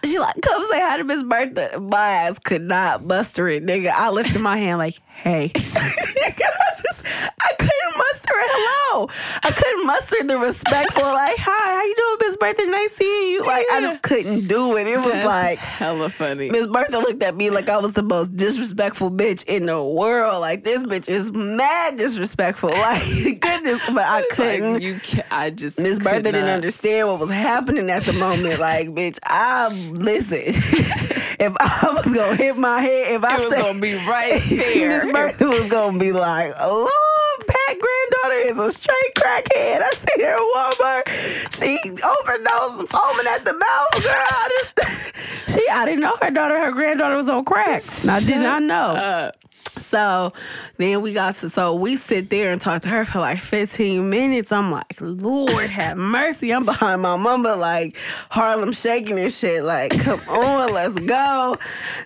she 0.04 0.18
like, 0.20 0.36
come 0.42 0.64
say 0.72 0.80
hi 0.82 0.98
to 0.98 1.04
Miss 1.04 1.24
Bertha. 1.24 1.80
My 1.80 2.10
ass 2.10 2.40
could 2.40 2.62
not 2.62 3.06
muster 3.06 3.48
it, 3.48 3.66
nigga. 3.66 3.92
I 3.94 4.10
lifted 4.10 4.40
my 4.42 4.58
hand 4.58 4.80
like, 4.80 4.96
hey. 5.18 5.52
I 5.56 6.72
just, 6.78 7.04
I 7.40 7.50
couldn't 7.58 7.98
muster 7.98 8.32
a 8.34 8.46
hello. 8.50 9.10
I 9.44 9.52
couldn't 9.52 9.86
muster 9.86 10.24
the 10.24 10.38
respectful, 10.38 11.04
like, 11.04 11.38
hi, 11.38 11.74
how 11.76 11.84
you 11.84 11.96
doing, 11.96 12.18
Miss 12.30 12.38
Bertha? 12.38 12.66
Nice 12.70 12.92
seeing 12.96 13.32
you. 13.34 13.46
Like, 13.46 13.66
I 13.72 13.82
just 13.82 14.02
couldn't 14.02 14.48
do 14.48 14.78
it. 14.78 14.88
It 14.88 14.98
was 14.98 15.12
That's 15.12 15.26
like, 15.26 15.60
hella 15.60 16.10
funny. 16.10 16.50
Miss 16.50 16.68
Bertha 16.68 17.00
looked 17.00 17.24
at 17.24 17.36
me 17.36 17.50
like 17.50 17.70
I 17.70 17.78
was 17.78 17.94
the 17.94 18.04
most 18.04 18.36
disrespectful 18.36 19.10
bitch 19.12 19.44
in 19.46 19.66
the 19.66 19.84
world. 19.84 20.42
Like 20.42 20.64
this 20.64 20.84
bitch 20.84 21.08
is 21.10 21.32
mad 21.32 21.98
disrespectful. 21.98 22.70
Like 22.88 23.42
goodness, 23.42 23.82
but 23.88 24.04
I 24.04 24.24
couldn't. 24.32 24.82
you 24.82 25.00
can 25.00 25.24
I 25.32 25.50
just 25.50 25.80
Miss 25.80 26.00
Bertha 26.00 26.22
didn't 26.24 26.46
not. 26.46 26.52
understand 26.56 27.08
what 27.08 27.20
was 27.20 27.30
happening 27.30 27.90
at 27.90 28.04
the 28.04 28.14
moment. 28.14 28.60
Like, 28.68 28.90
bitch, 28.90 29.18
I 29.24 29.68
listen. 29.70 30.40
if 31.40 31.54
I 31.60 31.92
was 31.94 32.14
gonna 32.14 32.36
hit 32.36 32.58
my 32.58 32.82
head, 32.82 33.16
if 33.16 33.24
I 33.24 33.36
It 33.36 33.40
was 33.42 33.50
said 33.50 33.62
gonna 33.62 33.80
be 33.80 33.94
right 34.08 34.42
there. 34.50 34.90
Miss 35.06 35.07
Bertha 35.14 35.46
was 35.50 35.68
gonna 35.68 35.98
be 35.98 36.12
like, 36.12 36.52
"Oh, 36.60 37.40
Pat 37.48 37.78
granddaughter 37.80 38.50
is 38.50 38.58
a 38.58 38.72
straight 38.72 39.14
crackhead." 39.16 39.82
I 39.82 39.90
see 39.98 40.22
her 40.24 40.36
at 40.36 40.40
Walmart. 40.56 41.58
She 41.58 41.78
overdosed, 41.84 42.88
foaming 42.90 43.28
at 43.28 43.46
the 43.46 43.54
mouth, 43.54 44.04
girl. 44.04 44.14
I 44.14 44.50
didn't, 44.76 45.14
she, 45.48 45.68
I 45.70 45.86
didn't 45.86 46.02
know 46.02 46.16
her 46.22 46.32
daughter, 46.32 46.58
her 46.60 46.72
granddaughter 46.72 47.16
was 47.16 47.28
on 47.30 47.46
crack. 47.46 47.84
I 48.10 48.20
did 48.20 48.38
not 48.42 48.64
know. 48.64 48.76
Uh, 48.92 49.32
So 49.80 50.34
then 50.78 51.02
we 51.02 51.14
got 51.14 51.36
to, 51.36 51.50
so 51.50 51.76
we 51.76 51.96
sit 51.96 52.30
there 52.30 52.52
and 52.52 52.60
talk 52.62 52.82
to 52.84 52.90
her 52.90 53.06
for 53.06 53.20
like 53.20 53.40
15 53.40 54.10
minutes. 54.10 54.52
I'm 54.52 54.72
like, 54.72 54.98
Lord 55.00 55.70
have 55.70 55.98
mercy. 56.18 56.52
I'm 56.54 56.66
behind 56.66 57.02
my 57.02 57.16
mama, 57.16 57.56
like 57.56 57.96
Harlem 58.30 58.72
shaking 58.72 59.20
and 59.20 59.32
shit. 59.32 59.64
Like, 59.64 59.98
come 60.00 60.20
on, 60.30 60.74
let's 60.74 60.96
go. 60.96 61.58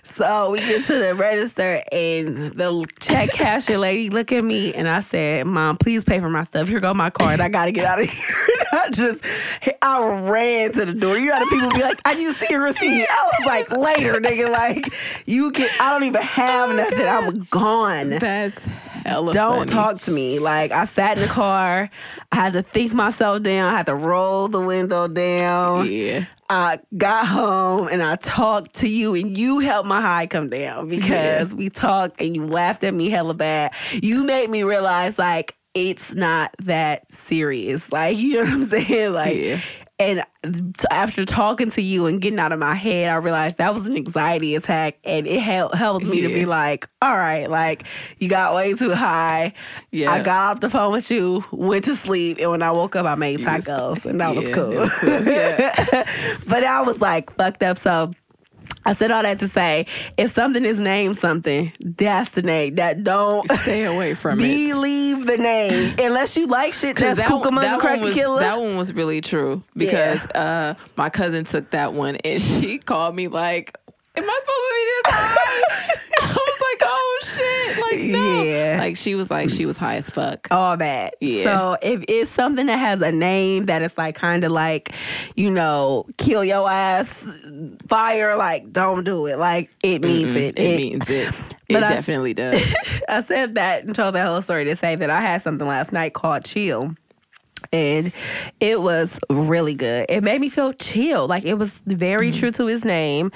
So 0.04 0.50
we 0.50 0.60
get 0.60 0.84
to 0.86 0.98
the 0.98 1.14
register 1.14 1.82
and 1.90 2.52
the 2.52 2.86
check 3.00 3.30
cashier 3.30 3.78
lady 3.78 4.10
look 4.10 4.32
at 4.32 4.44
me 4.44 4.72
and 4.74 4.88
I 4.88 5.00
said, 5.00 5.46
Mom, 5.46 5.76
please 5.76 6.04
pay 6.04 6.20
for 6.20 6.30
my 6.30 6.42
stuff. 6.42 6.68
Here 6.68 6.80
go 6.80 6.92
my 6.94 7.10
card. 7.10 7.40
I 7.40 7.48
gotta 7.48 7.72
get 7.72 7.84
out 7.84 8.00
of 8.00 8.10
here. 8.10 8.48
And 8.48 8.80
I 8.80 8.90
just, 8.90 9.24
I 9.80 10.28
ran 10.28 10.72
to 10.72 10.84
the 10.84 10.94
door. 10.94 11.18
You 11.18 11.26
know 11.26 11.34
how 11.34 11.44
the 11.44 11.50
people 11.50 11.70
be 11.70 11.80
like, 11.80 12.00
I 12.04 12.14
need 12.14 12.26
to 12.26 12.34
see 12.34 12.46
your 12.50 12.62
receipt. 12.62 13.06
I 13.08 13.30
was 13.38 13.46
like, 13.46 13.70
later, 13.70 14.20
nigga. 14.20 14.50
Like, 14.50 14.92
you 15.26 15.50
can, 15.50 15.68
I 15.80 15.92
don't 15.92 16.04
even 16.04 16.22
have 16.22 16.70
oh 16.70 16.72
nothing. 16.74 17.06
I'm 17.06 17.44
gone. 17.50 17.61
That's 17.66 18.64
hella 18.64 19.32
Don't 19.32 19.58
funny. 19.58 19.70
talk 19.70 20.00
to 20.02 20.12
me. 20.12 20.38
Like 20.38 20.72
I 20.72 20.84
sat 20.84 21.16
in 21.18 21.22
the 21.22 21.28
car, 21.28 21.88
I 22.30 22.36
had 22.36 22.52
to 22.54 22.62
think 22.62 22.92
myself 22.92 23.42
down, 23.42 23.72
I 23.72 23.76
had 23.76 23.86
to 23.86 23.94
roll 23.94 24.48
the 24.48 24.60
window 24.60 25.08
down. 25.08 25.90
Yeah. 25.90 26.24
I 26.50 26.80
got 26.98 27.26
home 27.26 27.88
and 27.88 28.02
I 28.02 28.16
talked 28.16 28.74
to 28.76 28.88
you 28.88 29.14
and 29.14 29.36
you 29.38 29.60
helped 29.60 29.88
my 29.88 30.00
high 30.02 30.26
come 30.26 30.50
down 30.50 30.88
because 30.88 31.54
we 31.54 31.70
talked 31.70 32.20
and 32.20 32.36
you 32.36 32.46
laughed 32.46 32.84
at 32.84 32.92
me 32.92 33.08
hella 33.08 33.32
bad. 33.34 33.72
You 33.92 34.24
made 34.24 34.50
me 34.50 34.62
realize 34.62 35.18
like 35.18 35.56
it's 35.74 36.14
not 36.14 36.54
that 36.58 37.10
serious. 37.10 37.90
Like 37.90 38.18
you 38.18 38.34
know 38.34 38.40
what 38.44 38.52
I'm 38.52 38.64
saying? 38.84 39.12
Like 39.14 39.36
Yeah. 39.38 39.60
And 40.02 40.74
t- 40.76 40.86
after 40.90 41.24
talking 41.24 41.70
to 41.70 41.82
you 41.82 42.06
and 42.06 42.20
getting 42.20 42.38
out 42.38 42.52
of 42.52 42.58
my 42.58 42.74
head, 42.74 43.10
I 43.10 43.16
realized 43.16 43.58
that 43.58 43.74
was 43.74 43.86
an 43.86 43.96
anxiety 43.96 44.54
attack, 44.54 44.98
and 45.04 45.26
it 45.26 45.40
hel- 45.40 45.70
helps 45.70 46.06
me 46.06 46.22
to 46.22 46.28
be 46.28 46.44
like, 46.44 46.88
all 47.00 47.16
right, 47.16 47.48
like 47.48 47.84
you 48.18 48.28
got 48.28 48.54
way 48.54 48.74
too 48.74 48.94
high. 48.94 49.52
Yeah. 49.90 50.10
I 50.10 50.20
got 50.20 50.50
off 50.50 50.60
the 50.60 50.70
phone 50.70 50.92
with 50.92 51.10
you, 51.10 51.44
went 51.52 51.84
to 51.84 51.94
sleep, 51.94 52.38
and 52.40 52.50
when 52.50 52.62
I 52.62 52.70
woke 52.70 52.96
up, 52.96 53.06
I 53.06 53.14
made 53.14 53.40
tacos, 53.40 54.04
and 54.04 54.20
that 54.20 54.34
was 54.34 54.48
cool. 54.48 54.68
was 54.68 54.92
cool. 54.94 55.22
Yeah. 55.22 56.36
but 56.46 56.64
I 56.64 56.82
was 56.82 57.00
like 57.00 57.34
fucked 57.36 57.62
up. 57.62 57.78
So 57.78 58.12
I 58.84 58.92
said 58.94 59.10
all 59.10 59.22
that 59.22 59.38
to 59.40 59.48
say, 59.48 59.86
if 60.18 60.30
something 60.32 60.64
is 60.64 60.80
named 60.80 61.18
something, 61.18 61.72
that's 61.80 62.30
the 62.30 62.42
name. 62.42 62.74
That 62.76 63.04
don't 63.04 63.48
Stay 63.62 63.84
away 63.84 64.14
from 64.14 64.40
it. 64.40 64.42
believe 64.42 65.26
the 65.26 65.36
name 65.38 65.94
unless 65.98 66.36
you 66.36 66.46
like 66.46 66.74
shit 66.74 66.96
that's 66.96 67.18
that, 67.18 67.30
one- 67.30 67.42
Cucamonga 67.42 67.60
that 67.62 67.80
Cracker 67.80 68.02
was, 68.04 68.14
Killer. 68.14 68.40
that 68.40 68.58
one 68.60 68.76
was 68.76 68.92
really 68.92 69.20
true 69.20 69.62
because 69.76 70.24
uh, 70.34 70.74
my 70.96 71.10
cousin 71.10 71.44
took 71.44 71.70
that 71.70 71.92
one 71.94 72.16
and 72.16 72.40
she 72.42 72.78
called 72.78 73.14
me 73.14 73.28
like, 73.28 73.76
"Am 74.16 74.24
I 74.28 74.40
supposed 74.40 74.58
to 74.68 74.74
be 74.74 74.84
this 74.94 75.36
high?" 75.36 76.51
I 76.84 76.88
"Oh 76.88 77.18
shit!" 77.24 77.78
Like 77.80 78.10
no, 78.12 78.42
Yeah. 78.42 78.76
like 78.78 78.96
she 78.96 79.14
was 79.14 79.30
like 79.30 79.50
she 79.50 79.64
was 79.66 79.76
high 79.76 79.96
as 79.96 80.08
fuck. 80.10 80.48
all 80.50 80.76
that. 80.76 81.14
Yeah. 81.20 81.44
So 81.44 81.76
if 81.82 82.04
it's 82.08 82.30
something 82.30 82.66
that 82.66 82.78
has 82.78 83.00
a 83.02 83.12
name 83.12 83.66
that 83.66 83.82
is 83.82 83.96
like 83.96 84.14
kind 84.14 84.44
of 84.44 84.52
like, 84.52 84.94
you 85.36 85.50
know, 85.50 86.04
kill 86.18 86.44
your 86.44 86.68
ass, 86.70 87.12
fire, 87.88 88.36
like 88.36 88.72
don't 88.72 89.04
do 89.04 89.26
it. 89.26 89.38
Like 89.38 89.70
it 89.82 90.02
means 90.02 90.36
it. 90.36 90.58
It, 90.58 90.76
means 90.76 91.08
it. 91.10 91.34
It 91.68 91.74
But 91.74 91.84
I- 91.84 91.88
definitely 91.94 92.34
does. 92.34 92.74
I 93.08 93.22
said 93.22 93.54
that 93.54 93.84
and 93.84 93.94
told 93.94 94.14
that 94.14 94.26
whole 94.26 94.42
story 94.42 94.64
to 94.66 94.76
say 94.76 94.94
that 94.96 95.08
I 95.08 95.20
had 95.22 95.40
something 95.40 95.66
last 95.66 95.90
night 95.92 96.12
called 96.12 96.44
chill. 96.44 96.94
And 97.72 98.12
it 98.60 98.80
was 98.80 99.18
really 99.30 99.74
good. 99.74 100.06
It 100.08 100.22
made 100.22 100.40
me 100.40 100.48
feel 100.48 100.72
chill. 100.72 101.26
Like 101.26 101.44
it 101.44 101.54
was 101.54 101.80
very 101.86 102.30
Mm-hmm. 102.30 102.38
true 102.40 102.50
to 102.52 102.66
his 102.66 102.84
name. 102.84 103.30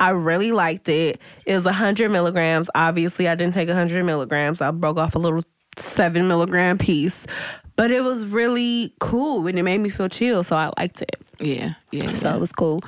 I 0.00 0.10
really 0.10 0.52
liked 0.52 0.88
it. 0.88 1.20
It 1.46 1.54
was 1.54 1.64
100 1.64 2.10
milligrams. 2.10 2.68
Obviously, 2.74 3.28
I 3.28 3.34
didn't 3.34 3.54
take 3.54 3.68
100 3.68 4.04
milligrams. 4.04 4.60
I 4.60 4.70
broke 4.72 4.98
off 4.98 5.14
a 5.14 5.18
little 5.18 5.42
seven 5.76 6.28
milligram 6.28 6.78
piece. 6.78 7.26
But 7.74 7.90
it 7.90 8.02
was 8.04 8.26
really 8.26 8.94
cool 9.00 9.46
and 9.46 9.58
it 9.58 9.62
made 9.62 9.78
me 9.78 9.88
feel 9.88 10.08
chill. 10.08 10.42
So 10.42 10.56
I 10.56 10.70
liked 10.78 11.00
it. 11.02 11.16
yeah, 11.40 11.74
yeah. 11.90 12.10
So 12.12 12.30
it 12.34 12.38
was 12.38 12.52
cool. 12.52 12.82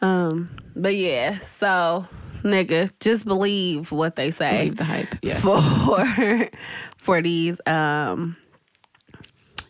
Um, 0.00 0.48
but 0.74 0.96
yeah, 0.96 1.32
so 1.34 2.06
nigga, 2.42 2.90
just 3.00 3.26
believe 3.26 3.92
what 3.92 4.16
they 4.16 4.30
say 4.30 4.50
Believe 4.70 4.76
the 4.78 4.84
hype. 4.84 5.14
Yes. 5.22 5.42
for 5.42 6.48
for 6.96 7.20
these 7.20 7.60
um 7.66 8.34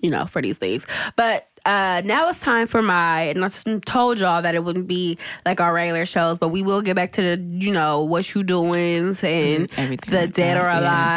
you 0.02 0.10
know 0.10 0.26
for 0.26 0.40
these 0.42 0.58
things 0.58 0.86
but 1.16 1.46
uh 1.66 2.00
now 2.06 2.28
it's 2.28 2.40
time 2.40 2.66
for 2.66 2.80
my 2.80 3.22
and 3.22 3.44
i 3.44 3.48
told 3.84 4.18
y'all 4.18 4.40
that 4.40 4.54
it 4.54 4.64
wouldn't 4.64 4.86
be 4.86 5.18
like 5.44 5.60
our 5.60 5.74
regular 5.74 6.06
shows 6.06 6.38
but 6.38 6.48
we 6.48 6.62
will 6.62 6.80
get 6.80 6.96
back 6.96 7.12
to 7.12 7.20
the 7.22 7.42
you 7.66 7.70
know 7.72 8.02
what 8.02 8.34
you 8.34 8.42
doings 8.42 9.22
and 9.22 9.68
Mhm, 9.70 9.78
everything 9.78 10.10
the 10.10 10.20
like 10.22 10.32
dead 10.32 10.56
that, 10.56 10.62
or 10.64 10.68
yeah. 10.82 11.08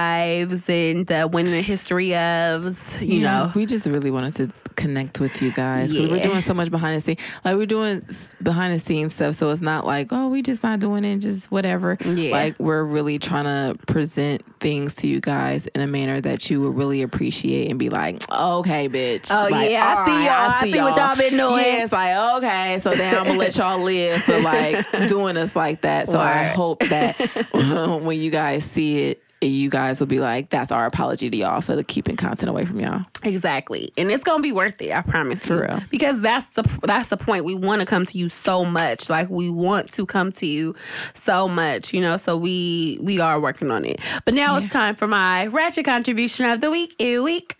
alives 0.43 0.69
and 0.69 1.07
the 1.07 1.27
winning 1.27 1.53
the 1.53 1.61
history 1.61 2.09
ofs 2.09 2.99
you 2.99 3.19
Yeah, 3.21 3.45
know 3.45 3.51
we 3.55 3.65
just 3.65 3.85
really 3.85 4.11
wanted 4.11 4.35
to 4.35 4.51
connect 4.75 5.19
with 5.19 5.41
you 5.41 5.51
guys 5.51 5.91
because 5.91 6.09
we're 6.09 6.23
doing 6.23 6.41
so 6.41 6.53
much 6.53 6.71
behind 6.71 6.97
the 6.97 7.01
scenes. 7.01 7.19
Like 7.45 7.55
we're 7.57 7.67
doing 7.67 8.03
behind 8.41 8.73
the 8.73 8.79
scenes 8.79 9.13
stuff, 9.13 9.35
so 9.35 9.51
it's 9.51 9.61
not 9.61 9.85
like 9.85 10.07
oh 10.11 10.27
we 10.29 10.41
just 10.41 10.63
not 10.63 10.79
doing 10.79 11.05
it, 11.05 11.19
just 11.19 11.51
whatever. 11.51 11.95
Yeah. 12.03 12.31
Like 12.31 12.55
we're 12.59 12.83
really 12.83 13.19
trying 13.19 13.43
to 13.45 13.77
present 13.85 14.41
things 14.63 14.95
to 14.95 15.07
you 15.07 15.19
guys 15.19 15.67
in 15.67 15.81
a 15.81 15.87
manner 15.87 16.19
that 16.21 16.49
you 16.49 16.61
would 16.61 16.75
really 16.75 17.03
appreciate 17.03 17.69
and 17.69 17.77
be 17.77 17.89
like, 17.89 18.23
okay, 18.31 18.89
bitch. 18.89 19.27
Oh, 19.29 19.47
Like, 19.51 19.69
yeah, 19.69 19.95
I 19.97 20.05
see 20.05 20.25
y'all. 20.25 20.49
I 20.49 20.71
see 20.71 20.81
what 20.81 20.95
y'all 20.95 21.15
been 21.15 21.37
doing. 21.37 21.63
Yeah, 21.63 21.83
it's 21.83 21.91
like 21.91 22.15
okay, 22.37 22.79
so 22.81 22.91
then 22.95 23.15
I'm 23.15 23.25
gonna 23.25 23.37
let 23.37 23.55
y'all 23.57 23.79
live 23.83 24.23
for 24.23 24.39
like 24.39 25.07
doing 25.07 25.37
us 25.37 25.55
like 25.55 25.81
that. 25.81 26.07
So 26.07 26.17
I 26.17 26.45
hope 26.45 26.79
that 26.79 27.13
when 28.01 28.19
you 28.19 28.31
guys 28.31 28.63
see 28.65 29.03
it. 29.03 29.21
You 29.47 29.69
guys 29.69 29.99
will 29.99 30.07
be 30.07 30.19
like, 30.19 30.49
"That's 30.49 30.71
our 30.71 30.85
apology 30.85 31.29
to 31.29 31.37
y'all 31.37 31.61
for 31.61 31.75
the 31.75 31.83
keeping 31.83 32.15
content 32.15 32.49
away 32.49 32.65
from 32.65 32.79
y'all." 32.79 33.01
Exactly, 33.23 33.91
and 33.97 34.11
it's 34.11 34.23
gonna 34.23 34.43
be 34.43 34.51
worth 34.51 34.81
it. 34.81 34.91
I 34.91 35.01
promise 35.01 35.45
For 35.45 35.55
you. 35.55 35.61
real. 35.61 35.83
Because 35.89 36.21
that's 36.21 36.47
the 36.51 36.63
that's 36.83 37.09
the 37.09 37.17
point. 37.17 37.45
We 37.45 37.55
want 37.55 37.81
to 37.81 37.85
come 37.85 38.05
to 38.05 38.17
you 38.17 38.29
so 38.29 38.65
much. 38.65 39.09
Like 39.09 39.29
we 39.29 39.49
want 39.49 39.91
to 39.91 40.05
come 40.05 40.31
to 40.33 40.45
you 40.45 40.75
so 41.13 41.47
much. 41.47 41.93
You 41.93 42.01
know. 42.01 42.17
So 42.17 42.37
we 42.37 42.97
we 43.01 43.19
are 43.19 43.39
working 43.39 43.71
on 43.71 43.85
it. 43.85 43.99
But 44.25 44.33
now 44.33 44.55
it's 44.57 44.71
time 44.71 44.95
for 44.95 45.07
my 45.07 45.47
ratchet 45.47 45.85
contribution 45.85 46.45
of 46.45 46.61
the 46.61 46.69
week. 46.71 46.95
Ew 47.01 47.23
week. 47.23 47.55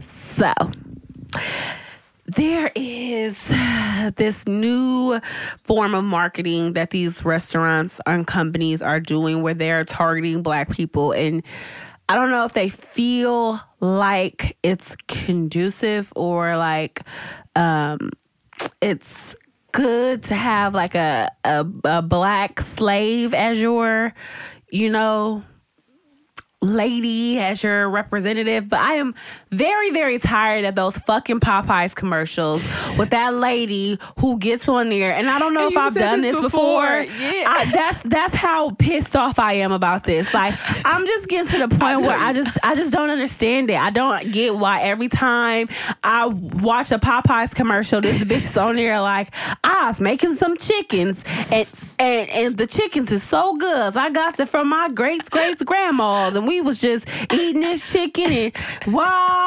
So 0.00 0.52
there 2.34 2.70
is 2.74 3.52
this 4.16 4.46
new 4.46 5.20
form 5.64 5.94
of 5.94 6.04
marketing 6.04 6.74
that 6.74 6.90
these 6.90 7.24
restaurants 7.24 8.00
and 8.06 8.26
companies 8.26 8.82
are 8.82 9.00
doing 9.00 9.42
where 9.42 9.54
they're 9.54 9.84
targeting 9.84 10.42
black 10.42 10.70
people 10.70 11.12
and 11.12 11.42
I 12.08 12.14
don't 12.16 12.30
know 12.30 12.44
if 12.44 12.52
they 12.52 12.68
feel 12.68 13.60
like 13.80 14.56
it's 14.62 14.96
conducive 15.08 16.12
or 16.16 16.56
like 16.56 17.00
um 17.56 18.10
it's 18.80 19.34
good 19.72 20.22
to 20.24 20.34
have 20.34 20.74
like 20.74 20.94
a 20.94 21.30
a, 21.44 21.66
a 21.84 22.02
black 22.02 22.60
slave 22.60 23.34
as 23.34 23.60
your 23.60 24.14
you 24.70 24.90
know 24.90 25.42
lady 26.62 27.38
as 27.38 27.62
your 27.62 27.88
representative, 27.90 28.68
but 28.68 28.80
I 28.80 28.94
am 28.94 29.14
very, 29.50 29.90
very 29.90 30.18
tired 30.18 30.64
of 30.64 30.74
those 30.76 30.96
fucking 30.96 31.40
Popeyes 31.40 31.94
commercials 31.94 32.62
with 32.98 33.10
that 33.10 33.34
lady 33.34 33.98
who 34.20 34.38
gets 34.38 34.68
on 34.68 34.88
there. 34.88 35.12
And 35.12 35.28
I 35.28 35.38
don't 35.38 35.54
know 35.54 35.66
And 35.66 35.72
if 35.72 35.76
I've 35.76 35.94
done 35.94 36.20
this 36.20 36.40
before. 36.40 37.02
before. 37.02 37.02
Yeah. 37.02 37.44
I, 37.48 37.70
that's 37.72 37.98
that's 38.04 38.34
how 38.34 38.70
pissed 38.70 39.16
off 39.16 39.38
I 39.38 39.54
am 39.54 39.72
about 39.72 40.04
this. 40.04 40.32
Like 40.32 40.54
I'm 40.84 41.04
just 41.06 41.28
getting 41.28 41.50
to 41.60 41.66
the 41.66 41.76
point 41.76 42.02
where 42.02 42.16
I 42.16 42.32
just 42.32 42.56
I 42.64 42.74
just 42.76 42.92
don't 42.92 43.10
understand 43.10 43.68
it. 43.70 43.78
I 43.78 43.90
don't 43.90 44.30
get 44.30 44.54
why 44.56 44.82
every 44.82 45.08
time 45.08 45.68
I 46.04 46.26
watch 46.26 46.92
a 46.92 46.98
Popeyes 46.98 47.54
commercial, 47.54 48.00
this 48.00 48.22
bitch 48.24 48.36
is 48.36 48.56
on 48.56 48.76
there 48.76 49.00
like 49.00 49.28
ah, 49.64 49.84
I 49.84 49.86
was 49.88 50.00
making 50.00 50.34
some 50.34 50.56
chickens 50.56 51.24
and 51.50 51.68
and 51.98 52.30
and 52.30 52.56
the 52.56 52.66
chickens 52.68 53.10
is 53.10 53.22
so 53.24 53.56
good. 53.56 53.96
I 53.96 54.10
got 54.10 54.38
it 54.38 54.48
from 54.48 54.68
my 54.68 54.88
great 54.88 55.28
great 55.30 55.58
grandmas 55.64 56.36
and 56.36 56.46
we 56.46 56.51
was 56.60 56.78
just 56.78 57.08
eating 57.32 57.62
this 57.62 57.92
chicken 57.92 58.32
and 58.32 58.52
wow 58.92 59.42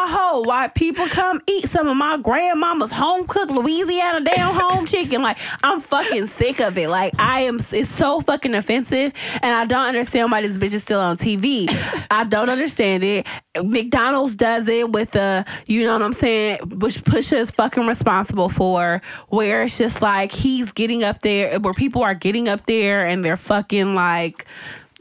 why 0.45 0.68
people 0.68 1.07
come 1.07 1.41
eat 1.48 1.68
some 1.68 1.88
of 1.88 1.98
my 1.98 2.18
grandmama's 2.18 2.91
home 2.91 3.27
cooked 3.27 3.52
Louisiana 3.52 4.22
damn 4.22 4.53
home 4.53 4.86
chicken. 4.86 5.22
Like 5.22 5.38
I'm 5.64 5.80
fucking 5.80 6.26
sick 6.27 6.60
of 6.60 6.77
it. 6.77 6.90
Like 6.90 7.14
I 7.19 7.41
am 7.41 7.57
it's 7.72 7.90
so 7.90 8.22
fucking 8.22 8.53
offensive 8.56 9.14
and 9.41 9.56
I 9.56 9.65
don't 9.65 9.88
understand 9.88 10.32
why 10.32 10.41
this 10.41 10.57
bitch 10.57 10.73
is 10.73 10.82
still 10.82 10.99
on 10.99 11.18
TV. 11.18 11.68
I 12.11 12.23
don't 12.23 12.49
understand 12.49 13.03
it. 13.03 13.27
McDonald's 13.64 14.36
does 14.36 14.68
it 14.68 14.91
with 14.91 15.11
the 15.11 15.45
you 15.65 15.84
know 15.84 15.94
what 15.94 16.03
I'm 16.03 16.14
saying, 16.14 16.60
which 16.80 17.03
Pusha 17.03 17.38
is 17.38 17.52
fucking 17.52 17.88
responsible 17.88 18.49
for, 18.49 19.02
where 19.30 19.64
it's 19.64 19.77
just 19.77 20.02
like 20.02 20.32
he's 20.32 20.72
getting 20.72 21.03
up 21.03 21.22
there 21.22 21.60
where 21.60 21.73
people 21.73 22.03
are 22.03 22.15
getting 22.15 22.48
up 22.48 22.65
there 22.65 23.06
and 23.06 23.23
they're 23.23 23.38
fucking 23.38 23.95
like 23.95 24.45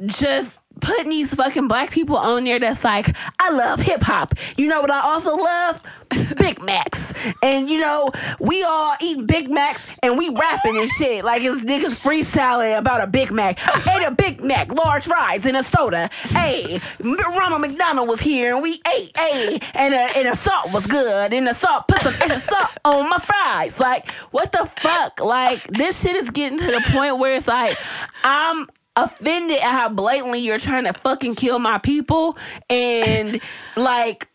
just 0.07 0.61
putting 0.81 1.11
these 1.11 1.35
fucking 1.35 1.69
black 1.69 1.91
people 1.91 2.17
on 2.17 2.45
there 2.45 2.59
that's 2.59 2.85
like, 2.85 3.15
I 3.39 3.51
love 3.51 3.81
hip 3.81 4.03
hop. 4.03 4.35
You 4.57 4.69
know 4.69 4.81
what 4.81 4.91
I 4.91 5.01
also 5.01 5.37
love? 5.37 5.83
Big 6.37 6.63
Macs. 6.63 7.13
And 7.43 7.69
you 7.69 7.81
know, 7.81 8.11
we 8.41 8.63
all 8.63 8.95
eat 9.01 9.27
Big 9.27 9.51
Macs 9.51 9.89
and 10.03 10.19
we 10.19 10.29
rapping 10.29 10.77
and 10.77 10.89
shit. 10.89 11.25
Like 11.25 11.43
it's 11.43 11.63
niggas 11.63 11.95
freestyling 11.95 12.79
about 12.79 13.03
a 13.03 13.07
Big 13.07 13.31
Mac. 13.31 13.59
I 13.63 13.97
ate 13.97 14.07
a 14.07 14.11
Big 14.11 14.43
Mac, 14.43 14.73
large 14.73 15.05
fries 15.05 15.47
and 15.47 15.57
a 15.57 15.63
soda. 15.63 16.09
Hey, 16.25 16.79
Ronald 17.01 17.63
McDonald 17.63 18.09
was 18.09 18.21
here 18.21 18.55
and 18.55 18.63
we 18.63 18.73
ate, 18.73 19.11
hey, 19.17 19.59
and 19.75 19.95
a, 19.95 20.07
and 20.17 20.29
the 20.29 20.37
salt 20.37 20.73
was 20.73 20.87
good. 20.87 21.33
And 21.33 21.47
the 21.47 21.55
salt 21.55 21.89
put 21.89 22.01
some 22.03 22.15
extra 22.15 22.39
salt 22.39 22.71
on 22.85 23.09
my 23.09 23.19
fries. 23.19 23.81
Like, 23.81 24.11
what 24.31 24.53
the 24.53 24.67
fuck? 24.81 25.21
Like, 25.21 25.63
this 25.65 26.03
shit 26.03 26.17
is 26.17 26.31
getting 26.31 26.59
to 26.59 26.67
the 26.67 26.83
point 26.91 27.19
where 27.19 27.35
it's 27.35 27.49
like, 27.49 27.77
I'm 28.23 28.69
offended 28.97 29.59
at 29.59 29.73
how 29.73 29.89
blatantly 29.89 30.41
you're 30.41 30.59
trying 30.59 30.85
to 30.85 30.93
fucking 30.93 31.35
kill 31.35 31.59
my 31.59 31.79
people 31.79 32.37
and 32.71 33.41
like 33.77 34.29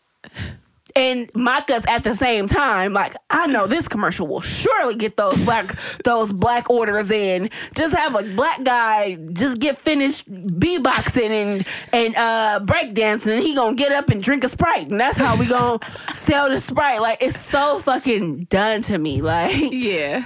and 0.96 1.30
mock 1.34 1.70
us 1.70 1.86
at 1.86 2.02
the 2.02 2.14
same 2.14 2.46
time. 2.46 2.92
Like 2.92 3.14
I 3.30 3.46
know 3.46 3.66
this 3.66 3.88
commercial 3.88 4.26
will 4.26 4.40
surely 4.40 4.94
get 4.96 5.16
those 5.16 5.42
black 5.44 5.72
those 6.04 6.32
black 6.32 6.68
orders 6.68 7.10
in. 7.10 7.48
Just 7.76 7.94
have 7.94 8.14
a 8.14 8.22
black 8.34 8.62
guy 8.64 9.14
just 9.32 9.60
get 9.60 9.78
finished 9.78 10.30
beatboxing 10.30 11.30
and 11.30 11.66
and 11.92 12.16
uh 12.16 12.60
breakdancing 12.64 13.34
and 13.34 13.42
he 13.42 13.54
gonna 13.54 13.76
get 13.76 13.92
up 13.92 14.10
and 14.10 14.22
drink 14.22 14.44
a 14.44 14.48
sprite 14.48 14.88
and 14.88 15.00
that's 15.00 15.16
how 15.16 15.38
we 15.38 15.46
gonna 15.46 15.78
sell 16.12 16.48
the 16.48 16.60
sprite. 16.60 17.00
Like 17.00 17.22
it's 17.22 17.38
so 17.38 17.78
fucking 17.80 18.44
done 18.44 18.82
to 18.82 18.98
me. 18.98 19.22
Like 19.22 19.56
Yeah. 19.70 20.24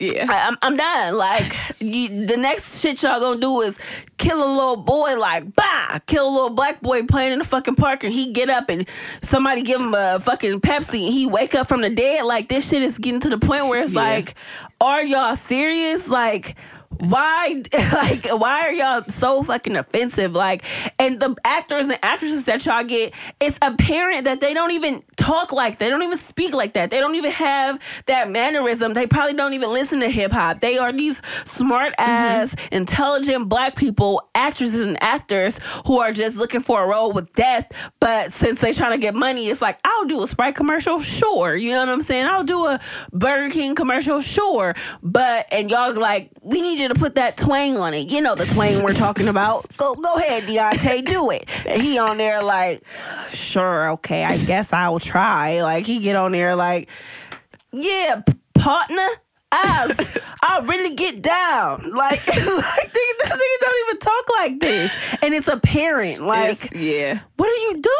Yeah. 0.00 0.26
I, 0.28 0.48
I'm, 0.48 0.58
I'm 0.62 0.76
done. 0.76 1.16
Like 1.16 1.54
you, 1.80 2.26
the 2.26 2.36
next 2.36 2.80
shit 2.80 3.02
y'all 3.02 3.20
gonna 3.20 3.40
do 3.40 3.60
is 3.62 3.78
kill 4.18 4.38
a 4.42 4.50
little 4.52 4.76
boy. 4.76 5.16
Like 5.18 5.54
bah, 5.54 5.98
kill 6.06 6.28
a 6.28 6.32
little 6.32 6.50
black 6.50 6.80
boy 6.82 7.04
playing 7.04 7.32
in 7.32 7.38
the 7.38 7.44
fucking 7.44 7.76
park, 7.76 8.02
and 8.04 8.12
he 8.12 8.32
get 8.32 8.50
up 8.50 8.68
and 8.70 8.88
somebody 9.22 9.62
give 9.62 9.80
him 9.80 9.94
a 9.94 10.18
fucking 10.20 10.60
Pepsi, 10.60 11.04
and 11.06 11.14
he 11.14 11.26
wake 11.26 11.54
up 11.54 11.68
from 11.68 11.80
the 11.80 11.90
dead. 11.90 12.24
Like 12.24 12.48
this 12.48 12.68
shit 12.68 12.82
is 12.82 12.98
getting 12.98 13.20
to 13.20 13.28
the 13.30 13.38
point 13.38 13.66
where 13.68 13.82
it's 13.82 13.92
Yeah. 13.92 14.02
like, 14.02 14.34
are 14.80 15.02
y'all 15.04 15.36
serious? 15.36 16.08
Like. 16.08 16.56
Why, 16.98 17.62
like, 17.92 18.26
why 18.28 18.60
are 18.62 18.72
y'all 18.72 19.04
so 19.08 19.42
fucking 19.42 19.76
offensive? 19.76 20.32
Like, 20.32 20.64
and 20.98 21.20
the 21.20 21.36
actors 21.44 21.88
and 21.88 21.98
actresses 22.02 22.44
that 22.44 22.64
y'all 22.66 22.84
get, 22.84 23.14
it's 23.40 23.58
apparent 23.62 24.24
that 24.24 24.40
they 24.40 24.54
don't 24.54 24.72
even 24.72 25.02
talk 25.16 25.52
like 25.52 25.78
that. 25.78 25.84
They 25.84 25.90
don't 25.90 26.02
even 26.02 26.16
speak 26.16 26.54
like 26.54 26.74
that. 26.74 26.90
They 26.90 27.00
don't 27.00 27.14
even 27.14 27.30
have 27.32 27.80
that 28.06 28.30
mannerism. 28.30 28.94
They 28.94 29.06
probably 29.06 29.34
don't 29.34 29.54
even 29.54 29.72
listen 29.72 30.00
to 30.00 30.08
hip 30.08 30.32
hop. 30.32 30.60
They 30.60 30.78
are 30.78 30.92
these 30.92 31.20
smart 31.44 31.94
mm-hmm. 31.98 32.10
ass, 32.10 32.56
intelligent 32.72 33.48
black 33.48 33.76
people, 33.76 34.28
actresses 34.34 34.80
and 34.80 35.02
actors 35.02 35.58
who 35.86 35.98
are 35.98 36.12
just 36.12 36.36
looking 36.36 36.60
for 36.60 36.84
a 36.84 36.86
role 36.86 37.12
with 37.12 37.32
death. 37.34 37.70
But 38.00 38.32
since 38.32 38.60
they 38.60 38.72
trying 38.72 38.92
to 38.92 38.98
get 38.98 39.14
money, 39.14 39.48
it's 39.48 39.62
like, 39.62 39.78
I'll 39.84 40.04
do 40.04 40.22
a 40.22 40.28
Sprite 40.28 40.56
commercial, 40.56 41.00
sure. 41.00 41.54
You 41.54 41.72
know 41.72 41.80
what 41.80 41.88
I'm 41.88 42.00
saying? 42.00 42.26
I'll 42.26 42.44
do 42.44 42.66
a 42.66 42.80
Burger 43.12 43.50
King 43.50 43.74
commercial, 43.74 44.20
sure. 44.20 44.74
But, 45.02 45.46
and 45.52 45.70
y'all 45.70 45.94
like, 45.94 46.30
we 46.42 46.60
need 46.60 46.78
you 46.84 46.88
to 46.94 47.00
put 47.00 47.14
that 47.14 47.36
twang 47.36 47.76
on 47.76 47.94
it. 47.94 48.10
You 48.10 48.20
know 48.20 48.34
the 48.34 48.44
twang 48.46 48.82
we're 48.82 48.92
talking 48.92 49.28
about. 49.28 49.66
Go 49.76 49.94
go 49.94 50.14
ahead, 50.16 50.44
Deontay, 50.44 51.04
do 51.06 51.30
it. 51.30 51.48
And 51.66 51.82
he 51.82 51.98
on 51.98 52.18
there 52.18 52.42
like, 52.42 52.82
sure, 53.30 53.90
okay, 53.92 54.24
I 54.24 54.36
guess 54.36 54.72
I'll 54.72 55.00
try. 55.00 55.62
Like 55.62 55.86
he 55.86 55.98
get 55.98 56.14
on 56.16 56.32
there 56.32 56.54
like, 56.54 56.88
yeah, 57.72 58.22
partner. 58.54 59.06
As 59.54 60.18
I 60.42 60.60
really 60.66 60.94
get 60.94 61.22
down, 61.22 61.90
like, 61.92 62.26
like 62.26 62.36
nigga, 62.36 63.14
this 63.18 63.32
nigga 63.32 63.60
don't 63.60 63.88
even 63.88 63.98
talk 63.98 64.24
like 64.38 64.60
this, 64.60 64.92
and 65.22 65.32
it's 65.34 65.48
apparent. 65.48 66.22
Like, 66.26 66.64
It's- 66.66 66.80
yeah. 66.82 67.20
what 67.36 67.48
are 67.48 67.62
you 67.62 67.72
doing? 67.74 67.84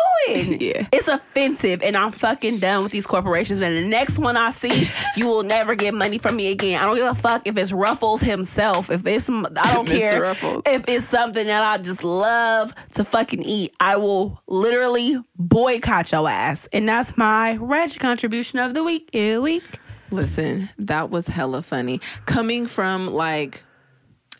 Yeah. 0.64 0.86
It's 0.92 1.08
offensive, 1.08 1.82
and 1.82 1.96
I'm 1.96 2.10
fucking 2.10 2.58
done 2.58 2.82
with 2.82 2.92
these 2.92 3.06
corporations. 3.06 3.60
And 3.60 3.76
the 3.76 3.84
next 3.86 4.18
one 4.18 4.36
I 4.36 4.50
see, 4.50 4.88
you 5.16 5.26
will 5.26 5.42
never 5.42 5.74
get 5.74 5.92
money 5.94 6.16
from 6.16 6.36
me 6.36 6.50
again. 6.50 6.80
I 6.80 6.86
don't 6.86 6.96
give 6.96 7.06
a 7.06 7.14
fuck 7.14 7.42
if 7.44 7.56
it's 7.58 7.70
Ruffles 7.72 8.20
himself. 8.22 8.90
If 8.90 9.06
it's, 9.06 9.28
I 9.28 9.74
don't 9.74 9.86
care. 9.86 10.22
Ruffles. 10.22 10.62
If 10.66 10.88
it's 10.88 11.04
something 11.04 11.46
that 11.46 11.62
I 11.62 11.76
just 11.82 12.02
love 12.02 12.74
to 12.92 13.04
fucking 13.04 13.42
eat, 13.42 13.74
I 13.80 13.96
will 13.96 14.42
literally 14.48 15.22
boycott 15.36 16.10
your 16.12 16.28
ass. 16.28 16.66
And 16.72 16.88
that's 16.88 17.16
my 17.18 17.56
Reg 17.56 17.98
contribution 17.98 18.58
of 18.58 18.72
the 18.74 18.82
week. 18.82 19.10
Ew, 19.12 19.42
week. 19.42 19.62
Listen, 20.14 20.70
that 20.78 21.10
was 21.10 21.26
hella 21.26 21.62
funny. 21.62 22.00
Coming 22.26 22.66
from 22.66 23.12
like 23.12 23.62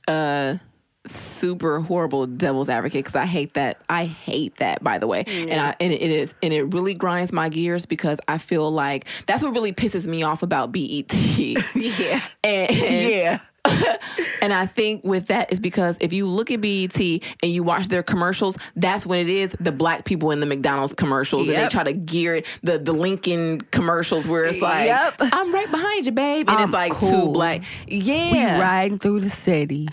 a 0.09 0.60
super 1.06 1.80
horrible 1.80 2.26
devil's 2.26 2.68
advocate 2.68 3.05
because 3.05 3.16
I 3.16 3.26
hate 3.26 3.55
that. 3.55 3.78
I 3.88 4.06
hate 4.06 4.56
that, 4.56 4.82
by 4.82 4.98
the 4.98 5.06
way. 5.06 5.24
And 5.26 5.60
I 5.60 5.74
and 5.80 5.92
it 5.92 6.01
is 6.01 6.34
and 6.42 6.52
it 6.52 6.62
really 6.72 6.94
grinds 6.94 7.32
my 7.32 7.48
gears 7.48 7.86
because 7.86 8.20
I 8.28 8.38
feel 8.38 8.70
like 8.70 9.06
that's 9.26 9.42
what 9.42 9.52
really 9.52 9.72
pisses 9.72 10.06
me 10.06 10.22
off 10.22 10.42
about 10.42 10.72
BET. 10.72 11.12
Yeah. 11.74 12.20
and, 12.44 12.74
Yeah. 12.74 13.40
and 14.43 14.53
I 14.53 14.66
think 14.66 15.05
with 15.05 15.28
that 15.28 15.51
is 15.53 15.59
because 15.61 15.97
if 16.01 16.12
you 16.12 16.27
look 16.28 16.51
at 16.51 16.61
BET 16.61 16.99
and 17.01 17.53
you 17.53 17.62
watch 17.62 17.89
their 17.89 18.03
commercials, 18.03 18.57
that's 18.77 19.07
when 19.07 19.20
it 19.20 19.28
is 19.28 19.57
the 19.61 19.73
black 19.73 20.05
people 20.05 20.31
in 20.31 20.41
the 20.41 20.47
McDonald's 20.47 20.95
commercials, 20.95 21.49
and 21.49 21.57
they 21.57 21.69
try 21.69 21.82
to 21.85 21.93
gear 21.93 22.36
it 22.36 22.47
the 22.62 22.78
the 22.78 22.93
Lincoln 22.93 23.61
commercials 23.70 24.28
where 24.28 24.45
it's 24.45 24.61
like, 24.61 24.86
Yep. 24.86 25.15
"I'm 25.32 25.53
right 25.53 25.70
behind 25.70 26.07
you, 26.07 26.12
babe," 26.12 26.49
and 26.49 26.59
I'm 26.59 26.65
it's 26.65 26.73
like 26.73 26.93
cool. 26.93 27.11
two 27.28 27.32
black, 27.32 27.62
yeah. 27.86 28.57
We 28.57 28.62
riding 28.62 28.99
through 28.99 29.20
the 29.20 29.31
city. 29.31 29.89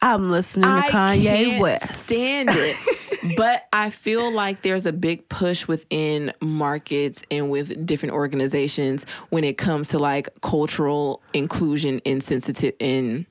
I'm 0.00 0.30
listening 0.30 0.64
to 0.64 0.68
I 0.68 0.88
Kanye 0.90 1.22
can't 1.24 1.60
West. 1.62 1.94
stand 2.04 2.48
it. 2.52 2.76
but 3.36 3.66
I 3.72 3.90
feel 3.90 4.32
like 4.32 4.62
there's 4.62 4.86
a 4.86 4.92
big 4.92 5.28
push 5.28 5.68
within 5.68 6.32
markets 6.40 7.22
and 7.30 7.50
with 7.50 7.86
different 7.86 8.14
organizations 8.14 9.04
when 9.30 9.44
it 9.44 9.58
comes 9.58 9.88
to 9.88 9.98
like 9.98 10.28
cultural 10.40 11.22
inclusion 11.32 12.00
and 12.04 12.22
sensitive 12.22 12.74
in 12.78 13.26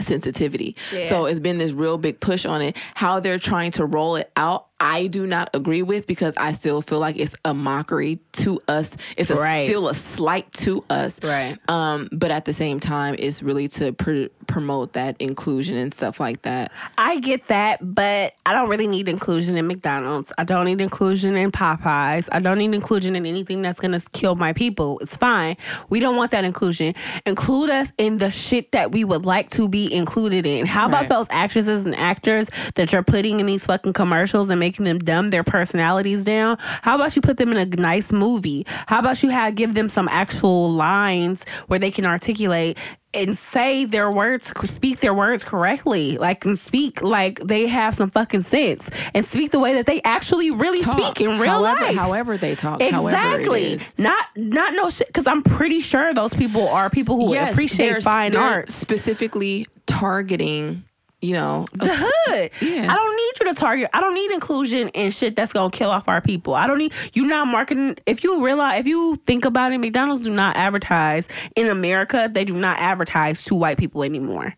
sensitivity. 0.00 0.76
So 1.08 1.26
it's 1.26 1.40
been 1.40 1.58
this 1.58 1.72
real 1.72 1.98
big 1.98 2.20
push 2.20 2.46
on 2.46 2.62
it. 2.62 2.76
How 2.94 3.20
they're 3.20 3.38
trying 3.38 3.72
to 3.72 3.84
roll 3.84 4.16
it 4.16 4.30
out, 4.36 4.68
I 4.80 5.08
do 5.08 5.26
not 5.26 5.50
agree 5.52 5.82
with 5.82 6.06
because 6.06 6.34
I 6.38 6.52
still 6.52 6.80
feel 6.80 6.98
like 7.00 7.18
it's 7.18 7.34
a 7.44 7.52
mockery 7.52 8.18
to 8.32 8.60
us. 8.66 8.96
It's 9.18 9.28
a, 9.28 9.34
Right. 9.34 9.66
still 9.66 9.88
a 9.88 9.94
slight 9.94 10.50
to 10.52 10.82
us. 10.88 11.20
Right. 11.22 11.58
Um, 11.68 12.08
but 12.12 12.30
at 12.30 12.46
the 12.46 12.54
same 12.54 12.80
time, 12.80 13.14
it's 13.18 13.42
really 13.42 13.68
to 13.68 13.92
pr- 13.92 14.26
promote 14.46 14.94
that 14.94 15.16
inclusion 15.20 15.76
and 15.76 15.92
stuff 15.92 16.18
like 16.18 16.42
that. 16.42 16.72
I 16.96 17.18
get 17.20 17.48
that, 17.48 17.94
but 17.94 18.32
I 18.46 18.54
don't 18.54 18.70
really 18.70 18.86
need 18.88 19.06
inclusion 19.08 19.58
in 19.58 19.66
McDonald's. 19.66 20.32
I 20.38 20.44
don't 20.44 20.64
need 20.64 20.80
inclusion 20.80 21.36
in 21.36 21.52
Popeyes. 21.52 22.28
I 22.32 22.40
don't 22.40 22.56
need 22.58 22.72
inclusion 22.74 23.14
in 23.14 23.26
anything 23.26 23.60
that's 23.60 23.80
gonna 23.80 24.00
kill 24.12 24.34
my 24.34 24.54
people. 24.54 24.98
It's 25.00 25.14
fine. 25.14 25.58
We 25.90 26.00
don't 26.00 26.16
want 26.16 26.30
that 26.30 26.44
inclusion. 26.44 26.94
Include 27.26 27.68
us 27.68 27.92
in 27.98 28.16
the 28.16 28.30
shit 28.30 28.72
that 28.72 28.92
we 28.92 29.04
would 29.04 29.26
like 29.26 29.50
to 29.50 29.68
be 29.68 29.92
included 29.92 30.46
in. 30.46 30.64
How 30.64 30.86
about 30.86 31.00
Right. 31.02 31.08
those 31.10 31.26
actresses 31.30 31.84
and 31.84 31.94
actors 31.94 32.48
that 32.76 32.92
you're 32.94 33.02
putting 33.02 33.40
in 33.40 33.46
these 33.46 33.66
fucking 33.66 33.92
commercials 33.92 34.48
and 34.48 34.58
making 34.58 34.69
making 34.70 34.84
them 34.84 35.00
dumb 35.00 35.30
their 35.30 35.42
personalities 35.42 36.22
down. 36.22 36.56
How 36.82 36.94
about 36.94 37.16
you 37.16 37.22
put 37.22 37.38
them 37.38 37.50
in 37.50 37.56
a 37.56 37.66
nice 37.66 38.12
movie? 38.12 38.64
How 38.86 39.00
about 39.00 39.20
you 39.20 39.30
have 39.30 39.56
give 39.56 39.74
them 39.74 39.88
some 39.88 40.06
actual 40.08 40.70
lines 40.70 41.44
where 41.66 41.80
they 41.80 41.90
can 41.90 42.06
articulate 42.06 42.78
and 43.12 43.36
say 43.36 43.84
their 43.84 44.12
words, 44.12 44.52
speak 44.70 45.00
their 45.00 45.12
words 45.12 45.42
correctly, 45.42 46.16
like 46.18 46.44
and 46.44 46.56
speak 46.56 47.02
like 47.02 47.40
they 47.40 47.66
have 47.66 47.96
some 47.96 48.10
fucking 48.10 48.42
sense, 48.42 48.88
and 49.12 49.26
speak 49.26 49.50
the 49.50 49.58
way 49.58 49.74
that 49.74 49.86
they 49.86 50.00
actually 50.02 50.52
really 50.52 50.82
Talk. 50.82 51.16
speak 51.16 51.20
in 51.28 51.40
real 51.40 51.50
however, 51.50 51.84
life. 51.86 51.96
However 51.96 52.36
they 52.38 52.54
talk. 52.54 52.80
Exactly. 52.80 53.80
Not 53.98 54.24
not 54.36 54.74
no 54.74 54.88
shit. 54.88 55.08
Because 55.08 55.26
I'm 55.26 55.42
pretty 55.42 55.80
sure 55.80 56.14
those 56.14 56.34
people 56.34 56.68
are 56.68 56.88
people 56.88 57.16
who 57.16 57.34
Yes, 57.34 57.50
appreciate 57.52 58.04
fine 58.04 58.36
arts. 58.36 58.72
Specifically 58.76 59.66
targeting, 59.86 60.84
you 61.22 61.34
know, 61.34 61.66
the 61.72 61.88
hood. 61.88 62.50
Yeah. 62.60 62.90
I 62.90 62.94
don't 62.94 63.16
need 63.16 63.32
you 63.40 63.46
to 63.46 63.54
target. 63.54 63.90
I 63.92 64.00
don't 64.00 64.14
need 64.14 64.30
inclusion 64.30 64.90
and 64.94 65.12
shit 65.12 65.36
that's 65.36 65.52
gonna 65.52 65.70
kill 65.70 65.90
off 65.90 66.08
our 66.08 66.20
people. 66.20 66.54
I 66.54 66.66
don't 66.66 66.78
need 66.78 66.92
you 67.12 67.26
not 67.26 67.46
marketing. 67.46 67.96
If 68.06 68.24
you 68.24 68.44
realize, 68.44 68.80
if 68.80 68.86
you 68.86 69.16
think 69.16 69.44
about 69.44 69.72
it, 69.72 69.78
McDonald's 69.78 70.22
do 70.22 70.30
not 70.30 70.56
advertise 70.56 71.28
in 71.56 71.66
America. 71.66 72.30
They 72.32 72.44
do 72.44 72.54
not 72.54 72.78
advertise 72.78 73.42
to 73.44 73.54
white 73.54 73.76
people 73.76 74.02
anymore. 74.02 74.54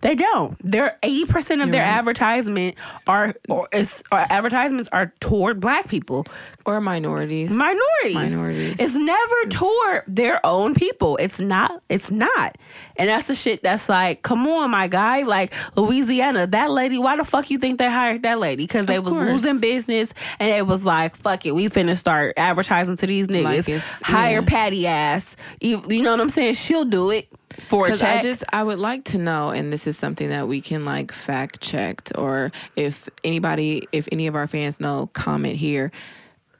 They 0.00 0.14
don't. 0.14 0.56
They're 0.62 0.98
eighty 1.02 1.24
percent 1.24 1.62
of 1.62 1.70
their 1.70 1.82
right. 1.82 1.98
advertisement 1.98 2.76
are 3.06 3.34
or 3.48 3.68
is 3.72 4.02
or 4.12 4.18
advertisements 4.18 4.88
are 4.92 5.12
toward 5.20 5.60
black 5.60 5.88
people. 5.88 6.26
or 6.64 6.80
minorities. 6.80 7.50
minorities. 7.52 8.14
Minorities. 8.14 8.76
It's 8.78 8.94
never 8.94 9.34
toward 9.48 10.02
their 10.06 10.44
own 10.44 10.74
people. 10.74 11.16
It's 11.18 11.40
not. 11.40 11.82
It's 11.88 12.10
not. 12.10 12.56
And 12.96 13.08
that's 13.08 13.28
the 13.28 13.34
shit 13.34 13.62
that's 13.62 13.88
like, 13.88 14.22
come 14.22 14.46
on, 14.46 14.70
my 14.70 14.88
guy. 14.88 15.22
Like 15.22 15.52
Louisiana, 15.76 16.46
that 16.48 16.70
lady. 16.70 16.98
Why 16.98 17.16
the 17.16 17.24
fuck 17.24 17.50
you 17.50 17.58
think 17.58 17.78
they 17.78 17.90
hired 17.90 18.22
that 18.22 18.38
lady? 18.38 18.64
Because 18.64 18.86
they 18.86 18.98
was 18.98 19.12
course. 19.12 19.30
losing 19.30 19.60
business, 19.60 20.12
and 20.38 20.50
it 20.50 20.66
was 20.66 20.84
like, 20.84 21.16
fuck 21.16 21.46
it, 21.46 21.54
we 21.54 21.68
finna 21.68 21.96
start 21.96 22.34
advertising 22.36 22.96
to 22.96 23.06
these 23.06 23.28
niggas. 23.28 23.68
Like 23.68 23.82
Hire 24.02 24.40
yeah. 24.40 24.46
Patty 24.46 24.86
ass. 24.86 25.36
You, 25.60 25.82
you 25.88 26.02
know 26.02 26.10
what 26.10 26.20
I'm 26.20 26.28
saying? 26.28 26.54
She'll 26.54 26.84
do 26.84 27.10
it 27.10 27.28
for 27.62 27.86
a 27.86 27.90
Because 27.90 28.02
I 28.02 28.22
just 28.22 28.44
I 28.52 28.62
would 28.62 28.78
like 28.78 29.04
to 29.04 29.18
know, 29.18 29.50
and 29.50 29.72
this 29.72 29.86
is 29.86 29.96
something 29.98 30.28
that 30.28 30.48
we 30.48 30.60
can 30.60 30.84
like 30.84 31.12
fact 31.12 31.60
checked, 31.60 32.12
or 32.16 32.52
if 32.76 33.08
anybody, 33.24 33.86
if 33.92 34.08
any 34.12 34.26
of 34.26 34.34
our 34.34 34.46
fans 34.46 34.80
know, 34.80 35.08
comment 35.12 35.56
here. 35.56 35.90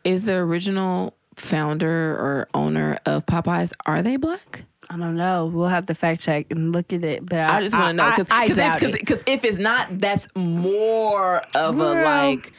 Is 0.04 0.22
the 0.22 0.36
original 0.36 1.14
founder 1.34 2.12
or 2.12 2.48
owner 2.54 2.98
of 3.06 3.26
Popeyes 3.26 3.72
are 3.86 4.02
they 4.02 4.16
black? 4.16 4.64
I 4.88 4.96
don't 4.96 5.16
know. 5.16 5.46
We'll 5.46 5.66
have 5.66 5.86
to 5.86 5.94
fact 5.94 6.20
check 6.20 6.46
and 6.50 6.72
look 6.72 6.92
at 6.92 7.04
it. 7.04 7.26
But 7.26 7.40
I 7.40 7.60
just 7.60 7.74
want 7.74 7.88
to 7.88 7.92
know 7.92 8.10
because 8.10 8.28
I, 8.30 8.44
I 8.44 8.76
it. 8.76 8.92
because 8.92 9.22
if 9.26 9.44
it's 9.44 9.58
not, 9.58 9.88
that's 9.90 10.28
more 10.36 11.42
of 11.54 11.78
a 11.80 12.04
like. 12.04 12.52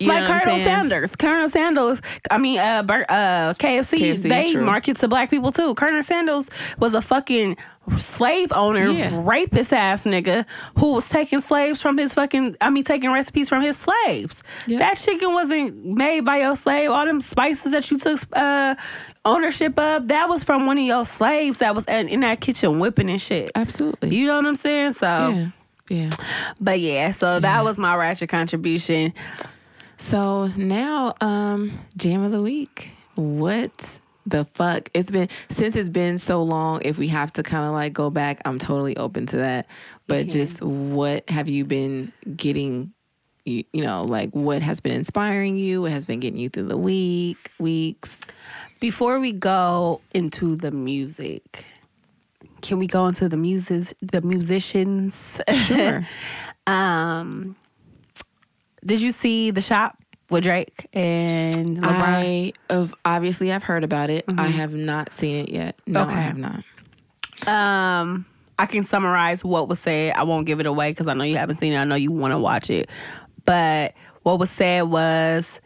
You 0.00 0.08
like 0.08 0.24
Colonel? 0.24 0.58
Sanders. 0.58 1.14
Colonel 1.14 1.48
Sanders. 1.50 2.00
I 2.30 2.38
mean, 2.38 2.58
uh, 2.58 2.82
uh, 2.88 3.52
KFC, 3.54 3.98
KFC, 3.98 4.28
They 4.30 4.52
true. 4.52 4.64
market 4.64 4.96
to 4.98 5.08
black 5.08 5.28
people 5.28 5.52
too. 5.52 5.74
Colonel 5.74 6.02
Sanders 6.02 6.48
was 6.78 6.94
a 6.94 7.02
fucking 7.02 7.58
slave 7.96 8.50
owner, 8.54 8.88
Yeah. 8.88 9.10
rapist 9.22 9.74
ass 9.74 10.04
nigga 10.04 10.46
who 10.78 10.94
was 10.94 11.08
taking 11.10 11.40
slaves 11.40 11.82
from 11.82 11.98
his 11.98 12.14
fucking. 12.14 12.56
I 12.62 12.70
mean, 12.70 12.82
taking 12.84 13.12
recipes 13.12 13.50
from 13.50 13.60
his 13.62 13.76
slaves. 13.76 14.42
Yeah. 14.66 14.78
That 14.78 14.96
chicken 14.96 15.32
wasn't 15.34 15.84
made 15.84 16.20
by 16.24 16.38
your 16.38 16.56
slave. 16.56 16.90
All 16.90 17.04
them 17.04 17.20
spices 17.20 17.72
that 17.72 17.90
you 17.90 17.98
took 17.98 18.20
uh, 18.32 18.76
ownership 19.26 19.78
of, 19.78 20.08
that 20.08 20.30
was 20.30 20.42
from 20.44 20.64
one 20.66 20.78
of 20.78 20.84
your 20.84 21.04
slaves 21.04 21.58
that 21.58 21.74
was 21.74 21.84
in, 21.86 22.08
in 22.08 22.20
that 22.20 22.40
kitchen 22.40 22.78
whipping 22.78 23.10
and 23.10 23.20
shit. 23.20 23.50
Absolutely. 23.54 24.16
You 24.16 24.28
know 24.28 24.36
what 24.36 24.46
I'm 24.46 24.54
saying? 24.54 24.94
So, 24.94 25.06
yeah. 25.06 25.46
Yeah. 25.90 26.10
but 26.58 26.80
yeah. 26.80 27.10
So 27.10 27.38
that 27.40 27.64
was 27.64 27.76
my 27.76 27.94
ratchet 27.96 28.30
contribution. 28.30 29.12
So 30.00 30.46
now, 30.56 31.14
um, 31.20 31.78
jam 31.96 32.22
of 32.24 32.32
the 32.32 32.42
week. 32.42 32.90
What 33.14 33.98
the 34.26 34.46
fuck? 34.46 34.88
It's 34.94 35.10
been 35.10 35.28
since 35.50 35.76
it's 35.76 35.90
been 35.90 36.18
so 36.18 36.42
long. 36.42 36.80
If 36.82 36.98
we 36.98 37.08
have 37.08 37.32
to 37.34 37.42
kind 37.42 37.66
of 37.66 37.72
like 37.72 37.92
go 37.92 38.08
back, 38.10 38.40
I'm 38.44 38.58
totally 38.58 38.96
open 38.96 39.26
to 39.26 39.36
that. 39.36 39.66
But 40.06 40.26
just 40.26 40.62
what 40.62 41.28
have 41.30 41.48
you 41.48 41.64
been 41.64 42.12
getting? 42.34 42.92
You, 43.44 43.64
you 43.72 43.84
know, 43.84 44.04
like 44.04 44.30
what 44.30 44.62
has 44.62 44.80
been 44.80 44.92
inspiring 44.92 45.56
you? 45.56 45.82
What 45.82 45.92
has 45.92 46.04
been 46.04 46.18
getting 46.18 46.40
you 46.40 46.48
through 46.48 46.64
the 46.64 46.78
week, 46.78 47.52
weeks? 47.58 48.20
Before 48.80 49.20
we 49.20 49.32
go 49.32 50.00
into 50.14 50.56
the 50.56 50.70
music, 50.70 51.66
can 52.62 52.78
we 52.78 52.86
go 52.86 53.06
into 53.06 53.28
the 53.28 53.36
muses, 53.36 53.94
the 54.00 54.22
musicians? 54.22 55.40
Sure. 55.66 56.06
um, 56.66 57.56
did 58.84 59.02
you 59.02 59.12
see 59.12 59.50
the 59.50 59.60
shop 59.60 59.96
with 60.30 60.44
Drake 60.44 60.86
and 60.92 61.78
LeBron? 61.78 61.84
I 61.84 62.52
of 62.68 62.94
obviously 63.04 63.52
I've 63.52 63.62
heard 63.62 63.84
about 63.84 64.10
it. 64.10 64.24
I 64.36 64.46
have 64.48 64.72
not 64.74 65.12
seen 65.12 65.36
it 65.44 65.48
yet. 65.50 65.76
No, 65.86 66.02
Okay. 66.02 66.12
I 66.14 66.20
have 66.20 66.38
not. 66.38 66.64
um, 67.48 68.26
I 68.58 68.66
can 68.66 68.82
summarize 68.82 69.42
what 69.44 69.68
was 69.68 69.78
said. 69.80 70.14
I 70.14 70.22
won't 70.24 70.46
give 70.46 70.60
it 70.60 70.66
away 70.66 70.90
because 70.90 71.08
I 71.08 71.14
know 71.14 71.24
you 71.24 71.36
haven't 71.36 71.56
seen 71.56 71.72
it. 71.72 71.78
I 71.78 71.84
know 71.84 71.94
you 71.94 72.12
want 72.12 72.32
to 72.32 72.38
watch 72.38 72.68
it. 72.70 72.90
But 73.46 73.94
what 74.22 74.38
was 74.38 74.50
said 74.50 74.82
was 74.82 75.60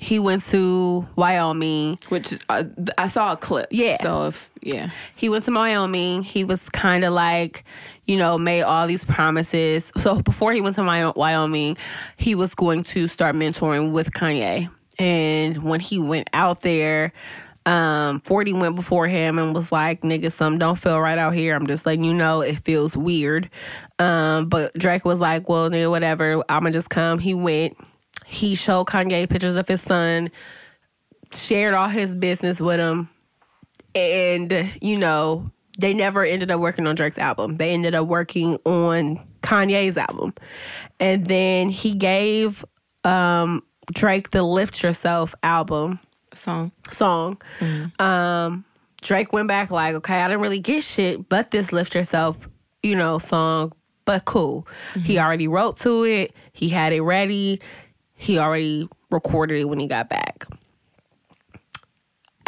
he 0.00 0.20
went 0.20 0.42
to 0.46 1.04
Wyoming 1.16 1.98
Which 2.08 2.38
uh, 2.48 2.62
I 2.96 3.08
saw 3.08 3.32
a 3.32 3.36
clip. 3.36 3.66
Yeah. 3.72 3.96
So 4.00 4.26
if 4.28 4.48
yeah. 4.62 4.90
he 5.16 5.28
went 5.28 5.44
to 5.46 5.50
Wyoming. 5.52 6.22
He 6.22 6.44
was 6.44 6.68
kind 6.68 7.04
of 7.04 7.12
like, 7.12 7.64
you 8.08 8.16
know, 8.16 8.38
made 8.38 8.62
all 8.62 8.88
these 8.88 9.04
promises. 9.04 9.92
So 9.98 10.20
before 10.22 10.52
he 10.52 10.60
went 10.60 10.74
to 10.76 11.12
Wyoming, 11.14 11.76
he 12.16 12.34
was 12.34 12.54
going 12.54 12.82
to 12.84 13.06
start 13.06 13.36
mentoring 13.36 13.92
with 13.92 14.10
Kanye. 14.12 14.70
And 14.98 15.62
when 15.62 15.78
he 15.78 15.98
went 15.98 16.28
out 16.32 16.62
there, 16.62 17.12
um, 17.66 18.20
40 18.22 18.54
went 18.54 18.74
before 18.74 19.06
him 19.06 19.38
and 19.38 19.54
was 19.54 19.70
like, 19.70 20.00
nigga, 20.00 20.32
something 20.32 20.58
don't 20.58 20.78
feel 20.78 20.98
right 20.98 21.18
out 21.18 21.34
here. 21.34 21.54
I'm 21.54 21.66
just 21.66 21.84
letting 21.84 22.02
you 22.02 22.14
know 22.14 22.40
it 22.40 22.60
feels 22.64 22.96
weird. 22.96 23.50
Um, 23.98 24.48
but 24.48 24.72
Drake 24.72 25.04
was 25.04 25.20
like, 25.20 25.48
well, 25.48 25.68
nigga, 25.68 25.90
whatever. 25.90 26.42
I'ma 26.48 26.70
just 26.70 26.88
come. 26.88 27.18
He 27.18 27.34
went. 27.34 27.76
He 28.24 28.54
showed 28.54 28.86
Kanye 28.86 29.28
pictures 29.28 29.56
of 29.56 29.68
his 29.68 29.82
son, 29.82 30.30
shared 31.30 31.74
all 31.74 31.88
his 31.88 32.16
business 32.16 32.58
with 32.58 32.80
him 32.80 33.10
and 33.94 34.70
you 34.80 34.96
know 34.96 35.50
they 35.78 35.94
never 35.94 36.24
ended 36.24 36.50
up 36.50 36.60
working 36.60 36.86
on 36.86 36.94
Drake's 36.96 37.18
album. 37.18 37.56
They 37.56 37.70
ended 37.70 37.94
up 37.94 38.06
working 38.06 38.58
on 38.64 39.20
Kanye's 39.42 39.96
album, 39.96 40.34
and 41.00 41.26
then 41.26 41.68
he 41.68 41.94
gave 41.94 42.64
um, 43.04 43.62
Drake 43.92 44.30
the 44.30 44.42
"Lift 44.42 44.82
Yourself" 44.82 45.34
album 45.42 46.00
Song. 46.34 46.72
song. 46.90 47.40
Um, 47.98 48.64
Drake 49.00 49.32
went 49.32 49.48
back 49.48 49.70
like, 49.70 49.94
okay, 49.94 50.20
I 50.20 50.28
didn't 50.28 50.40
really 50.42 50.58
get 50.58 50.82
shit, 50.82 51.28
but 51.28 51.52
this 51.52 51.72
"Lift 51.72 51.94
Yourself," 51.94 52.48
you 52.82 52.96
know, 52.96 53.18
song. 53.18 53.72
But 54.04 54.24
cool. 54.24 54.66
He 55.02 55.18
already 55.18 55.48
wrote 55.48 55.76
to 55.80 56.04
it. 56.04 56.32
He 56.52 56.70
had 56.70 56.94
it 56.94 57.02
ready. 57.02 57.60
He 58.14 58.38
already 58.38 58.88
recorded 59.10 59.60
it 59.60 59.66
when 59.66 59.78
he 59.78 59.86
got 59.86 60.08
back 60.08 60.46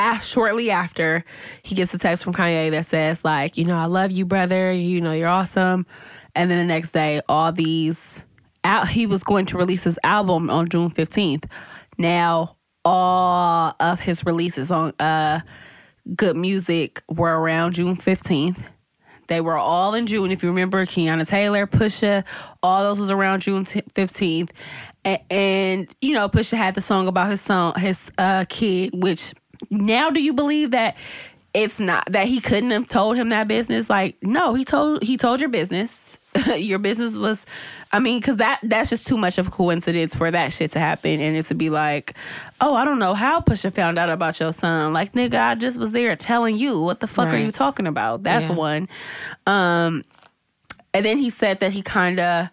af- 0.00 0.24
shortly 0.24 0.70
after, 0.70 1.24
he 1.62 1.74
gets 1.74 1.92
a 1.94 1.98
text 1.98 2.24
from 2.24 2.32
Kanye 2.32 2.70
that 2.70 2.86
says, 2.86 3.24
like, 3.24 3.58
you 3.58 3.64
know, 3.64 3.76
I 3.76 3.84
love 3.84 4.10
you, 4.10 4.24
brother. 4.24 4.72
You 4.72 5.00
know, 5.00 5.12
you're 5.12 5.28
awesome. 5.28 5.86
And 6.34 6.50
then 6.50 6.58
the 6.58 6.64
next 6.64 6.92
day, 6.92 7.20
all 7.28 7.52
these 7.52 8.24
out 8.62 8.88
he 8.88 9.06
was 9.06 9.22
going 9.22 9.46
to 9.46 9.56
release 9.56 9.84
his 9.84 9.98
album 10.04 10.50
on 10.50 10.68
June 10.68 10.90
15th. 10.90 11.44
Now, 11.98 12.56
all 12.84 13.74
of 13.80 14.00
his 14.00 14.24
releases 14.24 14.70
on 14.70 14.92
uh 14.98 15.40
good 16.16 16.36
music 16.36 17.02
were 17.08 17.38
around 17.38 17.74
June 17.74 17.96
15th. 17.96 18.58
They 19.28 19.40
were 19.40 19.56
all 19.56 19.94
in 19.94 20.06
June. 20.06 20.32
If 20.32 20.42
you 20.42 20.48
remember, 20.48 20.84
Teyana 20.84 21.26
Taylor, 21.26 21.66
Pusha, 21.66 22.24
all 22.64 22.82
those 22.82 22.98
was 22.98 23.12
around 23.12 23.42
June 23.42 23.64
15th. 23.64 24.50
And, 25.04 25.20
and, 25.30 25.94
you 26.00 26.14
know, 26.14 26.28
Pusha 26.28 26.56
had 26.56 26.74
the 26.74 26.80
song 26.80 27.06
about 27.06 27.30
his 27.30 27.40
son, 27.40 27.78
his 27.78 28.10
uh, 28.18 28.44
kid, 28.48 28.90
which 28.92 29.32
now 29.68 30.10
do 30.10 30.20
you 30.22 30.32
believe 30.32 30.70
that 30.70 30.96
it's 31.52 31.80
not 31.80 32.04
that 32.12 32.28
he 32.28 32.40
couldn't 32.40 32.70
have 32.70 32.86
told 32.86 33.16
him 33.16 33.30
that 33.30 33.48
business? 33.48 33.90
Like, 33.90 34.16
no, 34.22 34.54
he 34.54 34.64
told 34.64 35.02
he 35.02 35.16
told 35.16 35.40
your 35.40 35.50
business. 35.50 36.16
your 36.56 36.78
business 36.78 37.16
was, 37.16 37.44
I 37.90 37.98
mean, 37.98 38.20
because 38.20 38.36
that 38.36 38.60
that's 38.62 38.88
just 38.88 39.04
too 39.04 39.16
much 39.16 39.36
of 39.36 39.48
a 39.48 39.50
coincidence 39.50 40.14
for 40.14 40.30
that 40.30 40.52
shit 40.52 40.70
to 40.72 40.78
happen, 40.78 41.18
and 41.20 41.36
it 41.36 41.42
to 41.46 41.54
be 41.56 41.70
like, 41.70 42.14
oh, 42.60 42.76
I 42.76 42.84
don't 42.84 43.00
know 43.00 43.14
how 43.14 43.40
Pusha 43.40 43.72
found 43.74 43.98
out 43.98 44.10
about 44.10 44.38
your 44.38 44.52
son. 44.52 44.92
Like, 44.92 45.12
nigga, 45.14 45.34
I 45.40 45.54
just 45.56 45.76
was 45.76 45.90
there 45.90 46.14
telling 46.14 46.56
you. 46.56 46.80
What 46.80 47.00
the 47.00 47.08
fuck 47.08 47.28
are 47.28 47.36
you 47.36 47.50
talking 47.50 47.88
about? 47.88 48.22
That's 48.22 48.48
Yeah. 48.48 48.54
one. 48.54 48.88
Um, 49.46 50.04
and 50.94 51.04
then 51.04 51.18
he 51.18 51.30
said 51.30 51.58
that 51.60 51.72
he 51.72 51.82
kind 51.82 52.20
of. 52.20 52.48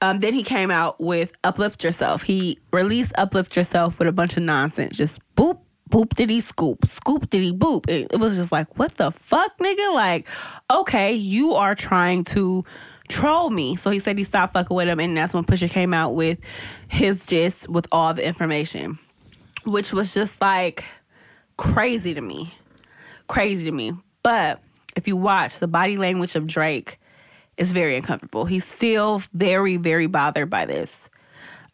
Um, 0.00 0.18
then 0.18 0.34
he 0.34 0.42
came 0.42 0.72
out 0.72 1.00
with 1.00 1.32
Uplift 1.44 1.84
Yourself. 1.84 2.22
He 2.22 2.58
released 2.72 3.12
Uplift 3.16 3.54
Yourself 3.54 4.00
with 4.00 4.08
a 4.08 4.12
bunch 4.12 4.36
of 4.36 4.42
nonsense. 4.42 4.96
Just 4.96 5.20
boop, 5.36 5.60
boop 5.92 6.14
diddy 6.14 6.40
scoop, 6.40 6.86
scoop 6.86 7.28
diddy 7.28 7.52
boop. 7.52 7.88
It, 7.88 8.08
it 8.12 8.16
was 8.16 8.34
just 8.34 8.50
like, 8.50 8.78
what 8.78 8.96
the 8.96 9.10
fuck, 9.10 9.56
nigga? 9.58 9.94
Like, 9.94 10.26
okay, 10.70 11.12
you 11.12 11.52
are 11.52 11.74
trying 11.74 12.24
to 12.24 12.64
troll 13.08 13.50
me. 13.50 13.76
So 13.76 13.90
he 13.90 13.98
said 13.98 14.16
he 14.16 14.24
stopped 14.24 14.54
fucking 14.54 14.74
with 14.74 14.88
him, 14.88 14.98
and 14.98 15.14
that's 15.14 15.34
when 15.34 15.44
Pusha 15.44 15.70
came 15.70 15.92
out 15.92 16.14
with 16.14 16.38
his 16.88 17.26
gist 17.26 17.68
with 17.68 17.86
all 17.92 18.14
the 18.14 18.26
information, 18.26 18.98
which 19.64 19.92
was 19.92 20.14
just 20.14 20.40
like 20.40 20.84
crazy 21.58 22.14
to 22.14 22.22
me, 22.22 22.54
crazy 23.28 23.66
to 23.66 23.72
me. 23.72 23.92
But 24.22 24.60
if 24.96 25.06
you 25.06 25.16
watch 25.16 25.58
the 25.58 25.68
body 25.68 25.98
language 25.98 26.36
of 26.36 26.46
Drake, 26.46 26.98
is 27.58 27.70
very 27.72 27.96
uncomfortable. 27.96 28.46
He's 28.46 28.64
still 28.64 29.22
very, 29.34 29.76
very 29.76 30.06
bothered 30.06 30.48
by 30.48 30.64
this. 30.64 31.10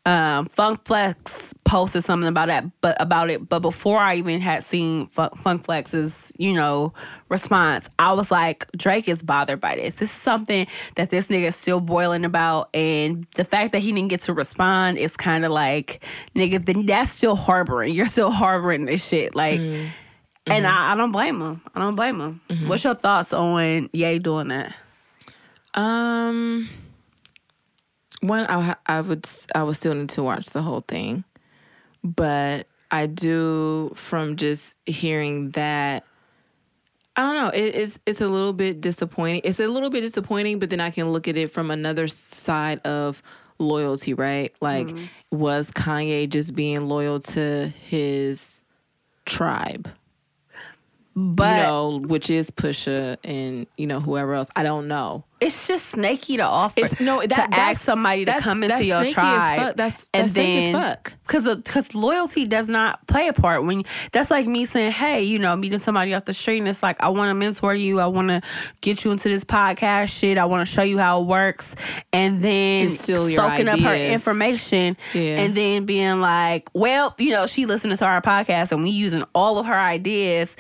Um, 0.07 0.47
Funk 0.47 0.87
Flex 0.87 1.53
posted 1.65 2.03
something 2.03 2.29
about 2.29 2.47
that, 2.47 2.65
but 2.81 2.97
about 2.99 3.29
it. 3.29 3.47
But 3.47 3.61
before 3.61 3.99
I 3.99 4.17
even 4.17 4.41
had 4.41 4.63
seen 4.63 5.07
Funk, 5.07 5.37
Funk 5.37 5.65
Flex's, 5.65 6.33
you 6.39 6.55
know, 6.55 6.95
response, 7.29 7.91
I 7.99 8.13
was 8.13 8.31
like, 8.31 8.71
Drake 8.73 9.07
is 9.07 9.23
bothered 9.23 9.61
by 9.61 9.75
this. 9.75 9.97
This 9.97 10.11
is 10.11 10.17
something 10.17 10.67
that 10.95 11.11
this 11.11 11.27
nigga 11.27 11.49
is 11.49 11.57
still 11.57 11.81
boiling 11.81 12.25
about, 12.25 12.71
and 12.75 13.27
the 13.35 13.45
fact 13.45 13.73
that 13.73 13.81
he 13.81 13.93
didn't 13.93 14.09
get 14.09 14.23
to 14.23 14.33
respond 14.33 14.97
is 14.97 15.15
kind 15.15 15.45
of 15.45 15.53
like, 15.53 16.03
nigga, 16.35 16.65
then 16.65 16.87
that's 16.87 17.11
still 17.11 17.37
harboring. 17.37 17.95
You're 17.95 18.07
still 18.07 18.31
harboring 18.31 18.87
this 18.87 19.07
shit, 19.07 19.35
like. 19.35 19.61
And 20.47 20.67
I, 20.67 20.93
I 20.93 20.95
don't 20.95 21.13
blame 21.13 21.43
him. 21.43 21.61
I 21.75 21.79
don't 21.81 21.95
blame 21.95 22.19
him. 22.19 22.41
What's 22.69 22.83
your 22.83 22.95
thoughts 22.95 23.35
on 23.35 23.91
Ye 23.93 24.19
doing 24.19 24.49
that? 24.49 24.75
Um, 25.75 26.71
one, 28.21 28.47
I 28.49 28.77
I 28.87 29.01
would 29.01 29.27
I 29.55 29.63
would 29.63 29.77
still 29.77 29.95
need 29.95 30.09
to 30.11 30.23
watch 30.23 30.47
the 30.47 30.63
whole 30.63 30.83
thing, 30.87 31.25
but 32.03 32.67
I 32.91 33.07
do 33.07 33.93
from 33.95 34.37
just 34.37 34.75
hearing 34.87 35.51
that. 35.51 36.05
I 37.17 37.23
don't 37.23 37.35
know. 37.35 37.49
It, 37.49 37.75
it's 37.75 37.99
it's 38.07 38.21
a 38.21 38.29
little 38.29 38.53
bit 38.53 38.81
disappointing. 38.81 39.43
It's 39.45 39.61
a 39.61 39.67
little 39.69 39.91
bit 39.91 40.03
disappointing, 40.03 40.59
but 40.59 40.71
then 40.71 40.81
I 40.81 40.91
can 40.91 41.11
look 41.11 41.27
at 41.29 41.37
it 41.37 41.51
from 41.51 41.71
another 41.71 42.07
side 42.09 42.79
of 42.87 43.23
loyalty, 43.59 44.15
right? 44.15 44.55
Like, 44.61 44.87
mm-hmm. 44.87 45.05
was 45.37 45.71
Kanye 45.71 46.29
just 46.29 46.55
being 46.55 46.89
loyal 46.89 47.21
to 47.21 47.73
his 47.89 48.63
tribe? 49.27 49.89
But 51.21 51.57
you 51.57 51.63
know, 51.63 52.01
which 52.07 52.31
is 52.31 52.51
Pusha 52.51 53.17
and 53.25 53.67
you 53.77 53.87
know 53.87 53.99
whoever 54.01 54.35
else. 54.35 54.49
I 54.55 54.63
don't 54.63 54.87
know. 54.89 55.25
it's 55.41 55.69
just 55.69 55.87
snaky 55.87 56.37
to 56.37 56.43
offer 56.43 56.81
It's- 56.81 56.99
no, 57.01 57.21
that- 57.25 57.53
to 57.53 57.57
ask 57.57 57.81
somebody 57.83 58.25
to 58.25 58.39
come 58.41 58.65
into 58.65 58.75
that's 58.75 58.85
your 58.87 59.05
tribe. 59.05 59.61
fuck. 59.61 59.77
That's- 59.77 60.07
and 60.13 60.25
that's 60.27 60.33
fake 60.35 60.67
as 60.67 60.73
then 60.73 60.83
fuck. 60.83 61.13
because 61.25 61.45
because 61.57 61.95
loyalty 61.95 62.45
does 62.45 62.69
not 62.69 63.07
play 63.07 63.29
a 63.29 63.33
part 63.33 63.65
when 63.65 63.85
that's 64.11 64.33
like 64.33 64.47
me 64.49 64.65
saying, 64.65 64.91
hey, 64.91 65.23
you 65.23 65.39
know, 65.39 65.55
meeting 65.55 65.79
somebody 65.79 66.13
off 66.13 66.25
the 66.25 66.33
street 66.33 66.59
and 66.59 66.67
it's 66.67 66.83
like 66.83 67.01
I 67.01 67.09
want 67.11 67.31
to 67.31 67.35
mentor 67.35 67.73
you, 67.73 68.01
I 68.01 68.07
want 68.09 68.29
to 68.29 68.41
get 68.81 69.05
you 69.05 69.13
into 69.13 69.29
this 69.29 69.45
podcast 69.45 70.09
shit, 70.19 70.39
I 70.39 70.45
want 70.45 70.67
to 70.67 70.73
show 70.73 70.83
you 70.83 70.99
how 70.99 71.21
it 71.21 71.27
works, 71.27 71.77
and 72.13 72.43
then 72.43 72.89
soaking 72.89 73.69
up 73.69 73.79
her 73.79 73.95
information, 73.95 74.97
Yeah. 75.15 75.41
and 75.41 75.55
then 75.55 75.85
being 75.87 76.21
like, 76.21 76.69
well, 76.75 77.15
you 77.19 77.31
know, 77.31 77.47
she 77.47 77.65
listening 77.65 77.97
to 77.97 78.05
our 78.05 78.21
podcast 78.21 78.73
and 78.73 78.83
we 78.83 78.91
using 78.91 79.23
all 79.37 79.59
of 79.61 79.67
her 79.67 79.79
ideas. 79.79 80.57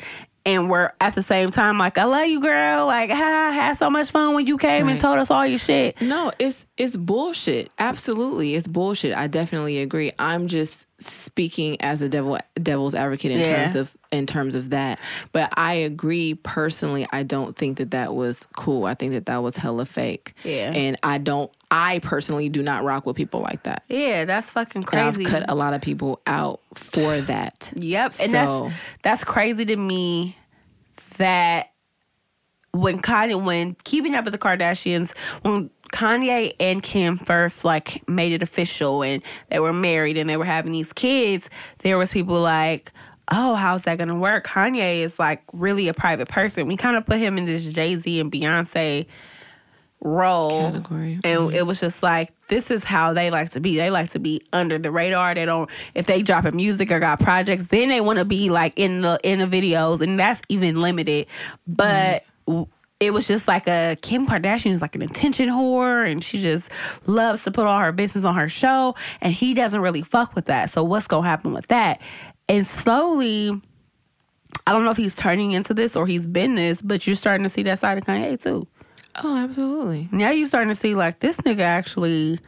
And 0.48 0.70
we're 0.70 0.92
at 1.00 1.14
the 1.14 1.22
same 1.22 1.50
time 1.50 1.76
like, 1.78 1.98
I 1.98 2.04
love 2.04 2.26
you, 2.26 2.40
girl. 2.40 2.86
Like, 2.86 3.10
ha, 3.10 3.48
I 3.50 3.52
had 3.52 3.74
so 3.74 3.90
much 3.90 4.10
fun 4.10 4.34
when 4.34 4.46
you 4.46 4.56
came 4.56 4.88
and 4.88 4.98
told 4.98 5.18
us 5.18 5.30
all 5.30 5.46
your 5.46 5.58
shit. 5.58 6.00
No, 6.00 6.32
it's 6.38 6.64
it's 6.76 6.96
bullshit. 6.96 7.70
Absolutely, 7.78 8.54
it's 8.54 8.66
bullshit. 8.66 9.14
I 9.16 9.26
definitely 9.26 9.78
agree. 9.80 10.12
I'm 10.18 10.46
just 10.48 10.86
speaking 11.00 11.80
as 11.80 12.00
a 12.00 12.08
devil 12.08 12.38
devil's 12.60 12.94
advocate 12.94 13.30
in 13.32 13.38
Yeah. 13.40 13.56
terms 13.62 13.76
of 13.76 13.96
in 14.10 14.26
terms 14.26 14.54
of 14.54 14.70
that. 14.70 14.98
But 15.32 15.52
I 15.56 15.74
agree 15.74 16.34
personally. 16.34 17.06
I 17.12 17.22
don't 17.22 17.54
think 17.54 17.76
that 17.78 17.90
that 17.92 18.14
was 18.14 18.46
cool. 18.56 18.84
I 18.86 18.94
think 18.94 19.12
that 19.12 19.26
that 19.26 19.42
was 19.42 19.56
hella 19.56 19.86
fake. 19.86 20.34
Yeah. 20.44 20.72
and 20.72 20.96
I 21.02 21.18
don't. 21.18 21.52
I 21.70 21.98
personally 21.98 22.48
do 22.48 22.62
not 22.62 22.82
rock 22.84 23.04
with 23.04 23.14
people 23.16 23.40
like 23.40 23.64
that. 23.64 23.82
Yeah, 23.88 24.24
that's 24.24 24.50
fucking 24.50 24.84
And 24.90 25.00
I've 25.00 25.14
crazy. 25.14 25.24
cut 25.30 25.44
a 25.50 25.54
lot 25.54 25.74
of 25.74 25.80
people 25.82 26.20
out 26.26 26.60
for 26.74 27.20
that. 27.22 27.72
Yep, 27.76 28.12
and 28.22 28.30
So- 28.30 28.30
that's 28.32 28.74
that's 29.02 29.24
crazy 29.24 29.64
to 29.66 29.76
me 29.76 30.36
that 31.18 31.70
when 32.72 33.00
Kanye 33.00 33.42
when 33.42 33.76
keeping 33.84 34.14
up 34.14 34.24
with 34.24 34.32
the 34.32 34.38
Kardashians 34.38 35.16
when 35.42 35.70
Kanye 35.92 36.52
and 36.60 36.82
Kim 36.82 37.16
first 37.16 37.64
like 37.64 38.06
made 38.08 38.32
it 38.32 38.42
official 38.42 39.02
and 39.02 39.22
they 39.48 39.58
were 39.58 39.72
married 39.72 40.16
and 40.16 40.28
they 40.28 40.36
were 40.36 40.44
having 40.44 40.72
these 40.72 40.92
kids, 40.92 41.48
there 41.78 41.96
was 41.96 42.12
people 42.12 42.38
like, 42.40 42.92
"Oh, 43.32 43.54
how's 43.54 43.82
that 43.82 43.96
gonna 43.98 44.14
work?" 44.14 44.46
Kanye 44.46 45.00
is 45.00 45.18
like 45.18 45.42
really 45.52 45.88
a 45.88 45.94
private 45.94 46.28
person. 46.28 46.66
We 46.66 46.76
kind 46.76 46.96
of 46.96 47.06
put 47.06 47.18
him 47.18 47.38
in 47.38 47.46
this 47.46 47.66
Jay 47.66 47.96
Z 47.96 48.20
and 48.20 48.30
Beyonce 48.30 49.06
role. 50.00 50.70
Category. 50.70 51.20
and 51.24 51.52
it 51.52 51.66
was 51.66 51.80
just 51.80 52.02
like 52.02 52.30
this 52.48 52.70
is 52.70 52.84
how 52.84 53.12
they 53.12 53.30
like 53.30 53.50
to 53.50 53.60
be. 53.60 53.76
They 53.76 53.90
like 53.90 54.10
to 54.10 54.18
be 54.18 54.42
under 54.52 54.78
the 54.78 54.90
radar. 54.90 55.34
They 55.34 55.44
don't 55.44 55.68
if 55.94 56.06
they 56.06 56.22
drop 56.22 56.44
a 56.44 56.52
music 56.52 56.92
or 56.92 57.00
got 57.00 57.20
projects 57.20 57.66
then 57.66 57.88
they 57.88 58.00
want 58.00 58.18
to 58.18 58.24
be 58.24 58.50
like 58.50 58.72
in 58.76 59.02
the 59.02 59.18
in 59.22 59.38
the 59.38 59.46
videos 59.46 60.00
and 60.00 60.18
that's 60.18 60.42
even 60.48 60.80
limited. 60.80 61.26
But 61.66 62.24
mm-hmm. 62.46 62.52
w 62.52 62.66
it 63.00 63.12
was 63.12 63.28
just 63.28 63.46
like 63.46 63.68
a 63.68 63.96
Kim 64.02 64.26
Kardashian 64.26 64.72
is 64.72 64.82
like 64.82 64.96
an 64.96 65.02
attention 65.02 65.48
whore 65.48 66.10
and 66.10 66.22
she 66.22 66.40
just 66.40 66.68
loves 67.06 67.44
to 67.44 67.52
put 67.52 67.64
all 67.64 67.78
her 67.78 67.92
business 67.92 68.24
on 68.24 68.34
her 68.34 68.48
show 68.48 68.96
and 69.20 69.32
he 69.32 69.54
doesn't 69.54 69.80
really 69.80 70.02
fuck 70.02 70.34
with 70.34 70.46
that. 70.46 70.70
So 70.70 70.82
what's 70.82 71.06
gonna 71.06 71.26
happen 71.26 71.52
with 71.52 71.68
that? 71.68 72.00
And 72.48 72.66
slowly 72.66 73.60
I 74.66 74.72
don't 74.72 74.84
know 74.84 74.90
if 74.90 74.96
he's 74.96 75.14
turning 75.14 75.52
into 75.52 75.74
this 75.74 75.94
or 75.94 76.06
he's 76.06 76.26
been 76.26 76.54
this 76.54 76.82
but 76.82 77.06
you're 77.06 77.14
starting 77.14 77.44
to 77.44 77.48
see 77.48 77.62
that 77.64 77.78
side 77.78 77.98
of 77.98 78.04
Kanye 78.04 78.40
too 78.42 78.66
Oh, 79.24 79.36
absolutely. 79.36 80.08
now 80.12 80.30
you 80.30 80.46
starting 80.46 80.68
to 80.68 80.74
see 80.74 80.94
like 80.94 81.20
this 81.20 81.36
nigga 81.38 81.60
actually 81.60 82.38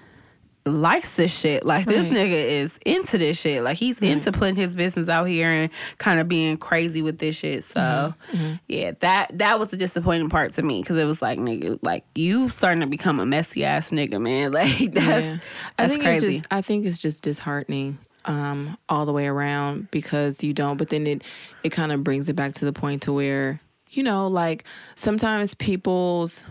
likes 0.67 1.13
this 1.13 1.37
shit. 1.37 1.65
Like 1.65 1.87
this 1.87 2.07
nigga 2.07 2.31
is 2.33 2.79
into 2.85 3.17
this 3.19 3.41
shit. 3.41 3.63
Like 3.65 3.77
he's 3.79 3.99
into 3.99 4.31
putting 4.31 4.57
his 4.57 4.77
business 4.77 5.09
out 5.09 5.25
here 5.25 5.49
and 5.51 5.71
kind 5.99 6.21
of 6.21 6.29
being 6.29 6.59
crazy 6.59 7.01
with 7.03 7.19
this 7.19 7.37
shit. 7.39 7.65
So 7.65 8.15
Mm-hmm. 8.33 8.55
yeah, 8.69 8.93
that 9.01 9.39
that 9.39 9.59
was 9.59 9.71
the 9.71 9.77
disappointing 9.77 10.29
part 10.29 10.53
to 10.55 10.63
me 10.63 10.83
because 10.83 10.97
it 10.97 11.07
was 11.07 11.23
like 11.23 11.39
nigga, 11.39 11.79
like 11.83 12.05
you 12.15 12.49
starting 12.49 12.81
to 12.81 12.87
become 12.87 13.19
a 13.21 13.27
messy 13.27 13.65
ass 13.65 13.91
nigga, 13.91 14.21
man. 14.21 14.53
Like 14.61 14.93
that's 14.93 15.27
Yeah. 15.27 15.37
I 15.79 15.89
think 15.89 16.03
crazy. 16.03 16.27
it's 16.27 16.35
just 16.37 16.47
I 16.53 16.61
think 16.63 16.85
it's 16.87 16.99
just 16.99 17.23
disheartening 17.23 17.99
um 18.27 18.77
all 18.91 19.07
the 19.07 19.13
way 19.15 19.27
around 19.27 19.91
because 19.91 20.45
you 20.45 20.53
don't 20.53 20.77
but 20.77 20.91
then 20.91 21.07
it 21.07 21.25
it 21.65 21.71
kind 21.71 21.91
of 21.91 22.05
brings 22.05 22.29
it 22.29 22.37
back 22.37 22.53
to 22.53 22.67
the 22.67 22.73
point 22.73 23.01
to 23.03 23.15
where 23.15 23.61
you 23.89 24.03
know 24.03 24.29
like 24.29 24.65
sometimes 24.95 25.55
people's 25.55 26.45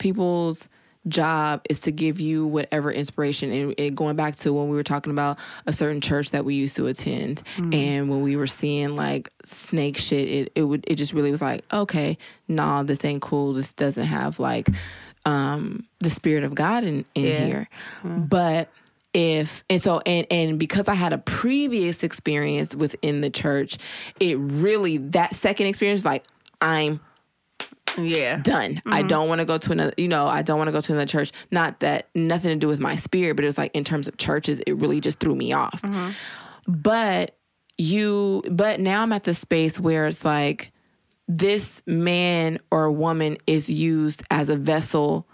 people's 0.00 0.68
job 1.08 1.62
is 1.70 1.80
to 1.82 1.90
give 1.90 2.20
you 2.20 2.46
whatever 2.46 2.92
inspiration. 2.92 3.50
And, 3.52 3.74
and 3.78 3.96
going 3.96 4.16
back 4.16 4.36
to 4.36 4.52
when 4.52 4.68
we 4.68 4.76
were 4.76 4.82
talking 4.82 5.10
about 5.12 5.38
a 5.66 5.72
certain 5.72 6.00
church 6.02 6.32
that 6.32 6.44
we 6.44 6.56
used 6.56 6.76
to 6.76 6.88
attend 6.88 7.42
and 7.72 8.10
when 8.10 8.20
we 8.20 8.36
were 8.36 8.46
seeing 8.46 8.96
like 8.96 9.32
snake 9.44 9.96
shit 9.96 10.28
it, 10.28 10.52
it 10.54 10.64
would 10.64 10.84
it 10.86 10.96
just 10.96 11.14
really 11.14 11.30
was 11.30 11.40
like 11.40 11.64
okay 11.72 12.18
nah 12.48 12.82
this 12.82 13.02
ain't 13.04 13.22
cool. 13.22 13.54
This 13.54 13.72
doesn't 13.72 14.04
have 14.04 14.38
like 14.38 14.68
um 15.24 15.86
the 16.00 16.10
spirit 16.10 16.44
of 16.44 16.54
god 16.54 16.84
in 16.84 17.04
in 17.14 17.24
Yeah. 17.26 17.46
here. 17.46 17.68
But 18.04 18.68
if 19.14 19.64
and 19.70 19.80
so 19.80 20.00
and 20.04 20.26
and 20.30 20.58
because 20.58 20.86
I 20.86 20.94
had 20.94 21.14
a 21.14 21.18
previous 21.18 22.02
experience 22.02 22.74
within 22.74 23.22
the 23.22 23.30
church, 23.30 23.78
it 24.20 24.36
really 24.38 24.98
that 24.98 25.34
second 25.34 25.66
experience 25.68 26.04
like 26.04 26.24
I'm 26.60 27.00
yeah. 27.98 28.36
done. 28.36 28.82
I 28.86 29.00
mm-hmm. 29.00 29.08
don't 29.08 29.28
want 29.28 29.40
to 29.40 29.44
go 29.44 29.58
to 29.58 29.72
another, 29.72 29.92
you 29.96 30.08
know, 30.08 30.26
I 30.26 30.42
don't 30.42 30.58
want 30.58 30.68
to 30.68 30.72
go 30.72 30.80
to 30.80 30.92
another 30.92 31.06
church. 31.06 31.32
Not 31.50 31.80
that 31.80 32.08
nothing 32.14 32.50
to 32.50 32.56
do 32.56 32.68
with 32.68 32.80
my 32.80 32.96
spirit, 32.96 33.36
but 33.36 33.44
it 33.44 33.48
was 33.48 33.58
like 33.58 33.74
in 33.74 33.84
terms 33.84 34.08
of 34.08 34.16
churches, 34.16 34.60
it 34.66 34.72
really 34.74 35.00
just 35.00 35.20
threw 35.20 35.34
me 35.34 35.52
off. 35.52 35.82
Mm-hmm. 35.82 36.10
But 36.66 37.36
you, 37.78 38.42
but 38.50 38.80
now 38.80 39.02
I'm 39.02 39.12
at 39.12 39.24
the 39.24 39.34
space 39.34 39.80
where 39.80 40.06
it's 40.06 40.24
like 40.24 40.72
this 41.28 41.82
man 41.86 42.58
or 42.70 42.90
woman 42.90 43.38
is 43.46 43.70
used 43.70 44.22
as 44.30 44.48
a 44.48 44.56
vessel 44.56 45.26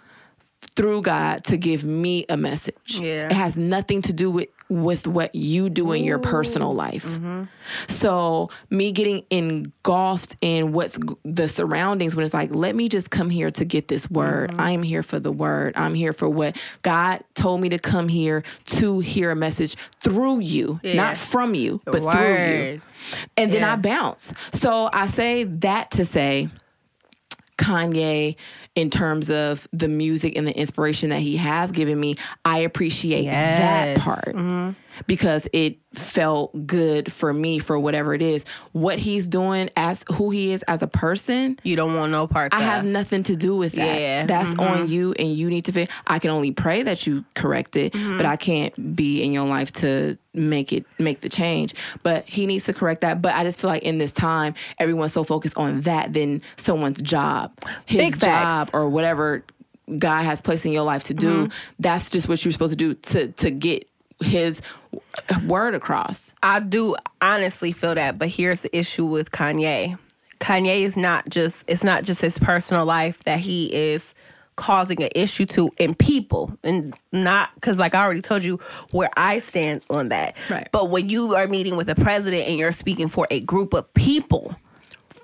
through 0.77 1.03
God 1.03 1.43
to 1.45 1.57
give 1.57 1.85
me 1.85 2.27
a 2.29 2.37
message. 2.37 3.01
Yeah. 3.01 3.27
It 3.27 3.33
has 3.33 3.57
nothing 3.57 4.03
to 4.03 4.13
do 4.13 4.31
with 4.31 4.49
with 4.69 5.07
what 5.07 5.33
you 5.33 5.71
do 5.71 5.93
in 5.93 6.03
your 6.03 6.19
personal 6.19 6.75
life. 6.75 7.05
Mm-hmm. 7.05 7.45
So 7.87 8.51
me 8.69 8.91
getting 8.91 9.25
engulfed 9.31 10.37
in 10.41 10.73
what's 10.73 10.99
the 11.25 11.49
surroundings 11.49 12.17
when 12.17 12.25
it's 12.25 12.35
like, 12.35 12.53
let 12.53 12.75
me 12.75 12.89
just 12.89 13.11
come 13.11 13.31
here 13.31 13.53
to 13.53 13.65
get 13.65 13.87
this 13.87 14.11
word. 14.11 14.51
Mm-hmm. 14.51 14.61
I'm 14.61 14.83
here 14.83 15.05
for 15.05 15.21
the 15.21 15.31
word. 15.31 15.75
I'm 15.77 15.95
here 15.95 16.13
for 16.13 16.29
what 16.29 16.61
God 16.83 17.23
told 17.35 17.61
me 17.61 17.69
to 17.69 17.79
come 17.79 18.09
here 18.09 18.43
to 18.67 18.99
hear 18.99 19.31
a 19.31 19.37
message 19.37 19.77
through 20.01 20.41
you, 20.41 20.81
Yeah. 20.83 20.95
not 20.95 21.17
from 21.17 21.55
you, 21.55 21.81
but 21.85 22.03
through 22.03 22.11
you. 22.11 22.17
Word. 22.17 22.83
And 23.37 23.53
then 23.53 23.61
Yeah. 23.61 23.75
I 23.75 23.77
bounce. 23.77 24.33
So 24.55 24.91
I 24.93 25.07
say 25.07 25.45
that 25.45 25.93
to 25.93 26.05
say 26.05 26.49
Kanye 27.59 28.37
in 28.75 28.91
terms 28.91 29.31
of 29.31 29.67
the 29.73 29.89
music 29.89 30.37
and 30.37 30.47
the 30.47 30.57
inspiration 30.59 31.11
that 31.11 31.21
he 31.21 31.37
has 31.39 31.73
given 31.73 31.99
me, 31.99 32.17
I 32.45 32.59
appreciate 32.59 33.25
that 33.27 33.97
Yes. 33.97 34.03
part. 34.05 34.35
Mm-hmm. 34.35 34.71
Because 35.07 35.49
it 35.53 35.79
felt 35.93 36.67
good 36.67 37.13
for 37.13 37.33
me 37.33 37.59
for 37.59 37.79
whatever 37.79 38.15
it 38.15 38.23
is. 38.23 38.45
What 38.73 38.99
he's 38.99 39.27
doing 39.27 39.71
as 39.77 40.05
who 40.13 40.31
he 40.31 40.53
is 40.53 40.63
as 40.65 40.83
a 40.83 40.87
person, 40.87 41.59
You 41.63 41.77
don't 41.77 41.95
want 41.95 42.13
no 42.13 42.27
parts. 42.27 42.57
I 42.57 42.61
have 42.61 42.85
nothing 42.85 43.23
to 43.25 43.37
do 43.37 43.57
with 43.57 43.73
that. 43.73 44.01
Yeah, 44.01 44.27
That's 44.27 44.51
mm-hmm. 44.51 44.61
on 44.61 44.89
you 44.89 45.15
and 45.19 45.33
you 45.33 45.49
need 45.49 45.65
to 45.67 45.73
fit. 45.73 45.91
I 46.07 46.19
can 46.19 46.31
only 46.31 46.53
pray 46.53 46.83
that 46.83 47.07
you 47.07 47.25
correct 47.35 47.77
it, 47.77 47.93
mm-hmm. 47.93 48.17
but 48.17 48.27
I 48.27 48.37
can't 48.37 48.97
be 48.97 49.23
in 49.23 49.33
your 49.33 49.47
life 49.47 49.73
to 49.75 50.19
make 50.35 50.73
it 50.73 50.85
make 50.99 51.23
the 51.23 51.29
change. 51.29 51.75
But 52.03 52.29
he 52.29 52.47
needs 52.47 52.65
to 52.65 52.75
correct 52.75 53.01
that. 53.01 53.23
But 53.23 53.35
I 53.35 53.45
just 53.45 53.61
feel 53.61 53.71
like 53.71 53.83
in 53.83 53.99
this 53.99 54.13
time, 54.13 54.55
everyone's 54.79 55.13
so 55.13 55.25
focused 55.25 55.57
on 55.57 55.83
that 55.83 56.13
than 56.13 56.43
someone's 56.57 57.01
job. 57.01 57.53
His 57.87 58.01
Big 58.01 58.17
facts. 58.17 58.71
job 58.71 58.79
or 58.79 58.89
whatever 58.89 59.45
God 59.99 60.25
has 60.25 60.41
placed 60.41 60.67
in 60.67 60.73
your 60.73 60.85
life 60.85 61.05
to 61.05 61.15
do, 61.15 61.47
mm-hmm. 61.47 61.53
that's 61.79 62.11
just 62.11 62.29
what 62.29 62.45
you're 62.45 62.53
supposed 62.53 62.73
to 62.73 62.77
do 62.77 62.95
to 62.95 63.29
to 63.29 63.51
get 63.51 63.89
his 64.23 64.61
word 65.47 65.75
across. 65.75 66.35
I 66.43 66.61
do 66.61 66.97
honestly 67.21 67.73
feel 67.73 67.95
that, 67.95 68.19
but 68.19 68.29
here's 68.29 68.61
the 68.61 68.77
issue 68.77 69.05
with 69.07 69.31
Kanye. 69.31 69.99
Kanye 70.41 70.83
is 70.83 70.97
not 70.97 71.29
just 71.29 71.65
it's 71.67 71.83
not 71.85 72.05
just 72.05 72.21
his 72.21 72.39
personal 72.39 72.85
life 72.85 73.23
that 73.25 73.39
he 73.41 73.73
is 73.75 74.15
causing 74.57 75.03
an 75.03 75.11
issue 75.15 75.45
to 75.47 75.71
in 75.79 75.95
people 75.95 76.57
and 76.63 76.95
not 77.13 77.51
because 77.57 77.79
like 77.79 77.95
i 77.95 78.03
already 78.03 78.23
told 78.23 78.43
you 78.43 78.57
where 78.91 79.11
i 79.15 79.39
stand 79.39 79.83
on 79.91 80.09
that 80.09 80.35
Right. 80.49 80.67
but 80.73 80.89
when 80.89 81.11
you 81.11 81.35
are 81.35 81.47
meeting 81.47 81.77
with 81.77 81.91
a 81.91 81.95
president 81.95 82.49
and 82.49 82.59
you're 82.59 82.73
speaking 82.73 83.07
for 83.09 83.27
a 83.31 83.41
group 83.41 83.75
of 83.75 83.93
people 83.93 84.57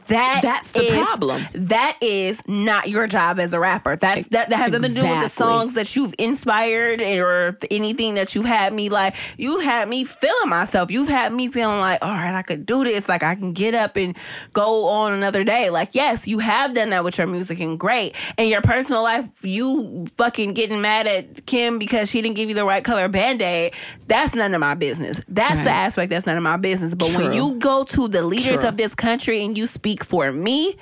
that 0.08 0.40
That's 0.42 0.70
the 0.72 0.80
is- 0.82 0.96
problem. 0.96 1.42
That 1.54 1.96
is 2.00 2.42
not 2.46 2.88
your 2.88 3.06
job 3.06 3.38
as 3.38 3.52
a 3.52 3.60
rapper. 3.60 3.96
That's 3.96 4.26
that, 4.28 4.50
that 4.50 4.58
has 4.58 4.72
nothing 4.72 4.94
to 4.94 5.00
do 5.00 5.08
with 5.08 5.22
the 5.22 5.28
songs 5.28 5.74
that 5.74 5.94
you've 5.96 6.14
inspired 6.18 7.00
or 7.00 7.58
anything 7.70 8.14
that 8.14 8.34
you've 8.34 8.46
had 8.46 8.72
me 8.72 8.88
like. 8.88 9.14
You 9.36 9.58
had 9.60 9.88
me 9.88 10.04
feeling 10.04 10.48
myself. 10.48 10.90
You've 10.90 11.08
had 11.08 11.32
me 11.32 11.48
feeling 11.48 11.80
like, 11.80 11.98
all 12.02 12.10
right, 12.10 12.34
I 12.34 12.42
could 12.42 12.66
do 12.66 12.84
this. 12.84 13.08
Like 13.08 13.22
I 13.22 13.34
can 13.34 13.52
get 13.52 13.74
up 13.74 13.96
and 13.96 14.16
go 14.52 14.86
on 14.86 15.12
another 15.12 15.44
day. 15.44 15.70
Like 15.70 15.94
yes, 15.94 16.26
you 16.26 16.38
have 16.40 16.74
done 16.74 16.90
that 16.90 17.04
with 17.04 17.18
your 17.18 17.26
music 17.26 17.60
and 17.60 17.78
great. 17.78 18.14
In 18.38 18.48
your 18.48 18.62
personal 18.62 19.02
life, 19.02 19.28
you 19.42 20.06
fucking 20.16 20.52
getting 20.54 20.80
mad 20.80 21.06
at 21.06 21.46
Kim 21.46 21.78
because 21.78 22.10
she 22.10 22.20
didn't 22.22 22.36
give 22.36 22.48
you 22.48 22.54
the 22.54 22.64
right 22.64 22.84
color 22.84 23.08
band 23.08 23.42
aid. 23.42 23.74
That's 24.06 24.34
none 24.34 24.52
of 24.54 24.60
my 24.60 24.74
business. 24.74 25.20
That's 25.28 25.62
the 25.62 25.70
aspect 25.70 26.10
that's 26.10 26.26
none 26.26 26.36
of 26.36 26.42
my 26.42 26.56
business. 26.56 26.94
But 26.94 27.14
when 27.16 27.32
you 27.32 27.58
go 27.58 27.84
to 27.84 28.08
the 28.08 28.22
leaders 28.22 28.60
True. 28.60 28.68
of 28.68 28.76
this 28.76 28.94
country 28.94 29.44
and 29.44 29.56
you 29.56 29.66
speak 29.66 30.01
for 30.04 30.32
me 30.32 30.76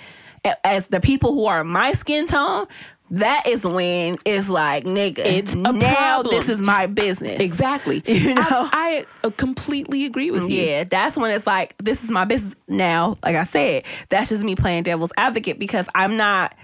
as 0.65 0.89
the 0.89 1.01
people 1.01 1.33
who 1.35 1.47
are 1.47 1.65
my 1.65 1.93
skin 1.93 2.27
tone, 2.27 2.67
that 3.11 3.47
is 3.49 3.67
when 3.67 4.19
it's 4.25 4.49
like, 4.49 4.85
nigga, 4.85 5.19
It's 5.19 5.55
now 5.55 5.73
problem. 5.73 6.35
this 6.35 6.49
is 6.49 6.63
my 6.63 6.87
business. 6.87 7.41
Exactly. 7.41 8.03
You 8.21 8.35
know? 8.35 8.43
I, 8.43 9.05
I 9.23 9.27
uh, 9.27 9.31
completely 9.37 10.05
agree 10.05 10.31
with 10.31 10.49
you. 10.49 10.63
Yeah, 10.63 10.85
that's 10.85 11.17
when 11.17 11.31
it's 11.31 11.47
like, 11.47 11.77
this 11.79 12.05
is 12.05 12.11
my 12.11 12.25
business 12.25 12.55
now. 12.69 13.19
Like 13.23 13.35
I 13.37 13.45
said, 13.45 13.85
that's 14.11 14.29
just 14.29 14.45
me 14.45 14.55
playing 14.55 14.85
devil's 14.85 15.13
advocate 15.17 15.59
because 15.59 15.89
I'm 15.95 16.17
not, 16.17 16.55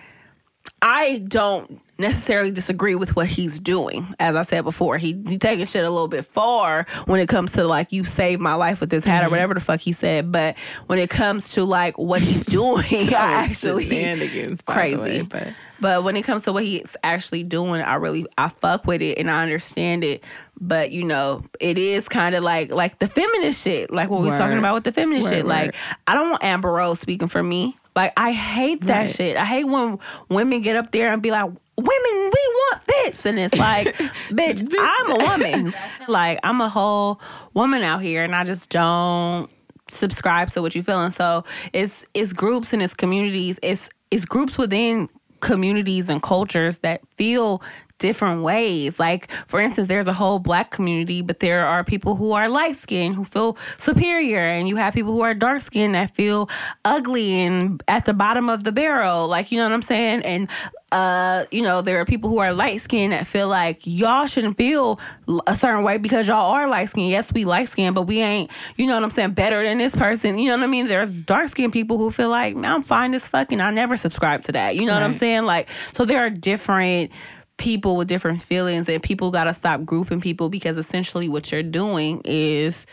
I 0.83 1.19
don't 1.27 1.81
necessarily 1.99 2.51
disagree 2.51 2.95
with 2.95 3.17
what 3.17 3.27
he's 3.27 3.59
doing. 3.61 4.15
As 4.19 4.37
I 4.37 4.43
said 4.43 4.65
before, 4.65 4.99
he, 4.99 5.21
he 5.27 5.39
taking 5.39 5.65
shit 5.67 5.85
a 5.85 5.91
little 5.91 6.09
bit 6.09 6.25
far 6.25 6.87
when 7.07 7.21
it 7.21 7.29
comes 7.29 7.53
to 7.53 7.65
like, 7.65 7.93
you 7.93 8.05
saved 8.05 8.41
my 8.41 8.55
life 8.55 8.81
with 8.81 8.91
this 8.91 9.05
hat 9.05 9.17
Mm-hmm. 9.21 9.27
or 9.27 9.31
whatever 9.31 9.55
the 9.55 9.61
fuck 9.61 9.81
he 9.81 9.93
said. 9.93 10.31
But 10.31 10.57
when 10.87 10.99
it 10.99 11.09
comes 11.11 11.51
to 11.51 11.65
like 11.65 11.97
what 11.99 12.21
he's 12.23 12.45
doing, 12.47 12.85
I 13.15 13.45
actually 13.45 13.85
shenanigans, 13.89 14.63
by 14.63 14.73
the 14.75 14.79
crazy. 14.79 15.03
way, 15.03 15.23
but- 15.23 15.49
But 15.79 16.05
when 16.05 16.17
it 16.17 16.23
comes 16.23 16.43
to 16.45 16.53
what 16.55 16.65
he's 16.65 16.97
actually 17.05 17.43
doing, 17.43 17.83
I 17.83 17.95
really 17.97 18.27
I 18.39 18.49
fuck 18.49 18.87
with 18.87 19.03
it 19.03 19.19
and 19.19 19.31
I 19.31 19.43
understand 19.43 20.05
it. 20.05 20.25
But 20.59 20.91
you 20.91 21.05
know, 21.05 21.45
it 21.61 21.77
is 21.77 22.09
kind 22.09 22.35
of 22.35 22.43
like 22.43 22.71
like 22.73 22.99
the 22.99 23.07
feminist 23.07 23.63
shit, 23.63 23.91
like 23.91 24.09
what 24.09 24.21
we 24.21 24.27
was 24.27 24.39
talking 24.39 24.57
about 24.57 24.73
with 24.75 24.85
the 24.85 24.93
feminist 24.93 25.27
Word, 25.31 25.37
shit. 25.37 25.47
Like. 25.47 25.75
I 26.07 26.15
don't 26.15 26.31
want 26.31 26.43
Amber 26.45 26.73
Rose 26.73 26.99
speaking 27.01 27.29
for 27.29 27.43
me. 27.43 27.77
Like 27.97 28.13
I 28.17 28.31
hate 28.33 28.83
that 28.83 29.01
Right. 29.01 29.11
shit. 29.11 29.37
I 29.37 29.45
hate 29.47 29.65
when 29.65 29.99
women 30.29 30.61
get 30.61 30.77
up 30.77 30.93
there 30.93 31.13
and 31.13 31.21
be 31.23 31.31
like, 31.31 31.45
"Women, 31.47 32.15
we 32.15 32.31
want 32.55 32.83
this," 32.87 33.25
and 33.27 33.39
it's 33.39 33.55
like, 33.57 33.95
"Bitch, 34.31 34.63
I'm 34.79 35.11
a 35.13 35.25
woman. 35.25 35.75
like 36.09 36.39
I'm 36.45 36.61
a 36.61 36.69
whole 36.69 37.21
woman 37.55 37.83
out 37.83 38.03
here, 38.03 38.23
and 38.23 38.35
I 38.37 38.45
just 38.45 38.71
don't." 38.71 39.51
subscribe 39.89 40.51
to 40.51 40.61
what 40.61 40.75
you 40.75 40.83
feel 40.83 41.01
and 41.01 41.15
so 41.15 41.45
it's 41.73 42.05
it's 42.13 42.33
groups 42.33 42.73
and 42.73 42.83
it's 42.83 42.93
communities 42.93 43.57
it's 43.63 43.89
it's 44.11 44.25
groups 44.25 44.59
within 44.59 45.09
communities 45.39 46.11
and 46.11 46.21
cultures 46.25 46.81
that 46.81 47.01
feel 47.17 47.63
different 47.99 48.43
ways 48.43 48.99
like 48.99 49.31
for 49.47 49.61
instance 49.61 49.89
there's 49.89 50.07
a 50.07 50.13
whole 50.13 50.39
black 50.39 50.71
community 50.71 51.23
but 51.23 51.41
there 51.41 51.67
are 51.67 51.83
people 51.83 52.17
who 52.17 52.33
are 52.33 52.49
light 52.49 52.77
skinned 52.77 53.15
who 53.15 53.25
feel 53.25 53.57
superior 53.79 54.41
and 54.41 54.69
you 54.69 54.77
have 54.77 54.93
people 54.93 55.13
who 55.13 55.23
are 55.23 55.35
dark 55.35 55.61
skinned 55.61 55.95
that 55.95 56.15
feel 56.15 56.49
ugly 56.85 57.33
and 57.33 57.83
at 57.89 58.05
the 58.05 58.13
bottom 58.15 58.49
of 58.49 58.65
the 58.65 58.73
barrel 58.73 59.27
like 59.27 59.51
you 59.51 59.59
know 59.59 59.65
what 59.65 59.73
i'm 59.73 59.83
saying 59.83 60.23
and 60.23 60.49
uh, 60.93 61.45
you 61.51 61.63
know, 61.63 61.83
there 61.83 62.01
are 62.01 62.05
people 62.05 62.31
who 62.31 62.39
are 62.39 62.53
light 62.53 62.81
skinned 62.81 63.13
that 63.13 63.27
feel 63.27 63.49
like 63.49 63.81
y'all 63.85 64.27
shouldn't 64.27 64.57
feel 64.57 65.01
a 65.47 65.55
certain 65.55 65.83
way 65.83 65.99
because 65.99 66.29
y'all 66.29 66.53
are 66.53 66.69
light 66.69 66.89
skinned. 66.89 67.11
Yes, 67.11 67.33
we 67.33 67.45
light 67.45 67.69
skinned, 67.69 67.95
but 67.95 68.03
we 68.03 68.21
ain't, 68.21 68.51
you 68.77 68.87
know 68.87 68.95
what 68.95 69.03
I'm 69.03 69.11
saying, 69.11 69.33
better 69.33 69.65
than 69.65 69.79
this 69.79 69.97
person. 69.97 70.39
You 70.39 70.51
know 70.51 70.59
what 70.59 70.65
I 70.65 70.69
mean? 70.69 70.87
There's 70.87 71.13
dark 71.13 71.49
skinned 71.49 71.73
people 71.73 71.99
who 71.99 72.13
feel 72.13 72.29
like, 72.29 72.57
I'm 72.57 72.83
fine 72.83 73.15
as 73.15 73.27
fucking. 73.27 73.61
I 73.61 73.71
never 73.73 73.97
subscribe 73.97 74.45
to 74.45 74.53
that. 74.53 74.77
You 74.77 74.87
know 74.87 74.95
what 74.95 75.03
I'm 75.03 75.13
saying? 75.13 75.45
Like, 75.45 75.69
so 75.93 76.05
there 76.05 76.25
are 76.25 76.31
different 76.31 77.11
people 77.57 77.97
with 77.97 78.09
different 78.09 78.43
feelings, 78.43 78.89
and 78.89 79.03
people 79.03 79.31
got 79.31 79.45
to 79.45 79.55
stop 79.55 79.85
grouping 79.85 80.21
people 80.21 80.49
because 80.49 80.77
essentially 80.77 81.29
what 81.29 81.51
you're 81.51 81.63
doing 81.63 82.21
is 82.25 82.87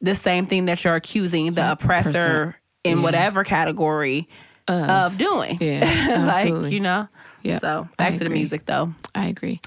the 0.00 0.14
same 0.14 0.46
thing 0.46 0.66
that 0.66 0.84
you're 0.84 0.94
accusing 0.94 1.54
the 1.54 1.72
oppressor 1.72 2.56
in 2.84 2.98
Yeah. 2.98 3.02
whatever 3.04 3.44
category 3.44 4.28
of 4.68 5.16
doing. 5.18 5.58
Yeah, 5.60 6.24
like 6.62 6.70
you 6.72 6.80
know. 6.80 7.08
Yeah, 7.42 7.58
So 7.58 7.88
I 7.98 8.10
back 8.10 8.18
to 8.18 8.24
the 8.24 8.30
music 8.30 8.66
though. 8.66 8.94
I 9.14 9.26
agree. 9.26 9.60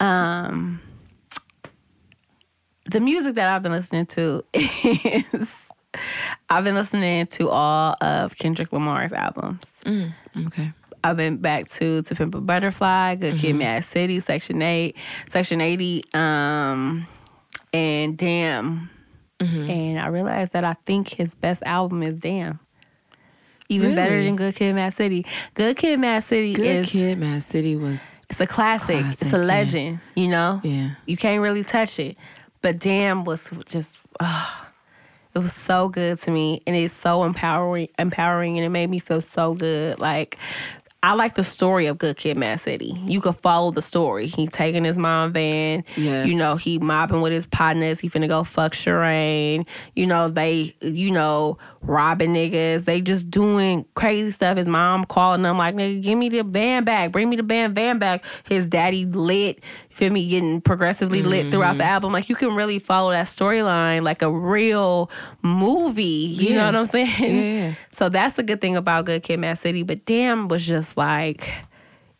Um, 0.00 0.80
the 2.86 3.00
music 3.00 3.34
that 3.36 3.48
I've 3.48 3.62
been 3.62 3.72
listening 3.72 4.04
to 4.06 4.44
is 4.54 5.68
I've 6.50 6.64
been 6.64 6.74
listening 6.74 7.26
to 7.26 7.48
all 7.48 7.96
of 8.00 8.36
Kendrick 8.36 8.72
Lamar's 8.72 9.12
albums. 9.12 9.62
Mm, 9.84 10.12
okay. 10.48 10.72
I've 11.04 11.16
been 11.16 11.36
back 11.36 11.68
to 11.68 12.02
To 12.02 12.14
Pimp 12.14 12.34
a 12.34 12.40
Butterfly, 12.40 13.16
Good 13.16 13.34
Mm-hmm. 13.34 13.40
Kid, 13.40 13.56
Mad 13.56 13.84
City, 13.84 14.20
Section 14.20 14.62
Eight, 14.62 14.96
Section 15.28 15.60
Eighty, 15.60 16.04
um, 16.14 17.06
and 17.72 18.16
Damn. 18.16 18.90
Mm-hmm. 19.38 19.70
And 19.70 19.98
I 20.00 20.06
realized 20.06 20.52
that 20.52 20.64
I 20.64 20.74
think 20.86 21.08
his 21.10 21.34
best 21.34 21.62
album 21.64 22.02
is 22.02 22.14
Damn. 22.14 22.58
Even 23.68 23.94
better 23.94 24.22
than 24.22 24.36
Good 24.36 24.54
Kid, 24.54 24.74
Mad 24.74 24.92
City. 24.92 25.24
Good 25.54 25.76
Kid, 25.76 25.98
Mad 25.98 26.22
City 26.22 26.52
is 26.52 26.56
Good 26.56 26.66
is 26.66 26.90
Kid, 26.90 27.18
Mad 27.18 27.42
City 27.42 27.76
was 27.76 28.20
it's 28.28 28.40
a 28.40 28.46
classic. 28.46 29.00
Classic, 29.00 29.22
it's 29.22 29.32
a 29.32 29.38
yeah. 29.38 29.42
legend. 29.42 30.00
You 30.14 30.28
know. 30.28 30.60
yeah. 30.62 30.90
You 31.06 31.16
can't 31.16 31.40
really 31.40 31.64
touch 31.64 31.98
it. 31.98 32.16
But 32.62 32.78
Damn 32.78 33.24
was 33.24 33.50
just. 33.66 33.98
ah, 34.20 34.70
it 35.34 35.38
was 35.38 35.52
so 35.52 35.88
good 35.88 36.18
to 36.20 36.30
me, 36.30 36.62
and 36.66 36.76
it's 36.76 36.94
so 36.94 37.24
empowering, 37.24 37.88
empowering, 37.98 38.56
and 38.56 38.64
it 38.64 38.68
made 38.68 38.88
me 38.88 38.98
feel 38.98 39.20
so 39.20 39.54
good. 39.54 39.98
Like 39.98 40.38
I 41.04 41.12
like 41.12 41.34
the 41.34 41.44
story 41.44 41.84
of 41.84 41.98
Good 41.98 42.16
Kid, 42.16 42.38
Mad 42.38 42.60
City. 42.60 42.98
You 43.04 43.20
could 43.20 43.36
follow 43.36 43.70
the 43.70 43.82
story. 43.82 44.26
He 44.26 44.46
taking 44.46 44.84
his 44.84 44.96
mom 44.96 45.32
van. 45.32 45.84
Yeah. 45.98 46.24
You 46.24 46.34
know, 46.34 46.56
he 46.56 46.78
mobbing 46.78 47.20
with 47.20 47.30
his 47.30 47.44
partners. 47.44 48.00
He 48.00 48.08
finna 48.08 48.26
go 48.26 48.42
fuck 48.42 48.72
Sherane. 48.72 49.66
You 49.94 50.06
know, 50.06 50.30
they, 50.30 50.74
you 50.80 51.10
know, 51.10 51.58
robbing 51.82 52.32
niggas. 52.32 52.86
They 52.86 53.02
just 53.02 53.28
doing 53.28 53.84
crazy 53.92 54.30
stuff. 54.30 54.56
His 54.56 54.66
mom 54.66 55.04
calling 55.04 55.42
them 55.42 55.58
like, 55.58 55.74
nigga, 55.74 56.02
give 56.02 56.16
me 56.16 56.30
the 56.30 56.42
van 56.42 56.84
back. 56.84 57.12
Bring 57.12 57.28
me 57.28 57.36
the 57.36 57.42
band 57.42 57.74
van 57.74 57.98
back. 57.98 58.24
His 58.48 58.66
daddy 58.66 59.04
lit. 59.04 59.62
Feel 59.94 60.12
me 60.12 60.26
getting 60.26 60.60
progressively 60.60 61.22
lit 61.22 61.50
throughout 61.52 61.70
Mm-hmm. 61.74 61.78
the 61.78 61.84
album. 61.84 62.12
Like 62.12 62.28
you 62.28 62.34
can 62.34 62.54
really 62.54 62.78
follow 62.80 63.12
that 63.12 63.26
storyline 63.26 64.02
like 64.02 64.22
a 64.22 64.30
real 64.30 65.08
movie. 65.42 66.02
You 66.02 66.54
know 66.56 66.66
what 66.66 66.74
I'm 66.76 66.84
saying? 66.86 67.08
Yeah, 67.36 67.66
yeah. 67.68 67.74
So 67.90 68.08
that's 68.08 68.34
the 68.34 68.42
good 68.42 68.60
thing 68.60 68.76
about 68.76 69.04
Good 69.04 69.22
Kid, 69.22 69.38
Mad 69.38 69.58
City. 69.58 69.82
But 69.84 70.04
damn, 70.04 70.48
was 70.48 70.66
just 70.66 70.96
like 70.96 71.50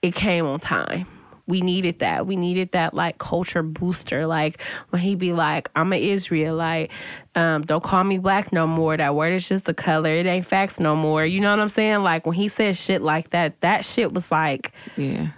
it 0.02 0.14
came 0.14 0.46
on 0.46 0.60
time. 0.60 1.06
We 1.46 1.60
needed 1.60 1.98
that. 1.98 2.26
We 2.26 2.36
needed 2.36 2.72
that 2.72 2.94
like 2.94 3.18
culture 3.18 3.62
booster. 3.62 4.26
Like 4.26 4.62
when 4.90 5.02
he 5.02 5.14
be 5.14 5.32
like, 5.34 5.68
"I'm 5.76 5.92
an 5.92 5.98
Israelite. 5.98 6.90
Um, 7.34 7.62
don't 7.62 7.82
call 7.84 8.02
me 8.04 8.18
black 8.18 8.50
no 8.52 8.66
more. 8.66 8.96
That 8.96 9.14
word 9.14 9.34
is 9.34 9.46
just 9.48 9.68
a 9.68 9.74
color. 9.74 10.08
It 10.08 10.24
ain't 10.26 10.46
facts 10.46 10.80
no 10.80 10.96
more." 10.96 11.22
You 11.26 11.40
know 11.40 11.50
what 11.50 11.60
I'm 11.60 11.68
saying? 11.68 12.02
Like 12.02 12.24
when 12.24 12.34
he 12.36 12.48
said 12.48 12.76
shit 12.76 13.02
like 13.02 13.30
that, 13.30 13.60
that 13.60 13.84
shit 13.84 14.14
was 14.14 14.30
like 14.30 14.72
Yeah. 14.96 15.28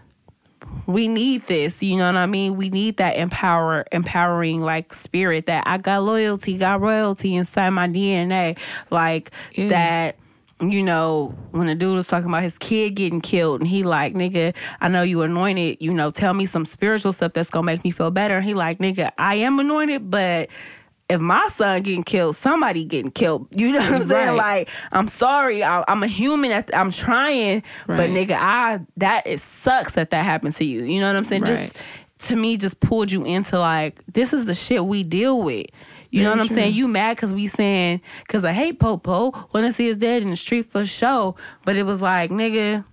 We 0.86 1.08
need 1.08 1.42
this 1.42 1.82
you 1.82 1.96
know 1.96 2.06
what 2.06 2.16
i 2.16 2.26
mean 2.26 2.56
we 2.56 2.68
need 2.68 2.96
that 2.98 3.16
empower 3.16 3.84
empowering 3.92 4.60
like 4.60 4.94
spirit 4.94 5.46
that 5.46 5.64
i 5.66 5.76
got 5.78 6.02
loyalty 6.02 6.56
got 6.58 6.80
royalty 6.80 7.34
inside 7.34 7.70
my 7.70 7.88
dna 7.88 8.56
like 8.90 9.30
Yeah. 9.54 9.68
that 9.68 10.16
you 10.58 10.82
know, 10.82 11.34
when 11.50 11.66
the 11.66 11.74
dude 11.74 11.94
was 11.96 12.08
talking 12.08 12.30
about 12.30 12.42
his 12.42 12.56
kid 12.56 12.94
getting 12.94 13.20
killed, 13.20 13.60
and 13.60 13.68
he 13.68 13.82
like, 13.82 14.14
nigga, 14.14 14.54
I 14.80 14.88
know 14.88 15.02
you 15.02 15.20
anointed, 15.20 15.76
you 15.80 15.92
know, 15.92 16.10
tell 16.10 16.32
me 16.32 16.46
some 16.46 16.64
spiritual 16.64 17.12
stuff 17.12 17.34
that's 17.34 17.50
gonna 17.50 17.66
make 17.66 17.84
me 17.84 17.90
feel 17.90 18.10
better. 18.10 18.38
And 18.38 18.44
he 18.46 18.54
like, 18.54 18.78
nigga, 18.78 19.10
I 19.18 19.34
am 19.34 19.58
anointed, 19.60 20.10
but 20.10 20.48
if 21.08 21.20
my 21.20 21.46
son 21.52 21.82
getting 21.82 22.02
killed, 22.02 22.36
somebody 22.36 22.84
getting 22.84 23.10
killed. 23.10 23.46
You 23.54 23.72
know 23.72 23.78
what 23.78 23.92
I'm 23.92 24.02
saying? 24.02 24.28
Right. 24.30 24.36
Like, 24.36 24.68
I'm 24.92 25.08
sorry, 25.08 25.62
I, 25.62 25.84
I'm 25.88 26.02
a 26.02 26.06
human. 26.08 26.50
at- 26.50 26.74
I'm 26.74 26.90
trying, 26.90 27.62
but 27.86 28.10
nigga, 28.10 28.32
I 28.38 28.80
that 28.96 29.26
it 29.26 29.40
sucks 29.40 29.94
that 29.94 30.10
that 30.10 30.24
happened 30.24 30.54
to 30.56 30.64
you. 30.64 30.82
You 30.84 31.00
know 31.00 31.06
what 31.06 31.16
I'm 31.16 31.24
saying? 31.24 31.42
Right. 31.42 31.56
Just 31.56 31.76
to 32.28 32.36
me, 32.36 32.56
just 32.56 32.80
pulled 32.80 33.12
you 33.12 33.24
into 33.24 33.58
like 33.58 34.00
this 34.12 34.32
is 34.32 34.46
the 34.46 34.54
shit 34.54 34.84
we 34.84 35.02
deal 35.02 35.42
with. 35.42 35.66
You 36.10 36.22
know 36.22 36.30
what 36.30 36.40
I'm 36.40 36.46
true. 36.46 36.56
saying? 36.56 36.74
You 36.74 36.88
mad 36.88 37.16
because 37.16 37.34
we 37.34 37.46
saying 37.46 38.00
because 38.26 38.44
I 38.44 38.52
hate 38.52 38.78
Popo. 38.78 39.32
Want 39.52 39.66
to 39.66 39.72
see 39.72 39.86
his 39.86 39.98
dead 39.98 40.22
in 40.22 40.30
the 40.30 40.36
street 40.36 40.62
for 40.64 40.86
show, 40.86 41.36
but 41.64 41.76
it 41.76 41.82
was 41.82 42.00
like 42.00 42.30
nigga. 42.30 42.84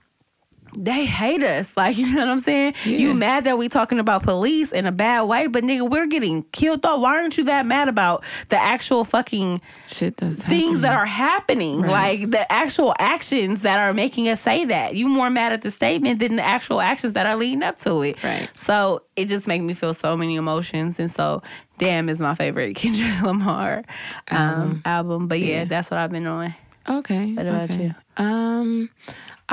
They 0.78 1.06
hate 1.06 1.44
us, 1.44 1.72
like 1.78 1.98
you 1.98 2.12
know 2.14 2.20
what 2.20 2.30
I'm 2.30 2.40
saying. 2.40 2.74
You 2.86 3.14
mad 3.14 3.44
that 3.46 3.58
we 3.58 3.70
talking 3.70 4.00
about 4.00 4.24
police 4.24 4.72
in 4.72 4.86
a 4.86 4.92
bad 4.92 5.24
way, 5.24 5.48
but 5.48 5.64
nigga, 5.64 5.90
we're 5.90 6.08
getting 6.08 6.44
killed. 6.52 6.82
Though, 6.82 6.98
why 7.00 7.16
aren't 7.18 7.38
you 7.38 7.44
that 7.46 7.66
mad 7.66 7.88
about 7.90 8.24
the 8.50 8.58
actual 8.58 9.04
fucking 9.06 9.62
Shit 9.88 10.18
that's 10.18 10.42
things 10.44 10.82
that 10.82 10.94
are 10.94 11.06
happening, 11.06 11.82
Right. 11.82 12.20
like 12.22 12.32
the 12.32 12.52
actual 12.52 12.94
actions 13.00 13.62
that 13.62 13.80
are 13.80 13.94
making 13.94 14.30
us 14.30 14.42
say 14.42 14.66
that. 14.66 14.96
You 14.96 15.08
more 15.10 15.30
mad 15.30 15.54
at 15.54 15.62
the 15.62 15.72
statement 15.72 16.20
than 16.20 16.36
the 16.38 16.46
actual 16.46 16.82
actions 16.82 17.14
that 17.14 17.26
are 17.26 17.36
leading 17.36 17.64
up 17.64 17.78
to 17.82 18.02
it. 18.02 18.24
Right. 18.24 18.50
So 18.56 19.04
it 19.16 19.26
just 19.30 19.48
makes 19.48 19.62
me 19.64 19.74
feel 19.74 19.94
so 19.94 20.18
many 20.18 20.36
emotions, 20.36 21.00
and 21.00 21.10
so 21.12 21.42
"Damn" 21.78 22.10
is 22.10 22.22
my 22.22 22.34
favorite 22.36 22.76
Kendrick 22.78 23.22
Lamar 23.22 23.84
um, 24.32 24.82
album. 24.86 25.28
But 25.28 25.40
yeah, 25.40 25.48
Yeah. 25.60 25.66
that's 25.66 25.92
what 25.92 26.00
I've 26.00 26.12
been 26.12 26.26
on. 26.28 26.56
Okay. 26.90 27.32
What 27.34 27.46
about 27.46 27.72
okay. 27.72 27.94
Um, 28.18 28.90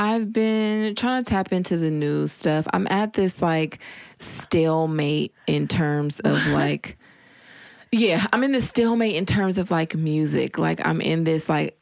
I've 0.01 0.33
been 0.33 0.95
trying 0.95 1.23
to 1.23 1.31
tap 1.31 1.53
into 1.53 1.77
the 1.77 1.91
new 1.91 2.27
stuff. 2.27 2.67
I'm 2.73 2.87
at 2.89 3.13
this 3.13 3.43
like 3.43 3.81
stalemate 4.19 5.35
in 5.47 5.69
terms 5.69 6.21
of 6.21 6.47
like, 6.47 6.97
yeah, 7.93 8.27
I'm 8.33 8.43
in 8.43 8.53
this 8.53 8.67
stalemate 8.67 9.17
in 9.17 9.27
terms 9.27 9.59
of 9.59 9.71
like 9.71 9.95
music. 9.95 10.57
Like 10.57 10.81
I'm 10.87 11.03
in 11.03 11.25
this 11.25 11.51
like 11.51 11.79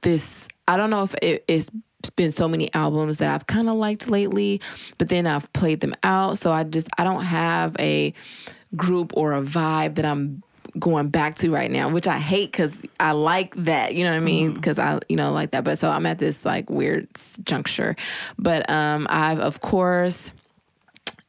this. 0.00 0.48
I 0.66 0.78
don't 0.78 0.88
know 0.88 1.02
if 1.02 1.14
it, 1.20 1.44
it's 1.46 1.68
been 2.16 2.30
so 2.30 2.48
many 2.48 2.72
albums 2.72 3.18
that 3.18 3.28
I've 3.28 3.46
kind 3.46 3.68
of 3.68 3.76
liked 3.76 4.08
lately, 4.08 4.62
but 4.96 5.10
then 5.10 5.26
I've 5.26 5.52
played 5.52 5.80
them 5.80 5.94
out. 6.02 6.38
So 6.38 6.52
I 6.52 6.64
just 6.64 6.88
I 6.96 7.04
don't 7.04 7.24
have 7.24 7.76
a 7.78 8.14
group 8.76 9.12
or 9.14 9.34
a 9.34 9.42
vibe 9.42 9.96
that 9.96 10.06
I'm 10.06 10.42
going 10.78 11.08
back 11.08 11.36
to 11.36 11.50
right 11.50 11.70
now, 11.70 11.88
which 11.88 12.06
I 12.08 12.18
hate 12.18 12.50
because 12.52 12.80
I 12.98 13.12
like 13.12 13.54
that. 13.56 13.94
You 13.94 14.04
know 14.04 14.10
what 14.10 14.16
I 14.16 14.20
mean? 14.20 14.54
Because 14.54 14.78
I 14.78 15.00
you 15.08 15.16
know 15.16 15.32
like 15.32 15.50
that. 15.52 15.64
But 15.64 15.78
so 15.78 15.88
I'm 15.90 16.06
at 16.06 16.18
this 16.18 16.44
like 16.44 16.70
weird 16.70 17.08
juncture. 17.44 17.96
But 18.38 18.68
um, 18.70 19.06
I've 19.10 19.40
of 19.40 19.60
course 19.60 20.32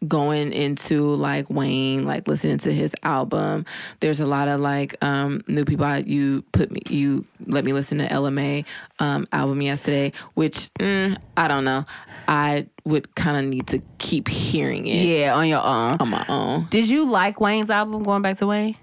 going 0.06 0.52
into 0.52 1.16
like 1.16 1.50
Wayne, 1.50 2.06
like 2.06 2.28
listening 2.28 2.58
to 2.60 2.74
his 2.74 2.94
album. 3.04 3.66
There's 4.02 4.20
a 4.20 4.26
lot 4.26 4.48
of 4.50 4.60
like 4.60 4.96
um 5.04 5.42
new 5.48 5.64
people. 5.66 5.86
I, 5.86 5.98
you 6.00 6.42
put 6.52 6.72
me, 6.72 6.82
you 6.90 7.26
let 7.48 7.64
me 7.64 7.72
listen 7.74 8.00
to 8.00 8.08
LMA 8.08 8.66
um 9.00 9.28
album 9.32 9.62
yesterday, 9.62 10.12
which 10.34 10.70
mm, 10.80 11.18
I 11.38 11.48
don't 11.48 11.64
know. 11.64 11.86
I 12.28 12.68
would 12.86 13.14
kind 13.16 13.38
of 13.38 13.46
need 13.52 13.68
to 13.68 13.80
keep 13.98 14.28
hearing 14.30 14.88
it 14.88 15.06
Yeah, 15.06 15.36
on 15.36 15.48
your 15.48 15.62
own. 15.64 15.98
on 16.00 16.10
my 16.10 16.26
own. 16.30 16.68
Did 16.70 16.90
you 16.90 17.06
like 17.06 17.40
Wayne's 17.42 17.70
album? 17.70 18.04
Going 18.04 18.22
back 18.22 18.38
to 18.38 18.48
Wayne. 18.48 18.76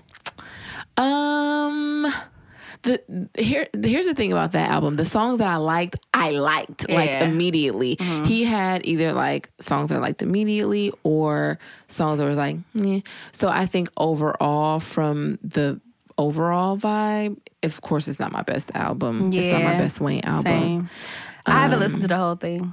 Um. 1.00 2.12
The 2.82 3.28
here 3.36 3.68
here's 3.82 4.06
the 4.06 4.14
thing 4.14 4.32
about 4.32 4.52
that 4.52 4.70
album. 4.70 4.94
The 4.94 5.04
songs 5.04 5.38
that 5.38 5.48
I 5.48 5.56
liked, 5.56 5.96
I 6.14 6.30
liked 6.30 6.88
like 6.88 7.10
Yeah. 7.10 7.24
immediately. 7.24 7.96
He 8.24 8.44
had 8.44 8.86
either 8.86 9.12
like 9.12 9.50
songs 9.60 9.90
that 9.90 9.96
I 9.96 10.00
liked 10.00 10.22
immediately 10.22 10.90
or 11.02 11.58
songs 11.88 12.18
that 12.20 12.24
was 12.26 12.38
like, 12.38 12.56
eh. 12.78 13.00
so 13.32 13.48
I 13.48 13.66
think 13.66 13.90
overall 13.98 14.80
from 14.80 15.38
the 15.44 15.78
overall 16.16 16.78
vibe, 16.78 17.36
of 17.62 17.82
course, 17.82 18.08
it's 18.08 18.18
not 18.18 18.32
my 18.32 18.42
best 18.42 18.70
album. 18.74 19.28
It's 19.34 19.46
not 19.52 19.62
my 19.62 19.72
Yeah. 19.72 19.78
best 19.78 20.00
Wayne 20.00 20.24
album. 20.24 20.42
Same. 20.44 20.88
I 21.44 21.60
haven't 21.60 21.80
listened 21.80 22.00
to 22.02 22.08
the 22.08 22.16
whole 22.16 22.36
thing. 22.36 22.72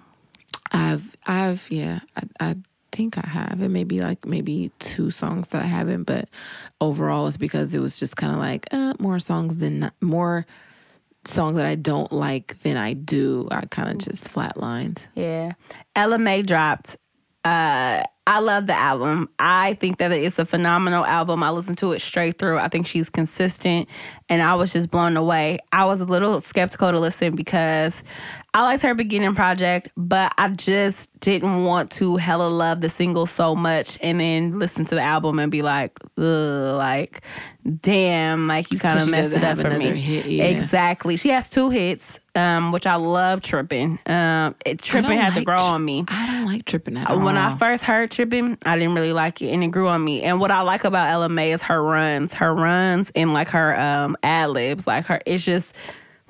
I've 0.71 1.17
I've 1.25 1.67
yeah, 1.69 1.99
I, 2.15 2.23
I 2.39 2.55
think 2.97 3.17
I 3.17 3.27
have. 3.27 3.61
It 3.61 3.69
may 3.69 3.83
be 3.83 3.99
like 3.99 4.25
maybe 4.25 4.71
two 4.79 5.11
songs 5.11 5.49
that 5.49 5.61
I 5.61 5.67
haven't, 5.67 6.05
but 6.05 6.29
overall 6.81 7.27
it's 7.27 7.37
because 7.37 7.75
it 7.75 7.79
was 7.79 7.99
just 7.99 8.17
kind 8.17 8.33
of 8.33 8.39
like 8.39 8.67
uh, 8.71 8.95
more 8.97 9.19
songs 9.19 9.57
than 9.57 9.79
not, 9.81 9.93
more 10.01 10.47
songs 11.23 11.57
that 11.57 11.65
I 11.67 11.75
don't 11.75 12.11
like 12.11 12.59
than 12.63 12.75
I 12.75 12.93
do. 12.93 13.47
I 13.51 13.65
kind 13.67 13.89
of 13.89 13.97
just 13.99 14.33
flatlined. 14.33 15.05
Yeah. 15.13 15.51
Ella 15.95 16.17
Mai 16.17 16.41
dropped. 16.41 16.97
Uh, 17.45 18.01
I 18.25 18.39
love 18.39 18.65
the 18.65 18.73
album. 18.73 19.29
I 19.37 19.75
think 19.75 19.99
that 19.99 20.11
it's 20.11 20.39
a 20.39 20.45
phenomenal 20.45 21.05
album. 21.05 21.43
I 21.43 21.51
listened 21.51 21.77
to 21.77 21.93
it 21.93 22.01
straight 22.01 22.39
through. 22.39 22.57
I 22.57 22.67
think 22.67 22.87
she's 22.87 23.09
consistent 23.09 23.87
and 24.27 24.41
I 24.41 24.55
was 24.55 24.73
just 24.73 24.89
blown 24.89 25.15
away. 25.15 25.59
I 25.71 25.85
was 25.85 26.01
a 26.01 26.05
little 26.05 26.41
skeptical 26.41 26.91
to 26.91 26.99
listen 26.99 27.35
because 27.35 28.03
I 28.57 28.61
liked 28.61 28.81
her 28.81 28.95
beginning 28.95 29.35
project, 29.35 29.89
but 29.95 30.33
I 30.39 30.47
just 30.47 31.11
didn't 31.19 31.65
want 31.65 31.91
to 31.91 32.15
hella 32.15 32.47
love 32.47 32.81
the 32.81 32.89
single 32.89 33.27
so 33.27 33.55
much 33.55 33.99
and 34.01 34.19
then 34.19 34.57
listen 34.57 34.83
to 34.85 34.95
the 34.95 35.01
album 35.01 35.37
and 35.37 35.51
be 35.51 35.61
like, 35.61 35.95
ugh, 36.17 36.75
like, 36.75 37.21
damn, 37.81 38.47
like 38.47 38.71
you 38.71 38.79
kind 38.79 38.99
of 38.99 39.09
messed 39.09 39.35
it 39.35 39.43
up 39.43 39.59
for 39.59 39.69
me. 39.69 39.95
hit, 39.99 40.25
yeah. 40.25 40.45
Exactly. 40.45 41.17
She 41.17 41.29
has 41.29 41.51
two 41.51 41.69
hits, 41.69 42.19
um, 42.33 42.71
which 42.71 42.87
I 42.87 42.95
love 42.95 43.41
tripping. 43.41 43.99
Um, 44.07 44.55
it, 44.65 44.81
tripping 44.81 45.19
had 45.19 45.35
to 45.35 45.43
grow 45.43 45.57
on 45.57 45.85
me. 45.85 46.05
I 46.07 46.25
don't 46.25 46.45
like 46.45 46.65
tripping 46.65 46.97
at 46.97 47.11
all. 47.11 47.19
When 47.19 47.37
I 47.37 47.55
first 47.57 47.83
heard 47.83 48.09
tripping, 48.09 48.57
I 48.65 48.75
didn't 48.75 48.95
really 48.95 49.13
like 49.13 49.39
it, 49.39 49.49
and 49.49 49.63
it 49.63 49.67
grew 49.67 49.87
on 49.87 50.03
me. 50.03 50.23
And 50.23 50.39
what 50.39 50.49
I 50.49 50.61
like 50.61 50.83
about 50.83 51.11
Ella 51.11 51.29
Mai 51.29 51.51
is 51.51 51.61
her 51.61 51.83
runs, 51.83 52.33
her 52.33 52.55
runs, 52.55 53.11
and 53.15 53.35
like 53.35 53.49
her 53.49 53.79
um, 53.79 54.17
ad 54.23 54.49
libs, 54.49 54.87
like 54.87 55.05
her. 55.05 55.21
It's 55.27 55.45
just 55.45 55.75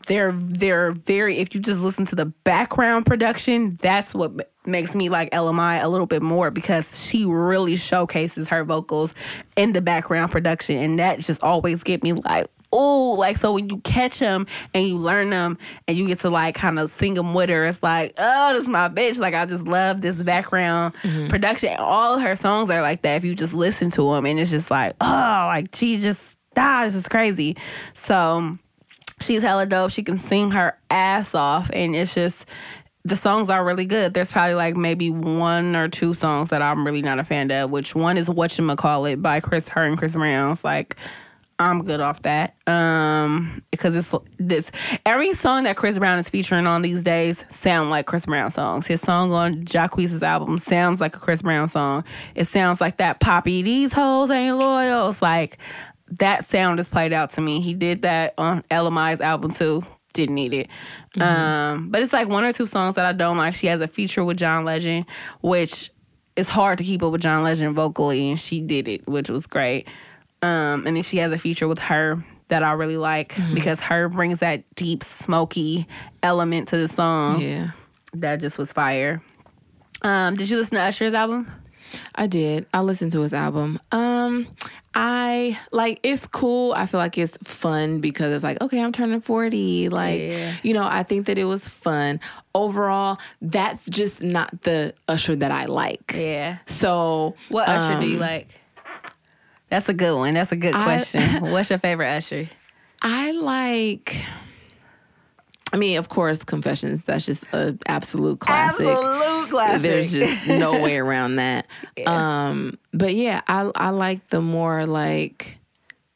they're 0.08 0.32
they're 0.32 0.92
very. 0.92 1.38
If 1.38 1.54
you 1.54 1.62
just 1.62 1.80
listen 1.80 2.06
to 2.08 2.16
the 2.16 2.26
background 2.26 3.06
production, 3.06 3.78
that's 3.82 4.16
what 4.16 4.52
makes 4.66 4.96
me 4.96 5.10
like 5.10 5.34
Mai 5.34 5.78
a 5.78 5.90
little 5.90 6.08
bit 6.08 6.22
more 6.22 6.52
because 6.52 7.08
she 7.08 7.26
really 7.26 7.76
showcases 7.76 8.48
her 8.48 8.64
vocals 8.64 9.14
in 9.56 9.74
the 9.74 9.82
background 9.82 10.32
production, 10.32 10.78
and 10.78 11.00
that 11.00 11.20
just 11.20 11.44
always 11.44 11.84
get 11.84 12.04
me 12.04 12.14
like. 12.14 12.48
Oh, 12.74 13.14
like 13.14 13.38
so 13.38 13.54
when 13.54 13.70
you 13.70 13.78
catch 13.78 14.20
them 14.20 14.46
and 14.74 14.86
you 14.86 14.98
learn 14.98 15.30
them 15.30 15.58
and 15.88 15.98
you 15.98 16.06
get 16.06 16.20
to 16.20 16.30
like 16.30 16.54
kind 16.54 16.78
of 16.78 16.90
sing 16.90 17.14
them 17.14 17.34
with 17.34 17.50
her, 17.50 17.64
it's 17.64 17.82
like, 17.82 18.14
oh, 18.18 18.52
this 18.52 18.64
is 18.64 18.70
my 18.70 18.90
bitch. 18.90 19.20
Like 19.20 19.34
I 19.34 19.46
just 19.46 19.64
love 19.64 20.02
this 20.02 20.22
background 20.22 20.94
production. 21.30 21.78
All 21.80 22.20
her 22.20 22.36
songs 22.36 22.70
are 22.70 22.82
like 22.82 23.04
that. 23.04 23.16
If 23.16 23.24
you 23.24 23.36
just 23.36 23.54
listen 23.54 23.90
to 23.92 24.12
them, 24.12 24.26
and 24.26 24.38
it's 24.38 24.52
just 24.52 24.70
like, 24.70 24.96
oh, 25.00 25.06
like 25.08 25.74
she 25.74 25.98
just, 25.98 26.38
ah, 26.58 26.82
this 26.84 26.94
is 26.94 27.08
crazy. 27.08 27.56
So 27.94 28.58
she's 29.20 29.44
hella 29.44 29.66
dope. 29.66 29.92
She 29.92 30.04
can 30.04 30.18
sing 30.18 30.52
her 30.52 30.78
ass 30.90 31.36
off, 31.36 31.70
and 31.74 31.96
it's 31.96 32.14
just 32.14 32.46
the 33.04 33.16
songs 33.16 33.50
are 33.50 33.64
really 33.64 33.86
good. 33.86 34.14
There's 34.14 34.32
probably 34.32 34.56
like 34.56 34.76
maybe 34.76 35.10
one 35.10 35.76
or 35.76 35.88
two 35.88 36.14
songs 36.14 36.50
that 36.50 36.62
I'm 36.62 36.86
really 36.86 37.02
not 37.02 37.20
a 37.20 37.24
fan 37.24 37.50
of. 37.52 37.70
Which 37.70 37.96
one 37.96 38.18
is 38.18 38.30
"Whatchamacallit" 38.30 39.22
by 39.22 39.40
Chris 39.40 39.70
her 39.70 39.84
and 39.84 39.98
Chris 39.98 40.14
Brown. 40.14 40.52
It's 40.52 40.64
like 40.64 40.96
I'm 41.60 41.84
good 41.84 42.02
off 42.02 42.22
that. 42.22 42.56
Um, 42.68 43.64
because 43.72 43.96
it's 43.96 44.14
this 44.38 44.72
every 45.06 45.34
song 45.34 45.64
that 45.64 45.76
Chris 45.76 45.98
Brown 45.98 46.20
is 46.20 46.30
featuring 46.30 46.68
on 46.68 46.84
these 46.84 47.02
days 47.02 47.46
sound 47.50 47.90
like 47.90 48.06
Chris 48.06 48.28
Brown 48.28 48.52
songs. 48.52 48.86
His 48.86 49.02
song 49.02 49.32
on 49.32 49.64
Jacquees' 49.64 50.22
album 50.22 50.60
sounds 50.60 51.02
like 51.02 51.16
a 51.16 51.20
Chris 51.20 51.42
Brown 51.42 51.68
song. 51.68 52.04
It 52.36 52.46
sounds 52.46 52.80
like 52.80 52.98
that 52.98 53.20
Poppy. 53.20 53.64
These 53.64 53.94
hoes 53.94 54.30
ain't 54.30 54.58
loyal. 54.58 55.10
It's 55.10 55.22
like 55.22 55.58
that 56.20 56.46
sound 56.46 56.80
is 56.80 56.88
played 56.88 57.14
out 57.14 57.32
to 57.32 57.42
me. 57.42 57.62
He 57.62 57.74
did 57.74 58.04
that 58.04 58.34
on 58.38 58.64
Ella 58.72 58.92
Mai's 58.92 59.22
album 59.22 59.52
too. 59.52 59.84
Didn't 60.14 60.36
need 60.36 60.54
it. 60.54 60.70
Um, 61.22 61.90
but 61.90 62.02
it's 62.02 62.14
like 62.14 62.28
one 62.28 62.44
or 62.44 62.54
two 62.54 62.66
songs 62.66 62.96
that 62.96 63.06
I 63.06 63.12
don't 63.12 63.38
like. 63.38 63.56
She 63.56 63.68
has 63.68 63.82
a 63.82 63.88
feature 63.88 64.24
with 64.24 64.38
John 64.38 64.66
Legend, 64.66 65.06
which 65.42 65.92
it's 66.36 66.50
hard 66.50 66.78
to 66.78 66.84
keep 66.84 67.04
up 67.04 67.12
with 67.12 67.22
John 67.22 67.44
Legend 67.44 67.76
vocally, 67.76 68.30
and 68.30 68.40
she 68.40 68.62
did 68.62 68.88
it, 68.88 69.08
which 69.08 69.30
was 69.30 69.46
great. 69.48 69.88
Um, 70.42 70.86
and 70.86 70.96
then 70.96 71.04
she 71.04 71.18
has 71.18 71.32
a 71.32 71.38
feature 71.38 71.68
with 71.68 71.80
H.E.R. 71.80 72.24
that 72.48 72.64
I 72.64 72.74
really 72.74 72.98
like 72.98 73.36
because 73.54 73.80
H.E.R. 73.82 74.10
brings 74.10 74.40
that 74.40 74.64
deep, 74.76 75.04
smoky 75.04 75.88
element 76.24 76.68
to 76.70 76.78
the 76.78 76.88
song 76.88 77.42
yeah, 77.42 77.72
that 78.14 78.40
just 78.40 78.58
was 78.58 78.72
fire. 78.72 79.22
Um, 80.04 80.36
did 80.36 80.50
you 80.50 80.58
listen 80.58 80.78
to 80.78 80.84
Usher's 80.84 81.16
album? 81.16 81.52
I 82.16 82.28
did. 82.28 82.66
I 82.74 82.82
listened 82.82 83.12
to 83.14 83.22
his 83.22 83.34
album. 83.34 83.80
Um, 83.92 84.48
I 85.00 85.60
like 85.72 86.00
it's 86.02 86.26
cool. 86.26 86.74
I 86.74 86.88
feel 86.88 87.00
like 87.00 87.20
it's 87.20 87.38
fun 87.44 88.02
because 88.02 88.34
it's 88.34 88.44
like, 88.44 88.60
okay, 88.62 88.82
I'm 88.82 88.92
turning 88.92 89.22
40. 89.22 89.90
Like, 89.90 90.22
Yeah. 90.22 90.56
you 90.64 90.74
know, 90.74 90.84
I 90.88 91.04
think 91.04 91.28
that 91.28 91.38
it 91.38 91.44
was 91.44 91.68
fun. 91.68 92.20
Overall, 92.56 93.20
that's 93.40 93.86
just 93.88 94.24
not 94.24 94.64
the 94.64 94.96
Usher 95.08 95.36
that 95.36 95.52
I 95.52 95.66
like. 95.66 96.16
Yeah. 96.18 96.58
So 96.66 97.36
What 97.50 97.70
Usher 97.70 98.00
do 98.00 98.08
you 98.08 98.16
um, 98.16 98.22
like? 98.22 98.60
That's 99.70 99.88
a 99.88 99.94
good 99.94 100.16
one. 100.18 100.34
That's 100.34 100.52
a 100.52 100.56
good 100.56 100.74
I- 100.74 100.84
question. 100.84 101.42
What's 101.52 101.70
your 101.70 101.78
favorite 101.80 102.10
Usher? 102.10 102.50
I 103.04 103.32
like 103.34 104.16
I 105.74 105.78
mean, 105.78 105.98
of 105.98 106.10
course, 106.10 106.44
Confessions. 106.44 107.04
That's 107.04 107.26
just 107.26 107.44
an 107.52 107.80
absolute 107.88 108.40
classic. 108.40 108.88
Absolute 108.88 109.50
classic. 109.50 109.82
There's 109.82 110.12
just 110.12 110.48
no 110.48 110.82
way 110.82 110.98
around 111.04 111.36
that. 111.36 111.68
Um, 112.06 112.78
but 112.94 113.16
yeah, 113.16 113.42
I 113.48 113.70
I 113.76 113.90
like 113.90 114.30
the 114.30 114.42
more 114.42 114.86
like 114.86 115.58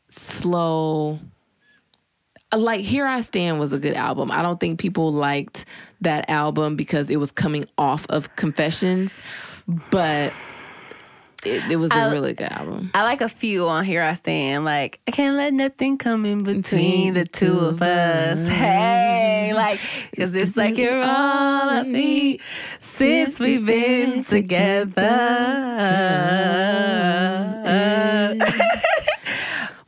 slow. 0.09 1.19
Like 2.53 2.81
Here 2.81 3.05
I 3.05 3.21
Stand 3.21 3.59
was 3.59 3.71
a 3.71 3.79
good 3.79 3.93
album. 3.93 4.29
I 4.29 4.41
don't 4.41 4.59
think 4.59 4.77
people 4.79 5.11
liked 5.13 5.63
that 6.01 6.29
album 6.29 6.75
because 6.75 7.09
it 7.09 7.17
was 7.17 7.31
coming 7.31 7.65
off 7.77 8.05
of 8.09 8.35
Confessions, 8.35 9.21
but 9.89 10.33
it, 11.45 11.71
it 11.71 11.75
was 11.77 11.91
a 11.91 11.95
I- 11.95 12.11
really 12.11 12.33
good 12.33 12.51
album. 12.51 12.91
I 12.93 13.03
like 13.03 13.21
a 13.21 13.29
few 13.29 13.67
on 13.67 13.83
Here 13.83 14.01
I 14.03 14.13
Stand. 14.13 14.65
Like, 14.65 14.99
I 15.07 15.11
can't 15.11 15.35
let 15.37 15.53
nothing 15.53 15.97
come 15.97 16.25
in 16.25 16.43
between 16.43 17.13
the 17.13 17.25
two 17.25 17.59
of 17.59 17.81
us. 17.81 18.47
Hey, 18.47 19.51
like, 19.55 19.79
because 20.11 20.33
it's 20.35 20.55
like 20.55 20.77
you're 20.77 21.01
all 21.01 21.69
I 21.69 21.83
need 21.83 22.41
since 22.79 23.39
we've 23.39 23.65
been 23.65 24.23
together. 24.23 25.01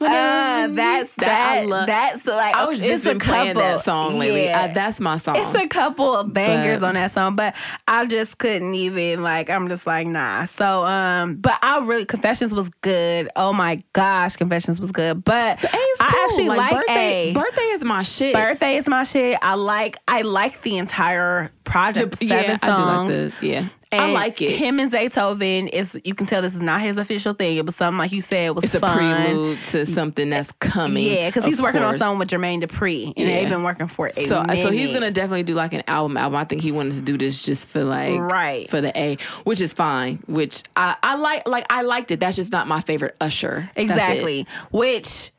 Uh, 0.05 0.67
that's 0.67 1.11
That 1.13 1.51
I 1.57 1.61
that. 1.61 1.67
love- 1.67 1.88
that's 1.88 2.25
like 2.25 2.55
I 2.55 2.65
was 2.65 2.80
just 2.80 3.05
a 3.05 3.15
couple- 3.15 3.53
that 3.61 3.84
song 3.84 4.17
lately. 4.19 4.45
Yeah. 4.45 4.63
I, 4.63 4.67
that's 4.73 4.99
my 4.99 5.17
song. 5.17 5.35
It's 5.38 5.53
a 5.55 5.67
couple 5.67 6.15
of 6.15 6.34
bangers 6.34 6.80
But- 6.81 6.88
on 6.88 6.93
that 6.95 7.11
song, 7.13 7.35
but 7.35 7.55
I 7.88 8.05
just 8.05 8.38
couldn't 8.38 8.73
even 8.75 9.21
like. 9.23 9.49
I'm 9.49 9.67
just 9.69 9.85
like 9.88 10.07
nah. 10.07 10.45
So 10.45 10.85
um, 10.85 11.35
but 11.35 11.57
I 11.61 11.80
really 11.80 12.05
Confessions 12.05 12.53
was 12.53 12.69
good. 12.81 13.30
Oh 13.35 13.53
my 13.53 13.84
gosh, 13.93 14.35
Confessions 14.35 14.80
was 14.80 14.91
good. 14.91 15.23
But 15.23 15.63
is 15.63 15.69
I 15.99 16.07
cool. 16.09 16.19
actually 16.25 16.47
like, 16.57 16.71
birthday. 16.71 17.30
A. 17.30 17.34
Birthday 17.34 17.61
is 17.61 17.84
my 17.84 18.03
shit. 18.03 18.34
Birthday 18.34 18.77
is 18.77 18.88
my 18.88 19.03
shit. 19.03 19.38
I 19.41 19.55
like 19.55 19.97
I 20.07 20.21
like 20.21 20.61
the 20.61 20.77
entire 20.77 21.51
project. 21.63 22.19
The, 22.19 22.27
seven 22.27 22.51
yeah, 22.51 22.57
songs. 22.57 23.13
Like 23.25 23.39
the 23.39 23.47
yeah. 23.47 23.65
I 23.99 24.03
And 24.06 24.14
like 24.14 24.41
it. 24.41 24.57
Him 24.57 24.80
and 24.80 24.91
Zaytoven 24.91 25.70
is 25.70 25.99
you 26.03 26.14
can 26.15 26.28
tell 26.28 26.41
this 26.41 26.56
is 26.56 26.61
not 26.61 26.82
his 26.82 26.98
official 26.98 27.34
thing. 27.34 27.57
It 27.57 27.65
was 27.65 27.76
something 27.76 27.98
like 27.98 28.11
you 28.11 28.22
said 28.22 28.48
it 28.48 28.56
was 28.56 28.65
it's 28.65 28.76
a 28.76 28.80
prelude 28.80 29.60
to 29.70 29.86
something 29.86 30.30
that's 30.30 30.52
coming. 30.60 31.06
Yeah, 31.06 31.30
because 31.30 31.45
he's 31.45 31.61
working 31.61 31.82
on 31.82 31.91
course. 31.91 31.99
something 31.99 32.20
with 32.20 32.30
Jermaine 32.30 32.61
Dupri, 32.64 33.06
and 33.07 33.18
Yeah. 33.18 33.26
they've 33.41 33.49
been 33.49 33.64
working 33.64 33.88
for 33.88 34.07
a 34.07 34.14
So, 34.14 34.44
so 34.48 34.72
he's 34.72 34.91
gonna 34.91 35.11
definitely 35.11 35.44
do 35.44 35.53
like 35.56 35.74
an 35.74 35.84
album. 35.88 36.18
Album. 36.18 36.38
I 36.38 36.44
think 36.45 36.61
he 36.61 36.72
wanted 36.72 36.94
to 36.95 37.02
do 37.02 37.18
this 37.18 37.41
just 37.41 37.68
for 37.70 37.84
like 37.84 38.20
Right. 38.20 38.70
for 38.70 38.82
the 38.82 38.98
A, 38.98 39.18
which 39.44 39.61
is 39.61 39.74
fine. 39.74 40.24
Which 40.28 40.64
I 40.76 40.95
I 41.03 41.15
like. 41.15 41.48
Like 41.48 41.65
I 41.70 41.82
liked 41.84 42.11
it. 42.11 42.20
That's 42.20 42.36
just 42.36 42.52
not 42.52 42.68
my 42.68 42.82
favorite 42.82 43.15
Usher. 43.22 43.70
Exactly. 43.76 44.45
Which 44.72 45.32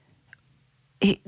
he, 1.00 1.20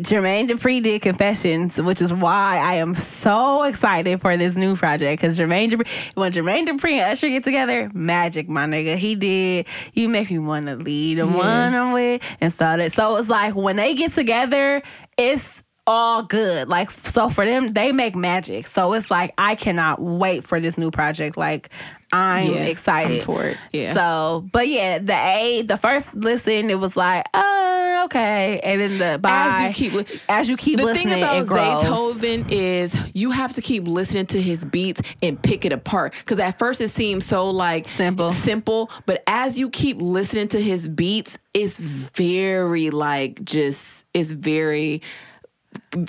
Jermaine 0.00 0.48
Dupri 0.48 0.82
did 0.82 1.02
Confessions, 1.02 1.76
which 1.76 2.00
is 2.00 2.14
why 2.14 2.56
I 2.56 2.74
am 2.74 2.94
so 2.94 3.64
excited 3.64 4.22
for 4.22 4.38
this 4.38 4.56
new 4.56 4.74
project. 4.74 5.20
Because 5.20 5.38
Jermaine 5.38 5.70
Dupri, 5.70 5.86
when 6.14 6.32
Jermaine 6.32 6.66
Dupri 6.66 6.92
and 6.92 7.12
Usher 7.12 7.28
get 7.28 7.44
together, 7.44 7.90
magic, 7.92 8.48
my 8.48 8.64
nigga. 8.64 8.96
He 8.96 9.14
did. 9.16 9.66
You 9.92 10.08
make 10.08 10.30
me 10.30 10.38
want 10.38 10.66
to 10.66 10.76
lead 10.76 11.18
the 11.18 11.26
one 11.26 11.74
I'm 11.74 11.92
with 11.92 12.22
and 12.40 12.50
started. 12.50 12.92
So 12.92 13.16
it's 13.16 13.28
like 13.28 13.54
when 13.54 13.76
they 13.76 13.94
get 13.94 14.12
together, 14.12 14.82
it's 15.18 15.62
all 15.86 16.22
good. 16.22 16.68
Like 16.68 16.90
so 16.90 17.28
for 17.28 17.44
them, 17.44 17.72
they 17.72 17.92
make 17.92 18.14
magic. 18.14 18.66
So 18.66 18.92
it's 18.92 19.10
like 19.10 19.34
I 19.38 19.54
cannot 19.54 20.00
wait 20.00 20.44
for 20.44 20.60
this 20.60 20.78
new 20.78 20.90
project. 20.90 21.36
Like 21.36 21.70
I'm 22.12 22.52
Yeah, 22.52 22.64
excited 22.66 23.20
I'm 23.20 23.24
for 23.26 23.44
it. 23.46 23.56
Yeah. 23.72 23.94
So, 23.94 24.46
but 24.52 24.68
yeah, 24.68 24.98
the 24.98 25.14
A, 25.14 25.62
the 25.62 25.76
first 25.76 26.12
listen, 26.14 26.68
it 26.70 26.78
was 26.78 26.94
like, 26.96 27.24
oh, 27.32 28.02
okay, 28.04 28.60
and 28.62 28.80
then 28.80 28.98
the 28.98 29.18
by 29.18 29.30
As 29.30 29.78
you 29.78 29.90
keep 29.90 29.92
li- 29.94 30.20
as 30.28 30.48
you 30.50 30.56
keep 30.56 30.76
the 30.78 30.84
listening, 30.84 31.14
thing 31.14 31.22
about 31.22 31.36
it 31.42 31.46
grows. 31.46 31.82
Zaytoven 31.84 32.46
is 32.50 32.96
you 33.14 33.30
have 33.30 33.54
to 33.54 33.62
keep 33.62 33.88
listening 33.88 34.26
to 34.26 34.40
his 34.42 34.64
beats 34.64 35.00
and 35.22 35.42
pick 35.42 35.64
it 35.64 35.72
apart. 35.72 36.12
Because 36.18 36.38
at 36.38 36.58
first 36.58 36.80
it 36.80 36.90
seems 36.90 37.24
so 37.26 37.48
like 37.50 37.86
Simple. 37.88 38.30
simple, 38.30 38.90
but 39.06 39.22
as 39.26 39.58
you 39.58 39.70
keep 39.70 39.96
listening 40.00 40.48
to 40.48 40.60
his 40.62 40.86
beats, 40.86 41.38
it's 41.54 41.78
very 41.78 42.90
like 42.90 43.42
just 43.44 44.04
it's 44.14 44.30
very. 44.32 45.02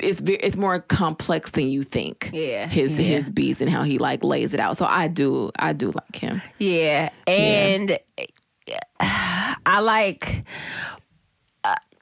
It's 0.02 0.22
it's 0.22 0.56
more 0.56 0.80
complex 0.80 1.52
than 1.52 1.68
you 1.70 1.84
think. 1.84 2.30
Yeah. 2.34 2.68
his 2.68 2.92
Yeah. 2.98 3.06
his 3.06 3.30
beats 3.30 3.60
and 3.62 3.70
how 3.70 3.84
he 3.84 3.98
like 3.98 4.24
lays 4.24 4.54
it 4.54 4.60
out. 4.60 4.78
So 4.78 4.86
I 4.86 5.08
do 5.08 5.52
I 5.60 5.74
do 5.74 5.92
like 5.92 6.16
him. 6.16 6.42
Yeah, 6.60 7.10
and 7.28 7.98
I 9.00 9.80
like. 9.82 10.44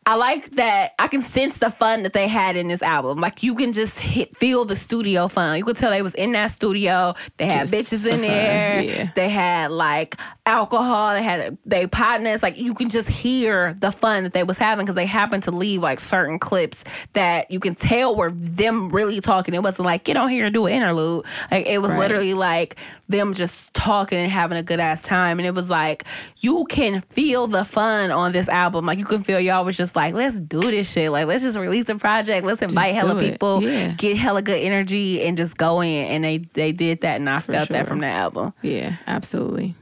I 0.07 0.15
like 0.15 0.49
that 0.51 0.93
I 0.97 1.07
can 1.07 1.21
sense 1.21 1.59
the 1.59 1.69
fun 1.69 2.01
that 2.03 2.13
they 2.13 2.27
had 2.27 2.55
in 2.57 2.67
this 2.67 2.81
album. 2.81 3.19
Like 3.21 3.43
you 3.43 3.53
can 3.53 3.71
just 3.71 3.99
hit, 3.99 4.35
feel 4.35 4.65
the 4.65 4.75
studio 4.75 5.27
fun. 5.27 5.57
You 5.59 5.63
could 5.63 5.77
tell 5.77 5.91
they 5.91 6.01
was 6.01 6.15
in 6.15 6.31
that 6.31 6.47
studio. 6.51 7.13
They 7.37 7.45
had 7.45 7.67
Just 7.67 7.93
bitches 7.93 8.05
in 8.05 8.11
fun, 8.13 8.21
there. 8.21 8.81
yeah. 8.81 9.11
They 9.13 9.29
had 9.29 9.69
like 9.71 10.15
alcohol. 10.47 11.13
They 11.13 11.21
had 11.21 11.55
they 11.67 11.85
partners. 11.85 12.41
Like 12.41 12.57
you 12.57 12.73
can 12.73 12.89
just 12.89 13.07
hear 13.09 13.73
the 13.79 13.91
fun 13.91 14.23
that 14.23 14.33
they 14.33 14.43
was 14.43 14.57
having 14.57 14.85
because 14.85 14.95
they 14.95 15.05
happened 15.05 15.43
to 15.43 15.51
leave 15.51 15.81
like 15.83 15.99
certain 15.99 16.39
clips 16.39 16.83
that 17.13 17.51
you 17.51 17.59
can 17.59 17.75
tell 17.75 18.15
were 18.15 18.31
them 18.31 18.89
really 18.89 19.21
talking. 19.21 19.53
It 19.53 19.61
wasn't 19.61 19.85
like 19.85 20.03
get 20.03 20.17
on 20.17 20.29
here 20.29 20.45
and 20.45 20.53
do 20.53 20.65
an 20.65 20.73
interlude. 20.73 21.25
Like 21.51 21.67
it 21.67 21.79
was 21.79 21.91
Right. 21.91 21.99
literally 21.99 22.33
like 22.33 22.75
them 23.07 23.33
just 23.33 23.71
talking 23.75 24.17
and 24.17 24.31
having 24.31 24.57
a 24.57 24.63
good 24.63 24.79
ass 24.79 25.03
time. 25.03 25.37
And 25.37 25.45
it 25.45 25.53
was 25.53 25.69
like 25.69 26.05
you 26.39 26.65
can 26.65 27.01
feel 27.01 27.45
the 27.45 27.63
fun 27.65 28.09
on 28.09 28.31
this 28.31 28.47
album. 28.49 28.87
Like 28.87 28.97
you 28.97 29.05
can 29.05 29.21
feel 29.23 29.39
y'all 29.39 29.63
was 29.63 29.77
just 29.77 29.90
like, 29.95 30.13
let's 30.13 30.39
do 30.39 30.59
this 30.61 30.91
shit. 30.91 31.11
Like 31.11 31.27
let's 31.27 31.43
just 31.43 31.57
release 31.57 31.89
a 31.89 31.95
project. 31.95 32.45
Let's 32.45 32.61
invite 32.61 32.95
hella 32.95 33.19
people, 33.19 33.61
Yeah. 33.63 33.93
get 33.97 34.17
hella 34.17 34.41
good 34.41 34.59
energy, 34.59 35.21
and 35.23 35.35
just 35.37 35.57
go 35.57 35.81
in. 35.81 36.05
And 36.07 36.23
they 36.23 36.37
they 36.39 36.71
did 36.71 37.01
that, 37.01 37.17
and 37.19 37.29
I 37.29 37.39
felt 37.39 37.69
that 37.69 37.87
from 37.87 37.99
the 37.99 38.07
album. 38.07 38.53
Yeah, 38.61 38.97
absolutely. 39.07 39.75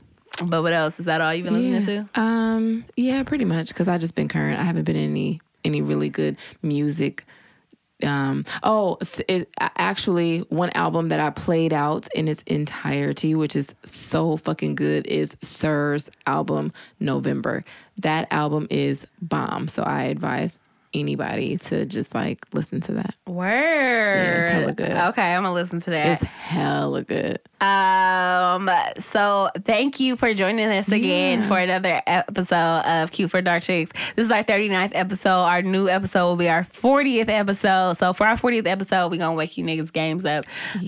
But 0.48 0.62
what 0.64 0.72
else? 0.74 1.00
Is 1.00 1.06
that 1.06 1.20
all 1.20 1.34
you've 1.34 1.46
been 1.46 1.54
listening 1.54 2.06
to? 2.16 2.20
Um, 2.22 2.86
yeah, 2.96 3.24
pretty 3.24 3.46
much 3.46 3.70
because 3.70 3.88
I 3.90 3.98
just 3.98 4.16
been 4.16 4.28
current. 4.30 4.60
I 4.60 4.64
haven't 4.64 4.84
been 4.86 4.96
in 4.96 5.10
any 5.12 5.42
any 5.66 5.82
really 5.82 6.10
good 6.10 6.38
music. 6.62 7.26
Um, 8.04 8.46
oh, 8.64 8.98
it, 9.28 9.50
actually, 9.60 10.40
one 10.50 10.70
album 10.76 11.10
that 11.10 11.20
I 11.20 11.30
played 11.32 11.74
out 11.74 12.08
in 12.16 12.28
its 12.28 12.44
entirety, 12.44 13.36
which 13.36 13.56
is 13.56 13.74
so 13.86 14.38
fucking 14.38 14.76
good, 14.76 15.06
is 15.08 15.36
SiR's 15.42 16.10
album 16.26 16.72
November. 17.00 17.66
That 17.98 18.28
album 18.32 18.68
is 18.70 19.06
bomb. 19.22 19.68
So 19.68 19.84
I 19.84 20.04
advise 20.04 20.60
anybody 20.94 21.58
to 21.58 21.86
just 21.86 22.16
like 22.16 22.46
listen 22.54 22.82
to 22.82 22.94
that. 22.94 23.16
Word. 23.28 24.40
it's 24.44 24.50
hella 24.52 24.72
good. 24.74 24.92
Okay, 24.92 25.34
I'm 25.36 25.44
gonna 25.44 25.54
listen 25.54 25.80
to 25.82 25.90
that. 25.92 26.08
It's 26.14 26.24
hella 26.24 27.04
good. 27.04 27.40
Um, 27.62 28.70
so 28.98 29.50
thank 29.66 30.00
you 30.00 30.16
for 30.16 30.34
joining 30.34 30.70
us 30.70 30.88
again 30.90 31.42
Yeah. 31.42 31.48
for 31.48 31.60
another 31.60 32.02
episode 32.08 32.82
of 32.86 33.12
Cute 33.12 33.30
for 33.30 33.42
Dark 33.42 33.64
Chicks. 33.64 33.92
This 34.16 34.26
is 34.26 34.32
our 34.32 34.44
39th 34.44 34.92
episode. 34.96 35.44
Our 35.44 35.62
new 35.62 35.90
episode 35.90 36.26
will 36.26 36.36
be 36.38 36.50
our 36.50 36.64
40th 36.64 37.30
episode. 37.30 37.98
So 37.98 38.14
for 38.14 38.26
our 38.26 38.38
40th 38.38 38.66
episode, 38.68 39.10
we're 39.12 39.18
gonna 39.20 39.36
wake 39.36 39.58
you 39.58 39.66
niggas 39.66 39.92
games 39.94 40.26
up. 40.26 40.46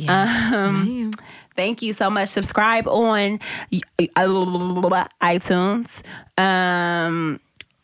um, 0.07 1.11
thank 1.55 1.81
you 1.81 1.93
so 1.93 2.09
much. 2.09 2.29
Subscribe 2.29 2.87
on 2.87 3.39
iTunes. 5.21 6.01
Um 6.37 7.39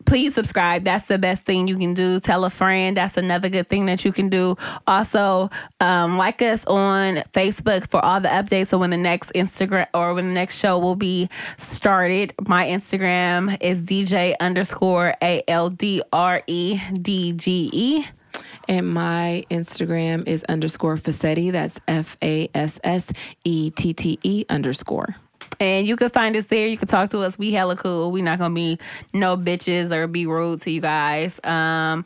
please 0.08 0.34
subscribe. 0.34 0.86
That's 0.86 1.06
the 1.08 1.20
best 1.20 1.44
thing 1.44 1.68
you 1.68 1.78
can 1.78 1.94
do. 1.94 2.20
Tell 2.20 2.46
a 2.46 2.50
friend. 2.50 2.98
That's 2.98 3.18
another 3.18 3.50
good 3.50 3.70
thing 3.70 3.86
that 3.86 4.04
you 4.06 4.12
can 4.12 4.30
do. 4.30 4.56
Also, 4.88 5.50
um, 5.82 6.18
like 6.18 6.42
us 6.42 6.66
on 6.66 7.18
Facebook 7.34 7.90
for 7.90 8.04
all 8.04 8.20
the 8.20 8.30
updates. 8.30 8.68
So 8.68 8.78
when 8.78 8.90
the 8.90 8.98
next 8.98 9.32
Instagram 9.34 9.88
or 9.94 10.14
when 10.14 10.28
the 10.28 10.34
next 10.34 10.58
show 10.58 10.80
will 10.80 10.96
be 10.96 11.30
started, 11.58 12.34
my 12.48 12.66
Instagram 12.66 13.58
is 13.62 13.84
DJ 13.84 14.34
underscore 14.40 15.14
A 15.22 15.44
L 15.48 15.70
D 15.70 16.02
R 16.12 16.42
E 16.48 16.80
D 16.94 17.34
G 17.34 17.70
E. 17.74 18.06
And 18.70 18.88
my 18.88 19.46
Instagram 19.50 20.28
is 20.28 20.44
underscore 20.46 20.96
Fassette. 20.96 21.52
That's 21.52 21.80
F 21.88 22.18
A 22.24 22.50
S 22.54 22.80
S 22.84 23.12
E 23.44 23.72
T 23.72 23.94
T 23.94 24.20
E 24.24 24.46
underscore. 24.50 25.16
And 25.60 25.88
you 25.88 25.96
can 25.96 26.10
find 26.10 26.36
us 26.36 26.48
there. 26.48 26.68
You 26.68 26.78
can 26.78 26.88
talk 26.88 27.10
to 27.12 27.20
us. 27.20 27.38
We 27.38 27.52
hella 27.52 27.76
cool. 27.76 28.12
We 28.12 28.22
not 28.22 28.40
gonna 28.40 28.54
be 28.54 28.80
no 29.14 29.38
bitches 29.38 29.92
or 29.92 30.08
be 30.08 30.26
rude 30.26 30.62
to 30.62 30.72
you 30.72 30.82
guys. 30.82 31.40
Um 31.44 32.06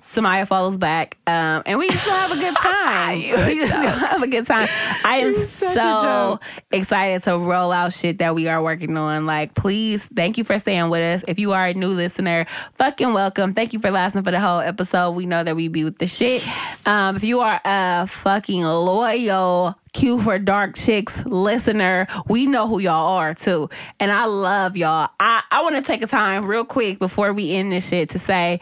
Samaya 0.00 0.46
follows 0.46 0.76
back. 0.78 1.18
Um 1.26 1.62
and 1.66 1.78
we 1.78 1.88
just 1.88 2.04
gonna 2.06 2.18
have 2.18 2.32
a 2.32 2.40
good 2.40 2.56
time. 2.62 3.18
we 3.46 3.58
just 3.58 3.72
gonna 3.72 3.90
have 3.90 4.22
a 4.22 4.26
good 4.26 4.46
time. 4.46 4.68
I 5.04 5.18
am 5.18 5.34
so 5.40 6.40
excited 6.70 7.22
to 7.24 7.36
roll 7.36 7.72
out 7.72 7.92
shit 7.92 8.18
that 8.18 8.34
we 8.34 8.48
are 8.48 8.62
working 8.62 8.96
on. 8.96 9.26
Like, 9.26 9.54
please, 9.54 10.04
thank 10.04 10.38
you 10.38 10.44
for 10.44 10.58
staying 10.58 10.88
with 10.88 11.00
us. 11.02 11.24
If 11.28 11.38
you 11.38 11.52
are 11.52 11.66
a 11.66 11.74
new 11.74 11.88
listener, 11.90 12.46
fucking 12.76 13.12
welcome. 13.12 13.52
Thank 13.52 13.72
you 13.72 13.78
for 13.80 13.90
lasting 13.90 14.22
for 14.22 14.30
the 14.30 14.40
whole 14.40 14.60
episode. 14.60 15.10
We 15.10 15.26
know 15.26 15.44
that 15.44 15.56
we 15.56 15.68
be 15.68 15.84
with 15.84 15.98
the 15.98 16.06
shit. 16.06 16.46
Um, 16.86 17.16
if 17.16 17.24
you 17.24 17.40
are 17.40 17.60
a 17.64 18.06
fucking 18.06 18.62
loyal 18.64 19.78
Q 19.98 20.20
for 20.20 20.38
Dark 20.38 20.76
Chicks 20.76 21.26
listener, 21.26 22.06
we 22.28 22.46
know 22.46 22.68
who 22.68 22.78
y'all 22.78 23.16
are 23.16 23.34
too. 23.34 23.68
And 23.98 24.12
I 24.12 24.26
love 24.26 24.76
y'all. 24.76 25.08
I, 25.18 25.42
I 25.50 25.60
want 25.62 25.74
to 25.74 25.82
take 25.82 26.02
a 26.02 26.06
time 26.06 26.46
real 26.46 26.64
quick 26.64 27.00
before 27.00 27.32
we 27.32 27.52
end 27.52 27.72
this 27.72 27.88
shit 27.88 28.10
to 28.10 28.18
say 28.20 28.60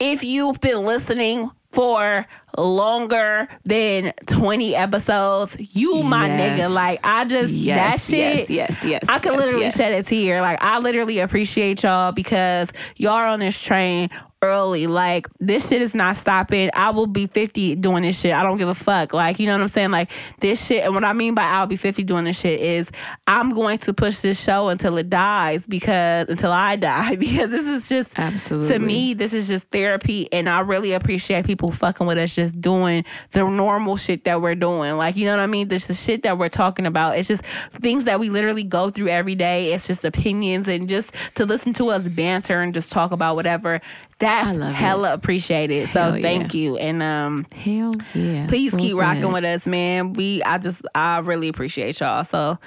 if 0.00 0.24
you've 0.24 0.60
been 0.60 0.84
listening 0.84 1.48
for 1.70 2.26
longer 2.58 3.48
than 3.64 4.12
20 4.26 4.74
episodes, 4.76 5.56
you 5.74 6.02
my 6.02 6.26
Yes. 6.28 6.60
nigga. 6.60 6.72
Like 6.72 7.00
I 7.04 7.24
just 7.24 7.52
that 7.66 8.00
shit. 8.00 8.50
yes, 8.50 8.50
yes, 8.50 8.84
yes, 8.84 9.04
I 9.08 9.18
could 9.18 9.32
yes, 9.32 9.40
literally 9.40 9.64
yes. 9.64 9.76
shed 9.76 9.92
a 9.92 10.02
tear. 10.02 10.40
Like 10.40 10.62
I 10.62 10.78
literally 10.78 11.18
appreciate 11.18 11.82
y'all 11.82 12.12
because 12.12 12.72
y'all 12.96 13.12
are 13.12 13.26
on 13.26 13.40
this 13.40 13.60
train 13.60 14.10
early. 14.44 14.88
Like 14.88 15.28
this 15.38 15.68
shit 15.68 15.82
is 15.82 15.94
not 15.94 16.16
stopping. 16.16 16.68
I 16.74 16.90
will 16.90 17.06
be 17.06 17.28
50 17.28 17.76
doing 17.76 18.02
this 18.02 18.18
shit. 18.20 18.34
I 18.34 18.42
don't 18.42 18.58
give 18.58 18.68
a 18.68 18.74
fuck. 18.74 19.12
Like, 19.12 19.38
you 19.38 19.46
know 19.46 19.52
what 19.52 19.60
I'm 19.60 19.68
saying? 19.68 19.92
Like 19.92 20.10
this 20.40 20.66
shit 20.66 20.84
and 20.84 20.94
what 20.94 21.04
I 21.04 21.12
mean 21.12 21.34
by 21.34 21.44
I'll 21.44 21.68
be 21.68 21.76
50 21.76 22.02
doing 22.02 22.24
this 22.24 22.40
shit 22.40 22.60
is 22.60 22.90
I'm 23.28 23.50
going 23.50 23.78
to 23.78 23.94
push 23.94 24.18
this 24.18 24.42
show 24.42 24.68
until 24.68 24.98
it 24.98 25.08
dies 25.08 25.64
because 25.68 26.28
until 26.28 26.50
I 26.50 26.74
die 26.82 27.14
because 27.16 27.50
this 27.52 27.66
is 27.68 27.88
just 27.88 28.18
Absolutely. 28.18 28.68
to 28.68 28.78
me 28.80 29.14
this 29.14 29.32
is 29.32 29.46
just 29.46 29.68
therapy 29.68 30.28
and 30.32 30.48
I 30.48 30.58
really 30.60 30.92
appreciate 30.92 31.46
people 31.46 31.70
fucking 31.70 32.06
with 32.08 32.18
us 32.18 32.34
just 32.42 32.60
doing 32.60 33.04
the 33.32 33.48
normal 33.48 33.96
shit 33.96 34.24
that 34.24 34.40
we're 34.42 34.54
doing. 34.54 34.96
Like, 34.96 35.16
you 35.16 35.24
know 35.26 35.32
what 35.32 35.42
I 35.42 35.46
mean? 35.46 35.68
This 35.68 35.86
the 35.86 35.94
shit 35.94 36.22
that 36.22 36.38
we're 36.38 36.48
talking 36.48 36.86
about. 36.86 37.18
It's 37.18 37.28
just 37.28 37.44
things 37.80 38.04
that 38.04 38.18
we 38.20 38.30
literally 38.30 38.64
go 38.64 38.90
through 38.90 39.08
every 39.08 39.34
day. 39.34 39.72
It's 39.72 39.86
just 39.86 40.04
opinions 40.04 40.68
and 40.68 40.88
just 40.88 41.14
to 41.34 41.44
listen 41.44 41.72
to 41.74 41.88
us 41.88 42.08
banter 42.08 42.60
and 42.60 42.74
just 42.74 42.90
talk 42.92 43.12
about 43.12 43.36
whatever. 43.36 43.80
That's 44.18 44.56
love 44.56 44.70
it. 44.70 44.74
hella 44.74 45.12
appreciated. 45.14 45.88
So 45.88 46.00
Hell 46.00 46.16
yeah. 46.16 46.22
thank 46.22 46.54
you. 46.54 46.76
And 46.76 47.02
um 47.02 47.44
Hell 47.52 47.92
yeah. 48.14 48.46
please 48.46 48.72
Well 48.72 48.80
keep 48.80 48.96
rocking 48.96 49.32
with 49.32 49.44
us, 49.44 49.66
man. 49.66 50.12
We 50.12 50.42
I 50.44 50.58
just 50.58 50.82
I 50.94 51.18
really 51.18 51.48
appreciate 51.48 51.98
y'all. 52.00 52.22
So 52.24 52.58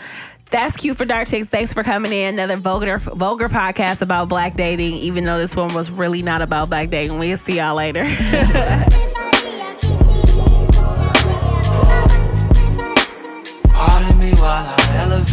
that's 0.52 0.78
cute 0.78 0.98
for 0.98 1.06
Dark 1.06 1.28
Chicks. 1.28 1.48
Thanks 1.48 1.74
for 1.74 1.82
coming 1.82 2.12
in. 2.12 2.36
Another 2.36 2.56
vulgar 2.58 3.00
vulgar 3.00 3.48
podcast 3.48 4.02
about 4.02 4.30
black 4.30 4.56
dating, 4.56 4.96
even 4.96 5.24
though 5.24 5.38
this 5.38 5.56
one 5.56 5.74
was 5.74 5.90
really 5.90 6.22
not 6.22 6.42
about 6.42 6.70
black 6.70 6.90
dating. 6.90 7.18
We'll 7.18 7.38
see 7.38 7.58
y'all 7.58 7.76
later. 7.76 8.06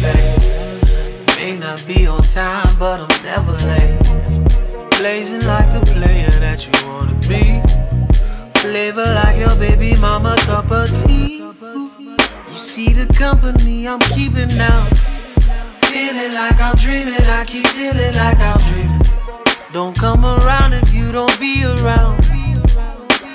Elevate. 0.03 1.37
May 1.37 1.57
not 1.57 1.83
be 1.87 2.07
on 2.07 2.21
time, 2.21 2.75
but 2.77 2.99
I'm 2.99 3.23
never 3.23 3.53
late. 3.67 3.99
Blazing 4.99 5.45
like 5.47 5.71
the 5.73 5.81
player 5.93 6.31
that 6.39 6.65
you 6.65 6.73
wanna 6.87 7.13
be. 7.27 7.61
Flavor 8.59 9.03
like 9.03 9.37
your 9.37 9.55
baby 9.57 9.99
mama 9.99 10.35
cup 10.41 10.71
of 10.71 10.89
tea. 11.05 11.37
You 11.37 12.59
see 12.59 12.93
the 12.93 13.11
company 13.13 13.87
I'm 13.87 13.99
keeping 13.99 14.55
now. 14.57 14.87
Feeling 15.83 16.33
like 16.33 16.59
I'm 16.59 16.75
dreaming, 16.75 17.13
I 17.15 17.45
keep 17.45 17.67
feeling 17.67 18.13
like 18.15 18.39
I'm 18.39 18.57
dreaming. 18.69 19.01
Don't 19.71 19.97
come 19.97 20.25
around 20.25 20.73
if 20.73 20.93
you 20.93 21.11
don't 21.11 21.37
be 21.39 21.65
around. 21.65 22.19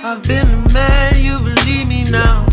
I've 0.05 0.23
been 0.23 0.47
the 0.47 0.71
man, 0.73 1.17
you 1.17 1.39
believe 1.39 1.89
me 1.89 2.05
now. 2.05 2.47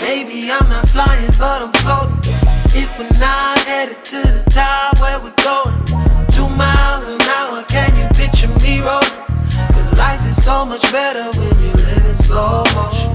Maybe 0.00 0.50
I'm 0.50 0.68
not 0.68 0.88
flying, 0.88 1.30
but 1.38 1.62
I'm 1.62 1.72
floating. 1.72 2.61
If 2.74 2.98
we're 2.98 3.20
not 3.20 3.58
headed 3.60 4.02
to 4.02 4.22
the 4.22 4.42
top, 4.48 4.98
where 4.98 5.20
we 5.20 5.30
going? 5.44 5.76
Two 6.30 6.48
miles 6.56 7.06
an 7.06 7.20
hour, 7.20 7.62
can 7.64 7.94
you 7.98 8.08
picture 8.16 8.48
me 8.64 8.80
rolling? 8.80 9.02
Cause 9.74 9.92
life 9.98 10.26
is 10.26 10.42
so 10.42 10.64
much 10.64 10.80
better 10.90 11.24
when 11.38 11.60
you 11.60 11.70
live 11.72 12.06
in 12.06 12.14
slow 12.14 12.64
motion. 12.74 13.11